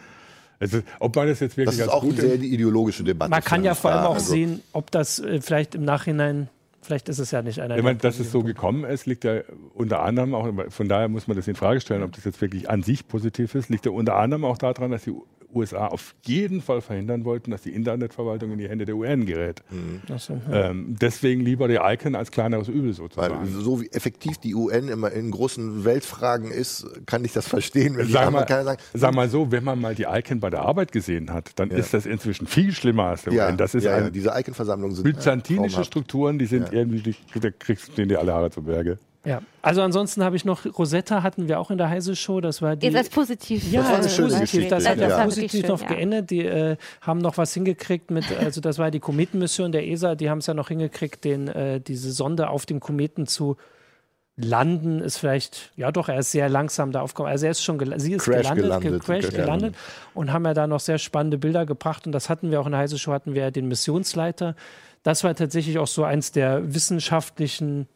also, 0.60 0.80
ob 0.98 1.16
man 1.16 1.26
das 1.26 1.40
jetzt 1.40 1.56
wirklich 1.56 1.78
das 1.78 1.86
ist 1.86 1.92
auch 1.92 2.02
eine 2.02 2.12
sehr 2.12 2.34
ideologische 2.34 3.02
Debatte. 3.02 3.30
Man 3.30 3.42
kann 3.42 3.64
ja 3.64 3.74
vor 3.74 3.92
allem 3.92 4.04
auch 4.04 4.16
also. 4.16 4.30
sehen, 4.30 4.60
ob 4.74 4.90
das 4.90 5.18
äh, 5.18 5.40
vielleicht 5.40 5.74
im 5.74 5.84
Nachhinein 5.84 6.48
Vielleicht 6.82 7.10
ist 7.10 7.18
es 7.18 7.30
ja 7.30 7.42
nicht 7.42 7.60
einer. 7.60 7.76
Ich 7.76 7.82
meine, 7.82 7.98
dass 7.98 8.18
es 8.20 8.32
so 8.32 8.42
gekommen 8.42 8.84
ist, 8.84 9.04
liegt 9.04 9.24
ja 9.24 9.42
unter 9.74 10.00
anderem 10.00 10.34
auch, 10.34 10.48
von 10.70 10.88
daher 10.88 11.08
muss 11.08 11.28
man 11.28 11.36
das 11.36 11.46
in 11.46 11.54
Frage 11.54 11.80
stellen, 11.80 12.02
ob 12.02 12.12
das 12.12 12.24
jetzt 12.24 12.40
wirklich 12.40 12.70
an 12.70 12.82
sich 12.82 13.06
positiv 13.06 13.54
ist, 13.54 13.68
liegt 13.68 13.84
ja 13.84 13.92
unter 13.92 14.16
anderem 14.16 14.44
auch 14.46 14.56
daran, 14.56 14.90
dass 14.90 15.04
die 15.04 15.14
USA 15.54 15.86
auf 15.86 16.14
jeden 16.24 16.60
Fall 16.62 16.80
verhindern 16.80 17.24
wollten, 17.24 17.50
dass 17.50 17.62
die 17.62 17.70
Internetverwaltung 17.70 18.52
in 18.52 18.58
die 18.58 18.68
Hände 18.68 18.84
der 18.84 18.96
UN 18.96 19.26
gerät. 19.26 19.62
Mhm. 19.70 20.00
So, 20.18 20.40
ja. 20.50 20.70
ähm, 20.70 20.96
deswegen 21.00 21.42
lieber 21.42 21.68
die 21.68 21.76
ICANN 21.76 22.14
als 22.14 22.30
kleineres 22.30 22.68
Übel 22.68 22.92
sozusagen. 22.92 23.34
Weil 23.34 23.46
so 23.46 23.80
wie 23.80 23.88
effektiv 23.88 24.38
die 24.38 24.54
UN 24.54 24.88
immer 24.88 25.10
in 25.12 25.30
großen 25.30 25.84
Weltfragen 25.84 26.50
ist, 26.50 26.86
kann 27.06 27.24
ich 27.24 27.32
das 27.32 27.48
verstehen. 27.48 27.96
Wenn 27.96 28.08
sag, 28.08 28.30
mal, 28.30 28.46
sagen, 28.46 28.80
sag 28.94 29.14
mal 29.14 29.28
so, 29.28 29.50
wenn 29.50 29.64
man 29.64 29.80
mal 29.80 29.94
die 29.94 30.04
ICANN 30.04 30.40
bei 30.40 30.50
der 30.50 30.62
Arbeit 30.62 30.92
gesehen 30.92 31.32
hat, 31.32 31.52
dann 31.56 31.70
ja. 31.70 31.76
ist 31.76 31.94
das 31.94 32.06
inzwischen 32.06 32.46
viel 32.46 32.72
schlimmer 32.72 33.04
als 33.04 33.22
der 33.22 33.32
ja, 33.32 33.48
UN. 33.48 33.56
Das 33.56 33.74
ist 33.74 33.84
ja, 33.84 33.96
eine, 33.96 34.10
diese 34.10 34.30
ICANN-Versammlungen 34.30 34.94
sind 34.94 35.04
byzantinische 35.04 35.84
Strukturen, 35.84 36.38
die 36.38 36.46
sind 36.46 36.72
irgendwie, 36.72 37.14
da 37.40 37.50
kriegst 37.50 37.88
du 37.88 37.92
denen 37.92 38.08
die 38.08 38.16
alle 38.16 38.32
Haare 38.32 38.50
zu 38.50 38.62
Berge. 38.62 38.98
Ja, 39.24 39.42
also 39.60 39.82
ansonsten 39.82 40.24
habe 40.24 40.36
ich 40.36 40.46
noch 40.46 40.64
Rosetta 40.78 41.22
hatten 41.22 41.46
wir 41.46 41.60
auch 41.60 41.70
in 41.70 41.76
der 41.76 41.90
Heise 41.90 42.16
Show. 42.16 42.40
Das 42.40 42.62
war 42.62 42.76
die. 42.76 42.86
Ist 42.86 42.96
das 42.96 43.10
positiv? 43.10 43.70
Ja, 43.70 43.82
das 43.82 43.90
war 43.90 43.98
eine 43.98 44.08
schöne 44.08 44.28
positiv. 44.28 44.68
Das 44.68 44.88
hat 44.88 44.98
ja, 44.98 45.08
ja. 45.08 45.24
positiv 45.24 45.68
noch 45.68 45.82
ja. 45.82 45.88
geendet. 45.88 46.30
Die 46.30 46.44
äh, 46.46 46.76
haben 47.02 47.18
noch 47.18 47.36
was 47.36 47.52
hingekriegt 47.52 48.10
mit, 48.10 48.24
also 48.38 48.62
das 48.62 48.78
war 48.78 48.90
die 48.90 49.00
Kometenmission 49.00 49.72
der 49.72 49.86
ESA. 49.86 50.14
Die 50.14 50.30
haben 50.30 50.38
es 50.38 50.46
ja 50.46 50.54
noch 50.54 50.68
hingekriegt, 50.68 51.24
den 51.24 51.48
äh, 51.48 51.80
diese 51.80 52.12
Sonde 52.12 52.48
auf 52.48 52.64
dem 52.64 52.80
Kometen 52.80 53.26
zu 53.26 53.58
landen. 54.36 55.00
Ist 55.00 55.18
vielleicht, 55.18 55.70
ja 55.76 55.92
doch, 55.92 56.08
er 56.08 56.20
ist 56.20 56.32
sehr 56.32 56.48
langsam 56.48 56.90
da 56.90 57.02
aufgekommen. 57.02 57.30
Also 57.30 57.44
er 57.44 57.50
ist 57.50 57.62
schon, 57.62 57.78
sie 57.98 58.14
ist 58.14 58.24
Crash 58.24 58.36
gelandet, 58.36 58.64
gelandet, 58.64 59.04
Crash 59.04 59.24
ja. 59.24 59.30
gelandet 59.30 59.74
und 60.14 60.32
haben 60.32 60.46
ja 60.46 60.54
da 60.54 60.66
noch 60.66 60.80
sehr 60.80 60.96
spannende 60.96 61.36
Bilder 61.36 61.66
gebracht. 61.66 62.06
Und 62.06 62.12
das 62.12 62.30
hatten 62.30 62.50
wir 62.50 62.58
auch 62.58 62.66
in 62.66 62.72
der 62.72 62.80
Heise 62.80 62.98
Show. 62.98 63.12
Hatten 63.12 63.34
wir 63.34 63.42
ja 63.42 63.50
den 63.50 63.68
Missionsleiter. 63.68 64.56
Das 65.02 65.24
war 65.24 65.34
tatsächlich 65.34 65.78
auch 65.78 65.86
so 65.86 66.04
eins 66.04 66.32
der 66.32 66.74
wissenschaftlichen 66.74 67.86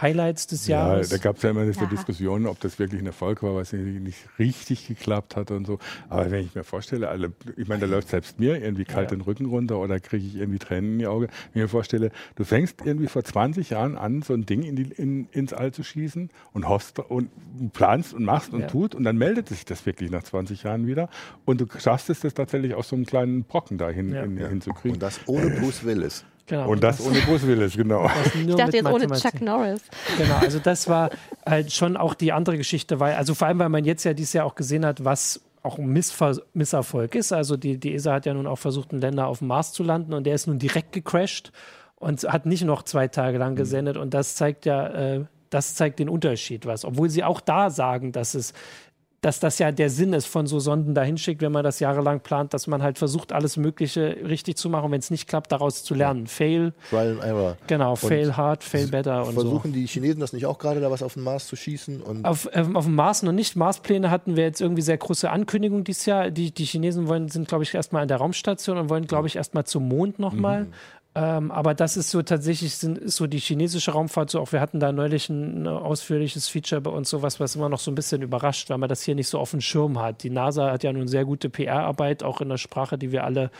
Highlights 0.00 0.48
des 0.48 0.66
Jahres. 0.66 1.10
Ja, 1.10 1.18
da 1.18 1.22
gab 1.22 1.36
es 1.36 1.42
ja 1.42 1.50
immer 1.50 1.64
diese 1.64 1.82
ja. 1.82 1.86
Diskussion, 1.86 2.46
ob 2.46 2.58
das 2.58 2.80
wirklich 2.80 3.00
ein 3.00 3.06
Erfolg 3.06 3.44
war, 3.44 3.54
weil 3.54 3.62
es 3.62 3.72
nicht 3.72 4.18
richtig 4.40 4.88
geklappt 4.88 5.36
hat 5.36 5.52
und 5.52 5.66
so. 5.66 5.78
Aber 6.08 6.30
wenn 6.32 6.44
ich 6.44 6.54
mir 6.54 6.64
vorstelle, 6.64 7.08
alle, 7.08 7.32
ich 7.56 7.68
meine, 7.68 7.82
da 7.82 7.86
läuft 7.86 8.08
selbst 8.08 8.40
mir 8.40 8.60
irgendwie 8.60 8.84
kalt 8.84 9.12
ja. 9.12 9.16
den 9.16 9.20
Rücken 9.20 9.46
runter 9.46 9.78
oder 9.78 10.00
kriege 10.00 10.26
ich 10.26 10.34
irgendwie 10.34 10.58
Tränen 10.58 10.94
in 10.94 10.98
die 10.98 11.06
Augen. 11.06 11.26
Wenn 11.26 11.62
ich 11.62 11.62
mir 11.62 11.68
vorstelle, 11.68 12.10
du 12.34 12.44
fängst 12.44 12.80
irgendwie 12.84 13.06
vor 13.06 13.22
20 13.22 13.70
Jahren 13.70 13.96
an, 13.96 14.22
so 14.22 14.34
ein 14.34 14.46
Ding 14.46 14.64
in 14.64 14.74
die, 14.74 14.82
in, 14.82 15.28
ins 15.30 15.52
All 15.52 15.72
zu 15.72 15.84
schießen 15.84 16.28
und 16.52 16.68
hoffst 16.68 16.98
und 16.98 17.30
planst 17.72 18.14
und 18.14 18.24
machst 18.24 18.52
und 18.52 18.62
ja. 18.62 18.66
tut 18.66 18.96
und 18.96 19.04
dann 19.04 19.16
meldet 19.16 19.48
sich 19.48 19.64
das 19.64 19.86
wirklich 19.86 20.10
nach 20.10 20.24
20 20.24 20.64
Jahren 20.64 20.88
wieder 20.88 21.08
und 21.44 21.60
du 21.60 21.66
schaffst 21.78 22.10
es, 22.10 22.18
das 22.20 22.34
tatsächlich 22.34 22.74
aus 22.74 22.88
so 22.88 22.96
einem 22.96 23.06
kleinen 23.06 23.44
Brocken 23.44 23.78
dahin 23.78 24.12
in, 24.12 24.38
hinzukriegen. 24.38 24.96
Und 24.96 25.02
das 25.02 25.20
ohne 25.26 25.50
Bruce 25.50 25.84
Willis. 25.84 26.24
Genau. 26.46 26.68
Und 26.68 26.82
das, 26.82 26.98
das 26.98 27.06
ohne 27.06 27.20
Bruce 27.20 27.46
Willis, 27.46 27.74
genau. 27.74 28.10
Ich 28.34 28.54
dachte 28.54 28.76
jetzt 28.76 28.86
ohne 28.86 29.06
Chuck 29.18 29.40
Norris. 29.40 29.80
Genau, 30.18 30.36
also 30.36 30.58
das 30.58 30.88
war 30.88 31.10
halt 31.46 31.72
schon 31.72 31.96
auch 31.96 32.14
die 32.14 32.32
andere 32.32 32.58
Geschichte, 32.58 33.00
weil, 33.00 33.14
also 33.14 33.34
vor 33.34 33.48
allem, 33.48 33.58
weil 33.58 33.70
man 33.70 33.84
jetzt 33.84 34.04
ja 34.04 34.12
dieses 34.12 34.34
Jahr 34.34 34.44
auch 34.44 34.54
gesehen 34.54 34.84
hat, 34.84 35.04
was 35.04 35.40
auch 35.62 35.78
ein 35.78 35.86
Missver 35.86 36.36
Misserfolg 36.52 37.14
ist. 37.14 37.32
Also 37.32 37.56
die, 37.56 37.78
die 37.78 37.94
ESA 37.94 38.12
hat 38.12 38.26
ja 38.26 38.34
nun 38.34 38.46
auch 38.46 38.58
versucht, 38.58 38.92
einen 38.92 39.00
Länder 39.00 39.26
auf 39.26 39.38
dem 39.38 39.48
Mars 39.48 39.72
zu 39.72 39.82
landen 39.82 40.12
und 40.12 40.24
der 40.24 40.34
ist 40.34 40.46
nun 40.46 40.58
direkt 40.58 40.92
gecrashed 40.92 41.52
und 41.96 42.22
hat 42.24 42.44
nicht 42.44 42.64
noch 42.64 42.82
zwei 42.82 43.08
Tage 43.08 43.38
lang 43.38 43.52
mhm. 43.52 43.56
gesendet. 43.56 43.96
Und 43.96 44.12
das 44.12 44.34
zeigt 44.34 44.66
ja, 44.66 44.88
äh, 44.88 45.24
das 45.48 45.74
zeigt 45.74 45.98
den 45.98 46.10
Unterschied 46.10 46.66
was. 46.66 46.84
Obwohl 46.84 47.08
sie 47.08 47.24
auch 47.24 47.40
da 47.40 47.70
sagen, 47.70 48.12
dass 48.12 48.34
es 48.34 48.52
dass 49.24 49.40
das 49.40 49.58
ja 49.58 49.72
der 49.72 49.88
Sinn 49.88 50.12
ist 50.12 50.26
von 50.26 50.46
so 50.46 50.60
Sonden 50.60 50.94
dahin 50.94 51.16
schickt, 51.16 51.40
wenn 51.40 51.52
man 51.52 51.64
das 51.64 51.80
jahrelang 51.80 52.20
plant, 52.20 52.52
dass 52.52 52.66
man 52.66 52.82
halt 52.82 52.98
versucht, 52.98 53.32
alles 53.32 53.56
Mögliche 53.56 54.18
richtig 54.22 54.58
zu 54.58 54.68
machen, 54.68 54.92
wenn 54.92 54.98
es 54.98 55.10
nicht 55.10 55.26
klappt, 55.26 55.50
daraus 55.50 55.82
zu 55.82 55.94
lernen. 55.94 56.26
Fail. 56.26 56.74
Trial 56.90 57.12
and 57.12 57.24
Error. 57.24 57.56
Genau, 57.66 57.92
und 57.92 57.96
fail 57.96 58.36
hard, 58.36 58.62
fail 58.62 58.88
better 58.88 59.26
und 59.26 59.32
Versuchen 59.32 59.72
so. 59.72 59.78
die 59.78 59.86
Chinesen 59.86 60.20
das 60.20 60.34
nicht 60.34 60.44
auch 60.44 60.58
gerade, 60.58 60.80
da 60.80 60.90
was 60.90 61.02
auf 61.02 61.14
den 61.14 61.22
Mars 61.22 61.46
zu 61.46 61.56
schießen? 61.56 62.02
Und 62.02 62.26
auf, 62.26 62.50
ähm, 62.52 62.76
auf 62.76 62.84
dem 62.84 62.96
Mars 62.96 63.22
noch 63.22 63.32
nicht. 63.32 63.56
Marspläne 63.56 64.10
hatten 64.10 64.36
wir 64.36 64.44
jetzt 64.44 64.60
irgendwie 64.60 64.82
sehr 64.82 64.98
große 64.98 65.30
Ankündigungen 65.30 65.84
dieses 65.84 66.04
Jahr. 66.04 66.30
Die, 66.30 66.50
die 66.52 66.64
Chinesen 66.66 67.08
wollen, 67.08 67.28
sind, 67.28 67.48
glaube 67.48 67.64
ich, 67.64 67.74
erstmal 67.74 68.02
in 68.02 68.08
der 68.08 68.18
Raumstation 68.18 68.76
und 68.76 68.90
wollen, 68.90 69.06
glaube 69.06 69.26
ich, 69.28 69.36
erstmal 69.36 69.64
zum 69.64 69.88
Mond 69.88 70.18
nochmal. 70.18 70.64
Mhm. 70.64 70.72
Ähm, 71.16 71.52
aber 71.52 71.74
das 71.74 71.96
ist 71.96 72.10
so 72.10 72.22
tatsächlich 72.22 72.74
sind, 72.74 72.98
ist 72.98 73.16
so 73.16 73.28
die 73.28 73.38
chinesische 73.38 73.92
Raumfahrt 73.92 74.30
so. 74.30 74.40
Auch 74.40 74.50
wir 74.50 74.60
hatten 74.60 74.80
da 74.80 74.90
neulich 74.90 75.28
ein, 75.28 75.66
ausführliches 75.66 76.48
Feature 76.48 76.80
bei 76.80 76.90
uns, 76.90 77.08
sowas, 77.08 77.38
was 77.38 77.54
immer 77.54 77.68
noch 77.68 77.78
so 77.78 77.92
ein 77.92 77.94
bisschen 77.94 78.22
überrascht, 78.22 78.68
weil 78.68 78.78
man 78.78 78.88
das 78.88 79.02
hier 79.02 79.14
nicht 79.14 79.28
so 79.28 79.38
auf 79.38 79.52
dem 79.52 79.60
Schirm 79.60 80.00
hat. 80.00 80.24
Die 80.24 80.30
NASA 80.30 80.72
hat 80.72 80.82
ja 80.82 80.92
nun 80.92 81.06
sehr 81.06 81.24
gute 81.24 81.50
PR-Arbeit, 81.50 82.24
auch 82.24 82.40
in 82.40 82.48
der 82.48 82.58
Sprache, 82.58 82.98
die 82.98 83.12
wir 83.12 83.24
alle 83.24 83.50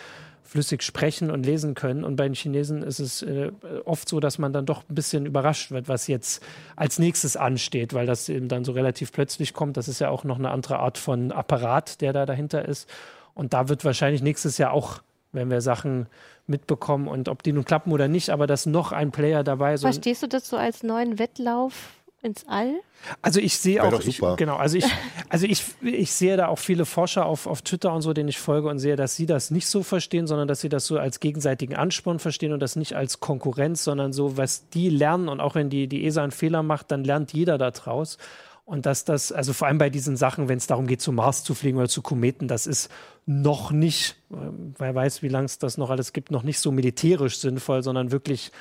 flüssig 0.42 0.82
sprechen 0.82 1.30
und 1.30 1.46
lesen 1.46 1.74
können. 1.74 2.04
Und 2.04 2.16
bei 2.16 2.24
den 2.24 2.34
Chinesen 2.34 2.82
ist 2.82 2.98
es 2.98 3.22
äh, 3.22 3.52
oft 3.84 4.08
so, 4.08 4.20
dass 4.20 4.38
man 4.38 4.52
dann 4.52 4.66
doch 4.66 4.82
ein 4.88 4.94
bisschen 4.94 5.24
überrascht 5.24 5.70
wird, 5.70 5.88
was 5.88 6.06
jetzt 6.08 6.42
als 6.76 6.98
nächstes 6.98 7.36
ansteht, 7.36 7.94
weil 7.94 8.06
das 8.06 8.28
eben 8.28 8.48
dann 8.48 8.64
so 8.64 8.72
relativ 8.72 9.12
plötzlich 9.12 9.54
kommt. 9.54 9.76
Das 9.76 9.88
ist 9.88 10.00
ja 10.00 10.10
auch 10.10 10.24
noch 10.24 10.38
eine 10.38 10.50
andere 10.50 10.80
Art 10.80 10.98
von 10.98 11.30
Apparat, 11.32 12.00
der 12.00 12.12
da 12.12 12.26
dahinter 12.26 12.66
ist. 12.66 12.88
Und 13.34 13.52
da 13.52 13.68
wird 13.68 13.84
wahrscheinlich 13.84 14.22
nächstes 14.22 14.58
Jahr 14.58 14.72
auch, 14.72 15.02
wenn 15.34 15.50
wir 15.50 15.60
Sachen 15.60 16.06
mitbekommen 16.46 17.08
und 17.08 17.28
ob 17.28 17.42
die 17.42 17.52
nun 17.52 17.64
klappen 17.64 17.92
oder 17.92 18.08
nicht, 18.08 18.30
aber 18.30 18.46
dass 18.46 18.66
noch 18.66 18.92
ein 18.92 19.10
Player 19.10 19.44
dabei 19.44 19.74
ist. 19.74 19.82
Verstehst 19.82 20.22
du 20.22 20.28
das 20.28 20.48
so 20.48 20.56
als 20.56 20.82
neuen 20.82 21.18
Wettlauf 21.18 21.90
ins 22.24 22.46
All? 22.48 22.80
Also 23.20 23.38
ich 23.38 23.58
sehe 23.58 23.82
auch, 23.82 24.00
ich, 24.00 24.20
genau, 24.36 24.56
also 24.56 24.78
ich, 24.78 24.86
also 25.28 25.46
ich, 25.46 25.62
ich 25.82 26.12
sehe 26.12 26.36
da 26.36 26.48
auch 26.48 26.58
viele 26.58 26.86
Forscher 26.86 27.26
auf, 27.26 27.46
auf 27.46 27.62
Twitter 27.62 27.92
und 27.92 28.02
so, 28.02 28.12
denen 28.12 28.28
ich 28.28 28.38
folge 28.38 28.68
und 28.68 28.78
sehe, 28.78 28.96
dass 28.96 29.14
sie 29.14 29.26
das 29.26 29.50
nicht 29.50 29.66
so 29.66 29.82
verstehen, 29.82 30.26
sondern 30.26 30.48
dass 30.48 30.60
sie 30.60 30.70
das 30.70 30.86
so 30.86 30.98
als 30.98 31.20
gegenseitigen 31.20 31.76
Ansporn 31.76 32.18
verstehen 32.18 32.52
und 32.52 32.60
das 32.60 32.76
nicht 32.76 32.94
als 32.94 33.20
Konkurrenz, 33.20 33.84
sondern 33.84 34.12
so, 34.12 34.36
was 34.36 34.68
die 34.70 34.88
lernen 34.88 35.28
und 35.28 35.40
auch 35.40 35.54
wenn 35.54 35.68
die, 35.68 35.86
die 35.86 36.06
ESA 36.06 36.22
einen 36.22 36.32
Fehler 36.32 36.62
macht, 36.62 36.90
dann 36.90 37.04
lernt 37.04 37.32
jeder 37.32 37.58
da 37.58 37.70
draus. 37.70 38.16
Und 38.64 38.86
dass 38.86 39.04
das, 39.04 39.30
also 39.30 39.52
vor 39.52 39.68
allem 39.68 39.76
bei 39.76 39.90
diesen 39.90 40.16
Sachen, 40.16 40.48
wenn 40.48 40.56
es 40.56 40.66
darum 40.66 40.86
geht, 40.86 41.02
zum 41.02 41.16
Mars 41.16 41.44
zu 41.44 41.54
fliegen 41.54 41.76
oder 41.76 41.88
zu 41.88 42.00
Kometen, 42.00 42.48
das 42.48 42.66
ist 42.66 42.90
noch 43.26 43.70
nicht, 43.72 44.16
äh, 44.30 44.36
wer 44.78 44.94
weiß, 44.94 45.22
wie 45.22 45.28
lange 45.28 45.46
es 45.46 45.58
das 45.58 45.76
noch 45.76 45.90
alles 45.90 46.12
gibt, 46.12 46.30
noch 46.30 46.42
nicht 46.42 46.58
so 46.58 46.72
militärisch 46.72 47.38
sinnvoll, 47.38 47.82
sondern 47.82 48.10
wirklich 48.10 48.52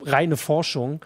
reine 0.00 0.36
Forschung. 0.36 1.04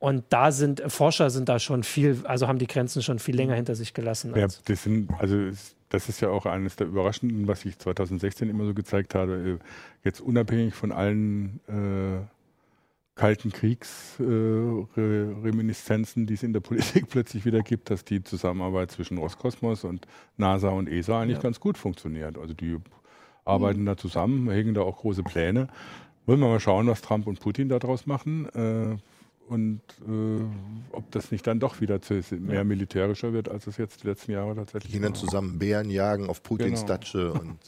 Und 0.00 0.24
da 0.30 0.50
sind 0.50 0.82
Forscher 0.88 1.30
sind 1.30 1.48
da 1.48 1.58
schon 1.58 1.82
viel, 1.82 2.20
also 2.24 2.48
haben 2.48 2.58
die 2.58 2.66
Grenzen 2.66 3.02
schon 3.02 3.20
viel 3.20 3.36
länger 3.36 3.54
hinter 3.54 3.74
sich 3.74 3.94
gelassen. 3.94 4.34
Ja, 4.36 4.48
das 4.64 4.82
sind, 4.82 5.10
also 5.18 5.50
das 5.88 6.08
ist 6.08 6.20
ja 6.20 6.28
auch 6.28 6.46
eines 6.46 6.76
der 6.76 6.88
Überraschenden, 6.88 7.46
was 7.46 7.64
ich 7.64 7.78
2016 7.78 8.50
immer 8.50 8.66
so 8.66 8.74
gezeigt 8.74 9.14
habe. 9.14 9.60
Jetzt 10.02 10.20
unabhängig 10.20 10.74
von 10.74 10.90
allen 10.90 11.60
äh, 11.68 12.26
Kalten 13.14 13.52
Kriegsreminiszenzen, 13.52 16.24
äh, 16.24 16.26
die 16.26 16.34
es 16.34 16.42
in 16.42 16.52
der 16.52 16.58
Politik 16.60 17.08
plötzlich 17.10 17.44
wieder 17.44 17.60
gibt, 17.60 17.90
dass 17.90 18.04
die 18.04 18.24
Zusammenarbeit 18.24 18.90
zwischen 18.90 19.18
Roskosmos 19.18 19.84
und 19.84 20.08
NASA 20.36 20.70
und 20.70 20.88
ESA 20.88 21.20
eigentlich 21.20 21.36
ja. 21.36 21.42
ganz 21.42 21.60
gut 21.60 21.78
funktioniert. 21.78 22.36
Also 22.38 22.54
die 22.54 22.78
arbeiten 23.44 23.82
mhm. 23.82 23.86
da 23.86 23.96
zusammen, 23.96 24.50
hegen 24.50 24.74
da 24.74 24.80
auch 24.82 24.96
große 24.98 25.22
Pläne. 25.22 25.68
Wollen 26.26 26.40
wir 26.40 26.48
mal 26.48 26.58
schauen, 26.58 26.88
was 26.88 27.02
Trump 27.02 27.28
und 27.28 27.38
Putin 27.38 27.68
daraus 27.68 28.06
machen. 28.06 28.48
Äh, 28.54 28.96
und 29.46 29.82
äh, 30.08 30.40
ob 30.92 31.10
das 31.10 31.30
nicht 31.30 31.46
dann 31.46 31.60
doch 31.60 31.82
wieder 31.82 32.00
zu, 32.00 32.22
mehr 32.30 32.56
ja. 32.56 32.64
militärischer 32.64 33.34
wird, 33.34 33.50
als 33.50 33.66
es 33.66 33.76
jetzt 33.76 34.02
die 34.02 34.06
letzten 34.06 34.32
Jahre 34.32 34.54
tatsächlich 34.54 34.92
Gehen 34.92 35.02
dann 35.02 35.14
zusammen 35.14 35.58
Bären 35.58 35.90
jagen 35.90 36.30
auf 36.30 36.42
Putins 36.42 36.80
genau. 36.80 36.94
Datsche 36.94 37.30
und 37.32 37.58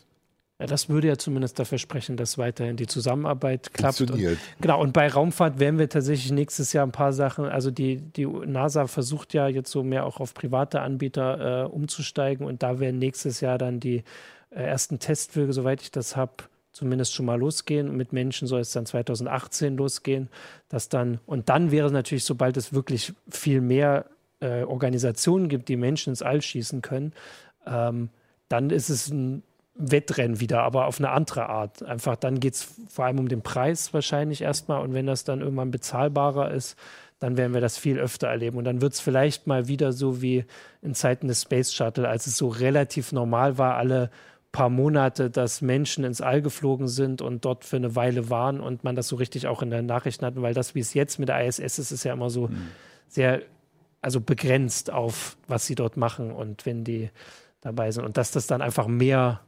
ja, 0.58 0.66
das 0.66 0.88
würde 0.88 1.08
ja 1.08 1.18
zumindest 1.18 1.58
dafür 1.58 1.78
sprechen, 1.78 2.16
dass 2.16 2.38
weiterhin 2.38 2.76
die 2.76 2.86
Zusammenarbeit 2.86 3.74
klappt. 3.74 4.00
Und, 4.00 4.38
genau, 4.60 4.80
und 4.80 4.92
bei 4.92 5.08
Raumfahrt 5.08 5.58
werden 5.58 5.78
wir 5.78 5.88
tatsächlich 5.88 6.32
nächstes 6.32 6.72
Jahr 6.72 6.86
ein 6.86 6.92
paar 6.92 7.12
Sachen, 7.12 7.44
also 7.44 7.70
die, 7.70 7.96
die 7.96 8.26
NASA 8.26 8.86
versucht 8.86 9.34
ja 9.34 9.48
jetzt 9.48 9.70
so 9.70 9.82
mehr 9.82 10.06
auch 10.06 10.18
auf 10.18 10.32
private 10.32 10.80
Anbieter 10.80 11.64
äh, 11.64 11.66
umzusteigen 11.66 12.46
und 12.46 12.62
da 12.62 12.80
werden 12.80 12.98
nächstes 12.98 13.40
Jahr 13.40 13.58
dann 13.58 13.80
die 13.80 14.02
äh, 14.50 14.62
ersten 14.62 14.98
Testflüge, 14.98 15.52
soweit 15.52 15.82
ich 15.82 15.90
das 15.90 16.16
habe, 16.16 16.44
zumindest 16.72 17.14
schon 17.14 17.26
mal 17.26 17.38
losgehen. 17.38 17.96
Mit 17.96 18.12
Menschen 18.12 18.46
soll 18.46 18.60
es 18.60 18.72
dann 18.72 18.86
2018 18.86 19.76
losgehen. 19.76 20.28
Dass 20.68 20.88
dann, 20.88 21.20
und 21.26 21.48
dann 21.48 21.70
wäre 21.70 21.86
es 21.86 21.92
natürlich, 21.92 22.24
sobald 22.24 22.56
es 22.56 22.72
wirklich 22.72 23.14
viel 23.30 23.62
mehr 23.62 24.06
äh, 24.40 24.62
Organisationen 24.62 25.48
gibt, 25.48 25.68
die 25.68 25.76
Menschen 25.76 26.10
ins 26.10 26.22
All 26.22 26.42
schießen 26.42 26.82
können, 26.82 27.12
ähm, 27.66 28.10
dann 28.48 28.70
ist 28.70 28.90
es 28.90 29.08
ein 29.08 29.42
Wettrennen 29.78 30.40
wieder, 30.40 30.62
aber 30.62 30.86
auf 30.86 30.98
eine 30.98 31.10
andere 31.10 31.48
Art. 31.48 31.82
Einfach 31.82 32.16
dann 32.16 32.40
geht 32.40 32.54
es 32.54 32.74
vor 32.88 33.04
allem 33.04 33.18
um 33.18 33.28
den 33.28 33.42
Preis 33.42 33.92
wahrscheinlich 33.92 34.42
erstmal 34.42 34.80
und 34.82 34.94
wenn 34.94 35.06
das 35.06 35.24
dann 35.24 35.40
irgendwann 35.40 35.70
bezahlbarer 35.70 36.50
ist, 36.50 36.76
dann 37.18 37.36
werden 37.36 37.54
wir 37.54 37.60
das 37.60 37.78
viel 37.78 37.98
öfter 37.98 38.28
erleben. 38.28 38.58
Und 38.58 38.64
dann 38.64 38.80
wird 38.80 38.92
es 38.92 39.00
vielleicht 39.00 39.46
mal 39.46 39.68
wieder 39.68 39.92
so 39.92 40.20
wie 40.20 40.44
in 40.82 40.94
Zeiten 40.94 41.28
des 41.28 41.42
Space 41.42 41.72
Shuttle, 41.72 42.08
als 42.08 42.26
es 42.26 42.36
so 42.36 42.48
relativ 42.48 43.12
normal 43.12 43.58
war, 43.58 43.76
alle 43.76 44.10
paar 44.52 44.68
Monate, 44.70 45.30
dass 45.30 45.60
Menschen 45.60 46.04
ins 46.04 46.20
All 46.20 46.40
geflogen 46.40 46.88
sind 46.88 47.20
und 47.20 47.44
dort 47.44 47.64
für 47.64 47.76
eine 47.76 47.94
Weile 47.94 48.30
waren 48.30 48.60
und 48.60 48.84
man 48.84 48.96
das 48.96 49.08
so 49.08 49.16
richtig 49.16 49.46
auch 49.46 49.60
in 49.60 49.70
den 49.70 49.84
Nachrichten 49.86 50.24
hatten, 50.24 50.40
weil 50.40 50.54
das, 50.54 50.74
wie 50.74 50.80
es 50.80 50.94
jetzt 50.94 51.18
mit 51.18 51.28
der 51.28 51.46
ISS 51.46 51.78
ist, 51.78 51.90
ist 51.90 52.04
ja 52.04 52.14
immer 52.14 52.30
so 52.30 52.48
mhm. 52.48 52.68
sehr, 53.08 53.42
also 54.00 54.20
begrenzt 54.20 54.90
auf, 54.90 55.36
was 55.46 55.66
sie 55.66 55.74
dort 55.74 55.98
machen 55.98 56.30
und 56.30 56.64
wenn 56.64 56.84
die 56.84 57.10
dabei 57.60 57.90
sind. 57.90 58.04
Und 58.04 58.16
dass 58.16 58.30
das 58.30 58.46
dann 58.46 58.62
einfach 58.62 58.86
mehr 58.86 59.40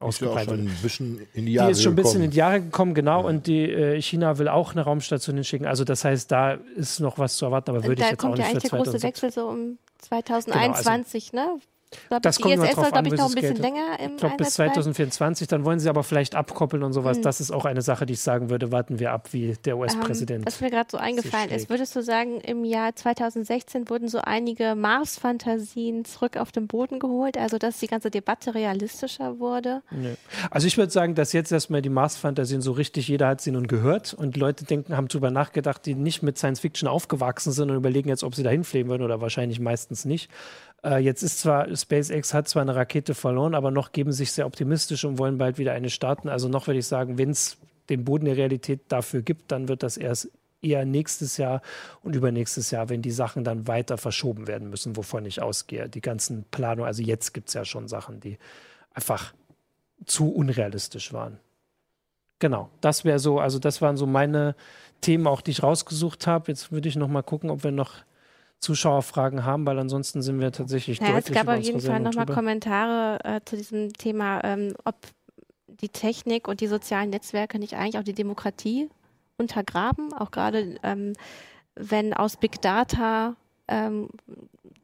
ausgebreitet. 0.00 0.48
Ist 0.48 0.56
ja 0.58 0.64
ein 0.64 0.82
bisschen 0.82 1.26
in 1.34 1.46
die 1.46 1.52
Jahre 1.52 1.68
Die 1.68 1.72
ist 1.72 1.82
schon 1.82 1.92
ein 1.92 1.96
bisschen 1.96 2.22
in 2.22 2.30
die 2.30 2.36
Jahre 2.36 2.60
gekommen, 2.60 2.94
genau. 2.94 3.20
Ja. 3.20 3.28
Und 3.28 3.46
die 3.46 3.70
äh, 3.70 4.00
China 4.00 4.38
will 4.38 4.48
auch 4.48 4.72
eine 4.72 4.82
Raumstation 4.82 5.36
hinschicken. 5.36 5.66
Also 5.66 5.84
das 5.84 6.04
heißt, 6.04 6.30
da 6.32 6.54
ist 6.74 7.00
noch 7.00 7.18
was 7.18 7.36
zu 7.36 7.44
erwarten, 7.44 7.70
aber 7.70 7.84
würde 7.84 8.02
ich 8.02 8.10
jetzt 8.10 8.24
auch 8.24 8.30
nicht 8.30 8.38
Da 8.38 8.44
kommt 8.44 8.54
ja 8.54 8.58
eigentlich 8.58 8.70
der 8.70 8.78
große 8.78 9.02
Wechsel 9.02 9.30
so 9.30 9.46
um 9.48 9.78
2021, 9.98 11.30
genau, 11.30 11.42
also, 11.42 11.56
ne? 11.56 11.62
Glaub, 12.08 12.22
das 12.22 12.38
kommt 12.40 12.54
ISS 12.54 12.74
soll, 12.76 12.90
glaube 12.90 13.08
ich, 13.08 13.14
noch 13.14 13.28
ein 13.28 13.34
bisschen 13.34 13.56
länger 13.56 13.98
im 13.98 14.12
Ich 14.12 14.16
glaube, 14.18 14.36
bis 14.36 14.54
2024, 14.54 15.48
dann 15.48 15.64
wollen 15.64 15.80
sie 15.80 15.88
aber 15.88 16.04
vielleicht 16.04 16.34
abkoppeln 16.34 16.82
und 16.82 16.92
sowas. 16.92 17.18
Mhm. 17.18 17.22
Das 17.22 17.40
ist 17.40 17.50
auch 17.50 17.64
eine 17.64 17.82
Sache, 17.82 18.06
die 18.06 18.12
ich 18.12 18.20
sagen 18.20 18.50
würde, 18.50 18.70
warten 18.70 19.00
wir 19.00 19.12
ab, 19.12 19.32
wie 19.32 19.56
der 19.64 19.76
US-Präsident. 19.76 20.40
Ähm, 20.40 20.46
was 20.46 20.60
mir 20.60 20.70
gerade 20.70 20.88
so 20.90 20.98
eingefallen 20.98 21.50
ist, 21.50 21.68
würdest 21.68 21.96
du 21.96 22.02
sagen, 22.02 22.40
im 22.40 22.64
Jahr 22.64 22.94
2016 22.94 23.88
wurden 23.88 24.08
so 24.08 24.18
einige 24.18 24.74
Mars-Fantasien 24.76 26.04
zurück 26.04 26.36
auf 26.36 26.52
den 26.52 26.68
Boden 26.68 27.00
geholt, 27.00 27.36
also 27.36 27.58
dass 27.58 27.78
die 27.80 27.88
ganze 27.88 28.10
Debatte 28.10 28.54
realistischer 28.54 29.40
wurde? 29.40 29.82
Nee. 29.90 30.14
Also 30.50 30.66
ich 30.66 30.76
würde 30.76 30.92
sagen, 30.92 31.14
dass 31.14 31.32
jetzt 31.32 31.50
erstmal 31.50 31.82
die 31.82 31.88
Mars-Fantasien 31.88 32.60
so 32.60 32.72
richtig, 32.72 33.08
jeder 33.08 33.26
hat 33.28 33.40
sie 33.40 33.50
nun 33.50 33.66
gehört 33.66 34.14
und 34.14 34.36
Leute 34.36 34.64
denken, 34.64 34.96
haben 34.96 35.08
darüber 35.08 35.30
nachgedacht, 35.30 35.84
die 35.86 35.94
nicht 35.94 36.22
mit 36.22 36.38
Science-Fiction 36.38 36.88
aufgewachsen 36.88 37.52
sind 37.52 37.70
und 37.70 37.76
überlegen 37.76 38.08
jetzt, 38.08 38.22
ob 38.22 38.34
sie 38.34 38.44
dahin 38.44 38.62
fliegen 38.62 38.88
würden 38.88 39.02
oder 39.02 39.20
wahrscheinlich 39.20 39.58
meistens 39.58 40.04
nicht. 40.04 40.30
Äh, 40.84 40.98
jetzt 40.98 41.22
ist 41.22 41.40
zwar, 41.40 41.74
SpaceX 41.74 42.32
hat 42.34 42.48
zwar 42.48 42.62
eine 42.62 42.74
Rakete 42.74 43.14
verloren, 43.14 43.54
aber 43.54 43.70
noch 43.70 43.92
geben 43.92 44.12
sich 44.12 44.32
sehr 44.32 44.46
optimistisch 44.46 45.04
und 45.04 45.18
wollen 45.18 45.38
bald 45.38 45.58
wieder 45.58 45.72
eine 45.72 45.90
starten. 45.90 46.28
Also 46.28 46.48
noch 46.48 46.66
würde 46.66 46.80
ich 46.80 46.86
sagen, 46.86 47.18
wenn 47.18 47.30
es 47.30 47.58
den 47.88 48.04
Boden 48.04 48.24
der 48.24 48.36
Realität 48.36 48.80
dafür 48.88 49.22
gibt, 49.22 49.52
dann 49.52 49.68
wird 49.68 49.82
das 49.82 49.96
erst 49.96 50.30
eher 50.62 50.84
nächstes 50.84 51.36
Jahr 51.36 51.62
und 52.02 52.14
übernächstes 52.14 52.70
Jahr, 52.70 52.88
wenn 52.88 53.02
die 53.02 53.10
Sachen 53.10 53.44
dann 53.44 53.66
weiter 53.66 53.98
verschoben 53.98 54.46
werden 54.46 54.70
müssen, 54.70 54.96
wovon 54.96 55.24
ich 55.24 55.42
ausgehe. 55.42 55.88
Die 55.88 56.00
ganzen 56.00 56.44
Planungen, 56.50 56.86
also 56.86 57.02
jetzt 57.02 57.32
gibt 57.32 57.48
es 57.48 57.54
ja 57.54 57.64
schon 57.64 57.88
Sachen, 57.88 58.20
die 58.20 58.38
einfach 58.92 59.32
zu 60.06 60.30
unrealistisch 60.30 61.12
waren. 61.12 61.38
Genau, 62.38 62.70
das 62.80 63.04
wäre 63.04 63.18
so, 63.18 63.38
also 63.38 63.58
das 63.58 63.82
waren 63.82 63.96
so 63.96 64.06
meine 64.06 64.54
Themen 65.00 65.26
auch, 65.26 65.40
die 65.40 65.50
ich 65.50 65.62
rausgesucht 65.62 66.26
habe. 66.26 66.50
Jetzt 66.50 66.72
würde 66.72 66.88
ich 66.88 66.96
noch 66.96 67.08
mal 67.08 67.22
gucken, 67.22 67.50
ob 67.50 67.64
wir 67.64 67.70
noch 67.70 67.96
Zuschauerfragen 68.60 69.44
haben, 69.44 69.66
weil 69.66 69.78
ansonsten 69.78 70.22
sind 70.22 70.38
wir 70.38 70.52
tatsächlich 70.52 71.00
naja, 71.00 71.14
deutlich 71.14 71.36
Es 71.36 71.44
gab 71.44 71.56
auf 71.56 71.62
jeden 71.62 71.80
Fall 71.80 72.00
nochmal 72.00 72.26
Kommentare 72.26 73.18
äh, 73.24 73.40
zu 73.44 73.56
diesem 73.56 73.92
Thema, 73.94 74.44
ähm, 74.44 74.74
ob 74.84 74.96
die 75.66 75.88
Technik 75.88 76.46
und 76.46 76.60
die 76.60 76.66
sozialen 76.66 77.10
Netzwerke 77.10 77.58
nicht 77.58 77.74
eigentlich 77.74 77.98
auch 77.98 78.04
die 78.04 78.12
Demokratie 78.12 78.90
untergraben, 79.38 80.12
auch 80.12 80.30
gerade 80.30 80.76
ähm, 80.82 81.14
wenn 81.74 82.12
aus 82.12 82.36
Big 82.36 82.60
Data 82.60 83.36
ähm, 83.68 84.08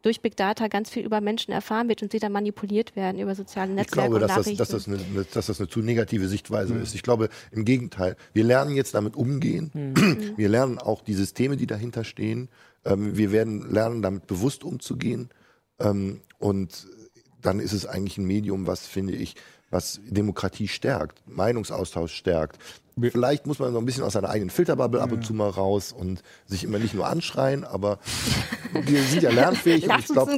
durch 0.03 0.20
Big 0.20 0.37
Data 0.37 0.68
ganz 0.68 0.89
viel 0.89 1.05
über 1.05 1.20
Menschen 1.20 1.53
erfahren 1.53 1.89
wird 1.89 2.03
und 2.03 2.12
sie 2.12 2.20
dann 2.20 2.33
manipuliert 2.33 2.95
werden 2.95 3.20
über 3.20 3.35
soziale 3.35 3.72
Netzwerke. 3.72 4.14
Ich 4.14 4.18
glaube, 4.18 4.27
dass, 4.27 4.47
das, 4.47 4.57
dass, 4.57 4.68
das 4.68 4.87
eine, 4.87 4.99
dass 5.33 5.47
das 5.47 5.61
eine 5.61 5.68
zu 5.68 5.81
negative 5.81 6.29
Sichtweise 6.29 6.74
mhm. 6.74 6.83
ist. 6.83 6.95
Ich 6.95 7.03
glaube 7.03 7.29
im 7.51 7.64
Gegenteil. 7.64 8.16
Wir 8.33 8.45
lernen 8.45 8.77
jetzt 8.77 8.95
damit 8.95 9.16
umgehen. 9.16 9.70
Mhm. 9.74 10.35
Wir 10.37 10.49
lernen 10.49 10.79
auch 10.79 11.03
die 11.03 11.14
Systeme, 11.14 11.57
die 11.57 11.66
dahinter 11.66 12.05
stehen. 12.05 12.49
Ähm, 12.87 13.16
wir 13.16 13.32
werden 13.32 13.70
lernen, 13.70 14.03
damit 14.03 14.26
bewusst 14.26 14.64
umzugehen. 14.64 15.28
Ähm, 15.78 16.20
und 16.39 16.87
dann 17.43 17.61
ist 17.61 17.72
es 17.72 17.87
eigentlich 17.87 18.18
ein 18.18 18.26
Medium, 18.26 18.66
was, 18.66 18.87
finde 18.87 19.14
ich, 19.14 19.37
was 19.70 20.01
Demokratie 20.07 20.68
stärkt, 20.68 21.22
Meinungsaustausch 21.26 22.14
stärkt. 22.14 22.59
Vielleicht 22.99 23.47
muss 23.47 23.59
man 23.59 23.75
so 23.75 23.79
ein 23.79 23.85
bisschen 23.85 24.05
aus 24.05 24.15
seiner 24.15 24.31
eigenen 24.31 24.49
Filterbubble 24.49 25.03
ab 25.03 25.13
und 25.13 25.23
zu 25.23 25.35
mal 25.35 25.51
raus 25.51 25.93
und 25.93 26.23
sich 26.47 26.65
immer 26.65 26.79
nicht 26.79 26.95
nur 26.95 27.07
anschreien, 27.07 27.63
aber 27.63 27.99
wir 28.73 29.03
sind 29.03 29.23
ja 29.23 29.31
lernfähig 29.31 29.85
Lass 29.85 29.97
und 29.97 30.01
ich 30.05 30.13
glaube, 30.15 30.37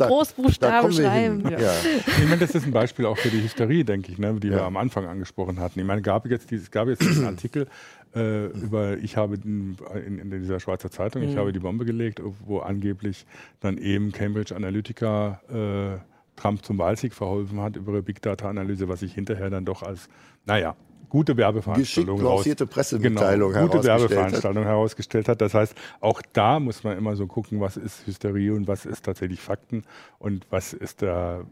da, 0.59 0.69
da 0.69 0.81
kommen 0.81 0.99
wir 0.99 1.11
hin. 1.13 1.49
Ja. 1.49 1.61
Ja. 1.61 1.73
Ich 2.05 2.25
meine, 2.25 2.39
das 2.39 2.57
ist 2.57 2.67
ein 2.67 2.73
Beispiel 2.73 3.07
auch 3.07 3.17
für 3.17 3.29
die 3.29 3.41
Hysterie, 3.41 3.85
denke 3.85 4.11
ich, 4.11 4.19
ne, 4.19 4.35
die 4.41 4.49
ja. 4.49 4.57
wir 4.57 4.63
am 4.65 4.77
Anfang 4.77 5.07
angesprochen 5.07 5.61
hatten. 5.61 5.79
Ich 5.79 5.87
meine, 5.87 6.03
gab 6.03 6.27
jetzt, 6.27 6.51
es 6.51 6.73
gab 6.73 6.89
jetzt 6.89 7.03
einen 7.03 7.27
Artikel 7.27 7.69
äh, 8.17 8.47
über, 8.47 8.99
ich 8.99 9.17
habe 9.17 9.37
in, 9.37 9.77
in, 10.05 10.31
dieser 10.33 10.59
Schweizer 10.59 10.91
Zeitung, 10.91 11.23
mhm. 11.23 11.29
ich 11.29 11.37
habe 11.37 11.53
die 11.53 11.61
Bombe 11.61 11.85
gelegt, 11.85 12.21
wo 12.45 12.59
angeblich 12.59 13.25
dann 13.61 13.79
eben 13.79 14.11
Cambridge 14.11 14.57
Analytica 14.57 15.41
äh, 15.49 15.99
Trump 16.35 16.65
zum 16.65 16.79
Wahlsieg 16.79 17.15
verholfen 17.15 17.61
hat 17.61 17.77
über 17.77 18.03
Big 18.03 18.21
Data 18.21 18.49
Analyse, 18.49 18.89
was 18.89 18.99
sich 18.99 19.15
hinterher 19.15 19.49
dann 19.49 19.65
doch 19.65 19.85
als, 19.85 20.09
naja, 20.45 20.75
gute 21.09 21.37
Werbeveranstaltung 21.37 22.21
raus, 22.21 22.47
Pressemitteilung 22.71 23.53
genau, 23.53 23.67
gute 23.67 23.85
Werbeveranstaltung 23.85 24.65
hat. 24.65 24.71
herausgestellt 24.71 25.29
hat. 25.29 25.41
Das 25.41 25.55
heißt, 25.55 25.75
auch 26.01 26.23
da 26.33 26.61
muss 26.61 26.85
man 26.85 26.97
immer 26.97 27.17
so 27.17 27.27
gucken, 27.27 27.61
was 27.61 27.77
ist 27.77 28.07
Hysterie 28.07 28.51
und 28.51 28.69
was 28.69 28.87
ist 28.87 29.05
tatsächlich 29.05 29.41
Fakten 29.41 29.85
und 30.19 30.47
was 30.51 30.73
ist 30.73 31.03
da 31.03 31.45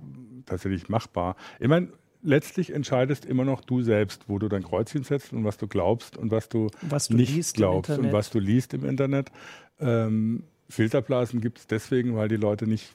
tatsächlich 0.47 0.89
machbar. 0.89 1.37
Ich 1.59 1.69
meine, 1.69 1.89
letztlich 2.23 2.73
entscheidest 2.73 3.25
immer 3.25 3.45
noch 3.45 3.63
du 3.63 3.83
selbst, 3.83 4.29
wo 4.29 4.39
du 4.39 4.49
dein 4.49 4.63
Kreuzchen 4.63 5.05
setzt 5.05 5.33
und 5.33 5.45
was 5.45 5.57
du 5.57 5.67
glaubst 5.67 6.17
und 6.17 6.31
was 6.31 6.49
du, 6.49 6.69
was 6.83 7.09
du 7.09 7.17
nicht 7.17 7.55
glaubst 7.55 7.99
und 7.99 8.13
was 8.13 8.31
du 8.31 8.39
liest 8.39 8.75
im 8.75 8.85
Internet. 8.85 9.31
Ähm, 9.81 10.45
Filterblasen 10.69 11.41
gibt 11.41 11.59
es 11.59 11.67
deswegen, 11.67 12.17
weil 12.17 12.29
die 12.29 12.37
Leute 12.37 12.67
nicht 12.67 12.95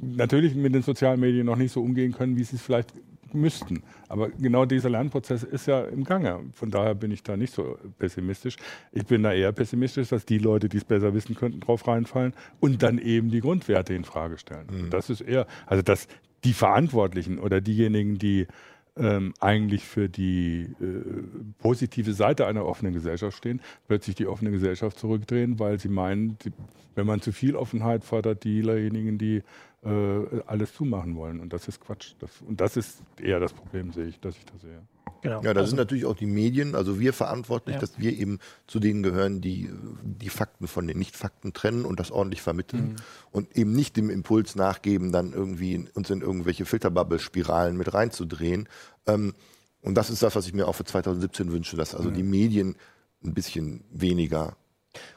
natürlich 0.00 0.54
mit 0.54 0.74
den 0.74 0.82
sozialen 0.82 1.20
Medien 1.20 1.46
noch 1.46 1.56
nicht 1.56 1.72
so 1.72 1.80
umgehen 1.80 2.12
können, 2.12 2.36
wie 2.36 2.42
sie 2.42 2.56
es 2.56 2.62
vielleicht 2.62 2.92
müssten. 3.34 3.82
Aber 4.08 4.30
genau 4.30 4.64
dieser 4.64 4.90
Lernprozess 4.90 5.42
ist 5.42 5.66
ja 5.66 5.82
im 5.84 6.04
Gange. 6.04 6.40
Von 6.54 6.70
daher 6.70 6.94
bin 6.94 7.10
ich 7.10 7.22
da 7.22 7.36
nicht 7.36 7.52
so 7.52 7.78
pessimistisch. 7.98 8.56
Ich 8.92 9.06
bin 9.06 9.22
da 9.22 9.32
eher 9.32 9.52
pessimistisch, 9.52 10.08
dass 10.08 10.24
die 10.24 10.38
Leute, 10.38 10.68
die 10.68 10.78
es 10.78 10.84
besser 10.84 11.14
wissen 11.14 11.34
könnten, 11.34 11.60
drauf 11.60 11.86
reinfallen 11.86 12.34
und 12.60 12.82
dann 12.82 12.98
eben 12.98 13.30
die 13.30 13.40
Grundwerte 13.40 13.94
in 13.94 14.04
Frage 14.04 14.38
stellen. 14.38 14.66
Mhm. 14.70 14.90
Das 14.90 15.10
ist 15.10 15.20
eher, 15.20 15.46
also 15.66 15.82
dass 15.82 16.08
die 16.44 16.52
Verantwortlichen 16.52 17.38
oder 17.38 17.60
diejenigen, 17.60 18.18
die 18.18 18.46
ähm, 18.96 19.32
eigentlich 19.40 19.84
für 19.84 20.08
die 20.08 20.68
äh, 20.80 21.02
positive 21.58 22.12
Seite 22.12 22.46
einer 22.46 22.66
offenen 22.66 22.92
Gesellschaft 22.92 23.38
stehen, 23.38 23.60
plötzlich 23.88 24.16
die 24.16 24.26
offene 24.26 24.50
Gesellschaft 24.50 24.98
zurückdrehen, 24.98 25.58
weil 25.58 25.78
sie 25.78 25.88
meinen, 25.88 26.36
die, 26.44 26.52
wenn 26.94 27.06
man 27.06 27.20
zu 27.20 27.32
viel 27.32 27.56
Offenheit 27.56 28.04
fordert, 28.04 28.44
diejenigen, 28.44 29.16
die 29.16 29.42
alles 29.84 30.74
zumachen 30.74 31.16
wollen. 31.16 31.40
Und 31.40 31.52
das 31.52 31.66
ist 31.66 31.80
Quatsch. 31.80 32.14
Das, 32.20 32.30
und 32.46 32.60
das 32.60 32.76
ist 32.76 33.02
eher 33.20 33.40
das 33.40 33.52
Problem, 33.52 33.92
sehe 33.92 34.06
ich, 34.06 34.20
dass 34.20 34.36
ich 34.36 34.44
das 34.44 34.60
sehe. 34.60 34.80
Genau. 35.22 35.42
Ja, 35.42 35.54
da 35.54 35.60
also, 35.60 35.70
sind 35.70 35.76
natürlich 35.76 36.04
auch 36.04 36.16
die 36.16 36.26
Medien, 36.26 36.74
also 36.74 36.98
wir 36.98 37.12
verantwortlich, 37.12 37.74
ja. 37.74 37.80
dass 37.80 37.98
wir 37.98 38.12
eben 38.12 38.38
zu 38.66 38.80
denen 38.80 39.02
gehören, 39.02 39.40
die 39.40 39.70
die 40.02 40.28
Fakten 40.28 40.66
von 40.66 40.86
den 40.86 40.98
Nicht-Fakten 40.98 41.52
trennen 41.52 41.84
und 41.84 42.00
das 42.00 42.10
ordentlich 42.10 42.42
vermitteln 42.42 42.90
mhm. 42.90 42.96
und 43.30 43.56
eben 43.56 43.72
nicht 43.72 43.96
dem 43.96 44.10
Impuls 44.10 44.56
nachgeben, 44.56 45.12
dann 45.12 45.32
irgendwie 45.32 45.88
uns 45.94 46.10
in 46.10 46.22
irgendwelche 46.22 46.64
Filterbubble-Spiralen 46.64 47.76
mit 47.76 47.94
reinzudrehen. 47.94 48.68
Ähm, 49.06 49.34
und 49.80 49.94
das 49.94 50.10
ist 50.10 50.22
das, 50.22 50.34
was 50.34 50.46
ich 50.46 50.54
mir 50.54 50.66
auch 50.66 50.74
für 50.74 50.84
2017 50.84 51.52
wünsche, 51.52 51.76
dass 51.76 51.94
also 51.94 52.10
mhm. 52.10 52.14
die 52.14 52.22
Medien 52.22 52.76
ein 53.24 53.34
bisschen 53.34 53.84
weniger 53.90 54.56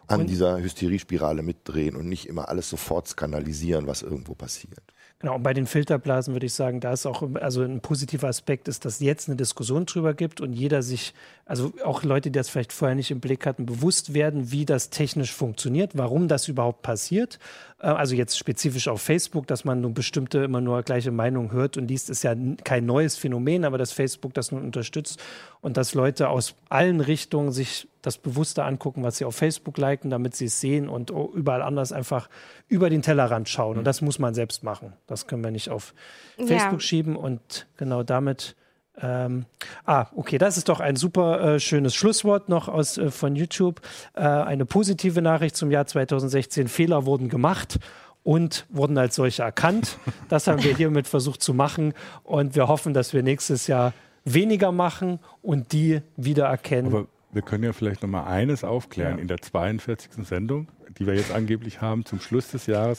an 0.07 0.21
und 0.21 0.29
dieser 0.29 0.61
Hysteriespirale 0.61 1.43
mitdrehen 1.43 1.95
und 1.95 2.07
nicht 2.07 2.27
immer 2.27 2.49
alles 2.49 2.69
sofort 2.69 3.07
skandalisieren, 3.07 3.87
was 3.87 4.01
irgendwo 4.01 4.35
passiert. 4.35 4.83
Genau, 5.19 5.35
und 5.35 5.43
bei 5.43 5.53
den 5.53 5.65
Filterblasen 5.65 6.33
würde 6.33 6.45
ich 6.45 6.53
sagen, 6.53 6.81
da 6.81 6.91
ist 6.91 7.05
auch, 7.05 7.23
also 7.35 7.63
ein 7.63 7.79
positiver 7.79 8.27
Aspekt 8.27 8.67
ist, 8.67 8.85
dass 8.85 8.99
jetzt 8.99 9.29
eine 9.29 9.37
Diskussion 9.37 9.85
drüber 9.85 10.13
gibt 10.13 10.41
und 10.41 10.53
jeder 10.53 10.83
sich, 10.83 11.13
also 11.47 11.73
auch 11.83 12.01
Leute, 12.01 12.31
die 12.31 12.39
das 12.39 12.49
vielleicht 12.49 12.73
vorher 12.73 12.95
nicht 12.95 13.11
im 13.11 13.19
Blick 13.19 13.45
hatten, 13.45 13.67
bewusst 13.67 14.15
werden, 14.15 14.51
wie 14.51 14.65
das 14.65 14.89
technisch 14.89 15.31
funktioniert, 15.31 15.91
warum 15.95 16.27
das 16.27 16.47
überhaupt 16.47 16.81
passiert. 16.81 17.37
Äh, 17.79 17.87
also 17.87 18.15
jetzt 18.15 18.35
spezifisch 18.35 18.87
auf 18.87 18.99
Facebook, 18.99 19.45
dass 19.45 19.63
man 19.63 19.79
nur 19.79 19.93
bestimmte 19.93 20.39
immer 20.39 20.59
nur 20.59 20.81
gleiche 20.81 21.11
Meinungen 21.11 21.51
hört 21.51 21.77
und 21.77 21.87
liest, 21.87 22.09
ist 22.09 22.23
ja 22.23 22.35
kein 22.63 22.87
neues 22.87 23.15
Phänomen, 23.15 23.63
aber 23.63 23.77
dass 23.77 23.91
Facebook 23.91 24.33
das 24.33 24.51
nun 24.51 24.63
unterstützt 24.63 25.21
und 25.61 25.77
dass 25.77 25.93
Leute 25.93 26.29
aus 26.29 26.55
allen 26.69 26.99
Richtungen 26.99 27.51
sich 27.51 27.87
das 28.01 28.17
bewusster 28.17 28.65
angucken, 28.65 29.03
was 29.03 29.17
sie 29.17 29.25
auf 29.25 29.35
Facebook 29.35 29.77
liken, 29.77 30.09
damit 30.09 30.35
sie 30.35 30.45
es 30.45 30.59
sehen 30.59 30.89
und 30.89 31.11
überall 31.11 31.61
anders 31.61 31.91
einfach 31.91 32.27
über 32.67 32.89
den 32.89 33.03
Tellerrand 33.03 33.49
schauen. 33.49 33.77
Und 33.77 33.83
mhm. 33.83 33.85
das 33.85 34.01
muss 34.01 34.17
man 34.17 34.33
selbst 34.33 34.63
machen. 34.63 34.93
Das 35.05 35.27
können 35.27 35.43
wir 35.43 35.51
nicht 35.51 35.69
auf 35.69 35.93
Facebook 36.37 36.73
ja. 36.73 36.79
schieben. 36.79 37.15
Und 37.15 37.67
genau 37.77 38.01
damit. 38.01 38.55
Ähm, 39.01 39.45
ah, 39.85 40.07
okay, 40.15 40.37
das 40.37 40.57
ist 40.57 40.69
doch 40.69 40.79
ein 40.79 40.95
super 40.95 41.55
äh, 41.55 41.59
schönes 41.59 41.95
Schlusswort 41.95 42.49
noch 42.49 42.67
aus, 42.67 42.97
äh, 42.97 43.11
von 43.11 43.35
YouTube. 43.35 43.81
Äh, 44.13 44.21
eine 44.21 44.65
positive 44.65 45.21
Nachricht 45.21 45.55
zum 45.55 45.71
Jahr 45.71 45.85
2016. 45.85 46.67
Fehler 46.67 47.05
wurden 47.05 47.29
gemacht 47.29 47.79
und 48.23 48.65
wurden 48.69 48.97
als 48.97 49.15
solche 49.15 49.43
erkannt. 49.43 49.99
Das 50.29 50.47
haben 50.47 50.63
wir 50.63 50.75
hiermit 50.75 51.07
versucht 51.07 51.41
zu 51.41 51.53
machen 51.53 51.93
und 52.23 52.55
wir 52.55 52.67
hoffen, 52.67 52.93
dass 52.93 53.13
wir 53.13 53.21
nächstes 53.21 53.67
Jahr 53.67 53.93
weniger 54.23 54.71
machen 54.71 55.19
und 55.41 55.71
die 55.71 56.01
wieder 56.17 56.45
erkennen. 56.45 56.87
Aber 56.87 57.07
wir 57.31 57.41
können 57.41 57.63
ja 57.63 57.73
vielleicht 57.73 58.01
noch 58.01 58.09
mal 58.09 58.25
eines 58.25 58.63
aufklären. 58.63 59.17
Ja. 59.17 59.21
In 59.21 59.27
der 59.27 59.41
42. 59.41 60.25
Sendung, 60.25 60.67
die 60.97 61.07
wir 61.07 61.15
jetzt 61.15 61.31
angeblich 61.31 61.81
haben, 61.81 62.05
zum 62.05 62.19
Schluss 62.19 62.49
des 62.49 62.67
Jahres. 62.67 62.97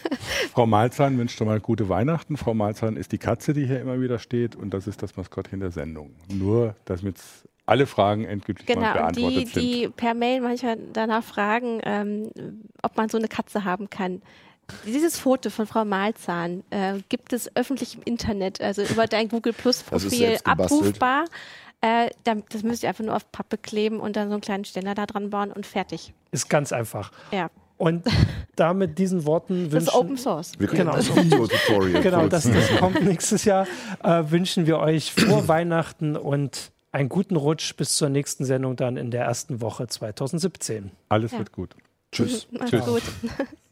Frau 0.52 0.66
Malzahn 0.66 1.18
wünscht 1.18 1.38
schon 1.38 1.46
mal 1.46 1.60
gute 1.60 1.88
Weihnachten. 1.88 2.36
Frau 2.36 2.54
Malzahn 2.54 2.96
ist 2.96 3.12
die 3.12 3.18
Katze, 3.18 3.52
die 3.52 3.66
hier 3.66 3.80
immer 3.80 4.00
wieder 4.00 4.18
steht 4.18 4.56
und 4.56 4.70
das 4.70 4.86
ist 4.86 5.02
das 5.02 5.16
Maskottchen 5.16 5.60
der 5.60 5.70
Sendung. 5.70 6.14
Nur, 6.32 6.74
damit 6.84 7.16
alle 7.66 7.86
Fragen 7.86 8.24
endgültig 8.24 8.66
genau, 8.66 8.80
mal 8.80 8.92
beantwortet 8.94 9.38
die, 9.38 9.46
sind. 9.46 9.62
die 9.62 9.88
per 9.88 10.14
Mail 10.14 10.40
manchmal 10.40 10.78
danach 10.92 11.22
fragen, 11.22 11.80
ähm, 11.84 12.30
ob 12.82 12.96
man 12.96 13.08
so 13.08 13.18
eine 13.18 13.28
Katze 13.28 13.64
haben 13.64 13.90
kann. 13.90 14.22
Dieses 14.86 15.18
Foto 15.18 15.50
von 15.50 15.66
Frau 15.66 15.84
Malzahn 15.84 16.62
äh, 16.70 16.94
gibt 17.08 17.32
es 17.32 17.54
öffentlich 17.56 17.96
im 17.96 18.02
Internet, 18.04 18.60
also 18.60 18.82
über 18.82 19.06
dein 19.06 19.28
Google 19.28 19.52
Plus 19.52 19.82
Profil 19.82 20.38
abrufbar. 20.44 21.24
Äh, 21.80 22.10
das 22.24 22.62
müsst 22.62 22.82
ihr 22.82 22.88
einfach 22.88 23.04
nur 23.04 23.14
auf 23.14 23.30
Pappe 23.30 23.56
kleben 23.56 24.00
und 24.00 24.16
dann 24.16 24.28
so 24.28 24.34
einen 24.34 24.40
kleinen 24.40 24.64
Ständer 24.64 24.94
da 24.94 25.06
dran 25.06 25.30
bauen 25.30 25.52
und 25.52 25.64
fertig. 25.66 26.12
Ist 26.32 26.48
ganz 26.48 26.72
einfach. 26.72 27.12
Ja. 27.30 27.50
Und 27.76 28.04
damit 28.56 28.98
diesen 28.98 29.24
Worten 29.24 29.70
wünschen. 29.70 29.74
Das 29.74 29.84
ist 29.84 29.94
Open 29.94 30.16
Source. 30.16 30.52
Wir 30.58 30.66
genau, 30.66 30.92
das 30.92 31.14
Video-Tutorial. 31.14 32.02
genau, 32.02 32.26
das, 32.26 32.50
das 32.50 32.76
kommt 32.78 33.02
nächstes 33.04 33.44
Jahr. 33.44 33.66
Äh, 34.02 34.24
wünschen 34.30 34.66
wir 34.66 34.78
euch 34.78 35.12
frohe 35.12 35.46
Weihnachten 35.46 36.16
und 36.16 36.72
einen 36.90 37.08
guten 37.08 37.36
Rutsch 37.36 37.76
bis 37.76 37.96
zur 37.96 38.08
nächsten 38.08 38.44
Sendung 38.44 38.74
dann 38.74 38.96
in 38.96 39.12
der 39.12 39.24
ersten 39.24 39.60
Woche 39.60 39.86
2017. 39.86 40.90
Alles 41.08 41.32
ja. 41.32 41.38
wird 41.38 41.52
gut. 41.52 41.76
Tschüss. 42.10 42.48
Mach's 42.50 42.70
Tschüss. 42.70 42.84
gut. 42.84 43.02